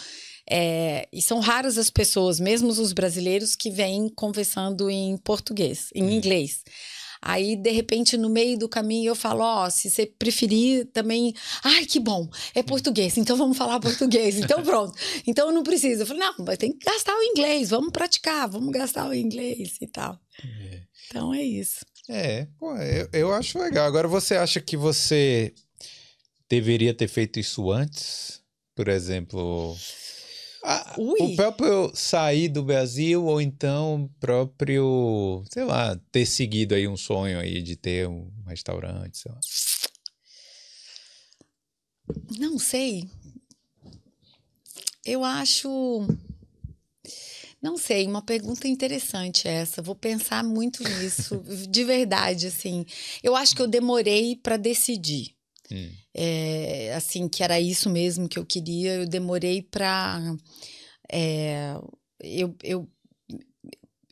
É, 0.50 1.08
e 1.14 1.22
são 1.22 1.40
raras 1.40 1.78
as 1.78 1.90
pessoas, 1.90 2.40
mesmo 2.40 2.70
os 2.70 2.94
brasileiros, 2.94 3.56
que 3.56 3.70
vêm 3.70 4.10
conversando 4.10 4.90
em 4.90 5.18
português, 5.18 5.90
em 5.94 6.14
inglês. 6.14 6.64
Aí, 7.22 7.56
de 7.56 7.70
repente, 7.70 8.18
no 8.18 8.30
meio 8.30 8.58
do 8.58 8.68
caminho, 8.68 9.10
eu 9.10 9.16
falo: 9.16 9.44
Ó, 9.44 9.70
se 9.70 9.92
você 9.92 10.06
preferir 10.06 10.88
também. 10.88 11.34
Ai, 11.64 11.86
que 11.86 12.00
bom, 12.00 12.28
é 12.56 12.64
português, 12.64 13.16
então 13.18 13.38
vamos 13.38 13.58
falar 13.58 13.80
português. 13.82 14.38
Então, 14.38 14.64
pronto. 14.64 14.98
Então, 15.28 15.48
eu 15.48 15.54
não 15.54 15.62
preciso. 15.62 16.02
Eu 16.02 16.08
falei: 16.08 16.24
não, 16.24 16.34
mas 16.40 16.58
tem 16.58 16.72
que 16.72 16.84
gastar 16.84 17.16
o 17.16 17.24
inglês, 17.24 17.70
vamos 17.70 17.92
praticar, 17.92 18.50
vamos 18.50 18.72
gastar 18.72 19.08
o 19.08 19.14
inglês 19.14 19.78
e 19.80 19.88
tal. 19.88 20.20
É. 20.44 20.82
Então, 21.08 21.34
é 21.34 21.44
isso. 21.44 21.86
É, 22.10 22.48
pô, 22.58 22.76
eu, 22.78 23.10
eu 23.14 23.34
acho 23.34 23.60
legal. 23.60 23.86
Agora, 23.86 24.08
você 24.08 24.36
acha 24.36 24.60
que 24.60 24.76
você 24.76 25.54
deveria 26.50 26.94
ter 26.94 27.08
feito 27.08 27.40
isso 27.40 27.72
antes? 27.72 28.42
Por 28.76 28.88
exemplo, 28.88 29.78
a- 30.64 30.96
o 30.98 31.36
próprio 31.36 31.92
sair 31.96 32.48
do 32.50 32.64
Brasil 32.64 33.26
ou 33.26 33.42
então 33.42 34.04
o 34.04 34.10
próprio, 34.20 35.44
sei 35.52 35.64
lá, 35.64 36.00
ter 36.12 36.26
seguido 36.26 36.76
aí 36.76 36.88
um 36.88 36.98
sonho 36.98 37.40
aí 37.40 37.62
de 37.62 37.76
ter 37.76 38.08
um 38.08 38.32
restaurante, 38.46 39.18
sei 39.18 39.32
lá. 39.32 39.40
Não 42.40 42.60
sei. 42.60 43.10
Eu 45.06 45.24
acho. 45.24 46.06
Não 47.62 47.78
sei, 47.78 48.08
uma 48.08 48.22
pergunta 48.24 48.68
interessante 48.68 49.48
essa. 49.48 49.82
Vou 49.82 49.96
pensar 49.96 50.44
muito 50.44 50.84
nisso, 50.84 51.44
de 51.70 51.84
verdade, 51.84 52.48
assim. 52.48 52.86
Eu 53.22 53.36
acho 53.36 53.56
que 53.56 53.62
eu 53.62 53.68
demorei 53.68 54.36
para 54.36 54.58
decidir. 54.58 55.36
Hum. 55.72 55.90
É, 56.14 56.94
assim, 56.96 57.28
que 57.30 57.44
era 57.44 57.60
isso 57.60 57.90
mesmo 57.90 58.28
que 58.28 58.38
eu 58.40 58.46
queria. 58.46 58.96
Eu 58.96 59.08
demorei 59.08 59.62
para. 59.62 60.20
eu, 62.22 62.56
eu, 62.64 62.88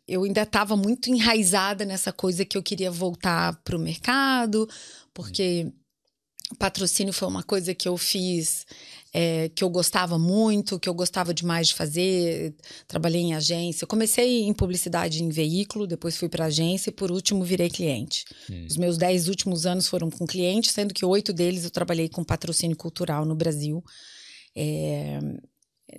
eu 0.07 0.23
ainda 0.23 0.41
estava 0.41 0.75
muito 0.75 1.09
enraizada 1.09 1.85
nessa 1.85 2.11
coisa 2.11 2.45
que 2.45 2.57
eu 2.57 2.63
queria 2.63 2.91
voltar 2.91 3.55
para 3.63 3.75
o 3.75 3.79
mercado, 3.79 4.67
porque 5.13 5.71
patrocínio 6.57 7.13
foi 7.13 7.27
uma 7.27 7.43
coisa 7.43 7.75
que 7.75 7.87
eu 7.87 7.95
fiz 7.97 8.65
é, 9.13 9.49
que 9.49 9.63
eu 9.63 9.69
gostava 9.69 10.19
muito, 10.19 10.79
que 10.79 10.87
eu 10.87 10.93
gostava 10.93 11.33
demais 11.33 11.69
de 11.69 11.73
fazer. 11.73 12.53
Trabalhei 12.87 13.21
em 13.21 13.33
agência. 13.33 13.83
Eu 13.83 13.87
comecei 13.87 14.43
em 14.43 14.53
publicidade 14.53 15.23
em 15.23 15.29
veículo, 15.29 15.87
depois 15.87 16.17
fui 16.17 16.29
para 16.29 16.45
agência 16.45 16.89
e 16.89 16.93
por 16.93 17.11
último 17.11 17.43
virei 17.43 17.69
cliente. 17.69 18.25
Hum. 18.49 18.65
Os 18.69 18.77
meus 18.77 18.97
dez 18.97 19.27
últimos 19.27 19.65
anos 19.65 19.87
foram 19.87 20.09
com 20.09 20.27
cliente, 20.27 20.71
sendo 20.71 20.93
que 20.93 21.05
oito 21.05 21.33
deles 21.33 21.63
eu 21.63 21.71
trabalhei 21.71 22.07
com 22.07 22.23
patrocínio 22.23 22.77
cultural 22.77 23.25
no 23.25 23.35
Brasil, 23.35 23.83
é, 24.55 25.19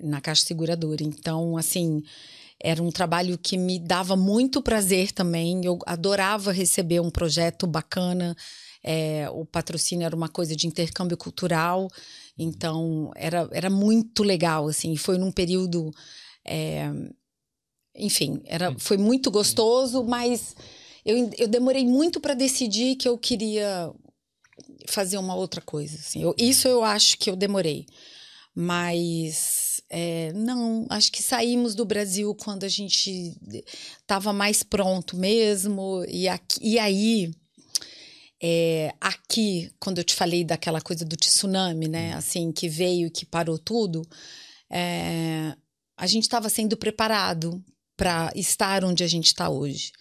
na 0.01 0.21
Caixa 0.21 0.45
Seguradora. 0.45 1.03
Então, 1.03 1.57
assim, 1.57 2.01
era 2.63 2.81
um 2.81 2.91
trabalho 2.91 3.37
que 3.37 3.57
me 3.57 3.79
dava 3.79 4.15
muito 4.15 4.61
prazer 4.61 5.11
também. 5.11 5.65
Eu 5.65 5.79
adorava 5.85 6.51
receber 6.51 7.01
um 7.01 7.09
projeto 7.09 7.67
bacana. 7.67 8.35
É, 8.83 9.27
o 9.31 9.45
patrocínio 9.45 10.05
era 10.05 10.15
uma 10.15 10.29
coisa 10.29 10.55
de 10.55 10.65
intercâmbio 10.65 11.17
cultural, 11.17 11.87
então 12.37 13.11
era, 13.15 13.47
era 13.51 13.69
muito 13.69 14.23
legal, 14.23 14.67
assim, 14.67 14.95
foi 14.95 15.17
num 15.17 15.31
período, 15.31 15.91
é, 16.45 16.89
enfim, 17.95 18.41
era, 18.45 18.73
foi 18.79 18.97
muito 18.97 19.29
gostoso, 19.29 20.03
mas 20.03 20.55
eu, 21.05 21.29
eu 21.37 21.47
demorei 21.47 21.85
muito 21.85 22.19
para 22.19 22.33
decidir 22.33 22.95
que 22.95 23.07
eu 23.07 23.17
queria 23.17 23.91
fazer 24.87 25.17
uma 25.17 25.35
outra 25.35 25.61
coisa, 25.61 25.95
assim, 25.97 26.23
eu, 26.23 26.35
isso 26.37 26.67
eu 26.67 26.83
acho 26.83 27.17
que 27.17 27.29
eu 27.29 27.35
demorei, 27.35 27.85
mas 28.55 29.81
é, 29.89 30.31
não, 30.33 30.85
acho 30.89 31.11
que 31.11 31.21
saímos 31.21 31.75
do 31.75 31.85
Brasil 31.85 32.33
quando 32.35 32.63
a 32.63 32.69
gente 32.69 33.37
estava 34.01 34.31
mais 34.31 34.63
pronto 34.63 35.17
mesmo, 35.17 36.03
e, 36.07 36.27
aqui, 36.27 36.59
e 36.61 36.79
aí 36.79 37.31
é, 38.41 38.93
aqui, 38.99 39.71
quando 39.79 39.99
eu 39.99 40.03
te 40.03 40.15
falei 40.15 40.43
daquela 40.43 40.81
coisa 40.81 41.05
do 41.05 41.15
tsunami, 41.15 41.87
né? 41.87 42.13
Assim, 42.13 42.51
que 42.51 42.67
veio 42.67 43.07
e 43.07 43.11
que 43.11 43.25
parou 43.25 43.59
tudo, 43.59 44.01
é, 44.69 45.55
a 45.95 46.07
gente 46.07 46.23
estava 46.23 46.49
sendo 46.49 46.75
preparado 46.75 47.63
para 47.95 48.31
estar 48.35 48.83
onde 48.83 49.03
a 49.03 49.07
gente 49.07 49.27
está 49.27 49.47
hoje. 49.47 49.91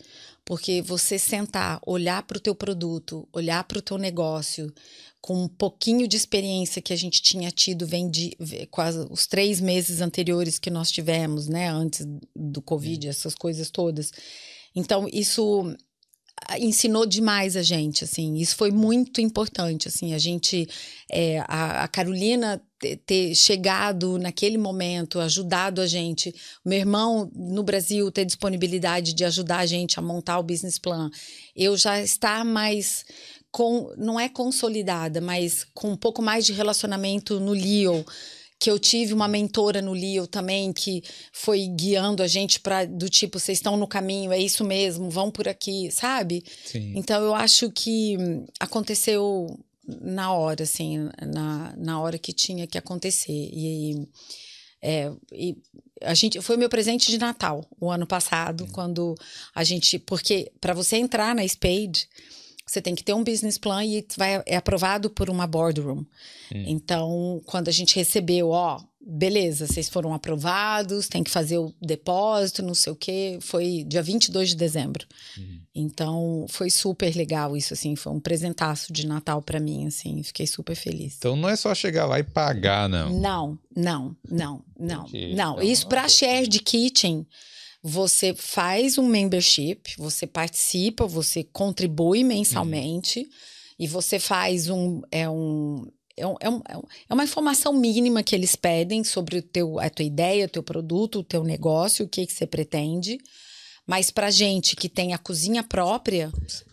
Porque 0.43 0.81
você 0.81 1.19
sentar, 1.19 1.81
olhar 1.87 2.23
para 2.23 2.39
o 2.39 2.41
teu 2.41 2.55
produto, 2.55 3.29
olhar 3.31 3.63
para 3.65 3.79
o 3.79 3.83
teu 3.83 3.99
negócio, 3.99 4.73
com 5.21 5.45
um 5.45 5.49
pouquinho 5.49 6.09
de 6.09 6.17
experiência 6.17 6.81
que 6.81 6.95
a 6.95 6.97
gente 6.97 7.21
tinha 7.21 7.51
tido, 7.51 7.87
vem 7.87 8.11
de 8.11 8.35
quase 8.71 9.07
os 9.11 9.27
três 9.27 9.61
meses 9.61 10.01
anteriores 10.01 10.59
que 10.59 10.71
nós 10.71 10.91
tivemos, 10.91 11.47
né? 11.47 11.69
Antes 11.69 12.07
do 12.35 12.63
Covid, 12.63 13.07
essas 13.07 13.35
coisas 13.35 13.71
todas. 13.71 14.11
Então, 14.75 15.07
isso 15.13 15.77
ensinou 16.59 17.07
demais 17.07 17.57
a 17.57 17.63
gente, 17.63 18.05
assim, 18.05 18.37
isso 18.37 18.57
foi 18.57 18.71
muito 18.71 19.21
importante, 19.21 19.89
assim, 19.89 20.15
a 20.15 20.19
gente, 20.19 20.69
é, 21.11 21.41
a, 21.47 21.85
a, 21.85 21.89
Carolina 21.89 22.61
ter, 23.07 23.35
chegado 23.35 24.19
naquele 24.19 24.59
momento, 24.59 25.21
ajudado 25.21 25.81
a 25.81 25.87
gente, 25.87 26.35
meu 26.65 26.79
irmão 26.79 27.31
no 27.35 27.63
Brasil 27.63 28.11
ter 28.11 28.25
disponibilidade 28.25 29.13
de 29.13 29.25
ajudar 29.25 29.59
a 29.59 29.67
gente 29.67 29.99
a 29.99 30.03
montar 30.03 30.39
o 30.39 30.43
business 30.43 30.79
plan, 30.79 31.11
eu 31.55 31.77
já 31.77 32.01
estar 32.01 32.45
mais 32.45 33.05
com, 33.51 33.93
não 33.97 34.19
é 34.19 34.29
consolidada, 34.29 35.21
mas 35.21 35.67
com 35.75 35.91
um 35.91 35.97
pouco 35.97 36.23
mais 36.23 36.47
de 36.47 36.53
relacionamento 36.53 37.39
no 37.39 37.53
Leo, 37.53 38.05
que 38.61 38.71
eu 38.71 38.79
tive 38.79 39.15
uma 39.15 39.27
mentora 39.27 39.81
no 39.81 39.95
Leo 39.95 40.27
também 40.27 40.71
que 40.71 41.03
foi 41.33 41.67
guiando 41.67 42.23
a 42.23 42.27
gente 42.27 42.61
para 42.61 42.85
do 42.85 43.09
tipo 43.09 43.39
vocês 43.39 43.57
estão 43.57 43.75
no 43.75 43.89
caminho 43.89 44.31
é 44.33 44.39
isso 44.39 44.63
mesmo 44.63 45.09
vão 45.09 45.31
por 45.31 45.49
aqui 45.49 45.91
sabe 45.91 46.45
Sim. 46.67 46.93
então 46.95 47.23
eu 47.25 47.35
acho 47.35 47.71
que 47.71 48.19
aconteceu 48.61 49.59
na 50.03 50.33
hora 50.35 50.65
assim 50.65 51.09
na, 51.27 51.75
na 51.77 52.01
hora 52.01 52.19
que 52.19 52.35
tinha 52.35 52.67
que 52.67 52.77
acontecer 52.77 53.33
e, 53.33 54.07
é, 54.83 55.11
e 55.33 55.57
a 56.03 56.13
gente 56.15 56.41
foi 56.43 56.57
meu 56.59 56.69
presente 56.69 57.11
de 57.11 57.19
Natal 57.19 57.65
o 57.81 57.91
ano 57.91 58.07
passado 58.07 58.65
Hum. 58.65 58.69
quando 58.73 59.15
a 59.55 59.65
gente 59.65 59.99
porque 59.99 60.53
para 60.61 60.75
você 60.75 60.97
entrar 60.97 61.35
na 61.35 61.49
Spade 61.49 62.07
você 62.71 62.81
tem 62.81 62.95
que 62.95 63.03
ter 63.03 63.13
um 63.13 63.25
business 63.25 63.59
plan 63.59 63.85
e 63.85 64.07
vai, 64.17 64.43
é 64.47 64.57
aprovado 64.57 65.11
por 65.11 65.29
uma 65.29 65.47
boardroom. 65.47 66.05
Hum. 66.55 66.65
Então, 66.67 67.43
quando 67.45 67.67
a 67.67 67.73
gente 67.73 67.97
recebeu, 67.97 68.51
ó, 68.51 68.81
beleza, 69.01 69.67
vocês 69.67 69.89
foram 69.89 70.15
aprovados, 70.15 71.09
tem 71.09 71.25
que 71.25 71.31
fazer 71.31 71.59
o 71.59 71.75
depósito, 71.83 72.63
não 72.63 72.75
sei 72.75 72.93
o 72.93 72.97
quê, 72.97 73.39
foi 73.41 73.85
dia 73.89 74.03
22 74.03 74.51
de 74.51 74.57
dezembro. 74.57 75.05
Uhum. 75.37 75.61
Então, 75.75 76.47
foi 76.49 76.71
super 76.71 77.13
legal 77.17 77.57
isso, 77.57 77.75
assim, 77.75 77.97
foi 77.97 78.13
um 78.13 78.21
presentaço 78.21 78.93
de 78.93 79.05
Natal 79.05 79.43
para 79.43 79.59
mim, 79.59 79.89
assim, 79.89 80.23
fiquei 80.23 80.47
super 80.47 80.77
feliz. 80.77 81.17
Então, 81.19 81.35
não 81.35 81.49
é 81.49 81.57
só 81.57 81.75
chegar 81.75 82.07
lá 82.07 82.21
e 82.21 82.23
pagar, 82.23 82.89
não. 82.89 83.11
Não, 83.19 83.59
não, 83.75 84.17
não, 84.31 84.63
não, 84.79 85.09
Entendi. 85.09 85.35
não. 85.35 85.55
Então, 85.55 85.63
isso 85.63 85.89
para 85.89 86.09
share 86.09 86.47
de 86.47 86.61
kitchen 86.61 87.27
você 87.83 88.35
faz 88.35 88.99
um 88.99 89.07
membership, 89.07 89.95
você 89.97 90.27
participa, 90.27 91.07
você 91.07 91.43
contribui 91.43 92.23
mensalmente 92.23 93.21
uhum. 93.21 93.27
e 93.79 93.87
você 93.87 94.19
faz 94.19 94.69
um 94.69 95.01
é 95.11 95.29
um 95.29 95.87
é, 96.17 96.27
um, 96.27 96.37
é, 96.39 96.51
um, 96.51 96.61
é 97.09 97.15
uma 97.15 97.25
informação 97.25 97.73
mínima 97.73 98.23
que 98.23 98.35
eles 98.35 98.55
pedem 98.55 99.03
sobre 99.03 99.39
o 99.39 99.43
teu, 99.43 99.81
a 99.81 99.89
tua 99.89 100.05
ideia, 100.05 100.45
o 100.45 100.51
teu 100.51 100.63
produto, 100.63 101.21
o 101.21 101.25
teu 101.25 101.43
negócio, 101.43 102.05
o 102.05 102.09
que, 102.09 102.27
que 102.27 102.33
você 102.33 102.47
pretende. 102.47 103.19
Mas 103.87 104.11
para 104.11 104.31
gente 104.31 104.77
que 104.77 104.87
tem 104.87 105.15
a 105.15 105.19
cozinha 105.19 105.63
própria, 105.63 106.31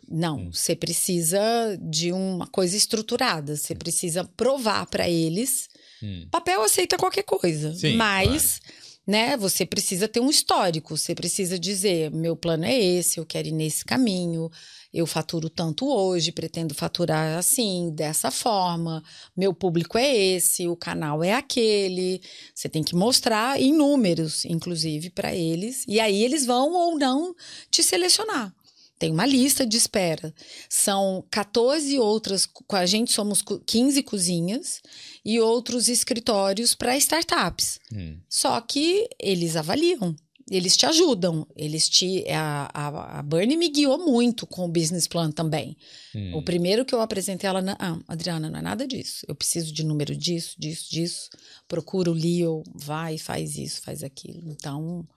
não, 0.10 0.52
você 0.52 0.76
precisa 0.76 1.40
de 1.82 2.12
uma 2.12 2.46
coisa 2.46 2.76
estruturada. 2.76 3.56
Você 3.56 3.74
precisa 3.74 4.26
provar 4.36 4.86
para 4.88 5.10
eles. 5.10 5.70
Hum. 6.04 6.28
Papel 6.30 6.62
aceita 6.62 6.98
qualquer 6.98 7.24
coisa, 7.24 7.74
Sim, 7.74 7.96
mas 7.96 8.60
claro 8.60 8.87
né? 9.08 9.38
Você 9.38 9.66
precisa 9.66 10.08
ter 10.08 10.20
um 10.20 10.30
histórico, 10.30 10.98
você 10.98 11.16
precisa 11.16 11.58
dizer: 11.58 12.12
meu 12.12 12.36
plano 12.36 12.66
é 12.66 12.78
esse, 12.78 13.20
eu 13.20 13.26
quero 13.26 13.48
ir 13.48 13.54
nesse 13.54 13.86
caminho, 13.86 14.52
eu 14.94 15.08
faturo 15.08 15.50
tanto 15.50 15.88
hoje, 15.88 16.32
pretendo 16.32 16.76
faturar 16.76 17.38
assim, 17.38 17.90
dessa 17.96 18.30
forma, 18.30 19.02
meu 19.36 19.54
público 19.54 19.98
é 19.98 20.14
esse, 20.14 20.68
o 20.68 20.76
canal 20.76 21.24
é 21.24 21.34
aquele. 21.34 22.22
Você 22.54 22.68
tem 22.68 22.84
que 22.84 22.96
mostrar 22.96 23.60
em 23.62 23.74
números, 23.74 24.44
inclusive, 24.44 25.10
para 25.10 25.34
eles, 25.34 25.86
e 25.88 26.00
aí 26.02 26.24
eles 26.24 26.46
vão 26.46 26.74
ou 26.74 26.98
não 26.98 27.34
te 27.72 27.82
selecionar. 27.82 28.54
Tem 29.00 29.12
uma 29.12 29.26
lista 29.26 29.66
de 29.66 29.78
espera. 29.78 30.34
São 30.68 31.24
14 31.30 32.00
outras, 32.00 32.46
com 32.46 32.76
a 32.76 32.86
gente 32.86 33.12
somos 33.12 33.44
15 33.66 34.02
cozinhas 34.04 34.82
e 35.24 35.40
outros 35.40 35.88
escritórios 35.88 36.74
para 36.74 36.98
startups. 36.98 37.80
Hum. 37.94 38.18
Só 38.28 38.60
que 38.62 39.08
eles 39.20 39.56
avaliam, 39.56 40.16
eles 40.50 40.76
te 40.76 40.86
ajudam, 40.86 41.46
eles 41.56 41.88
te 41.88 42.26
a, 42.30 42.70
a, 42.74 43.20
a 43.20 43.22
Bernie 43.22 43.58
me 43.58 43.70
guiou 43.70 44.00
muito 44.00 44.48
com 44.48 44.66
o 44.66 44.68
business 44.68 45.08
plan 45.08 45.30
também. 45.30 45.78
Hum. 46.16 46.38
O 46.38 46.42
primeiro 46.42 46.84
que 46.84 46.96
eu 46.96 47.02
apresentei 47.02 47.48
ela, 47.48 47.64
ah, 47.78 48.00
Adriana, 48.08 48.50
não 48.50 48.58
é 48.58 48.62
nada 48.64 48.88
disso. 48.88 49.26
Eu 49.28 49.36
preciso 49.36 49.72
de 49.72 49.84
número 49.84 50.16
disso, 50.16 50.56
disso, 50.58 50.90
disso. 50.90 51.30
Procura 51.68 52.10
o 52.10 52.14
Leo, 52.14 52.64
vai, 52.74 53.20
faz 53.20 53.58
isso, 53.58 53.82
faz 53.82 54.04
aquilo. 54.04 54.50
Então, 54.50 55.08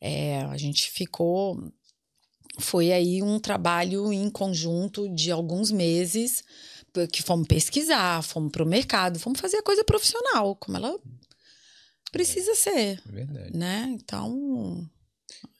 é, 0.00 0.40
a 0.42 0.56
gente 0.56 0.90
ficou 0.90 1.72
foi 2.58 2.92
aí 2.92 3.22
um 3.22 3.38
trabalho 3.38 4.12
em 4.12 4.30
conjunto 4.30 5.08
de 5.08 5.30
alguns 5.30 5.70
meses 5.70 6.42
que 7.10 7.22
fomos 7.22 7.48
pesquisar, 7.48 8.22
fomos 8.22 8.52
para 8.52 8.62
o 8.62 8.66
mercado, 8.66 9.18
fomos 9.18 9.40
fazer 9.40 9.56
a 9.56 9.62
coisa 9.62 9.82
profissional, 9.82 10.54
como 10.56 10.76
ela 10.76 10.96
precisa 12.12 12.52
é, 12.52 12.54
ser, 12.54 13.02
verdade. 13.06 13.56
né? 13.56 13.88
Então 13.90 14.88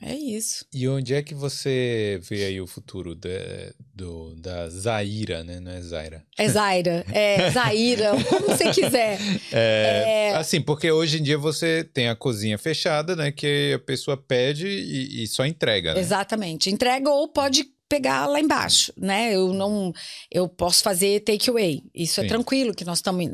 é 0.00 0.14
isso. 0.14 0.66
E 0.72 0.86
onde 0.88 1.14
é 1.14 1.22
que 1.22 1.34
você 1.34 2.20
vê 2.22 2.44
aí 2.44 2.60
o 2.60 2.66
futuro 2.66 3.14
de, 3.14 3.72
do, 3.94 4.34
da 4.36 4.68
Zaira, 4.68 5.42
né? 5.42 5.60
Não 5.60 5.72
é 5.72 5.80
Zaira. 5.80 6.24
É 6.36 6.48
Zaira, 6.48 7.04
é 7.10 7.50
Zaira, 7.50 8.10
como 8.28 8.46
você 8.46 8.70
quiser. 8.70 9.18
É, 9.52 10.30
é... 10.30 10.34
Assim, 10.36 10.60
porque 10.60 10.90
hoje 10.90 11.18
em 11.18 11.22
dia 11.22 11.38
você 11.38 11.84
tem 11.84 12.08
a 12.08 12.16
cozinha 12.16 12.58
fechada, 12.58 13.14
né? 13.14 13.30
Que 13.30 13.74
a 13.74 13.78
pessoa 13.78 14.16
pede 14.16 14.66
e, 14.66 15.22
e 15.22 15.26
só 15.26 15.46
entrega. 15.46 15.94
Né? 15.94 16.00
Exatamente. 16.00 16.70
Entrega 16.70 17.08
ou 17.08 17.28
pode 17.28 17.64
pegar 17.94 18.26
lá 18.26 18.40
embaixo, 18.40 18.92
né? 18.96 19.34
Eu 19.34 19.52
não, 19.52 19.92
eu 20.30 20.48
posso 20.48 20.82
fazer 20.82 21.20
takeaway. 21.20 21.80
Isso 21.94 22.20
é 22.20 22.24
Sim. 22.24 22.26
é 22.26 22.28
tranquilo, 22.28 22.74
que 22.74 22.84
nós 22.84 22.98
estamos 22.98 23.24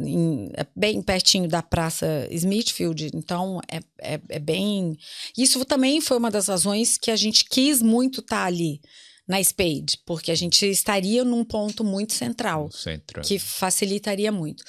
é 0.54 0.66
bem 0.76 1.00
pertinho 1.00 1.48
da 1.48 1.62
Praça 1.62 2.28
Smithfield, 2.30 3.10
então 3.14 3.58
é, 3.70 3.78
é, 3.98 4.20
é, 4.28 4.38
bem. 4.38 4.98
Isso 5.36 5.64
também 5.64 6.00
foi 6.00 6.18
uma 6.18 6.30
das 6.30 6.48
razões 6.48 6.98
que 6.98 7.10
a 7.10 7.16
gente 7.16 7.44
quis 7.46 7.80
muito 7.80 8.20
estar 8.20 8.40
tá 8.40 8.44
ali 8.44 8.80
na 9.26 9.42
Spade, 9.42 9.98
porque 10.04 10.30
a 10.30 10.34
gente 10.34 10.66
estaria 10.66 11.24
num 11.24 11.44
ponto 11.44 11.82
muito 11.82 12.12
central, 12.12 12.70
centro. 12.70 13.22
que 13.22 13.38
facilitaria 13.38 14.30
muito. 14.30 14.62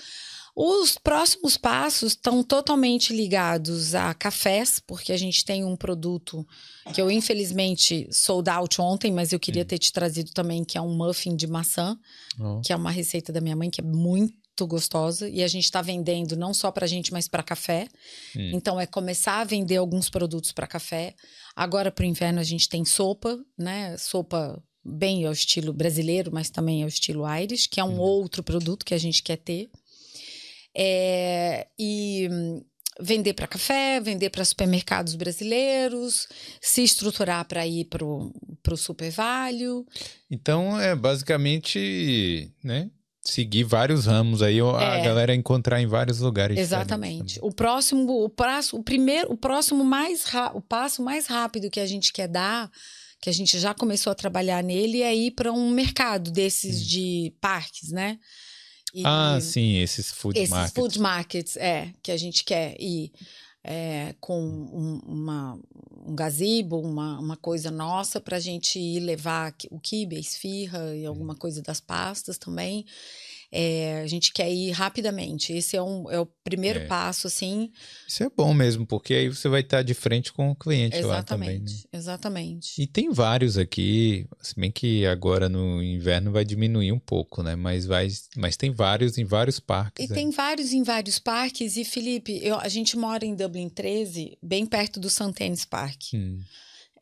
Os 0.56 0.98
próximos 0.98 1.58
passos 1.58 2.12
estão 2.12 2.44
totalmente 2.44 3.14
ligados 3.14 3.96
a 3.96 4.14
cafés, 4.14 4.82
porque 4.86 5.14
a 5.14 5.18
gente 5.18 5.46
tem 5.46 5.64
um 5.64 5.76
produto 5.76 6.46
que 6.94 7.02
eu 7.02 7.10
infelizmente 7.10 8.08
sold 8.12 8.50
out 8.50 8.82
ontem, 8.82 9.12
mas 9.12 9.32
eu 9.32 9.40
queria 9.40 9.64
ter 9.64 9.78
te 9.78 9.92
trazido 9.92 10.32
também, 10.32 10.64
que 10.64 10.78
é 10.78 10.82
um 10.82 10.96
muffin 10.96 11.36
de 11.36 11.48
maçã, 11.48 11.98
oh. 12.40 12.60
que 12.62 12.74
é 12.74 12.76
uma 12.76 12.92
receita 12.92 13.32
da 13.32 13.40
minha 13.40 13.56
mãe 13.56 13.70
que 13.70 13.80
é 13.80 13.84
muito 13.84 14.42
gostosa 14.68 15.28
e 15.28 15.42
a 15.42 15.48
gente 15.48 15.64
está 15.64 15.82
vendendo 15.82 16.36
não 16.36 16.54
só 16.54 16.70
para 16.70 16.86
gente, 16.86 17.14
mas 17.14 17.28
para 17.28 17.42
café. 17.42 17.88
Hum. 18.36 18.52
Então 18.54 18.80
é 18.80 18.86
começar 18.86 19.40
a 19.40 19.44
vender 19.44 19.78
alguns 19.78 20.10
produtos 20.10 20.52
para 20.52 20.68
café. 20.68 21.16
Agora 21.56 21.92
para 21.92 22.04
o 22.04 22.08
inverno 22.08 22.40
a 22.40 22.44
gente 22.44 22.68
tem 22.68 22.84
sopa, 22.86 23.40
né? 23.58 23.98
Sopa 23.98 24.62
bem 24.84 25.26
ao 25.26 25.32
estilo 25.32 25.72
brasileiro, 25.72 26.32
mas 26.34 26.50
também 26.50 26.82
ao 26.84 26.90
estilo 26.90 27.24
Irish, 27.28 27.68
que 27.68 27.80
é 27.80 27.84
um 27.84 27.96
hum. 27.96 28.00
outro 28.00 28.44
produto 28.44 28.86
que 28.86 28.94
a 28.94 28.98
gente 28.98 29.24
quer 29.24 29.38
ter. 29.38 29.70
É, 30.76 31.68
e 31.78 32.30
vender 33.00 33.34
para 33.34 33.48
café, 33.48 34.00
vender 34.00 34.30
para 34.30 34.46
supermercados 34.46 35.16
brasileiros, 35.16 36.28
se 36.62 36.84
estruturar 36.84 37.46
para 37.46 37.66
ir 37.66 37.86
para 37.86 38.06
o 38.06 38.78
Super 38.78 39.12
Value. 39.12 39.86
Então, 40.30 40.80
é 40.80 40.96
basicamente, 40.96 42.52
né? 42.64 42.90
Seguir 43.24 43.64
vários 43.64 44.08
ramos 44.08 44.42
aí, 44.42 44.60
a 44.60 44.98
é, 44.98 45.04
galera 45.04 45.36
encontrar 45.36 45.80
em 45.80 45.86
vários 45.86 46.20
lugares. 46.20 46.58
Exatamente. 46.58 47.40
O 47.42 47.52
próximo, 47.52 48.24
o 48.24 48.30
prazo, 48.30 48.78
o 48.78 48.84
primeiro, 48.84 49.32
o 49.32 49.38
próximo 49.38 49.84
mais 49.84 50.26
o 50.56 50.62
passo 50.62 51.04
mais 51.04 51.28
rápido 51.28 51.70
que 51.70 51.80
a 51.80 51.86
gente 51.86 52.12
quer 52.12 52.28
dar, 52.28 52.72
que 53.22 53.30
a 53.30 53.34
gente 53.34 53.60
já 53.60 53.76
começou 53.76 54.10
a 54.10 54.16
trabalhar 54.16 54.64
nele, 54.64 55.04
é 55.04 55.16
ir 55.16 55.32
para 55.32 55.52
um 55.52 55.70
mercado 55.70 56.32
desses 56.32 56.82
hum. 56.82 56.88
de 56.88 57.34
parques, 57.40 57.92
né? 57.92 58.18
E 58.94 59.04
ah, 59.06 59.40
sim, 59.40 59.78
esses 59.78 60.12
food 60.12 60.38
esses 60.38 60.50
markets. 60.50 60.74
food 60.74 61.00
markets, 61.00 61.58
é, 61.58 61.94
que 62.04 62.12
a 62.12 62.18
gente 62.18 62.44
quer 62.44 62.76
ir 62.80 63.12
é, 63.64 64.16
com 64.20 64.42
um, 64.42 65.00
uma, 65.06 65.60
um 66.06 66.16
gazebo, 66.16 66.80
uma, 66.80 67.20
uma 67.20 67.38
coisa 67.38 67.70
nossa 67.70 68.20
para 68.20 68.38
a 68.38 68.40
gente 68.40 68.80
ir 68.80 69.00
levar 69.00 69.54
o 69.70 69.80
kibe, 69.80 70.16
a 70.16 70.20
esfirra 70.20 70.96
e 70.96 71.06
alguma 71.06 71.36
coisa 71.36 71.62
das 71.62 71.80
pastas 71.80 72.38
também. 72.38 72.86
É, 73.54 74.02
a 74.02 74.08
gente 74.08 74.32
quer 74.32 74.50
ir 74.50 74.72
rapidamente. 74.72 75.52
Esse 75.52 75.76
é, 75.76 75.84
um, 75.84 76.10
é 76.10 76.18
o 76.18 76.26
primeiro 76.26 76.80
é. 76.80 76.86
passo, 76.86 77.28
assim. 77.28 77.70
Isso 78.08 78.24
é 78.24 78.30
bom 78.30 78.54
mesmo, 78.54 78.86
porque 78.86 79.14
aí 79.14 79.28
você 79.28 79.50
vai 79.50 79.60
estar 79.60 79.82
de 79.82 79.94
frente 79.94 80.32
com 80.32 80.52
o 80.52 80.56
cliente 80.56 80.96
exatamente, 80.96 81.10
lá 81.10 81.24
também. 81.24 81.60
Né? 81.60 81.66
Exatamente. 81.92 82.82
E 82.82 82.88
tem 82.88 83.12
vários 83.12 83.58
aqui, 83.58 84.26
se 84.42 84.56
bem 84.58 84.72
que 84.72 85.06
agora 85.06 85.50
no 85.50 85.84
inverno 85.84 86.32
vai 86.32 86.46
diminuir 86.46 86.94
um 86.94 87.00
pouco, 87.00 87.44
né? 87.44 87.58
Mas, 87.58 87.86
vai, 87.86 88.08
mas 88.38 88.56
tem 88.56 88.72
vários 88.72 89.18
em 89.18 89.26
vários 89.26 89.60
parques. 89.60 90.10
E 90.10 90.12
é. 90.12 90.16
tem 90.16 90.32
vários 90.32 90.72
em 90.72 90.84
vários 90.84 91.20
parques. 91.20 91.76
E, 91.76 91.84
Felipe, 91.84 92.40
eu, 92.42 92.58
a 92.58 92.70
gente 92.70 92.98
mora 92.98 93.26
em 93.26 93.36
Dublin 93.36 93.68
13, 93.68 94.38
bem 94.42 94.66
perto 94.66 94.98
do 94.98 95.10
St. 95.10 95.24
Anne's 95.42 95.66
Park. 95.66 96.14
Hum. 96.14 96.40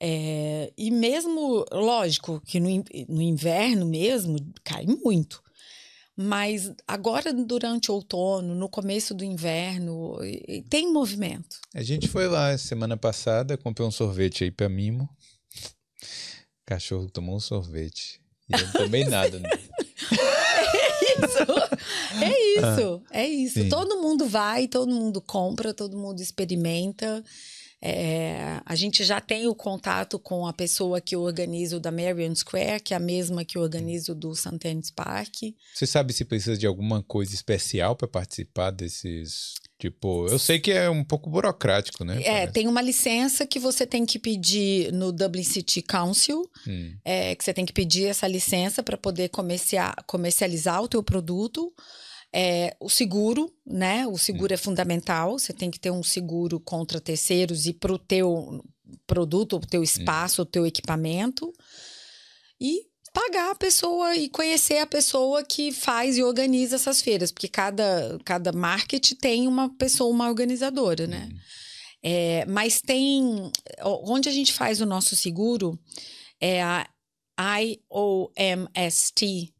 É, 0.01 0.71
e 0.77 0.89
mesmo, 0.89 1.65
lógico, 1.71 2.41
que 2.45 2.59
no, 2.59 2.69
no 3.09 3.21
inverno 3.21 3.85
mesmo 3.85 4.37
cai 4.63 4.85
muito. 4.85 5.43
Mas 6.21 6.69
agora, 6.85 7.31
durante 7.31 7.89
o 7.89 7.93
outono, 7.93 8.53
no 8.53 8.67
começo 8.67 9.13
do 9.13 9.23
inverno, 9.23 10.17
tem 10.69 10.91
movimento. 10.91 11.61
A 11.73 11.81
gente 11.81 12.09
foi 12.09 12.27
lá 12.27 12.57
semana 12.57 12.97
passada, 12.97 13.57
comprei 13.57 13.87
um 13.87 13.91
sorvete 13.91 14.43
aí 14.43 14.51
para 14.51 14.67
mimo. 14.67 15.07
O 16.03 16.65
cachorro 16.65 17.09
tomou 17.09 17.37
um 17.37 17.39
sorvete. 17.39 18.19
E 18.49 18.53
eu 18.53 18.65
não 18.65 18.73
tomei 18.73 19.05
nada. 19.07 19.39
Né? 19.39 19.49
É 20.11 21.25
isso. 21.25 22.21
É 22.21 22.59
isso. 22.59 23.01
Ah, 23.09 23.17
é 23.17 23.25
isso. 23.25 23.69
Todo 23.69 24.01
mundo 24.01 24.27
vai, 24.27 24.67
todo 24.67 24.91
mundo 24.93 25.21
compra, 25.21 25.73
todo 25.73 25.97
mundo 25.97 26.21
experimenta. 26.21 27.23
É, 27.81 28.59
a 28.65 28.75
gente 28.75 29.03
já 29.03 29.21
tem 29.21 29.47
o 29.47 29.55
contato 29.55 30.19
com 30.19 30.45
a 30.45 30.53
pessoa 30.53 30.99
que 30.99 31.15
organiza 31.15 31.77
o 31.77 31.79
da 31.79 31.91
Marion 31.91 32.35
Square, 32.35 32.81
que 32.81 32.93
é 32.93 32.97
a 32.97 32.99
mesma 32.99 33.45
que 33.45 33.57
organiza 33.57 34.11
o 34.11 34.15
do 34.15 34.35
St. 34.35 34.67
Anne's 34.67 34.91
Park. 34.91 35.35
Você 35.73 35.87
sabe 35.87 36.13
se 36.13 36.25
precisa 36.25 36.57
de 36.57 36.67
alguma 36.67 37.01
coisa 37.01 37.33
especial 37.33 37.95
para 37.95 38.07
participar 38.07 38.71
desses 38.71 39.53
Tipo, 39.79 40.27
eu 40.27 40.37
sei 40.37 40.59
que 40.59 40.73
é 40.73 40.89
um 40.89 41.05
pouco 41.05 41.29
burocrático, 41.29 42.03
né? 42.03 42.21
É, 42.23 42.45
tem 42.45 42.67
uma 42.67 42.81
licença 42.81 43.47
que 43.47 43.57
você 43.57 43.87
tem 43.87 44.05
que 44.05 44.19
pedir 44.19 44.91
no 44.91 45.09
Dublin 45.09 45.41
City 45.41 45.81
Council, 45.81 46.51
hum. 46.67 46.93
é, 47.05 47.33
que 47.33 47.41
você 47.41 47.53
tem 47.53 47.65
que 47.65 47.71
pedir 47.71 48.07
essa 48.07 48.27
licença 48.27 48.83
para 48.83 48.97
poder 48.97 49.31
comercializar 50.05 50.83
o 50.83 50.87
teu 50.89 51.01
produto. 51.01 51.73
É, 52.33 52.75
o 52.79 52.89
seguro, 52.89 53.51
né? 53.65 54.05
O 54.07 54.17
seguro 54.17 54.51
hum. 54.51 54.55
é 54.55 54.57
fundamental. 54.57 55.37
Você 55.37 55.53
tem 55.53 55.71
que 55.71 55.79
ter 55.79 55.91
um 55.91 56.03
seguro 56.03 56.59
contra 56.59 57.01
terceiros 57.01 57.65
e 57.65 57.73
para 57.73 57.93
o 57.93 57.99
teu 57.99 58.63
produto, 59.05 59.55
o 59.57 59.59
teu 59.59 59.83
espaço, 59.83 60.41
hum. 60.41 60.43
o 60.43 60.45
teu 60.47 60.65
equipamento. 60.65 61.51
E 62.61 62.89
pagar 63.13 63.51
a 63.51 63.55
pessoa 63.55 64.15
e 64.15 64.29
conhecer 64.29 64.77
a 64.77 64.87
pessoa 64.87 65.43
que 65.43 65.71
faz 65.71 66.17
e 66.17 66.23
organiza 66.23 66.75
essas 66.75 67.01
feiras, 67.01 67.31
porque 67.31 67.47
cada, 67.47 68.19
cada 68.23 68.51
market 68.51 69.13
tem 69.19 69.47
uma 69.47 69.69
pessoa, 69.75 70.13
uma 70.13 70.27
organizadora, 70.27 71.07
né? 71.07 71.29
Hum. 71.31 71.37
É, 72.01 72.45
mas 72.45 72.81
tem. 72.81 73.51
Onde 73.83 74.29
a 74.29 74.31
gente 74.31 74.53
faz 74.53 74.79
o 74.79 74.85
nosso 74.85 75.15
seguro 75.15 75.77
é 76.39 76.61
a 76.63 76.87
IOMST, 77.61 79.53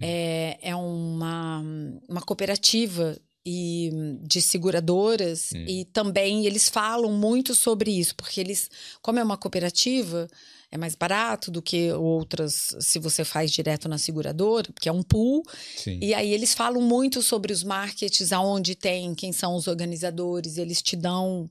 é, 0.00 0.58
é 0.62 0.76
uma, 0.76 1.62
uma 2.08 2.20
cooperativa 2.20 3.16
e 3.50 3.90
de 4.22 4.42
seguradoras 4.42 5.50
hum. 5.54 5.64
e 5.66 5.84
também 5.86 6.44
eles 6.44 6.68
falam 6.68 7.10
muito 7.12 7.54
sobre 7.54 7.90
isso 7.90 8.14
porque 8.14 8.40
eles 8.40 8.70
como 9.00 9.18
é 9.18 9.22
uma 9.22 9.38
cooperativa 9.38 10.28
é 10.70 10.76
mais 10.76 10.94
barato 10.94 11.50
do 11.50 11.62
que 11.62 11.90
outras 11.92 12.76
se 12.78 12.98
você 12.98 13.24
faz 13.24 13.50
direto 13.50 13.88
na 13.88 13.96
seguradora 13.96 14.70
porque 14.70 14.88
é 14.88 14.92
um 14.92 15.02
pool 15.02 15.42
Sim. 15.76 15.98
e 16.02 16.12
aí 16.12 16.32
eles 16.32 16.52
falam 16.52 16.82
muito 16.82 17.22
sobre 17.22 17.52
os 17.52 17.64
markets 17.64 18.32
aonde 18.32 18.74
tem 18.74 19.14
quem 19.14 19.32
são 19.32 19.54
os 19.54 19.66
organizadores 19.66 20.58
eles 20.58 20.82
te 20.82 20.94
dão 20.94 21.48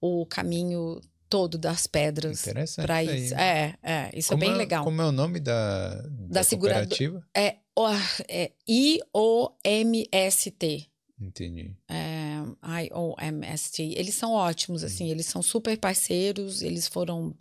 o 0.00 0.24
caminho 0.24 0.98
todo 1.34 1.58
das 1.58 1.88
pedras 1.88 2.46
para 2.76 3.02
isso. 3.02 3.34
É, 3.34 3.74
é, 3.82 4.08
isso 4.14 4.28
como 4.28 4.44
é 4.44 4.46
bem 4.46 4.54
é, 4.54 4.56
legal. 4.56 4.84
Como 4.84 5.02
é 5.02 5.04
o 5.04 5.10
nome 5.10 5.40
da, 5.40 5.96
da, 6.02 6.42
da 6.42 6.44
cooperativa? 6.44 7.26
É, 7.36 7.56
é 8.28 8.52
I-O-M-S-T. 8.68 10.06
Entendi. 11.20 11.72
É, 11.88 12.36
I-O-M-S-T. 12.84 13.94
Eles 13.96 14.14
são 14.14 14.30
ótimos, 14.30 14.84
hum. 14.84 14.86
assim, 14.86 15.10
eles 15.10 15.26
são 15.26 15.42
super 15.42 15.76
parceiros, 15.76 16.62
eles 16.62 16.86
foram 16.86 17.34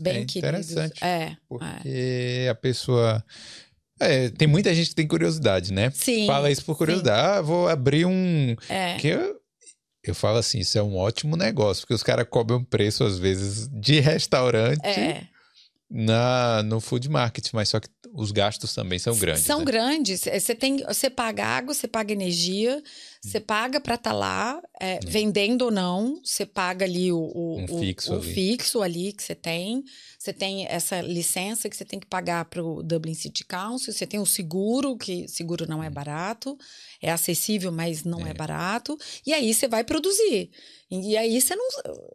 bem 0.00 0.22
É 0.22 0.24
queridos. 0.24 0.70
interessante. 0.70 1.04
É, 1.04 1.08
é. 1.08 1.36
Porque 1.46 2.48
a 2.50 2.54
pessoa. 2.54 3.22
É, 4.00 4.30
tem 4.30 4.48
muita 4.48 4.74
gente 4.74 4.88
que 4.88 4.94
tem 4.94 5.06
curiosidade, 5.06 5.70
né? 5.70 5.90
Sim. 5.90 6.26
Fala 6.26 6.50
isso 6.50 6.64
por 6.64 6.78
curiosidade. 6.78 7.20
Ah, 7.20 7.42
vou 7.42 7.68
abrir 7.68 8.06
um. 8.06 8.56
É. 8.70 8.96
Que 8.96 9.08
eu, 9.08 9.38
eu 10.04 10.14
falo 10.14 10.38
assim, 10.38 10.58
isso 10.58 10.78
é 10.78 10.82
um 10.82 10.96
ótimo 10.96 11.36
negócio, 11.36 11.82
porque 11.82 11.94
os 11.94 12.02
caras 12.02 12.26
cobram 12.28 12.62
preço, 12.64 13.04
às 13.04 13.18
vezes, 13.18 13.68
de 13.68 14.00
restaurante 14.00 14.86
É. 14.86 15.26
na, 15.90 16.62
no 16.62 16.80
food 16.80 17.08
market, 17.08 17.48
mas 17.52 17.68
só 17.68 17.78
que 17.80 17.88
os 18.16 18.30
gastos 18.30 18.72
também 18.72 18.98
são 18.98 19.16
grandes. 19.16 19.42
São 19.42 19.58
né? 19.60 19.64
grandes. 19.64 20.26
É, 20.26 20.38
Você 20.38 20.54
tem, 20.54 20.76
você 20.84 21.10
paga 21.10 21.44
água, 21.44 21.74
você 21.74 21.88
paga 21.88 22.12
energia, 22.12 22.80
você 23.20 23.40
paga 23.40 23.80
para 23.80 23.96
estar 23.96 24.12
lá, 24.12 24.62
é, 24.80 25.00
vendendo 25.04 25.62
ou 25.62 25.70
não. 25.72 26.20
Você 26.24 26.46
paga 26.46 26.84
ali 26.84 27.10
o, 27.10 27.18
o, 27.18 27.58
Um 27.58 27.64
o- 27.64 27.78
fixo 27.80 28.12
o 28.12 28.16
ali. 28.18 28.32
fixo 28.34 28.82
ali 28.82 29.12
que 29.12 29.22
você 29.22 29.34
tem. 29.34 29.82
Você 30.16 30.32
tem 30.32 30.64
essa 30.68 31.00
licença 31.00 31.68
que 31.68 31.76
você 31.76 31.84
tem 31.84 31.98
que 31.98 32.06
pagar 32.06 32.44
para 32.44 32.62
o 32.62 32.82
Dublin 32.84 33.14
City 33.14 33.44
Council. 33.44 33.92
Você 33.92 34.06
tem 34.06 34.20
o 34.20 34.26
seguro, 34.26 34.96
que 34.96 35.26
seguro 35.26 35.66
não 35.68 35.82
é 35.82 35.90
barato. 35.90 36.56
É 37.06 37.10
acessível, 37.10 37.70
mas 37.70 38.02
não 38.02 38.26
é, 38.26 38.30
É. 38.30 38.34
barato. 38.34 38.96
E 39.26 39.34
aí 39.34 39.52
você 39.52 39.68
vai 39.68 39.84
produzir. 39.84 40.50
E 40.90 41.16
aí 41.16 41.40
você 41.40 41.54
não. 41.54 41.68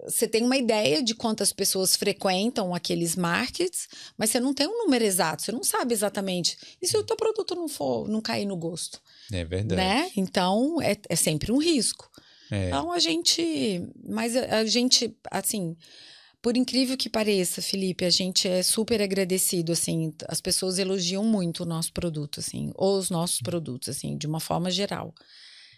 Você 0.06 0.28
tem 0.28 0.44
uma 0.44 0.57
ideia 0.57 1.03
de 1.03 1.14
quantas 1.14 1.53
pessoas 1.53 1.95
frequentam 1.95 2.74
aqueles 2.74 3.16
markets, 3.16 3.88
mas 4.18 4.32
você 4.32 4.40
não 4.40 4.53
tem 4.53 4.66
um 4.68 4.78
número 4.86 5.03
exato, 5.06 5.44
você 5.44 5.52
não 5.52 5.64
sabe 5.64 5.94
exatamente. 5.94 6.57
E 6.82 6.88
se 6.88 6.98
o 6.98 7.03
teu 7.03 7.16
produto 7.16 7.53
não 7.56 7.68
for, 7.68 8.07
não 8.07 8.20
cair 8.22 8.45
no 8.45 8.57
gosto, 8.57 8.99
É 9.32 9.44
verdade. 9.45 9.80
né? 9.82 10.10
Então 10.16 10.82
é, 10.82 10.95
é 11.07 11.16
sempre 11.16 11.52
um 11.52 11.57
risco. 11.57 12.10
É. 12.52 12.68
Então 12.68 12.91
a 12.91 12.98
gente, 12.99 13.84
mas 14.07 14.36
a, 14.36 14.60
a 14.61 14.66
gente, 14.66 15.16
assim, 15.30 15.76
por 16.41 16.56
incrível 16.56 16.95
que 16.98 17.10
pareça, 17.10 17.61
Felipe, 17.61 18.06
a 18.06 18.10
gente 18.10 18.48
é 18.48 18.64
super 18.64 19.02
agradecido, 19.02 19.72
assim, 19.72 20.14
as 20.28 20.40
pessoas 20.40 20.80
elogiam 20.80 21.24
muito 21.24 21.64
o 21.64 21.66
nosso 21.66 21.91
produto, 21.91 22.40
assim, 22.40 22.72
ou 22.76 22.98
os 22.98 23.10
nossos 23.10 23.41
produtos, 23.41 23.90
assim, 23.90 24.18
de 24.18 24.26
uma 24.26 24.40
forma 24.40 24.72
geral. 24.72 25.14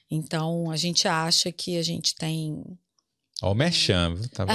Então 0.09 0.69
a 0.69 0.75
gente 0.75 1.07
acha 1.07 1.51
que 1.51 1.77
a 1.77 1.83
gente 1.83 2.13
tem 2.15 2.63
Ó 3.41 3.53
o 3.53 3.55
merchan? 3.55 4.15
Tá. 4.33 4.45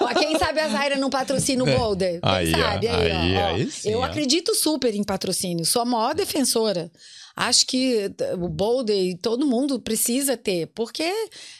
Ó, 0.00 0.06
quem 0.18 0.38
sabe 0.38 0.60
a 0.60 0.68
Zaira 0.68 0.96
não 0.96 1.10
patrocina 1.10 1.62
o 1.62 1.66
Boulder? 1.66 2.20
Quem 2.22 2.30
Aí, 2.30 2.54
ó, 2.54 2.58
sabe? 2.58 2.88
Aí, 2.88 3.12
ó, 3.12 3.20
aí, 3.20 3.36
ó. 3.36 3.46
aí 3.48 3.70
sim, 3.70 3.90
Eu 3.90 3.98
ó. 3.98 4.04
acredito 4.04 4.54
super 4.54 4.94
em 4.94 5.04
patrocínio. 5.04 5.66
Sou 5.66 5.82
a 5.82 5.84
maior 5.84 6.14
defensora. 6.14 6.90
Acho 7.34 7.66
que 7.66 8.08
t- 8.10 8.34
o 8.34 8.48
Boulder 8.48 8.96
e 8.96 9.16
todo 9.16 9.46
mundo 9.46 9.80
precisa 9.80 10.36
ter, 10.36 10.66
porque 10.68 11.02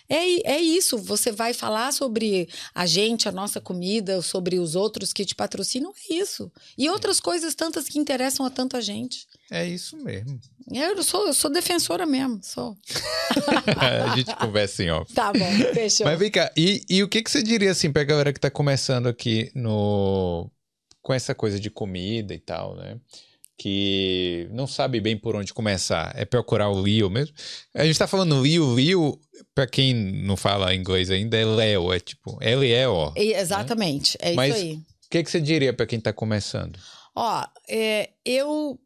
é, 0.08 0.52
é 0.54 0.60
isso. 0.60 0.98
Você 0.98 1.32
vai 1.32 1.52
falar 1.54 1.92
sobre 1.92 2.48
a 2.74 2.84
gente, 2.86 3.28
a 3.28 3.32
nossa 3.32 3.60
comida, 3.60 4.20
sobre 4.22 4.58
os 4.58 4.74
outros 4.74 5.12
que 5.12 5.24
te 5.24 5.34
patrocinam, 5.34 5.92
é 6.10 6.14
isso. 6.14 6.50
E 6.76 6.88
outras 6.88 7.20
coisas 7.20 7.54
tantas 7.54 7.88
que 7.88 7.98
interessam 7.98 8.44
a 8.44 8.50
tanta 8.50 8.80
gente. 8.80 9.26
É 9.50 9.66
isso 9.66 9.96
mesmo. 9.96 10.38
Eu 10.72 11.02
sou, 11.02 11.26
eu 11.26 11.34
sou 11.34 11.50
defensora 11.50 12.06
mesmo, 12.06 12.40
sou. 12.42 12.76
a 14.10 14.16
gente 14.16 14.34
conversa 14.36 14.82
em 14.82 14.90
off. 14.90 15.12
Tá 15.12 15.32
bom, 15.32 15.50
fechou. 15.74 16.06
Mas 16.06 16.18
vem 16.18 16.30
cá, 16.30 16.50
e, 16.56 16.82
e 16.88 17.02
o 17.02 17.08
que, 17.08 17.22
que 17.22 17.30
você 17.30 17.42
diria 17.42 17.70
assim 17.70 17.92
pra 17.92 18.04
galera 18.04 18.32
que 18.32 18.40
tá 18.40 18.50
começando 18.50 19.08
aqui 19.08 19.50
no 19.54 20.50
com 21.02 21.12
essa 21.12 21.34
coisa 21.34 21.58
de 21.58 21.68
comida 21.68 22.32
e 22.32 22.38
tal, 22.38 22.76
né? 22.76 22.96
Que 23.62 24.48
não 24.50 24.66
sabe 24.66 25.00
bem 25.00 25.16
por 25.16 25.36
onde 25.36 25.54
começar. 25.54 26.12
É 26.16 26.24
procurar 26.24 26.68
o 26.68 26.80
Leo 26.80 27.08
mesmo. 27.08 27.32
A 27.72 27.84
gente 27.84 27.96
tá 27.96 28.08
falando 28.08 28.40
Leo, 28.40 28.74
Leo, 28.74 29.20
pra 29.54 29.68
quem 29.68 29.94
não 29.94 30.36
fala 30.36 30.74
inglês 30.74 31.12
ainda, 31.12 31.36
é 31.36 31.44
Leo, 31.44 31.92
é 31.92 32.00
tipo 32.00 32.38
L-E-O. 32.40 33.12
E- 33.16 33.32
Exatamente, 33.34 34.18
é 34.20 34.34
Mas- 34.34 34.54
isso 34.56 34.64
aí. 34.64 34.72
O 34.74 34.82
que, 35.12 35.22
que 35.22 35.30
você 35.30 35.40
diria 35.40 35.72
pra 35.72 35.86
quem 35.86 36.00
tá 36.00 36.12
começando? 36.12 36.76
Ó, 37.14 37.44
é, 37.68 38.10
eu, 38.24 38.80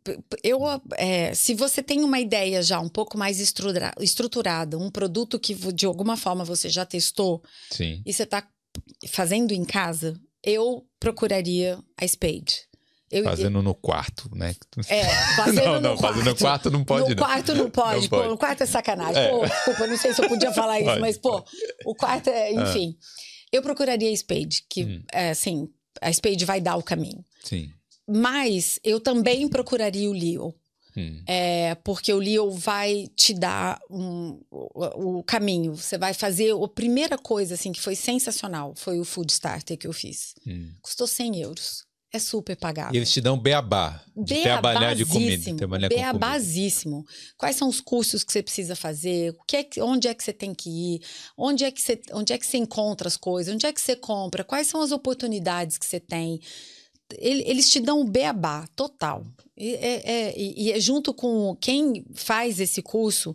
eu 0.45 0.61
é, 0.99 1.33
se 1.33 1.55
você 1.55 1.83
tem 1.83 2.03
uma 2.05 2.19
ideia 2.21 2.61
já 2.63 2.79
um 2.81 2.89
pouco 2.89 3.17
mais 3.17 3.41
estrutura- 3.41 3.95
estruturada, 4.01 4.77
um 4.77 4.91
produto 4.91 5.39
que 5.39 5.55
de 5.73 5.87
alguma 5.87 6.17
forma 6.19 6.45
você 6.45 6.69
já 6.69 6.85
testou 6.85 7.41
Sim. 7.71 8.03
e 8.05 8.13
você 8.13 8.25
está 8.25 8.47
fazendo 9.09 9.53
em 9.53 9.65
casa, 9.65 10.21
eu 10.43 10.85
procuraria 11.01 11.79
a 11.97 12.07
Spade. 12.07 12.66
Eu, 13.11 13.23
Fazendo 13.25 13.63
no 13.63 13.75
quarto, 13.75 14.29
né? 14.35 14.55
é, 14.89 15.05
fazendo 15.37 15.65
não, 15.65 15.75
no 15.75 15.81
não, 15.81 15.97
quarto. 15.97 16.15
fazendo 16.15 16.31
no 16.31 16.37
quarto 16.37 16.71
não 16.71 16.85
pode, 16.85 17.03
no 17.03 17.09
não. 17.11 17.17
quarto 17.17 17.55
não 17.55 17.71
pode, 17.71 18.01
Não 18.03 18.09
pô, 18.09 18.17
pode. 18.17 18.29
no 18.31 18.39
quarto 18.39 18.63
é 18.63 18.67
sacanagem. 18.67 19.23
É. 19.23 19.29
Pô, 19.31 19.47
desculpa, 19.47 19.87
não 19.87 19.97
sei 19.97 20.13
se 20.13 20.23
eu 20.23 20.29
podia 20.29 20.53
falar 20.53 20.79
isso, 20.81 20.89
Pode, 20.89 21.01
mas, 21.01 21.17
pô, 21.19 21.45
o 21.85 21.95
quarto 21.95 22.29
é, 22.31 22.53
enfim. 22.53 22.97
Eu 23.53 23.63
procuraria 23.63 24.11
a 24.11 24.17
Spade, 24.17 24.65
que, 24.69 24.85
Hum. 24.85 25.03
é, 25.13 25.31
assim, 25.31 25.69
a 26.03 26.13
Spade 26.13 26.45
vai 26.45 26.61
dar 26.61 26.75
o 26.77 26.83
caminho. 26.83 27.25
Sim. 27.45 27.71
Mas 28.09 28.79
eu 28.83 29.01
também 29.01 29.49
procuraria 29.49 30.11
o 30.11 30.13
Leo. 30.13 30.55
Hum. 30.97 31.23
É, 31.29 31.75
porque 31.85 32.13
o 32.13 32.19
Leo 32.19 32.51
vai 32.51 33.07
te 33.15 33.35
dar 33.35 33.79
um- 33.91 34.41
o, 34.51 35.19
o 35.19 35.23
caminho. 35.25 35.77
Você 35.77 35.99
vai 35.99 36.15
fazer. 36.15 36.53
A 36.53 36.69
primeira 36.69 37.19
coisa 37.19 37.55
assim 37.55 37.71
que 37.71 37.81
foi 37.81 37.95
sensacional 37.95 38.73
foi 38.75 38.99
o 38.99 39.05
Food 39.05 39.31
Starter 39.31 39.77
que 39.77 39.87
eu 39.87 39.93
fiz. 39.93 40.35
Hum. 40.47 40.73
Custou 40.83 41.07
100 41.07 41.41
euros. 41.41 41.85
É 42.17 42.19
super 42.19 42.57
pagável. 42.57 42.95
E 42.95 42.99
eles 42.99 43.11
te 43.13 43.21
dão 43.21 43.39
beabá. 43.39 44.03
De 44.17 44.43
trabalhar 44.43 44.95
de 44.95 45.05
comida. 45.05 45.27
Beabazíssimo, 45.29 45.57
Trabalhar 45.59 45.89
com 45.89 45.95
comida. 45.95 46.13
Beabazíssimo. 46.19 47.07
Quais 47.37 47.57
são 47.57 47.69
os 47.69 47.81
cursos 47.81 48.25
que 48.25 48.33
você 48.33 48.43
precisa 48.43 48.75
fazer? 48.75 49.31
O 49.39 49.45
que 49.47 49.57
é 49.57 49.63
que- 49.65 49.81
onde 49.81 50.09
é 50.09 50.15
que 50.15 50.25
você 50.25 50.33
tem 50.33 50.55
que 50.55 50.71
ir? 50.71 51.01
Onde 51.37 51.65
é 51.65 51.71
que 51.71 51.81
você, 51.81 52.01
onde 52.13 52.33
é 52.33 52.39
que 52.39 52.47
você 52.47 52.57
encontra 52.57 53.07
as 53.09 53.17
coisas? 53.17 53.55
Onde 53.55 53.67
é 53.67 53.73
que 53.73 53.81
você 53.81 53.95
compra? 53.97 54.43
Quais 54.45 54.67
são 54.67 54.81
as 54.81 54.91
oportunidades 54.93 55.77
que 55.79 55.87
você 55.87 56.01
tem? 56.01 56.41
Ele- 57.19 57.45
Eles 57.47 57.69
te 57.71 57.79
dão 57.79 58.01
o 58.01 58.05
beabá 58.05 58.67
total. 58.75 59.25
E 59.57 59.75
é, 59.75 60.03
é- 60.11 60.35
e 60.39 60.73
é 60.73 60.81
junto 60.81 61.15
com 61.15 61.57
quem 61.61 62.05
faz 62.15 62.59
esse 62.61 62.83
curso 62.83 63.35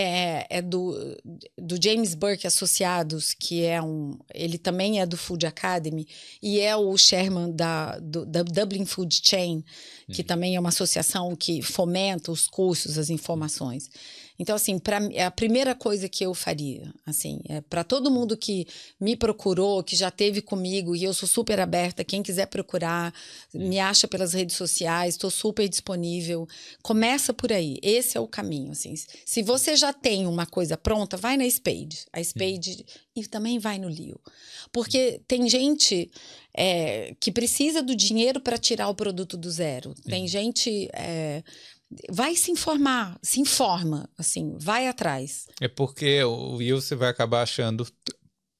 é, 0.00 0.46
é 0.50 0.62
do, 0.62 0.94
do 1.58 1.82
James 1.82 2.14
Burke 2.14 2.46
Associados, 2.46 3.34
que 3.34 3.64
é 3.64 3.80
um. 3.82 4.18
Ele 4.34 4.58
também 4.58 5.00
é 5.00 5.06
do 5.06 5.16
Food 5.16 5.46
Academy 5.46 6.06
e 6.42 6.60
é 6.60 6.76
o 6.76 6.96
chairman 6.96 7.50
da, 7.50 7.98
do, 7.98 8.24
da 8.24 8.42
Dublin 8.42 8.84
Food 8.84 9.20
Chain, 9.22 9.64
que 10.10 10.22
também 10.22 10.56
é 10.56 10.60
uma 10.60 10.70
associação 10.70 11.34
que 11.36 11.62
fomenta 11.62 12.32
os 12.32 12.46
cursos, 12.46 12.98
as 12.98 13.10
informações. 13.10 13.88
Então, 14.40 14.56
assim, 14.56 14.78
pra, 14.78 15.06
é 15.12 15.22
a 15.22 15.30
primeira 15.30 15.74
coisa 15.74 16.08
que 16.08 16.24
eu 16.24 16.32
faria, 16.32 16.90
assim, 17.04 17.40
é 17.46 17.60
para 17.60 17.84
todo 17.84 18.10
mundo 18.10 18.38
que 18.38 18.66
me 18.98 19.14
procurou, 19.14 19.84
que 19.84 19.94
já 19.94 20.10
teve 20.10 20.40
comigo, 20.40 20.96
e 20.96 21.04
eu 21.04 21.12
sou 21.12 21.28
super 21.28 21.60
aberta, 21.60 22.02
quem 22.02 22.22
quiser 22.22 22.46
procurar, 22.46 23.12
me 23.52 23.78
acha 23.78 24.08
pelas 24.08 24.32
redes 24.32 24.56
sociais, 24.56 25.12
estou 25.12 25.30
super 25.30 25.68
disponível. 25.68 26.48
Começa 26.80 27.34
por 27.34 27.52
aí, 27.52 27.78
esse 27.82 28.16
é 28.16 28.20
o 28.20 28.26
caminho, 28.26 28.72
assim. 28.72 28.94
Se 29.26 29.42
você 29.42 29.76
já 29.76 29.92
tem 29.92 30.26
uma 30.26 30.46
coisa 30.46 30.74
pronta, 30.74 31.18
vai 31.18 31.36
na 31.36 31.48
Spade. 31.50 32.06
A 32.10 32.24
Spade 32.24 32.86
e 33.14 33.26
também 33.26 33.58
vai 33.58 33.78
no 33.78 33.88
Leo. 33.88 34.18
Porque 34.72 35.20
tem 35.28 35.50
gente 35.50 36.10
é, 36.54 37.14
que 37.20 37.30
precisa 37.30 37.82
do 37.82 37.94
dinheiro 37.94 38.40
para 38.40 38.56
tirar 38.56 38.88
o 38.88 38.94
produto 38.94 39.36
do 39.36 39.50
zero. 39.50 39.94
Tem 40.08 40.26
gente. 40.26 40.88
é, 40.94 41.42
vai 42.10 42.36
se 42.36 42.50
informar, 42.50 43.18
se 43.22 43.40
informa, 43.40 44.08
assim, 44.16 44.56
vai 44.58 44.86
atrás. 44.86 45.46
É 45.60 45.68
porque 45.68 46.22
o 46.22 46.56
Will 46.56 46.80
você 46.80 46.94
vai 46.94 47.08
acabar 47.08 47.42
achando, 47.42 47.86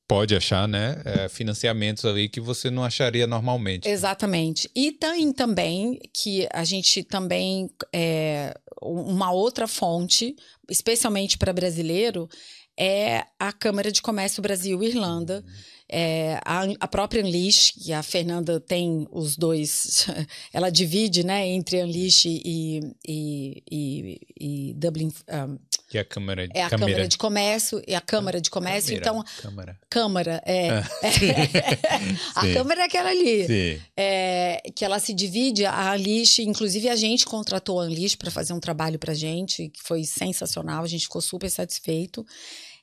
pode 0.09 0.35
achar, 0.35 0.67
né? 0.67 1.01
é, 1.05 1.29
financiamentos 1.29 2.05
ali 2.05 2.29
que 2.29 2.41
você 2.41 2.71
não 2.71 2.83
acharia 2.83 3.27
normalmente. 3.27 3.89
Exatamente. 3.89 4.69
E 4.75 4.91
tem 4.93 5.33
também 5.33 6.01
que 6.13 6.49
a 6.53 6.65
gente 6.65 7.05
também 7.05 7.71
é, 7.95 8.53
uma 8.83 9.31
outra 9.31 9.69
fonte, 9.69 10.35
especialmente 10.69 11.39
para 11.39 11.53
brasileiro, 11.53 12.29
é 12.77 13.25
a 13.39 13.53
Câmara 13.53 13.93
de 13.93 14.03
Comércio 14.03 14.43
Brasil 14.43 14.83
Irlanda. 14.83 15.45
É, 15.93 16.39
a, 16.45 16.63
a 16.79 16.89
própria 16.89 17.23
Unleash, 17.23 17.73
que 17.73 17.93
a 17.93 18.03
Fernanda 18.03 18.61
tem 18.61 19.09
os 19.11 19.37
dois, 19.37 20.07
ela 20.53 20.71
divide 20.71 21.25
né, 21.25 21.49
entre 21.49 21.83
Unleash 21.83 22.27
e, 22.27 22.81
e, 23.07 23.63
e, 23.71 24.21
e 24.39 24.75
Dublin. 24.75 25.13
um, 25.29 25.59
Que 25.91 25.99
é 25.99 26.03
a 26.03 26.05
câmera 26.05 26.47
de 26.47 26.57
é 26.57 26.63
a 26.63 26.71
Câmara 26.71 27.09
de 27.09 27.19
Comércio 27.19 27.83
e 27.87 27.95
a 27.97 28.01
Câmara 28.01 28.41
de 28.41 28.49
Comércio. 28.49 28.95
Câmera, 29.01 29.11
Então, 29.11 29.25
Câmara. 29.43 29.81
Câmara, 29.91 30.43
é. 30.47 30.69
Ah, 30.71 30.85
a 32.37 32.43
Sim. 32.43 32.55
Câmara 32.55 32.81
é 32.83 32.85
aquela 32.85 33.11
ali. 33.11 33.47
Sim. 33.47 33.83
É, 33.97 34.63
que 34.75 34.85
ela 34.85 35.01
se 35.01 35.13
divide, 35.13 35.67
a 35.67 35.93
Unleash, 35.95 36.39
inclusive 36.39 36.89
a 36.89 36.95
gente 36.95 37.27
contratou 37.27 37.81
a 37.81 37.85
Unleash 37.87 38.15
para 38.15 38.31
fazer 38.31 38.53
um 38.53 38.61
trabalho 38.61 39.01
para 39.01 39.13
gente, 39.15 39.69
que 39.69 39.83
foi 39.83 40.05
sensacional, 40.05 40.85
a 40.85 40.87
gente 40.87 41.03
ficou 41.03 41.21
super 41.21 41.51
satisfeito. 41.51 42.25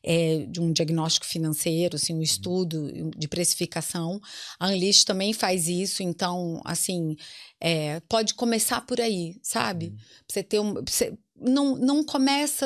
é, 0.03 0.45
de 0.47 0.61
um 0.61 0.71
diagnóstico 0.71 1.25
financeiro, 1.25 1.95
assim, 1.95 2.13
um 2.13 2.21
estudo 2.21 3.11
de 3.17 3.27
precificação. 3.27 4.21
A 4.59 4.67
Unleash 4.67 5.03
também 5.03 5.33
faz 5.33 5.67
isso, 5.67 6.01
então, 6.03 6.61
assim, 6.63 7.15
é, 7.59 7.99
pode 8.07 8.33
começar 8.35 8.81
por 8.81 9.01
aí, 9.01 9.35
sabe? 9.41 9.89
Pra 9.89 9.97
Você 10.29 10.43
ter 10.43 10.59
um. 10.59 10.75
Você, 10.85 11.13
não, 11.39 11.75
não 11.75 12.03
começa. 12.03 12.65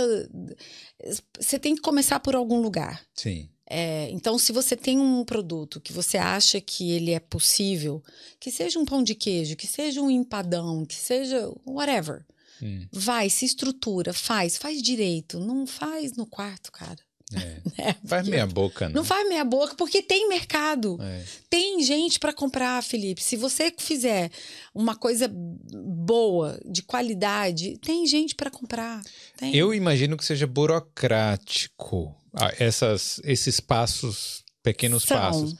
Você 1.39 1.57
tem 1.59 1.75
que 1.75 1.81
começar 1.81 2.19
por 2.19 2.35
algum 2.35 2.61
lugar. 2.61 3.01
Sim. 3.13 3.49
É, 3.73 4.09
então, 4.11 4.37
se 4.37 4.51
você 4.51 4.75
tem 4.75 4.99
um 4.99 5.23
produto 5.23 5.79
que 5.79 5.93
você 5.93 6.17
acha 6.17 6.59
que 6.59 6.91
ele 6.91 7.11
é 7.11 7.19
possível, 7.19 8.03
que 8.37 8.51
seja 8.51 8.77
um 8.77 8.83
pão 8.85 9.01
de 9.01 9.15
queijo, 9.15 9.55
que 9.55 9.65
seja 9.65 10.01
um 10.01 10.11
empadão, 10.11 10.85
que 10.85 10.95
seja 10.95 11.49
whatever, 11.65 12.25
Hum. 12.61 12.85
vai, 12.91 13.29
se 13.29 13.45
estrutura, 13.45 14.13
faz, 14.13 14.57
faz 14.57 14.81
direito. 14.81 15.39
Não 15.39 15.65
faz 15.65 16.13
no 16.13 16.25
quarto, 16.27 16.71
cara. 16.71 16.99
É. 17.35 17.61
né? 17.77 17.95
Faz 18.05 18.27
meia 18.27 18.45
boca, 18.45 18.87
não. 18.87 18.95
Não 18.95 19.03
faz 19.03 19.27
meia 19.27 19.43
boca, 19.43 19.75
porque 19.75 20.01
tem 20.01 20.27
mercado. 20.27 20.97
É. 21.01 21.23
Tem 21.49 21.81
gente 21.83 22.19
para 22.19 22.33
comprar, 22.33 22.81
Felipe. 22.83 23.21
Se 23.21 23.35
você 23.35 23.73
fizer 23.77 24.31
uma 24.73 24.95
coisa 24.95 25.29
boa, 25.31 26.59
de 26.65 26.81
qualidade, 26.81 27.77
tem 27.77 28.05
gente 28.05 28.35
para 28.35 28.49
comprar. 28.49 29.01
Tem. 29.37 29.55
Eu 29.55 29.73
imagino 29.73 30.17
que 30.17 30.25
seja 30.25 30.47
burocrático 30.47 32.15
ah, 32.33 32.53
essas, 32.59 33.19
esses 33.23 33.59
passos, 33.59 34.43
pequenos 34.63 35.03
São. 35.03 35.17
passos. 35.17 35.55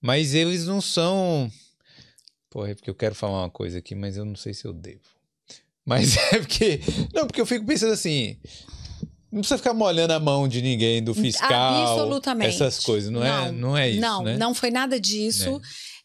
Mas 0.00 0.34
eles 0.34 0.66
não 0.66 0.80
são. 0.80 1.50
Porra, 2.50 2.70
é 2.70 2.74
porque 2.74 2.90
eu 2.90 2.94
quero 2.94 3.14
falar 3.14 3.42
uma 3.42 3.50
coisa 3.50 3.78
aqui, 3.78 3.94
mas 3.94 4.16
eu 4.16 4.24
não 4.24 4.36
sei 4.36 4.54
se 4.54 4.64
eu 4.64 4.72
devo. 4.72 5.00
Mas 5.84 6.16
é 6.32 6.38
porque. 6.38 6.80
Não, 7.12 7.26
porque 7.26 7.40
eu 7.40 7.46
fico 7.46 7.66
pensando 7.66 7.92
assim. 7.92 8.36
Não 9.30 9.40
precisa 9.40 9.58
ficar 9.58 9.74
molhando 9.74 10.12
a 10.14 10.20
mão 10.20 10.48
de 10.48 10.62
ninguém, 10.62 11.02
do 11.02 11.14
fiscal. 11.14 11.50
Absolutamente. 11.52 12.54
Essas 12.54 12.82
coisas. 12.82 13.10
Não, 13.10 13.22
é, 13.22 13.52
não 13.52 13.76
é 13.76 13.90
isso. 13.90 14.00
Não, 14.00 14.22
né? 14.22 14.36
não 14.38 14.54
foi 14.54 14.70
nada 14.70 14.98
disso. 14.98 15.60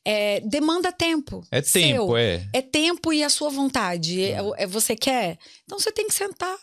É, 0.06 0.42
demanda 0.42 0.92
tempo. 0.92 1.42
É 1.50 1.62
tempo, 1.62 2.08
seu. 2.08 2.18
é. 2.18 2.46
É 2.52 2.62
tempo 2.62 3.14
e 3.14 3.24
a 3.24 3.30
sua 3.30 3.50
vontade. 3.50 4.22
É, 4.22 4.42
Hum. 4.42 4.52
é- 4.58 4.68
você 4.68 4.96
quer? 4.96 5.38
Então 5.64 5.80
você 5.80 5.92
tem 5.94 6.08
que 6.08 6.14
sentar 6.14 6.54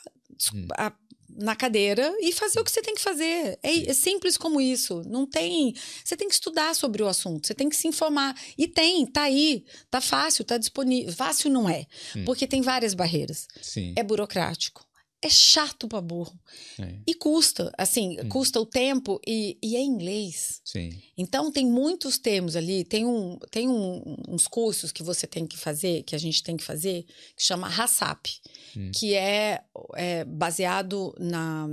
Hum. 0.55 0.67
a- 0.77 0.93
na 1.39 1.57
cadeira 1.57 2.13
e 2.21 2.33
fazer 2.33 2.61
o 2.61 2.65
que 2.65 2.71
você 2.71 2.83
tem 2.83 2.95
que 2.95 3.01
fazer. 3.01 3.59
É, 3.63 3.91
é 3.91 3.95
simples 3.95 4.37
como 4.37 4.61
isso. 4.61 5.01
Não 5.07 5.25
tem. 5.25 5.73
Você 6.05 6.15
tem 6.15 6.29
que 6.29 6.35
estudar 6.35 6.75
sobre 6.75 7.03
o 7.03 7.09
assunto, 7.09 7.47
você 7.47 7.55
tem 7.55 7.71
que 7.71 7.77
se 7.77 7.89
informar. 7.89 8.35
E 8.59 8.69
tem, 8.69 9.07
tá 9.07 9.23
aí, 9.23 9.65
tá 9.91 10.03
fácil, 10.03 10.45
tá 10.45 10.59
disponível. 10.59 11.11
Fácil 11.15 11.51
não 11.51 11.67
é, 11.71 11.87
Hum. 12.15 12.25
porque 12.27 12.47
tem 12.47 12.61
várias 12.61 12.93
barreiras. 12.93 13.47
Sim. 13.63 13.95
É 13.97 14.03
burocrático. 14.03 14.85
É 15.23 15.29
chato 15.29 15.87
pra 15.87 16.01
burro. 16.01 16.33
é, 16.79 16.95
E 17.07 17.15
custa, 17.15 17.71
assim, 17.77 18.17
Hum. 18.21 18.29
custa 18.31 18.59
o 18.59 18.65
tempo 18.65 19.21
e, 19.27 19.59
e 19.63 19.77
é 19.77 19.81
inglês. 19.83 20.63
Sim. 20.65 20.99
Então, 21.17 21.53
tem 21.53 21.67
muitos 21.67 22.17
termos 22.17 22.57
ali. 22.57 22.85
Tem, 22.85 23.05
um, 23.05 23.39
tem 23.51 23.69
um- 23.69 24.17
uns 24.29 24.47
cursos 24.47 24.91
que 24.91 25.03
você 25.03 25.27
tem 25.27 25.47
que 25.47 25.59
fazer, 25.59 26.03
que 26.05 26.15
a 26.15 26.19
gente 26.19 26.43
tem 26.43 26.57
que 26.57 26.65
fazer, 26.65 27.05
que 27.37 27.43
chama 27.43 27.69
HACCP, 27.69 28.31
Hum. 28.77 28.91
que 28.95 29.15
é, 29.15 29.63
é 29.97 30.25
baseado 30.25 31.15
na. 31.19 31.69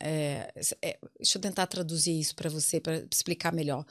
É, 0.00 0.50
é, 0.80 0.98
deixa 1.18 1.36
eu 1.36 1.42
tentar 1.42 1.66
traduzir 1.66 2.18
isso 2.18 2.34
para 2.34 2.48
você, 2.48 2.80
para 2.80 3.04
explicar 3.12 3.52
melhor. 3.52 3.84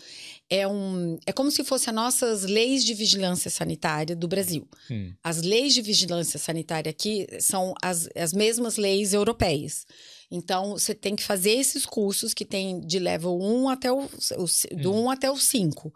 É, 0.49 0.67
um, 0.67 1.19
é 1.25 1.31
como 1.31 1.51
se 1.51 1.63
fossem 1.63 1.91
as 1.91 1.95
nossas 1.95 2.43
leis 2.43 2.83
de 2.83 2.93
vigilância 2.93 3.51
sanitária 3.51 4.15
do 4.15 4.27
Brasil. 4.27 4.67
Hum. 4.89 5.13
As 5.23 5.41
leis 5.41 5.73
de 5.73 5.81
vigilância 5.81 6.39
sanitária 6.39 6.89
aqui 6.89 7.27
são 7.39 7.73
as, 7.81 8.09
as 8.15 8.33
mesmas 8.33 8.77
leis 8.77 9.13
europeias. 9.13 9.85
Então, 10.31 10.71
você 10.71 10.95
tem 10.95 11.15
que 11.15 11.23
fazer 11.23 11.51
esses 11.51 11.85
cursos 11.85 12.33
que 12.33 12.43
tem 12.43 12.81
de 12.81 12.99
level 12.99 13.39
1 13.39 13.69
até 13.69 13.91
o, 13.91 14.03
o 14.03 14.75
do 14.75 14.93
1 14.93 15.11
até 15.11 15.31
o 15.31 15.37
5. 15.37 15.93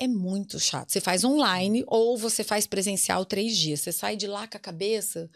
É 0.00 0.08
muito 0.08 0.58
chato. 0.58 0.90
Você 0.90 1.00
faz 1.00 1.24
online 1.24 1.84
ou 1.86 2.18
você 2.18 2.42
faz 2.42 2.66
presencial 2.66 3.24
três 3.24 3.56
dias. 3.56 3.80
Você 3.80 3.92
sai 3.92 4.16
de 4.16 4.26
lá 4.26 4.48
com 4.48 4.56
a 4.56 4.60
cabeça 4.60 5.30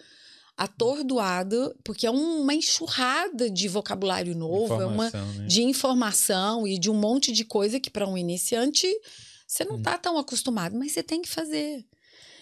atordoada, 0.56 1.74
porque 1.82 2.06
é 2.06 2.10
uma 2.10 2.54
enxurrada 2.54 3.50
de 3.50 3.68
vocabulário 3.68 4.34
novo, 4.36 4.80
é 4.80 4.86
uma 4.86 5.10
né? 5.10 5.46
de 5.46 5.62
informação 5.62 6.66
e 6.66 6.78
de 6.78 6.90
um 6.90 6.94
monte 6.94 7.32
de 7.32 7.44
coisa 7.44 7.80
que 7.80 7.90
para 7.90 8.06
um 8.08 8.16
iniciante 8.16 8.86
você 9.46 9.64
não 9.64 9.74
Hum. 9.76 9.78
está 9.78 9.98
tão 9.98 10.16
acostumado, 10.18 10.76
mas 10.76 10.92
você 10.92 11.02
tem 11.02 11.20
que 11.22 11.28
fazer. 11.28 11.84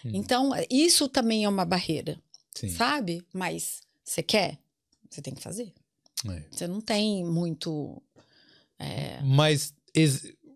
Hum. 0.04 0.10
Então, 0.14 0.50
isso 0.70 1.08
também 1.08 1.44
é 1.44 1.48
uma 1.48 1.64
barreira, 1.64 2.20
Sim. 2.54 2.68
sabe? 2.70 3.24
Mas 3.32 3.80
você 4.04 4.22
quer, 4.22 4.58
você 5.10 5.20
tem 5.22 5.34
que 5.34 5.42
fazer. 5.42 5.72
É. 6.28 6.42
Você 6.50 6.66
não 6.66 6.80
tem 6.80 7.24
muito. 7.24 8.00
é, 8.78 9.20
Mas 9.22 9.74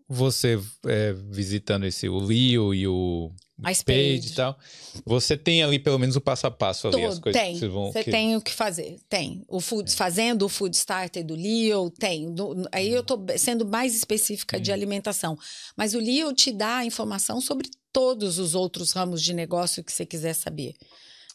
você 0.07 0.59
é, 0.85 1.13
visitando 1.13 1.85
esse 1.85 2.07
o 2.07 2.17
Leo 2.19 2.73
e 2.73 2.87
o 2.87 3.31
mais 3.57 3.81
Page 3.81 4.17
page. 4.21 4.31
e 4.33 4.35
tal, 4.35 4.57
você 5.05 5.35
tem 5.35 5.63
ali 5.63 5.79
pelo 5.79 5.97
menos 5.97 6.15
o 6.15 6.21
passo 6.21 6.45
a 6.45 6.51
passo 6.51 6.87
ali, 6.87 7.03
as 7.03 7.15
Todo, 7.15 7.23
coisas 7.23 7.41
tem. 7.41 7.53
que 7.53 7.59
vocês 7.59 7.71
vão. 7.71 7.91
Você 7.91 8.03
que- 8.03 8.11
tem 8.11 8.35
o 8.35 8.41
que 8.41 8.51
fazer. 8.53 8.99
Tem. 9.09 9.43
O 9.47 9.59
food, 9.59 9.91
fazendo 9.95 10.43
o 10.45 10.49
food 10.49 10.75
starter 10.75 11.25
do 11.25 11.33
Leo, 11.35 11.89
tem. 11.89 12.31
Do- 12.33 12.67
aí 12.71 12.89
eu 12.91 13.03
tô 13.03 13.19
sendo 13.37 13.65
mais 13.65 13.95
específica 13.95 14.59
de 14.59 14.69
Hum. 14.69 14.73
alimentação. 14.75 15.37
Mas 15.75 15.93
o 15.95 15.99
Leo 15.99 16.33
te 16.33 16.51
dá 16.51 16.77
a 16.77 16.85
informação 16.85 17.41
sobre 17.41 17.67
todos 17.91 18.37
os 18.37 18.53
outros 18.53 18.91
ramos 18.91 19.23
de 19.23 19.33
negócio 19.33 19.83
que 19.83 19.91
você 19.91 20.05
quiser 20.05 20.33
saber. 20.33 20.75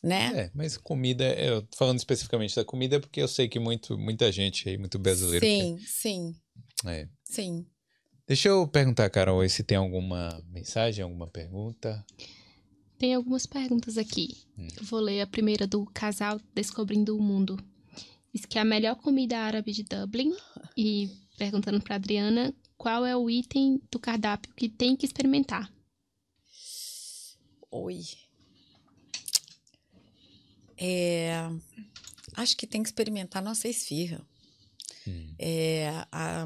Né? 0.02 0.32
É, 0.34 0.50
mas 0.52 0.76
comida, 0.76 1.24
eu 1.34 1.62
tô 1.62 1.76
falando 1.76 1.98
especificamente 1.98 2.56
da 2.56 2.64
comida 2.64 2.98
porque 2.98 3.20
eu 3.22 3.28
sei 3.28 3.48
que 3.48 3.58
muito, 3.60 3.96
muita 3.96 4.32
gente 4.32 4.68
aí, 4.68 4.76
muito 4.76 4.98
brasileiro. 4.98 5.44
sim, 5.46 5.78
sim, 5.86 6.34
é. 6.86 7.06
sim. 7.24 7.64
Deixa 8.26 8.48
eu 8.48 8.66
perguntar, 8.68 9.10
Carol, 9.10 9.40
aí 9.40 9.50
se 9.50 9.64
tem 9.64 9.76
alguma 9.76 10.42
mensagem, 10.50 11.02
alguma 11.02 11.26
pergunta. 11.26 12.04
Tem 12.98 13.14
algumas 13.14 13.46
perguntas 13.46 13.98
aqui. 13.98 14.36
Hum. 14.56 14.68
Eu 14.76 14.84
vou 14.84 15.00
ler 15.00 15.20
a 15.20 15.26
primeira 15.26 15.66
do 15.66 15.84
casal 15.86 16.40
Descobrindo 16.54 17.16
o 17.16 17.22
Mundo. 17.22 17.58
Diz 18.32 18.46
que 18.46 18.58
é 18.58 18.60
a 18.60 18.64
melhor 18.64 18.94
comida 18.94 19.38
árabe 19.38 19.72
de 19.72 19.82
Dublin. 19.82 20.32
E 20.76 21.10
perguntando 21.36 21.80
para 21.80 21.96
Adriana 21.96 22.54
qual 22.76 23.04
é 23.04 23.16
o 23.16 23.28
item 23.28 23.82
do 23.90 23.98
cardápio 23.98 24.52
que 24.54 24.68
tem 24.68 24.96
que 24.96 25.04
experimentar. 25.04 25.72
Oi. 27.70 28.02
É, 30.76 31.48
acho 32.36 32.56
que 32.56 32.66
tem 32.66 32.82
que 32.82 32.88
experimentar 32.88 33.42
nossa 33.42 33.68
esfirra. 33.68 34.24
Hum. 35.06 35.34
É, 35.38 35.88
a, 36.10 36.44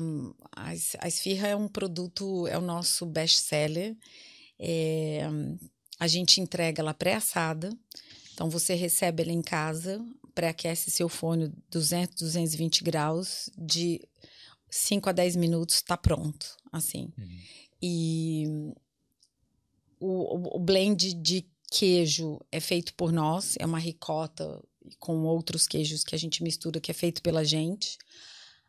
a, 0.57 0.74
es- 0.74 0.97
a 1.01 1.09
esfirra 1.09 1.49
é 1.49 1.57
um 1.57 1.69
produto, 1.69 2.47
é 2.47 2.57
o 2.57 2.62
nosso 2.62 3.05
best-seller. 3.07 3.97
É, 4.59 5.20
a 5.99 6.07
gente 6.07 6.41
entrega 6.41 6.81
ela 6.83 6.95
pré-assada. 6.95 7.70
Então, 8.35 8.49
você 8.51 8.74
recebe 8.74 9.23
ela 9.23 9.33
em 9.33 9.43
casa, 9.43 10.05
pré-aquece 10.35 10.91
seu 10.91 11.09
fone 11.09 11.53
200, 11.70 12.15
220 12.16 12.83
graus, 12.85 13.49
de 13.57 14.01
5 14.70 15.09
a 15.09 15.12
10 15.12 15.37
minutos, 15.37 15.77
está 15.77 15.97
pronto, 15.97 16.57
assim. 16.73 17.11
Hum. 17.19 17.39
E 17.83 18.45
o- 20.01 20.57
o 20.57 20.59
blend 20.59 21.15
de 21.15 21.47
queijo 21.70 22.39
é 22.53 22.61
feito 22.61 22.95
por 22.95 23.12
nós, 23.12 23.55
é 23.59 23.66
uma 23.66 23.78
ricota 23.78 24.62
com 24.99 25.24
outros 25.24 25.66
queijos 25.66 26.05
que 26.05 26.15
a 26.15 26.19
gente 26.19 26.43
mistura, 26.43 26.81
que 26.81 26.91
é 26.91 26.95
feito 26.95 27.23
pela 27.23 27.45
gente. 27.45 27.99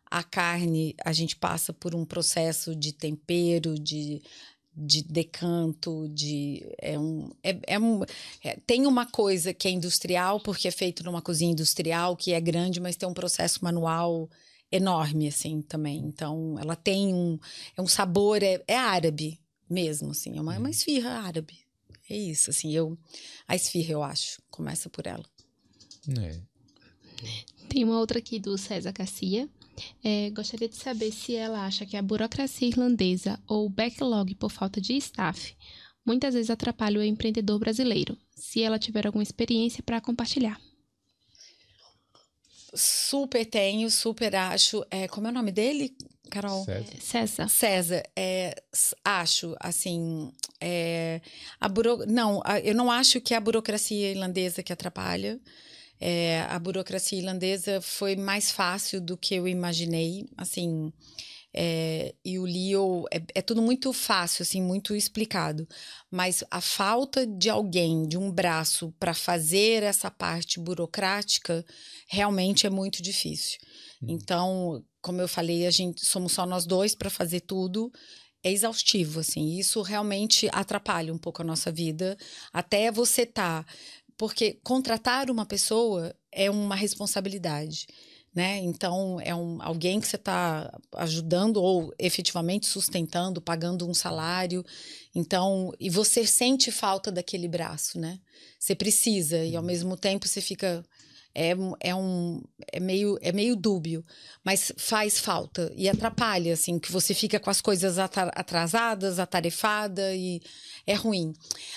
A 0.10 0.24
carne, 0.24 0.96
a 1.04 1.12
gente 1.12 1.36
passa 1.36 1.74
por 1.74 1.94
um 1.94 2.06
processo 2.06 2.76
de 2.76 2.94
tempero, 2.94 3.78
de, 3.78 4.22
de 4.76 5.04
decanto, 5.04 6.08
de. 6.10 6.66
É 6.80 6.98
um, 6.98 7.30
é, 7.44 7.60
é 7.68 7.80
um, 7.80 8.04
é- 8.44 8.58
tem 8.66 8.86
uma 8.88 9.06
coisa 9.06 9.54
que 9.54 9.68
é 9.68 9.72
industrial, 9.72 10.40
porque 10.40 10.68
é 10.68 10.72
feito 10.72 11.04
numa 11.04 11.22
cozinha 11.22 11.52
industrial, 11.52 12.16
que 12.16 12.32
é 12.32 12.40
grande, 12.40 12.80
mas 12.80 12.96
tem 12.96 13.08
um 13.08 13.14
processo 13.14 13.64
manual 13.64 14.30
enorme, 14.72 15.28
assim, 15.28 15.62
também. 15.62 15.98
Então, 16.00 16.58
ela 16.60 16.76
tem 16.76 17.14
um. 17.14 17.40
É 17.76 17.82
um 17.82 17.88
sabor, 17.88 18.42
é, 18.44 18.64
é 18.68 18.76
árabe 18.78 19.40
mesmo, 19.70 20.12
assim. 20.12 20.38
É 20.38 20.42
uma, 20.42 20.56
é 20.56 20.60
uma 20.60 20.70
esfirra 20.70 21.10
árabe. 21.22 21.60
É 22.10 22.16
isso, 22.16 22.50
assim. 22.50 22.74
Eu, 22.74 22.98
a 23.48 23.56
esfirra, 23.56 23.92
eu 23.92 24.04
acho. 24.04 24.42
Começa 24.50 24.90
por 24.90 25.06
ela. 25.06 25.26
É. 26.20 26.40
Tem 27.68 27.84
uma 27.84 28.00
outra 28.00 28.20
aqui 28.20 28.40
do 28.40 28.58
César 28.58 28.92
Garcia. 28.94 29.50
É, 30.04 30.30
gostaria 30.32 30.68
de 30.68 30.76
saber 30.76 31.12
se 31.12 31.36
ela 31.36 31.66
acha 31.66 31.86
que 31.86 31.96
a 31.98 32.02
burocracia 32.02 32.68
irlandesa 32.68 33.40
ou 33.48 33.66
o 33.66 33.70
backlog 33.70 34.34
por 34.36 34.52
falta 34.52 34.80
de 34.82 34.94
staff 34.98 35.56
muitas 36.06 36.34
vezes 36.34 36.50
atrapalha 36.50 37.00
o 37.00 37.04
empreendedor 37.04 37.60
brasileiro. 37.60 38.18
Se 38.36 38.62
ela 38.64 38.80
tiver 38.80 39.06
alguma 39.06 39.24
experiência 39.24 39.84
para 39.84 40.00
compartilhar. 40.02 40.60
Super 42.74 43.46
tenho, 43.46 43.90
super 43.90 44.36
acho. 44.36 44.86
É, 44.92 45.08
como 45.08 45.28
é 45.28 45.30
o 45.30 45.34
nome 45.34 45.52
dele, 45.52 45.96
Carol? 46.30 46.64
César. 47.00 47.48
César, 47.50 48.04
é, 48.16 48.62
acho, 49.04 49.56
assim, 49.60 50.32
é, 50.60 51.22
a 51.60 51.68
buro... 51.70 52.06
não, 52.06 52.42
a- 52.46 52.60
eu 52.60 52.76
não 52.76 52.92
acho 52.92 53.22
que 53.22 53.34
é 53.34 53.38
a 53.38 53.42
burocracia 53.42 54.12
irlandesa 54.12 54.62
que 54.62 54.74
atrapalha. 54.74 55.40
É, 56.00 56.42
a 56.50 56.60
burocracia 56.60 57.18
irlandesa 57.18 57.82
foi 57.82 58.16
mais 58.16 58.52
fácil 58.52 59.02
do 59.02 59.18
que 59.18 59.36
eu 59.36 59.48
imaginei. 59.48 60.26
Assim, 60.38 60.92
É, 61.60 62.14
e 62.24 62.38
o 62.38 62.46
Leo 62.46 63.06
é, 63.12 63.20
é, 63.34 63.42
tudo 63.42 63.62
muito 63.64 63.92
fácil, 63.92 64.44
assim, 64.44 64.62
muito 64.62 64.96
explicado. 64.96 65.68
Mas 66.12 66.44
a 66.52 66.62
falta 66.62 67.26
de 67.26 67.50
alguém, 67.50 68.08
de 68.08 68.16
um 68.18 68.32
braço, 68.32 68.94
para 69.00 69.14
fazer 69.14 69.82
essa 69.82 70.12
parte 70.12 70.60
burocrática, 70.60 71.66
realmente 72.08 72.68
é 72.68 72.70
muito 72.70 73.02
difícil. 73.02 73.58
Hum. 74.04 74.08
Então, 74.10 74.84
como 75.02 75.20
eu 75.22 75.28
falei, 75.28 75.66
a 75.66 75.72
gente 75.72 76.06
somos 76.06 76.34
só 76.34 76.46
nós 76.46 76.66
dois 76.66 76.94
para 76.94 77.10
fazer 77.10 77.42
tudo. 77.42 77.92
É 78.44 78.52
exaustivo, 78.52 79.20
assim. 79.22 79.58
Isso 79.58 79.82
realmente 79.82 80.48
atrapalha 80.52 81.12
um 81.12 81.18
pouco 81.18 81.42
a 81.42 81.46
nossa 81.46 81.72
vida. 81.72 82.16
Até 82.54 82.92
você 82.92 83.26
tá. 83.26 83.66
Porque 84.18 84.60
contratar 84.64 85.30
uma 85.30 85.46
pessoa 85.46 86.16
é 86.32 86.50
uma 86.50 86.76
responsabilidade 86.76 87.88
né? 88.38 88.60
Então 88.60 89.20
é 89.20 89.34
um, 89.34 89.58
alguém 89.64 90.00
que 90.00 90.08
você 90.08 90.16
está 90.16 90.72
ajudando 90.94 91.58
ou 91.58 91.92
efetivamente 91.98 92.68
sustentando, 92.68 93.42
pagando 93.42 93.90
um 93.90 93.96
salário. 93.96 94.64
Então, 95.16 95.74
e 95.80 95.90
você 95.90 96.24
sente 96.24 96.72
falta 96.72 97.12
daquele 97.12 97.48
braço, 97.48 98.00
né? 98.00 98.20
Você 98.60 98.76
precisa 98.76 99.44
e 99.44 99.56
ao 99.56 99.64
uhum. 99.64 99.68
mesmo 99.68 99.98
tempo 99.98 100.28
você 100.28 100.40
fica 100.40 100.86
é, 101.38 101.56
é 101.80 101.94
um 101.94 102.42
é 102.72 102.80
meio 102.80 103.20
é 103.22 103.32
meio 103.32 103.56
dúbio, 103.56 104.04
mas 104.44 104.72
faz 104.76 105.20
falta 105.20 105.72
e 105.76 105.88
atrapalha 105.88 106.54
assim 106.54 106.80
que 106.80 106.92
você 106.92 107.14
fica 107.14 107.40
com 107.40 107.52
as 107.52 107.62
coisas 107.62 108.00
atrasadas, 108.00 109.20
atarefada 109.20 110.16
e 110.16 110.42
é 110.88 110.96
ruim. 110.96 111.34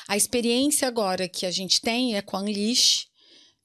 A 0.09 0.17
experiência 0.17 0.89
agora 0.89 1.29
que 1.29 1.45
a 1.45 1.51
gente 1.51 1.83
tem 1.83 2.17
é 2.17 2.23
com 2.23 2.39
a 2.39 2.41
Unleash, 2.41 3.07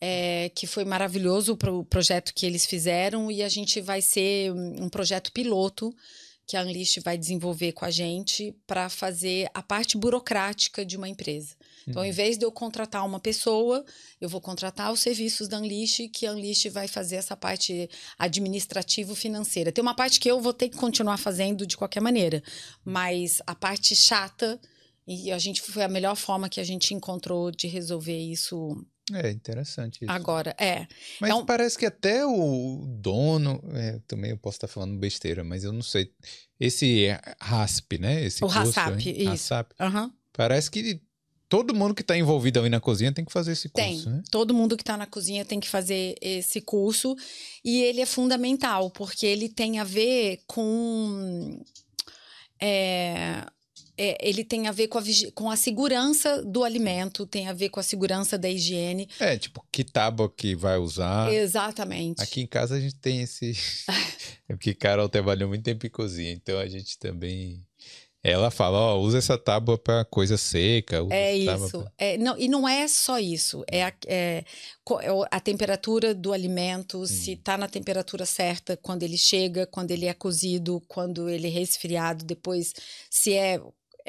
é, 0.02 0.52
que 0.54 0.68
foi 0.68 0.84
maravilhoso 0.84 1.56
para 1.56 1.72
o 1.72 1.86
projeto 1.86 2.34
que 2.36 2.46
eles 2.46 2.66
fizeram 2.66 3.32
e 3.32 3.42
a 3.42 3.48
gente 3.48 3.80
vai 3.80 4.02
ser 4.02 4.52
um 4.52 4.90
projeto 4.90 5.32
piloto 5.32 5.96
que 6.46 6.58
a 6.58 6.62
Unleash 6.62 7.00
vai 7.04 7.18
desenvolver 7.18 7.72
com 7.72 7.86
a 7.86 7.90
gente 7.92 8.54
para 8.68 8.90
fazer 8.90 9.50
a 9.54 9.64
parte 9.64 9.98
burocrática 9.98 10.86
de 10.86 10.98
uma 10.98 11.08
empresa. 11.08 11.56
Então, 11.88 12.02
ao 12.02 12.06
uhum. 12.06 12.10
invés 12.10 12.38
de 12.38 12.46
eu 12.46 12.52
contratar 12.52 13.06
uma 13.06 13.20
pessoa, 13.20 13.86
eu 14.20 14.28
vou 14.28 14.42
contratar 14.42 14.92
os 14.92 15.00
serviços 15.00 15.48
da 15.48 15.60
Unleash, 15.60 16.10
que 16.12 16.26
a 16.26 16.32
Unleash 16.32 16.66
vai 16.72 16.88
fazer 16.88 17.16
essa 17.16 17.36
parte 17.36 17.90
administrativo-financeira. 18.18 19.72
Tem 19.72 19.82
uma 19.82 19.96
parte 19.96 20.20
que 20.20 20.30
eu 20.30 20.42
vou 20.42 20.54
ter 20.54 20.70
que 20.70 20.78
continuar 20.78 21.18
fazendo 21.18 21.66
de 21.66 21.78
qualquer 21.78 22.02
maneira, 22.02 22.42
mas 22.84 23.42
a 23.46 23.54
parte 23.54 23.96
chata, 23.96 24.60
e 25.08 25.32
a 25.32 25.38
gente 25.38 25.62
foi 25.62 25.84
a 25.84 25.88
melhor 25.88 26.16
forma 26.16 26.50
que 26.50 26.60
a 26.60 26.64
gente 26.64 26.94
encontrou 26.94 27.52
de 27.52 27.68
resolver 27.68 28.18
isso 28.18 28.76
é 29.14 29.30
interessante 29.30 30.00
isso. 30.02 30.12
Agora, 30.12 30.56
é. 30.60 30.88
Mas 31.22 31.30
é 31.30 31.36
um... 31.36 31.46
parece 31.46 31.78
que 31.78 31.86
até 31.86 32.26
o 32.26 32.86
dono, 33.00 33.64
é, 33.74 34.00
também 34.08 34.32
eu 34.32 34.38
posso 34.38 34.58
estar 34.58 34.68
falando 34.68 34.98
besteira, 34.98 35.44
mas 35.44 35.64
eu 35.64 35.72
não 35.72 35.84
sei. 35.84 36.12
Esse 36.60 37.08
RASP, 37.40 38.00
né? 38.00 38.24
Esse 38.24 38.44
o 38.44 38.48
RASAP, 38.48 39.08
isso. 39.08 39.30
RASAP, 39.30 39.74
uhum. 39.80 40.12
Parece 40.34 40.72
que 40.72 41.00
todo 41.48 41.74
mundo 41.74 41.94
que 41.94 42.02
está 42.02 42.18
envolvido 42.18 42.60
ali 42.60 42.70
na 42.70 42.80
cozinha 42.80 43.12
tem 43.12 43.26
que 43.26 43.32
fazer 43.32 43.54
esse 43.54 43.70
curso, 43.70 44.04
tem. 44.06 44.14
né? 44.14 44.24
Todo 44.30 44.54
mundo 44.54 44.76
que 44.76 44.84
está 44.84 44.98
na 44.98 45.06
cozinha 45.06 45.46
tem 45.46 45.60
que 45.60 45.70
fazer 45.70 46.16
esse 46.22 46.62
curso. 46.62 47.16
E 47.64 47.82
ele 47.84 48.02
é 48.02 48.06
fundamental, 48.06 48.90
porque 48.90 49.26
ele 49.26 49.50
tem 49.50 49.80
a 49.80 49.84
ver 49.84 50.42
com. 50.48 51.60
É, 52.60 53.46
é, 53.98 54.18
ele 54.28 54.44
tem 54.44 54.68
a 54.68 54.72
ver 54.72 54.88
com 54.88 54.98
a, 54.98 55.04
com 55.34 55.50
a 55.50 55.56
segurança 55.56 56.44
do 56.44 56.64
alimento, 56.64 57.26
tem 57.26 57.48
a 57.48 57.54
ver 57.54 57.70
com 57.70 57.80
a 57.80 57.84
segurança 57.84 58.38
da 58.38 58.50
higiene. 58.50 59.08
É, 59.20 59.38
tipo, 59.38 59.66
que 59.72 59.84
tábua 59.84 60.30
que 60.30 60.56
vai 60.56 60.78
usar. 60.78 61.32
Exatamente. 61.32 62.22
Aqui 62.22 62.42
em 62.42 62.48
casa 62.48 62.76
a 62.76 62.80
gente 62.80 62.96
tem 62.96 63.22
esse. 63.22 63.54
é 64.50 64.56
porque 64.56 64.74
Carol 64.74 65.08
trabalhou 65.08 65.48
muito 65.48 65.64
tempo 65.64 65.86
em 65.86 65.90
cozinha, 65.90 66.32
então 66.32 66.60
a 66.60 66.68
gente 66.68 67.00
também. 67.00 67.65
Ela 68.28 68.50
fala, 68.50 68.80
ó, 68.80 69.00
usa 69.00 69.20
essa 69.20 69.38
tábua 69.38 69.78
para 69.78 70.04
coisa 70.04 70.36
seca. 70.36 70.98
é 71.12 71.36
isso. 71.36 71.80
Pra... 71.80 71.92
É, 71.96 72.18
não, 72.18 72.36
e 72.36 72.48
não 72.48 72.68
é 72.68 72.88
só 72.88 73.20
isso. 73.20 73.64
É 73.70 73.84
a, 73.84 73.94
é, 74.08 74.44
é 74.44 75.08
a 75.30 75.40
temperatura 75.40 76.12
do 76.12 76.34
alimento, 76.34 77.02
hum. 77.02 77.06
se 77.06 77.34
está 77.34 77.56
na 77.56 77.68
temperatura 77.68 78.26
certa 78.26 78.76
quando 78.76 79.04
ele 79.04 79.16
chega, 79.16 79.68
quando 79.68 79.92
ele 79.92 80.08
é 80.08 80.14
cozido, 80.14 80.82
quando 80.88 81.30
ele 81.30 81.46
é 81.46 81.52
resfriado, 81.52 82.26
depois 82.26 82.74
se 83.12 83.34
é, 83.34 83.62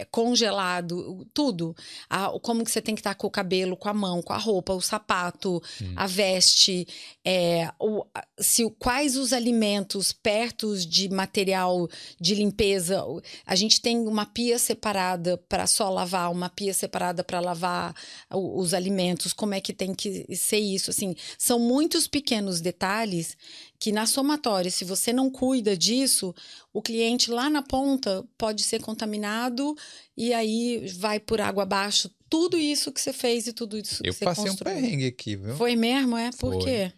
congelado, 0.05 1.27
tudo. 1.33 1.75
A, 2.09 2.31
como 2.41 2.65
que 2.65 2.71
você 2.71 2.83
tem 2.83 2.95
que 2.95 3.01
estar 3.01 3.15
com 3.15 3.27
o 3.27 3.31
cabelo, 3.31 3.77
com 3.77 3.89
a 3.89 3.95
mão, 3.95 4.23
com 4.23 4.33
a 4.33 4.39
roupa, 4.39 4.75
o 4.75 4.81
sapato, 4.81 5.63
hum. 5.81 5.95
a 5.97 6.07
veste, 6.07 6.87
é, 7.25 7.71
o, 7.81 8.05
se, 8.39 8.69
quais 8.79 9.17
os 9.17 9.33
alimentos 9.33 10.13
perto 10.13 10.77
de 10.77 11.09
material 11.09 11.89
de 12.21 12.35
limpeza. 12.35 13.03
A 13.47 13.55
gente 13.55 13.81
tem 13.81 14.07
uma 14.07 14.27
pia 14.27 14.59
separada 14.59 15.39
para 15.49 15.67
só 15.67 15.89
lavar, 15.89 16.31
uma 16.31 16.51
pia 16.51 16.75
separada 16.75 17.25
para 17.25 17.41
lavar 17.41 17.95
os 18.31 18.75
alimentos, 18.75 19.33
como 19.33 19.55
é 19.55 19.61
que 19.61 19.73
tem 19.73 19.95
que 19.95 20.27
ser 20.37 20.59
isso? 20.59 20.91
Assim, 20.91 21.15
são 21.39 21.59
muitos 21.59 22.07
pequenos 22.07 22.61
detalhes 22.61 23.37
que 23.79 23.93
na 23.93 24.07
somatória, 24.07 24.71
se 24.71 24.85
você 24.85 25.13
não 25.13 25.31
cuida 25.31 25.77
disso, 25.77 26.35
o 26.73 26.81
cliente 26.81 27.31
lá 27.31 27.51
na 27.51 27.63
ponta 27.63 28.25
pode 28.39 28.63
ser 28.63 28.81
contaminado 28.81 29.77
e 30.17 30.33
aí 30.33 30.87
vai 30.99 31.21
por 31.21 31.41
água 31.41 31.63
abaixo 31.63 32.11
tudo 32.29 32.59
isso 32.59 32.93
que 32.93 33.01
você 33.01 33.13
fez 33.13 33.47
e 33.47 33.53
tudo 33.53 33.79
isso 33.79 34.03
que 34.03 34.09
Eu 34.09 34.13
você 34.13 34.25
passei 34.25 34.51
um 34.51 34.57
perrengue 34.57 35.07
aqui, 35.07 35.37
viu? 35.37 35.57
Foi 35.57 35.77
mesmo, 35.77 36.17
é? 36.17 36.31
Por 36.33 36.55
Foi. 36.55 36.65
quê? 36.65 36.93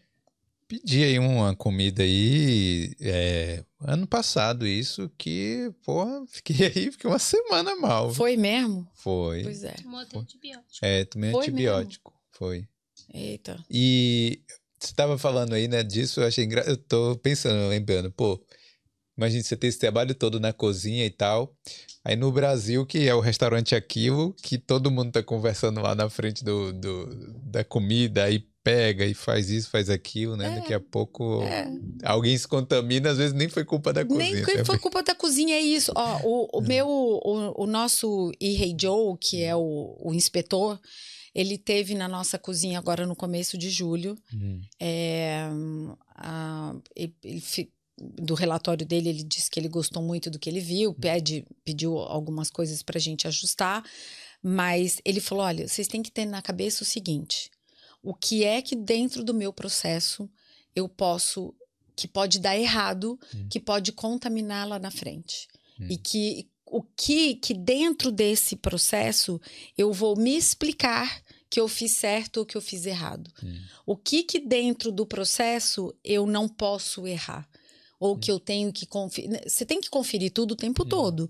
Pedi 0.67 1.03
aí 1.03 1.19
uma 1.19 1.57
comida 1.57 2.03
aí 2.03 2.95
é, 3.01 3.65
ano 3.81 4.07
passado, 4.07 4.67
isso 4.67 5.11
que, 5.17 5.73
porra, 5.83 6.25
fiquei 6.29 6.67
aí, 6.67 6.93
fiquei 6.93 7.09
uma 7.09 7.19
semana 7.19 7.75
mal. 7.77 8.13
Foi 8.13 8.37
mesmo? 8.37 8.87
Foi. 8.95 9.43
Pois 9.43 9.65
é. 9.65 9.73
Tomou 9.73 10.01
antibiótico. 10.01 10.79
É, 10.83 11.05
tomei 11.07 11.31
Foi 11.31 11.41
antibiótico. 11.41 12.13
Mesmo? 12.13 12.29
Foi. 12.33 12.69
Eita. 13.15 13.65
E 13.71 14.43
você 14.79 14.93
estava 14.93 15.19
falando 15.19 15.55
aí, 15.55 15.69
né, 15.69 15.83
disso, 15.83 16.21
eu 16.21 16.27
achei 16.27 16.45
engraçado. 16.45 16.73
Eu 16.73 16.77
tô 16.77 17.17
pensando, 17.17 17.69
lembrando, 17.69 18.11
pô, 18.11 18.41
imagina 19.17 19.43
você 19.43 19.57
ter 19.57 19.67
esse 19.67 19.79
trabalho 19.79 20.15
todo 20.15 20.39
na 20.39 20.53
cozinha 20.53 21.05
e 21.05 21.11
tal. 21.11 21.55
Aí 22.05 22.17
no 22.17 22.33
Brasil, 22.33 22.87
que 22.87 23.07
é 23.09 23.15
o 23.15 23.21
restaurante 23.21 23.75
Aquilo, 23.75 24.35
que 24.43 24.57
todo 24.57 24.91
mundo 24.91 25.13
tá 25.13 25.23
conversando 25.23 25.81
lá 25.81 25.95
na 25.95 26.09
frente 26.09 26.45
do, 26.45 26.73
do 26.73 27.35
da 27.43 27.65
comida, 27.65 28.25
aí 28.25 28.47
pega 28.63 29.05
e 29.05 29.15
faz 29.15 29.51
isso, 29.51 29.71
faz 29.71 29.89
aquilo, 29.89 30.37
né? 30.37 30.47
É, 30.47 30.61
Daqui 30.61 30.75
a 30.75 30.81
pouco 30.81 31.43
é. 31.43 31.67
alguém 32.05 32.37
se 32.37 32.47
contamina, 32.47 33.11
às 33.11 33.19
vezes 33.19 33.33
nem 33.33 33.49
foi 33.49 33.65
culpa 33.65 33.93
da 33.93 34.05
cozinha. 34.05 34.35
Nem 34.35 34.45
foi, 34.45 34.65
foi 34.65 34.79
culpa 34.79 35.03
da 35.03 35.15
cozinha, 35.15 35.57
é 35.57 35.61
isso. 35.61 35.91
Ó, 35.95 36.21
o, 36.23 36.59
o 36.59 36.61
meu, 36.69 36.87
o, 36.87 37.63
o 37.63 37.67
nosso 37.67 38.31
Irei 38.41 38.77
Joe, 38.79 39.17
que 39.19 39.43
é 39.43 39.57
o, 39.57 39.97
o 40.01 40.13
inspetor, 40.13 40.79
ele 41.39 41.57
teve 41.57 41.95
na 41.95 42.09
nossa 42.09 42.37
cozinha 42.37 42.81
agora 42.81 43.07
no 43.07 43.15
começo 43.15 43.57
de 43.57 43.71
julho. 43.71 44.19
Uhum. 44.35 44.61
É, 44.81 45.49
a, 46.17 46.75
ele, 46.97 47.15
ele, 47.23 47.73
do 47.97 48.35
relatório 48.35 48.85
dele, 48.85 49.11
ele 49.11 49.23
disse 49.23 49.49
que 49.49 49.61
ele 49.61 49.69
gostou 49.69 50.03
muito 50.03 50.31
do 50.31 50.39
que 50.39 50.51
ele 50.51 50.59
viu, 50.59 50.93
pede, 50.93 51.47
pediu 51.65 51.97
algumas 51.97 52.51
coisas 52.51 52.83
para 52.83 52.99
a 52.99 53.01
gente 53.01 53.29
ajustar, 53.29 53.85
mas 54.43 55.01
ele 55.05 55.21
falou: 55.21 55.45
olha, 55.45 55.69
vocês 55.69 55.87
têm 55.87 56.03
que 56.03 56.11
ter 56.11 56.27
na 56.27 56.43
cabeça 56.43 56.83
o 56.83 56.87
seguinte: 56.87 57.53
o 58.03 58.13
que 58.13 58.43
é 58.43 58.61
que 58.61 58.75
dentro 58.75 59.23
do 59.23 59.33
meu 59.33 59.53
processo 59.53 60.29
eu 60.75 60.89
posso, 60.89 61.55
que 61.95 62.09
pode 62.09 62.41
dar 62.41 62.59
errado, 62.59 63.17
uhum. 63.33 63.49
que 63.49 63.61
pode 63.61 63.93
contaminar 63.93 64.67
lá 64.67 64.81
na 64.81 64.91
frente. 64.91 65.47
Uhum. 65.79 65.87
E 65.89 65.99
que 65.99 66.49
o 66.71 66.83
que 66.83 67.37
que 67.37 67.55
dentro 67.55 68.13
desse 68.13 68.57
processo 68.57 69.41
eu 69.77 69.93
vou 69.93 70.17
me 70.17 70.37
explicar 70.37 71.23
que 71.51 71.61
eu 71.61 71.69
fiz 71.69 71.93
certo 71.93 72.39
ou 72.39 72.47
que 72.47 72.57
eu 72.57 72.61
fiz 72.61 72.87
errado. 72.87 73.31
O 73.87 73.97
que 73.97 74.23
que 74.23 74.39
dentro 74.39 74.93
do 74.93 75.07
processo 75.07 75.95
eu 76.05 76.27
não 76.27 76.49
posso 76.49 77.07
errar 77.07 77.49
ou 77.99 78.17
que 78.17 78.31
eu 78.31 78.39
tenho 78.39 78.73
que 78.73 78.87
conferir. 78.87 79.31
Né, 79.31 79.41
você 79.47 79.67
tem 79.67 79.81
que 79.81 79.91
conferir 79.91 80.33
tudo 80.33 80.53
o 80.53 80.57
tempo 80.57 80.85
todo, 80.85 81.29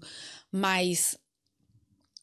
mas 0.53 1.17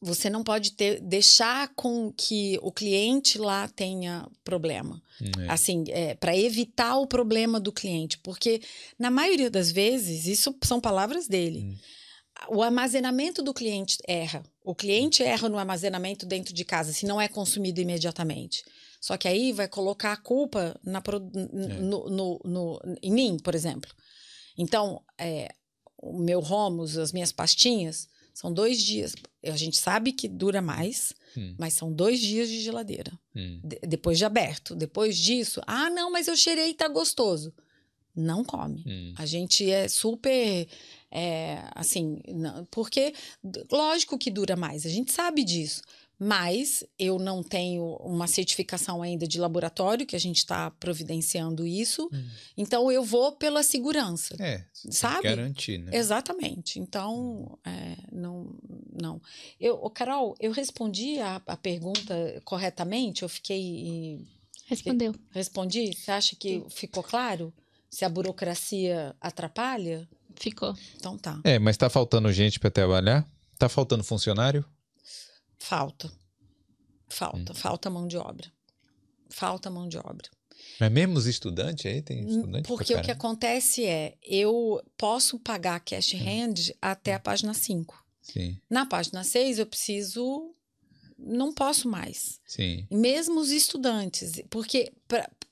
você 0.02 0.30
não 0.30 0.44
pode 0.44 0.74
ter, 0.74 1.02
deixar 1.02 1.74
com 1.74 2.14
que 2.14 2.60
o 2.62 2.72
cliente 2.72 3.40
lá 3.40 3.68
tenha 3.68 4.28
problema. 4.44 5.02
É. 5.40 5.50
Assim, 5.50 5.84
é, 5.88 6.14
para 6.14 6.38
evitar 6.38 6.98
o 6.98 7.08
problema 7.08 7.60
do 7.60 7.72
cliente. 7.72 8.20
Porque, 8.20 8.62
na 9.00 9.10
maioria 9.10 9.50
das 9.50 9.72
vezes, 9.72 10.28
isso 10.28 10.56
são 10.64 10.80
palavras 10.80 11.28
dele. 11.28 11.78
O 12.50 12.62
armazenamento 12.62 13.42
do 13.42 13.54
cliente 13.54 13.98
erra. 14.08 14.44
O 14.66 14.74
cliente 14.74 15.22
erra 15.22 15.48
no 15.48 15.58
armazenamento 15.58 16.26
dentro 16.26 16.54
de 16.54 16.66
casa, 16.66 16.92
se 16.92 17.06
não 17.06 17.22
é 17.22 17.28
consumido 17.28 17.80
imediatamente. 17.80 18.64
Só 19.00 19.16
que 19.16 19.28
aí 19.28 19.54
vai 19.54 19.68
colocar 19.68 20.12
a 20.12 20.18
culpa 20.18 20.76
na, 20.84 20.98
é. 20.98 21.80
no, 21.80 22.10
no, 22.10 22.42
no, 22.44 22.82
em 23.04 23.12
mim, 23.12 23.38
por 23.38 23.54
exemplo. 23.54 23.92
Então, 24.58 25.04
é, 25.18 25.54
o 25.98 26.18
meu 26.18 26.40
romos, 26.40 26.98
as 26.98 27.12
minhas 27.12 27.32
pastinhas, 27.32 28.08
são 28.34 28.52
dois 28.52 28.82
dias. 28.82 29.14
A 29.44 29.56
gente 29.56 29.78
sabe 29.78 30.12
que 30.12 30.28
dura 30.28 30.62
mais, 30.62 31.14
hum. 31.38 31.56
mas 31.58 31.74
são 31.74 31.94
dois 31.94 32.20
dias 32.20 32.50
de 32.50 32.62
geladeira. 32.62 33.12
Hum. 33.36 33.62
De, 33.64 33.80
depois 33.88 34.18
de 34.18 34.26
aberto. 34.26 34.76
Depois 34.76 35.16
disso, 35.16 35.62
ah, 35.68 35.90
não, 35.90 36.12
mas 36.12 36.28
eu 36.28 36.36
cheirei 36.36 36.72
e 36.72 36.74
tá 36.74 36.88
gostoso. 36.88 37.54
Não 38.16 38.44
come. 38.44 38.84
Hum. 38.88 39.14
A 39.18 39.26
gente 39.26 39.70
é 39.70 39.88
super 39.88 40.68
É, 41.18 41.64
assim, 41.74 42.20
porque 42.70 43.14
lógico 43.72 44.18
que 44.18 44.30
dura 44.30 44.58
mais, 44.58 44.86
a 44.86 44.90
gente 44.90 45.14
sabe 45.14 45.46
disso 45.46 45.82
mas 46.18 46.84
eu 46.98 47.20
não 47.20 47.44
tenho 47.44 47.98
uma 47.98 48.26
certificação 48.26 49.02
ainda 49.02 49.28
de 49.28 49.40
laboratório, 49.40 50.06
que 50.06 50.16
a 50.16 50.20
gente 50.20 50.38
está 50.38 50.72
providenciando 50.72 51.68
isso. 51.68 52.10
Hum. 52.12 52.28
Então 52.56 52.92
eu 52.92 53.04
vou 53.04 53.34
pela 53.34 53.62
segurança. 53.62 54.36
É, 54.40 54.64
sabe? 54.90 55.24
Garantir, 55.24 55.78
né? 55.78 55.92
Exatamente. 55.94 56.80
Então, 56.80 57.58
é, 57.66 57.98
não. 58.12 58.56
não. 58.94 59.22
Eu, 59.60 59.78
Carol, 59.90 60.36
eu 60.40 60.52
respondi 60.52 61.20
a, 61.20 61.42
a 61.46 61.58
pergunta 61.58 62.42
corretamente? 62.46 63.24
Eu 63.24 63.30
fiquei. 63.30 64.26
Respondeu. 64.68 65.14
Respondi? 65.32 65.94
Você 65.94 66.12
acha 66.12 66.36
que 66.36 66.64
ficou 66.70 67.04
claro? 67.04 67.54
Se 67.90 68.04
a 68.04 68.10
burocracia 68.10 69.16
atrapalha? 69.22 70.08
Ficou. 70.36 70.76
Então 70.96 71.18
tá. 71.18 71.40
É, 71.44 71.58
mas 71.60 71.76
está 71.76 71.90
faltando 71.90 72.32
gente 72.32 72.60
para 72.60 72.70
trabalhar? 72.70 73.28
Está 73.54 73.70
faltando 73.70 74.04
funcionário? 74.04 74.66
Falta. 75.58 76.12
Falta, 77.08 77.52
hum. 77.54 77.56
falta 77.56 77.90
mão 77.90 78.08
de 78.08 78.18
obra. 78.18 78.52
Falta 79.30 79.70
mão 79.70 79.88
de 79.88 79.98
obra. 79.98 80.30
Mas 80.80 80.92
mesmo 80.92 81.16
os 81.16 81.26
estudantes 81.26 81.86
aí 81.86 82.02
tem 82.02 82.26
hum, 82.26 82.30
estudante 82.30 82.68
Porque 82.68 82.96
o 82.96 83.02
que 83.02 83.12
acontece 83.12 83.86
é, 83.86 84.18
eu 84.24 84.82
posso 84.98 85.40
pagar 85.40 85.80
cash 85.80 86.14
hum. 86.14 86.20
hand 86.20 86.72
hum. 86.72 86.78
até 86.82 87.14
a 87.14 87.20
página 87.20 87.54
5. 87.54 88.06
Sim. 88.22 88.60
Na 88.70 88.86
página 88.86 89.24
6 89.24 89.60
eu 89.60 89.66
preciso 89.66 90.52
não 91.18 91.54
posso 91.54 91.88
mais. 91.88 92.40
Sim. 92.46 92.86
Mesmo 92.92 93.40
os 93.40 93.50
estudantes, 93.50 94.42
porque 94.50 94.92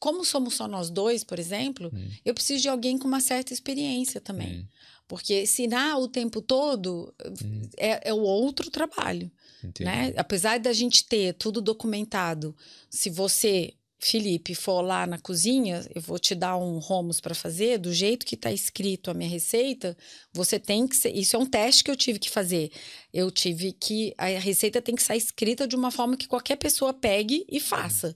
como 0.04 0.26
somos 0.26 0.56
só 0.56 0.68
nós 0.68 0.90
dois, 0.90 1.24
por 1.24 1.40
exemplo, 1.40 1.90
hum. 1.94 2.10
eu 2.26 2.34
preciso 2.34 2.64
de 2.64 2.68
alguém 2.68 2.98
com 2.98 3.08
uma 3.08 3.22
certa 3.22 3.54
experiência 3.54 4.20
também. 4.20 4.58
Hum. 4.58 4.66
Porque 5.08 5.44
ensinar 5.44 5.98
o 5.98 6.10
tempo 6.10 6.42
todo 6.42 7.14
hum. 7.26 7.62
é, 7.78 8.10
é 8.10 8.14
o 8.14 8.20
outro 8.20 8.70
trabalho. 8.70 9.32
Né? 9.80 10.14
Apesar 10.18 10.60
da 10.60 10.74
gente 10.74 11.06
ter 11.06 11.36
tudo 11.36 11.62
documentado, 11.62 12.54
se 12.90 13.10
você, 13.10 13.76
Felipe, 13.98 14.54
for 14.54 14.82
lá 14.82 15.08
na 15.08 15.18
cozinha, 15.18 15.88
eu 15.96 16.02
vou 16.02 16.20
te 16.20 16.36
dar 16.36 16.58
um 16.58 16.80
romos 16.80 17.22
para 17.22 17.34
fazer, 17.34 17.78
do 17.78 17.94
jeito 17.94 18.26
que 18.26 18.36
está 18.36 18.52
escrito 18.52 19.10
a 19.10 19.14
minha 19.14 19.30
receita, 19.30 19.96
você 20.34 20.60
tem 20.60 20.86
que 20.86 20.98
ser. 20.98 21.16
Isso 21.16 21.38
é 21.38 21.40
um 21.40 21.46
teste 21.46 21.82
que 21.82 21.92
eu 21.92 21.96
tive 21.96 22.20
que 22.20 22.30
fazer. 22.30 22.74
Eu 23.14 23.32
tive 23.32 23.72
que. 23.72 24.14
A 24.18 24.26
receita 24.38 24.82
tem 24.82 24.96
que 24.96 25.04
sair 25.04 25.20
escrita 25.20 25.66
de 25.66 25.78
uma 25.78 25.92
forma 25.92 26.18
que 26.18 26.28
qualquer 26.28 26.58
pessoa 26.58 26.94
pegue 26.94 27.46
e 27.48 27.62
faça. 27.62 28.14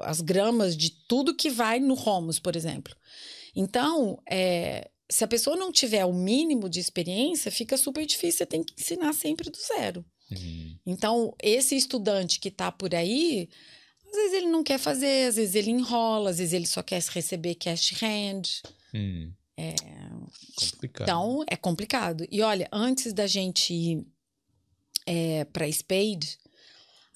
As 0.00 0.20
gramas 0.20 0.76
de 0.76 0.90
tudo 0.90 1.34
que 1.34 1.50
vai 1.50 1.80
no 1.80 1.94
romos, 1.94 2.38
por 2.38 2.56
exemplo. 2.56 2.94
Então, 3.54 4.20
é, 4.28 4.90
se 5.08 5.24
a 5.24 5.28
pessoa 5.28 5.56
não 5.56 5.72
tiver 5.72 6.04
o 6.04 6.12
mínimo 6.12 6.68
de 6.68 6.80
experiência, 6.80 7.50
fica 7.50 7.76
super 7.76 8.04
difícil. 8.04 8.38
Você 8.38 8.46
tem 8.46 8.62
que 8.62 8.74
ensinar 8.78 9.12
sempre 9.12 9.50
do 9.50 9.56
zero. 9.56 10.04
Uhum. 10.30 10.76
Então, 10.84 11.34
esse 11.42 11.76
estudante 11.76 12.40
que 12.40 12.48
está 12.48 12.70
por 12.70 12.94
aí, 12.94 13.48
às 14.06 14.16
vezes 14.16 14.32
ele 14.34 14.48
não 14.48 14.62
quer 14.62 14.78
fazer, 14.78 15.28
às 15.28 15.36
vezes 15.36 15.54
ele 15.54 15.70
enrola, 15.70 16.30
às 16.30 16.38
vezes 16.38 16.52
ele 16.52 16.66
só 16.66 16.82
quer 16.82 17.00
receber 17.02 17.54
cash 17.54 17.94
hand. 18.02 18.42
Uhum. 18.92 19.32
É 19.56 19.74
complicado. 20.54 21.06
Então, 21.08 21.44
é 21.46 21.56
complicado. 21.56 22.26
E 22.30 22.42
olha, 22.42 22.68
antes 22.70 23.12
da 23.12 23.26
gente 23.26 23.72
ir 23.72 24.06
é, 25.06 25.44
para 25.44 25.70
Spade, 25.70 26.38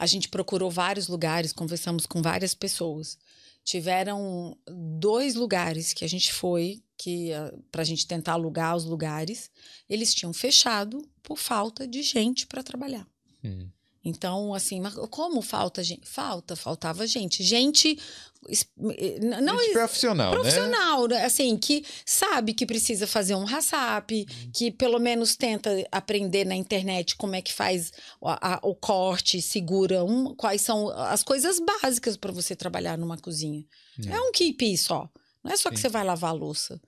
a 0.00 0.06
gente 0.06 0.30
procurou 0.30 0.70
vários 0.70 1.08
lugares, 1.08 1.52
conversamos 1.52 2.06
com 2.06 2.22
várias 2.22 2.54
pessoas. 2.54 3.18
Tiveram 3.62 4.56
dois 4.98 5.34
lugares 5.34 5.92
que 5.92 6.06
a 6.06 6.08
gente 6.08 6.32
foi 6.32 6.82
que 6.96 7.34
ah, 7.34 7.52
para 7.70 7.82
a 7.82 7.84
gente 7.84 8.06
tentar 8.06 8.32
alugar 8.32 8.74
os 8.74 8.86
lugares, 8.86 9.50
eles 9.86 10.14
tinham 10.14 10.32
fechado 10.32 11.06
por 11.22 11.36
falta 11.36 11.86
de 11.86 12.02
gente 12.02 12.46
para 12.46 12.62
trabalhar. 12.62 13.06
Hum. 13.44 13.68
Então, 14.04 14.54
assim, 14.54 14.80
mas 14.80 14.94
como 15.10 15.42
falta 15.42 15.82
gente? 15.82 16.08
Falta, 16.08 16.56
faltava 16.56 17.06
gente. 17.06 17.42
Gente. 17.42 17.98
Eh, 18.48 19.18
não 19.42 19.60
gente 19.60 19.72
profissional, 19.74 20.32
profissional, 20.32 21.06
né? 21.06 21.22
assim, 21.26 21.54
que 21.58 21.84
sabe 22.06 22.54
que 22.54 22.64
precisa 22.64 23.06
fazer 23.06 23.34
um 23.34 23.44
WhatsApp, 23.44 24.26
hum. 24.26 24.50
que 24.54 24.70
pelo 24.70 24.98
menos 24.98 25.36
tenta 25.36 25.86
aprender 25.92 26.46
na 26.46 26.56
internet 26.56 27.14
como 27.16 27.34
é 27.34 27.42
que 27.42 27.52
faz 27.52 27.92
a, 28.24 28.54
a, 28.54 28.60
o 28.62 28.74
corte, 28.74 29.42
segura 29.42 30.02
um, 30.02 30.34
quais 30.34 30.62
são 30.62 30.88
as 30.88 31.22
coisas 31.22 31.58
básicas 31.60 32.16
para 32.16 32.32
você 32.32 32.56
trabalhar 32.56 32.96
numa 32.96 33.18
cozinha. 33.18 33.62
É, 34.06 34.14
é 34.14 34.20
um 34.22 34.32
keep 34.32 34.78
só. 34.78 35.10
Não 35.44 35.52
é 35.52 35.56
só 35.56 35.68
Sim. 35.68 35.74
que 35.74 35.80
você 35.80 35.88
vai 35.90 36.04
lavar 36.04 36.30
a 36.30 36.34
louça 36.34 36.80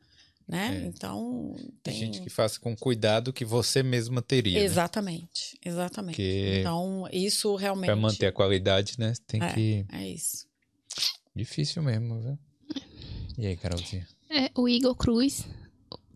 né? 0.52 0.82
É. 0.82 0.86
Então 0.86 1.54
tem... 1.56 1.72
tem... 1.82 1.94
gente 1.94 2.20
que 2.20 2.28
faça 2.28 2.60
com 2.60 2.76
cuidado 2.76 3.32
que 3.32 3.42
você 3.42 3.82
mesma 3.82 4.20
teria. 4.20 4.62
Exatamente, 4.62 5.54
né? 5.54 5.72
exatamente. 5.72 6.16
Porque 6.16 6.58
então 6.60 7.08
isso 7.10 7.56
realmente. 7.56 7.86
Para 7.86 7.96
manter 7.96 8.26
a 8.26 8.32
qualidade, 8.32 8.96
né? 8.98 9.14
Tem 9.26 9.42
é, 9.42 9.52
que. 9.54 9.86
É 9.90 10.06
isso. 10.06 10.46
Difícil 11.34 11.82
mesmo, 11.82 12.20
viu? 12.20 12.38
E 13.38 13.46
aí, 13.46 13.56
Carolzinha? 13.56 14.06
É, 14.28 14.50
o 14.54 14.68
Igor 14.68 14.94
Cruz 14.94 15.46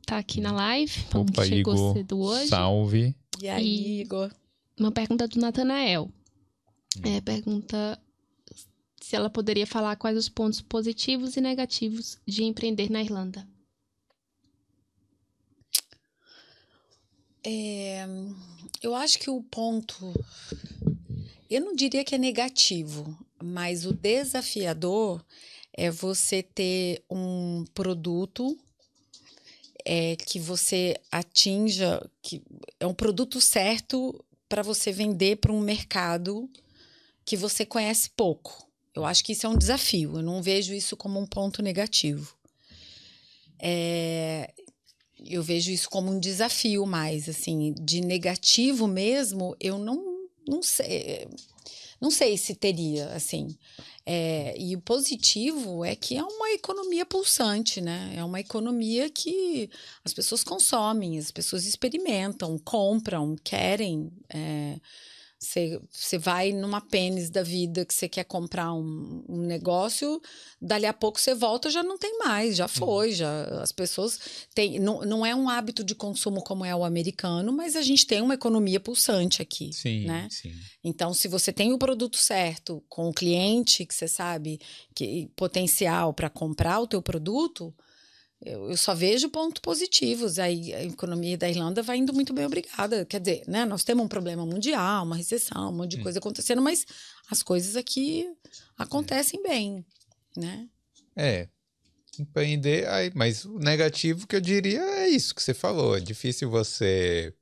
tá 0.05 0.19
aqui 0.19 0.39
na 0.39 0.53
live. 0.53 0.93
Opa, 1.15 1.47
chegou 1.47 1.75
Igor, 1.75 1.93
cedo 1.95 2.21
hoje. 2.21 2.49
Salve. 2.49 3.17
E 3.41 3.49
aí, 3.49 3.65
e 3.65 4.01
Igor? 4.03 4.31
Uma 4.79 4.93
pergunta 4.93 5.27
do 5.27 5.41
Natanael. 5.41 6.11
Hum. 6.99 7.17
É, 7.17 7.23
pergunta 7.23 7.99
se 9.01 9.17
ela 9.17 9.31
poderia 9.31 9.67
falar 9.67 9.97
quais 9.97 10.19
os 10.19 10.29
pontos 10.29 10.61
positivos 10.61 11.37
e 11.37 11.41
negativos 11.41 12.19
de 12.27 12.45
empreender 12.45 12.91
na 12.91 13.01
Irlanda. 13.01 13.49
É, 17.49 18.05
eu 18.83 18.93
acho 18.93 19.21
que 19.21 19.31
o 19.31 19.41
ponto. 19.41 20.13
Eu 21.49 21.61
não 21.61 21.77
diria 21.77 22.03
que 22.03 22.17
é 22.17 22.19
negativo, 22.19 23.17
mas 23.41 23.87
o 23.87 23.93
desafiador 23.93 25.25
é 25.73 25.89
você 25.89 26.43
ter 26.43 27.05
um 27.09 27.65
produto 27.73 28.59
é, 29.85 30.17
que 30.17 30.41
você 30.41 30.97
atinja, 31.13 32.05
que 32.21 32.43
é 32.81 32.87
um 32.87 32.95
produto 32.95 33.41
certo 33.41 34.25
para 34.49 34.63
você 34.63 34.91
vender 34.91 35.37
para 35.37 35.53
um 35.53 35.61
mercado 35.61 36.51
que 37.25 37.37
você 37.37 37.65
conhece 37.65 38.11
pouco. 38.11 38.67
Eu 38.93 39.05
acho 39.05 39.23
que 39.23 39.35
isso 39.35 39.47
é 39.47 39.49
um 39.49 39.59
desafio, 39.59 40.17
eu 40.17 40.23
não 40.23 40.43
vejo 40.43 40.75
isso 40.75 40.97
como 40.97 41.21
um 41.21 41.27
ponto 41.27 41.63
negativo. 41.63 42.37
É, 43.61 44.53
eu 45.25 45.43
vejo 45.43 45.71
isso 45.71 45.89
como 45.89 46.11
um 46.11 46.21
desafio 46.21 46.85
mais, 46.87 47.29
assim, 47.29 47.75
de 47.81 48.01
negativo 48.01 48.87
mesmo, 48.87 49.57
eu 49.61 49.79
não, 49.79 50.29
não 50.47 50.63
sei. 50.63 51.27
Não 52.01 52.11
sei 52.11 52.37
se 52.37 52.55
teria, 52.55 53.09
assim. 53.15 53.57
É, 54.05 54.55
e 54.59 54.77
o 54.77 54.81
positivo 54.81 55.85
é 55.85 55.97
que 55.97 56.17
é 56.17 56.23
uma 56.23 56.53
economia 56.53 57.07
pulsante, 57.07 57.81
né? 57.81 58.15
É 58.17 58.23
uma 58.23 58.39
economia 58.39 59.09
que 59.09 59.71
as 60.05 60.13
pessoas 60.13 60.45
consomem, 60.45 61.19
as 61.19 61.31
pessoas 61.31 61.65
experimentam, 61.65 62.59
compram, 62.59 63.35
querem. 63.43 64.13
É, 64.29 64.79
você 65.39 66.19
vai 66.19 66.53
numa 66.53 66.81
pênis 66.81 67.29
da 67.29 67.43
vida 67.43 67.85
que 67.85 67.93
você 67.93 68.09
quer 68.09 68.25
comprar 68.25 68.73
um, 68.73 69.23
um, 69.29 69.43
negócio, 69.43 70.21
dali 70.61 70.87
a 70.87 70.95
pouco 70.95 71.21
você 71.21 71.35
volta 71.35 71.69
já 71.71 71.83
não 71.83 71.99
tem 71.99 72.19
mais, 72.19 72.57
já 72.57 72.65
uhum. 72.65 72.71
foi, 72.71 73.13
já 73.13 73.45
as 73.61 73.71
pessoas 73.71 74.19
têm, 74.55 74.79
não, 74.79 75.03
não 75.03 75.27
é 75.27 75.35
um 75.35 75.49
hábito 75.49 75.85
de 75.85 75.95
consumo 75.95 76.43
como 76.43 76.65
é 76.65 76.75
o 76.75 76.85
americano, 76.85 77.53
mas 77.53 77.77
a 77.77 77.83
gente 77.83 78.07
tem 78.07 78.23
uma 78.23 78.35
economia 78.35 78.81
pulsante 78.81 79.43
aqui, 79.43 79.73
sim, 79.73 80.07
né? 80.07 80.27
Sim. 80.31 80.55
Então, 80.83 81.13
se 81.13 81.29
você 81.29 81.53
tem 81.53 81.73
o 81.73 81.79
produto 81.79 82.17
certo 82.17 82.83
com 82.89 83.09
o 83.09 83.15
cliente 83.15 83.85
que 83.85 83.95
você 83.95 84.09
sabe 84.09 84.59
que 84.95 85.31
potencial 85.37 86.15
para 86.15 86.31
comprar 86.31 86.81
o 86.81 86.87
teu 86.87 87.03
produto, 87.03 87.75
eu, 88.45 88.71
eu 88.71 88.77
só 88.77 88.95
vejo 88.95 89.29
pontos 89.29 89.61
positivos. 89.61 90.39
Aí 90.39 90.75
a 90.75 90.85
economia 90.85 91.37
da 91.37 91.49
Irlanda 91.49 91.83
vai 91.83 91.99
indo 91.99 92.13
muito 92.13 92.33
bem, 92.33 92.45
obrigada. 92.45 93.05
Quer 93.05 93.21
dizer, 93.21 93.43
né, 93.47 93.65
nós 93.65 93.85
temos 93.85 94.05
um 94.05 94.09
problema 94.09 94.45
mundial, 94.45 95.05
uma 95.05 95.17
recessão, 95.17 95.71
um 95.71 95.73
monte 95.73 95.93
de 95.93 96.01
hum. 96.01 96.03
coisa 96.03 96.19
acontecendo, 96.19 96.63
mas 96.63 96.87
as 97.31 97.43
coisas 97.43 97.77
aqui 97.77 98.29
acontecem 98.79 99.41
é. 99.41 99.49
bem, 99.49 99.87
né? 100.37 100.69
É, 101.17 101.49
empreender, 102.19 102.87
aí, 102.89 103.11
mas 103.15 103.45
o 103.45 103.59
negativo 103.59 104.27
que 104.27 104.37
eu 104.37 104.41
diria 104.41 104.81
é 104.81 105.09
isso 105.09 105.35
que 105.35 105.43
você 105.43 105.55
falou. 105.55 105.97
É 105.97 106.01
difícil 106.01 106.51
você 106.51 107.35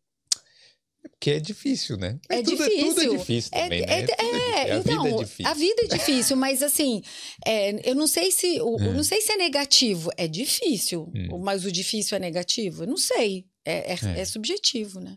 porque 1.11 1.31
é 1.31 1.41
difícil, 1.41 1.97
né? 1.97 2.19
É, 2.29 2.43
tudo, 2.43 2.57
difícil. 2.57 2.79
É, 2.79 2.89
tudo 2.89 3.01
é 3.01 3.19
difícil 3.19 3.51
é, 3.53 3.63
também, 3.63 3.83
é, 3.83 3.87
né? 3.87 4.07
É, 4.19 4.73
a 4.73 4.79
então, 4.79 5.03
vida 5.03 5.15
é 5.15 5.25
difícil. 5.25 5.51
A 5.51 5.55
vida 5.55 5.83
é 5.83 5.87
difícil, 5.87 6.37
mas 6.37 6.63
assim, 6.63 7.03
é, 7.47 7.91
eu 7.91 7.95
não 7.95 8.07
sei 8.07 8.31
se 8.31 8.61
o, 8.61 8.79
não 8.79 9.03
sei 9.03 9.21
se 9.21 9.33
é 9.33 9.37
negativo. 9.37 10.11
É 10.17 10.29
difícil, 10.29 11.11
hum. 11.15 11.39
mas 11.39 11.65
o 11.65 11.73
difícil 11.73 12.17
é 12.17 12.21
negativo? 12.21 12.83
Eu 12.83 12.89
não 12.89 12.97
sei. 12.97 13.47
É, 13.65 13.95
é, 13.95 14.25
subjetivo, 14.27 15.01
né? 15.01 15.17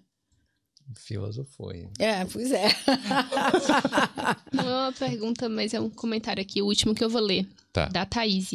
Filosofou. 0.95 1.73
É, 1.99 2.23
pois 2.31 2.49
é. 2.53 2.67
Não 4.53 4.63
é 4.63 4.83
uma 4.83 4.93
pergunta, 4.93 5.49
mas 5.49 5.73
é 5.73 5.81
um 5.81 5.89
comentário 5.89 6.41
aqui, 6.41 6.61
o 6.61 6.65
último 6.65 6.95
que 6.95 7.03
eu 7.03 7.09
vou 7.09 7.21
ler. 7.21 7.45
Tá. 7.73 7.87
Da 7.87 8.05
Thaís. 8.05 8.51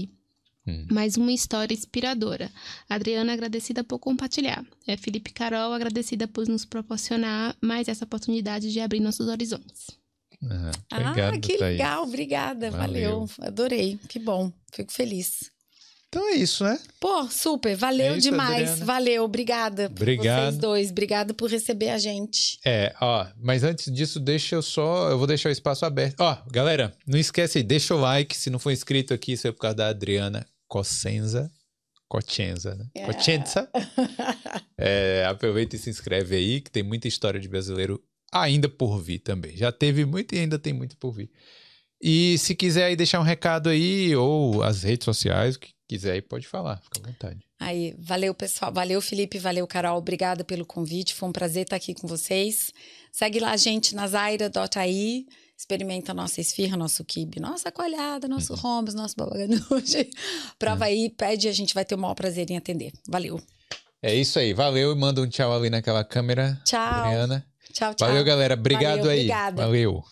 Hum. 0.66 0.86
Mais 0.90 1.16
uma 1.16 1.32
história 1.32 1.74
inspiradora. 1.74 2.50
Adriana, 2.88 3.32
agradecida 3.32 3.82
por 3.82 3.98
compartilhar. 3.98 4.64
É 4.86 4.96
Felipe 4.96 5.32
Carol, 5.32 5.72
agradecida 5.72 6.28
por 6.28 6.46
nos 6.46 6.64
proporcionar 6.64 7.56
mais 7.60 7.88
essa 7.88 8.04
oportunidade 8.04 8.72
de 8.72 8.80
abrir 8.80 9.00
nossos 9.00 9.28
horizontes. 9.28 9.88
Uhum. 10.40 10.70
Obrigado, 10.92 11.34
ah, 11.34 11.38
que 11.38 11.56
Thaís. 11.56 11.78
legal, 11.78 12.02
obrigada, 12.04 12.70
valeu. 12.70 13.26
valeu. 13.26 13.30
Adorei, 13.40 13.98
que 14.08 14.18
bom, 14.18 14.52
fico 14.72 14.92
feliz. 14.92 15.50
Então 16.08 16.28
é 16.28 16.34
isso, 16.34 16.62
né? 16.62 16.78
Pô, 17.00 17.26
super, 17.30 17.74
valeu 17.74 18.14
é 18.14 18.18
isso, 18.18 18.28
demais. 18.28 18.68
Adriana. 18.68 18.84
Valeu, 18.84 19.24
obrigada. 19.24 19.86
Obrigado. 19.86 20.50
Vocês 20.50 20.58
dois, 20.58 20.90
obrigado 20.90 21.32
por 21.32 21.48
receber 21.50 21.88
a 21.88 21.96
gente. 21.96 22.58
É, 22.66 22.94
ó, 23.00 23.26
mas 23.40 23.64
antes 23.64 23.90
disso, 23.90 24.20
deixa 24.20 24.54
eu 24.56 24.62
só, 24.62 25.08
eu 25.08 25.16
vou 25.16 25.26
deixar 25.26 25.48
o 25.48 25.52
espaço 25.52 25.86
aberto. 25.86 26.20
Ó, 26.20 26.36
galera, 26.50 26.92
não 27.06 27.18
esquece 27.18 27.58
aí, 27.58 27.64
deixa 27.64 27.94
o 27.94 27.98
like, 27.98 28.36
se 28.36 28.50
não 28.50 28.58
for 28.58 28.70
inscrito 28.70 29.14
aqui, 29.14 29.32
isso 29.32 29.48
é 29.48 29.52
por 29.52 29.60
causa 29.60 29.76
da 29.76 29.88
Adriana 29.88 30.46
Cossenza. 30.72 31.52
Cochenza, 32.08 32.74
né? 32.74 32.86
É. 32.94 33.04
Cochenza. 33.04 33.68
é, 34.78 35.26
aproveita 35.28 35.76
e 35.76 35.78
se 35.78 35.90
inscreve 35.90 36.34
aí, 36.34 36.62
que 36.62 36.70
tem 36.70 36.82
muita 36.82 37.06
história 37.06 37.38
de 37.38 37.46
brasileiro 37.46 38.02
ainda 38.32 38.70
por 38.70 38.98
vir 38.98 39.18
também. 39.18 39.54
Já 39.54 39.70
teve 39.70 40.06
muito 40.06 40.34
e 40.34 40.38
ainda 40.38 40.58
tem 40.58 40.72
muito 40.72 40.96
por 40.96 41.12
vir. 41.12 41.30
E 42.00 42.38
se 42.38 42.54
quiser 42.54 42.84
aí 42.84 42.96
deixar 42.96 43.20
um 43.20 43.22
recado 43.22 43.68
aí, 43.68 44.16
ou 44.16 44.62
as 44.62 44.82
redes 44.82 45.04
sociais, 45.04 45.56
o 45.56 45.60
que 45.60 45.72
quiser 45.86 46.12
aí, 46.12 46.22
pode 46.22 46.48
falar, 46.48 46.80
fica 46.80 47.00
à 47.00 47.06
vontade. 47.06 47.40
Aí, 47.60 47.94
valeu, 47.98 48.34
pessoal. 48.34 48.72
Valeu, 48.72 49.00
Felipe. 49.02 49.38
Valeu, 49.38 49.66
Carol. 49.66 49.98
Obrigada 49.98 50.42
pelo 50.42 50.64
convite. 50.64 51.12
Foi 51.12 51.28
um 51.28 51.32
prazer 51.32 51.64
estar 51.64 51.76
aqui 51.76 51.92
com 51.92 52.08
vocês. 52.08 52.72
Segue 53.12 53.40
lá 53.40 53.50
a 53.50 53.58
gente 53.58 53.94
na 53.94 54.08
zaira.ai. 54.08 55.26
Experimenta 55.62 56.12
nossa 56.12 56.40
esfirra, 56.40 56.76
nosso 56.76 57.04
kibe, 57.04 57.38
nossa 57.38 57.70
coalhada, 57.70 58.26
nosso 58.26 58.52
uhum. 58.54 58.58
rombos, 58.58 58.94
nosso 58.94 59.14
babaganuche. 59.16 60.10
Prova 60.58 60.86
uhum. 60.86 60.90
aí, 60.90 61.08
pede, 61.08 61.46
a 61.46 61.52
gente 61.52 61.72
vai 61.72 61.84
ter 61.84 61.94
o 61.94 61.98
maior 61.98 62.16
prazer 62.16 62.50
em 62.50 62.56
atender. 62.56 62.92
Valeu. 63.08 63.40
É 64.02 64.12
isso 64.12 64.40
aí. 64.40 64.52
Valeu. 64.52 64.96
Manda 64.96 65.22
um 65.22 65.28
tchau 65.28 65.54
ali 65.54 65.70
naquela 65.70 66.02
câmera. 66.02 66.60
Tchau. 66.64 66.80
Adriana. 66.80 67.46
Tchau, 67.72 67.94
tchau. 67.94 68.08
Valeu, 68.08 68.24
galera. 68.24 68.54
Obrigado 68.54 68.98
Valeu, 68.98 69.10
aí. 69.12 69.18
Obrigada. 69.20 69.62
Valeu. 69.62 70.04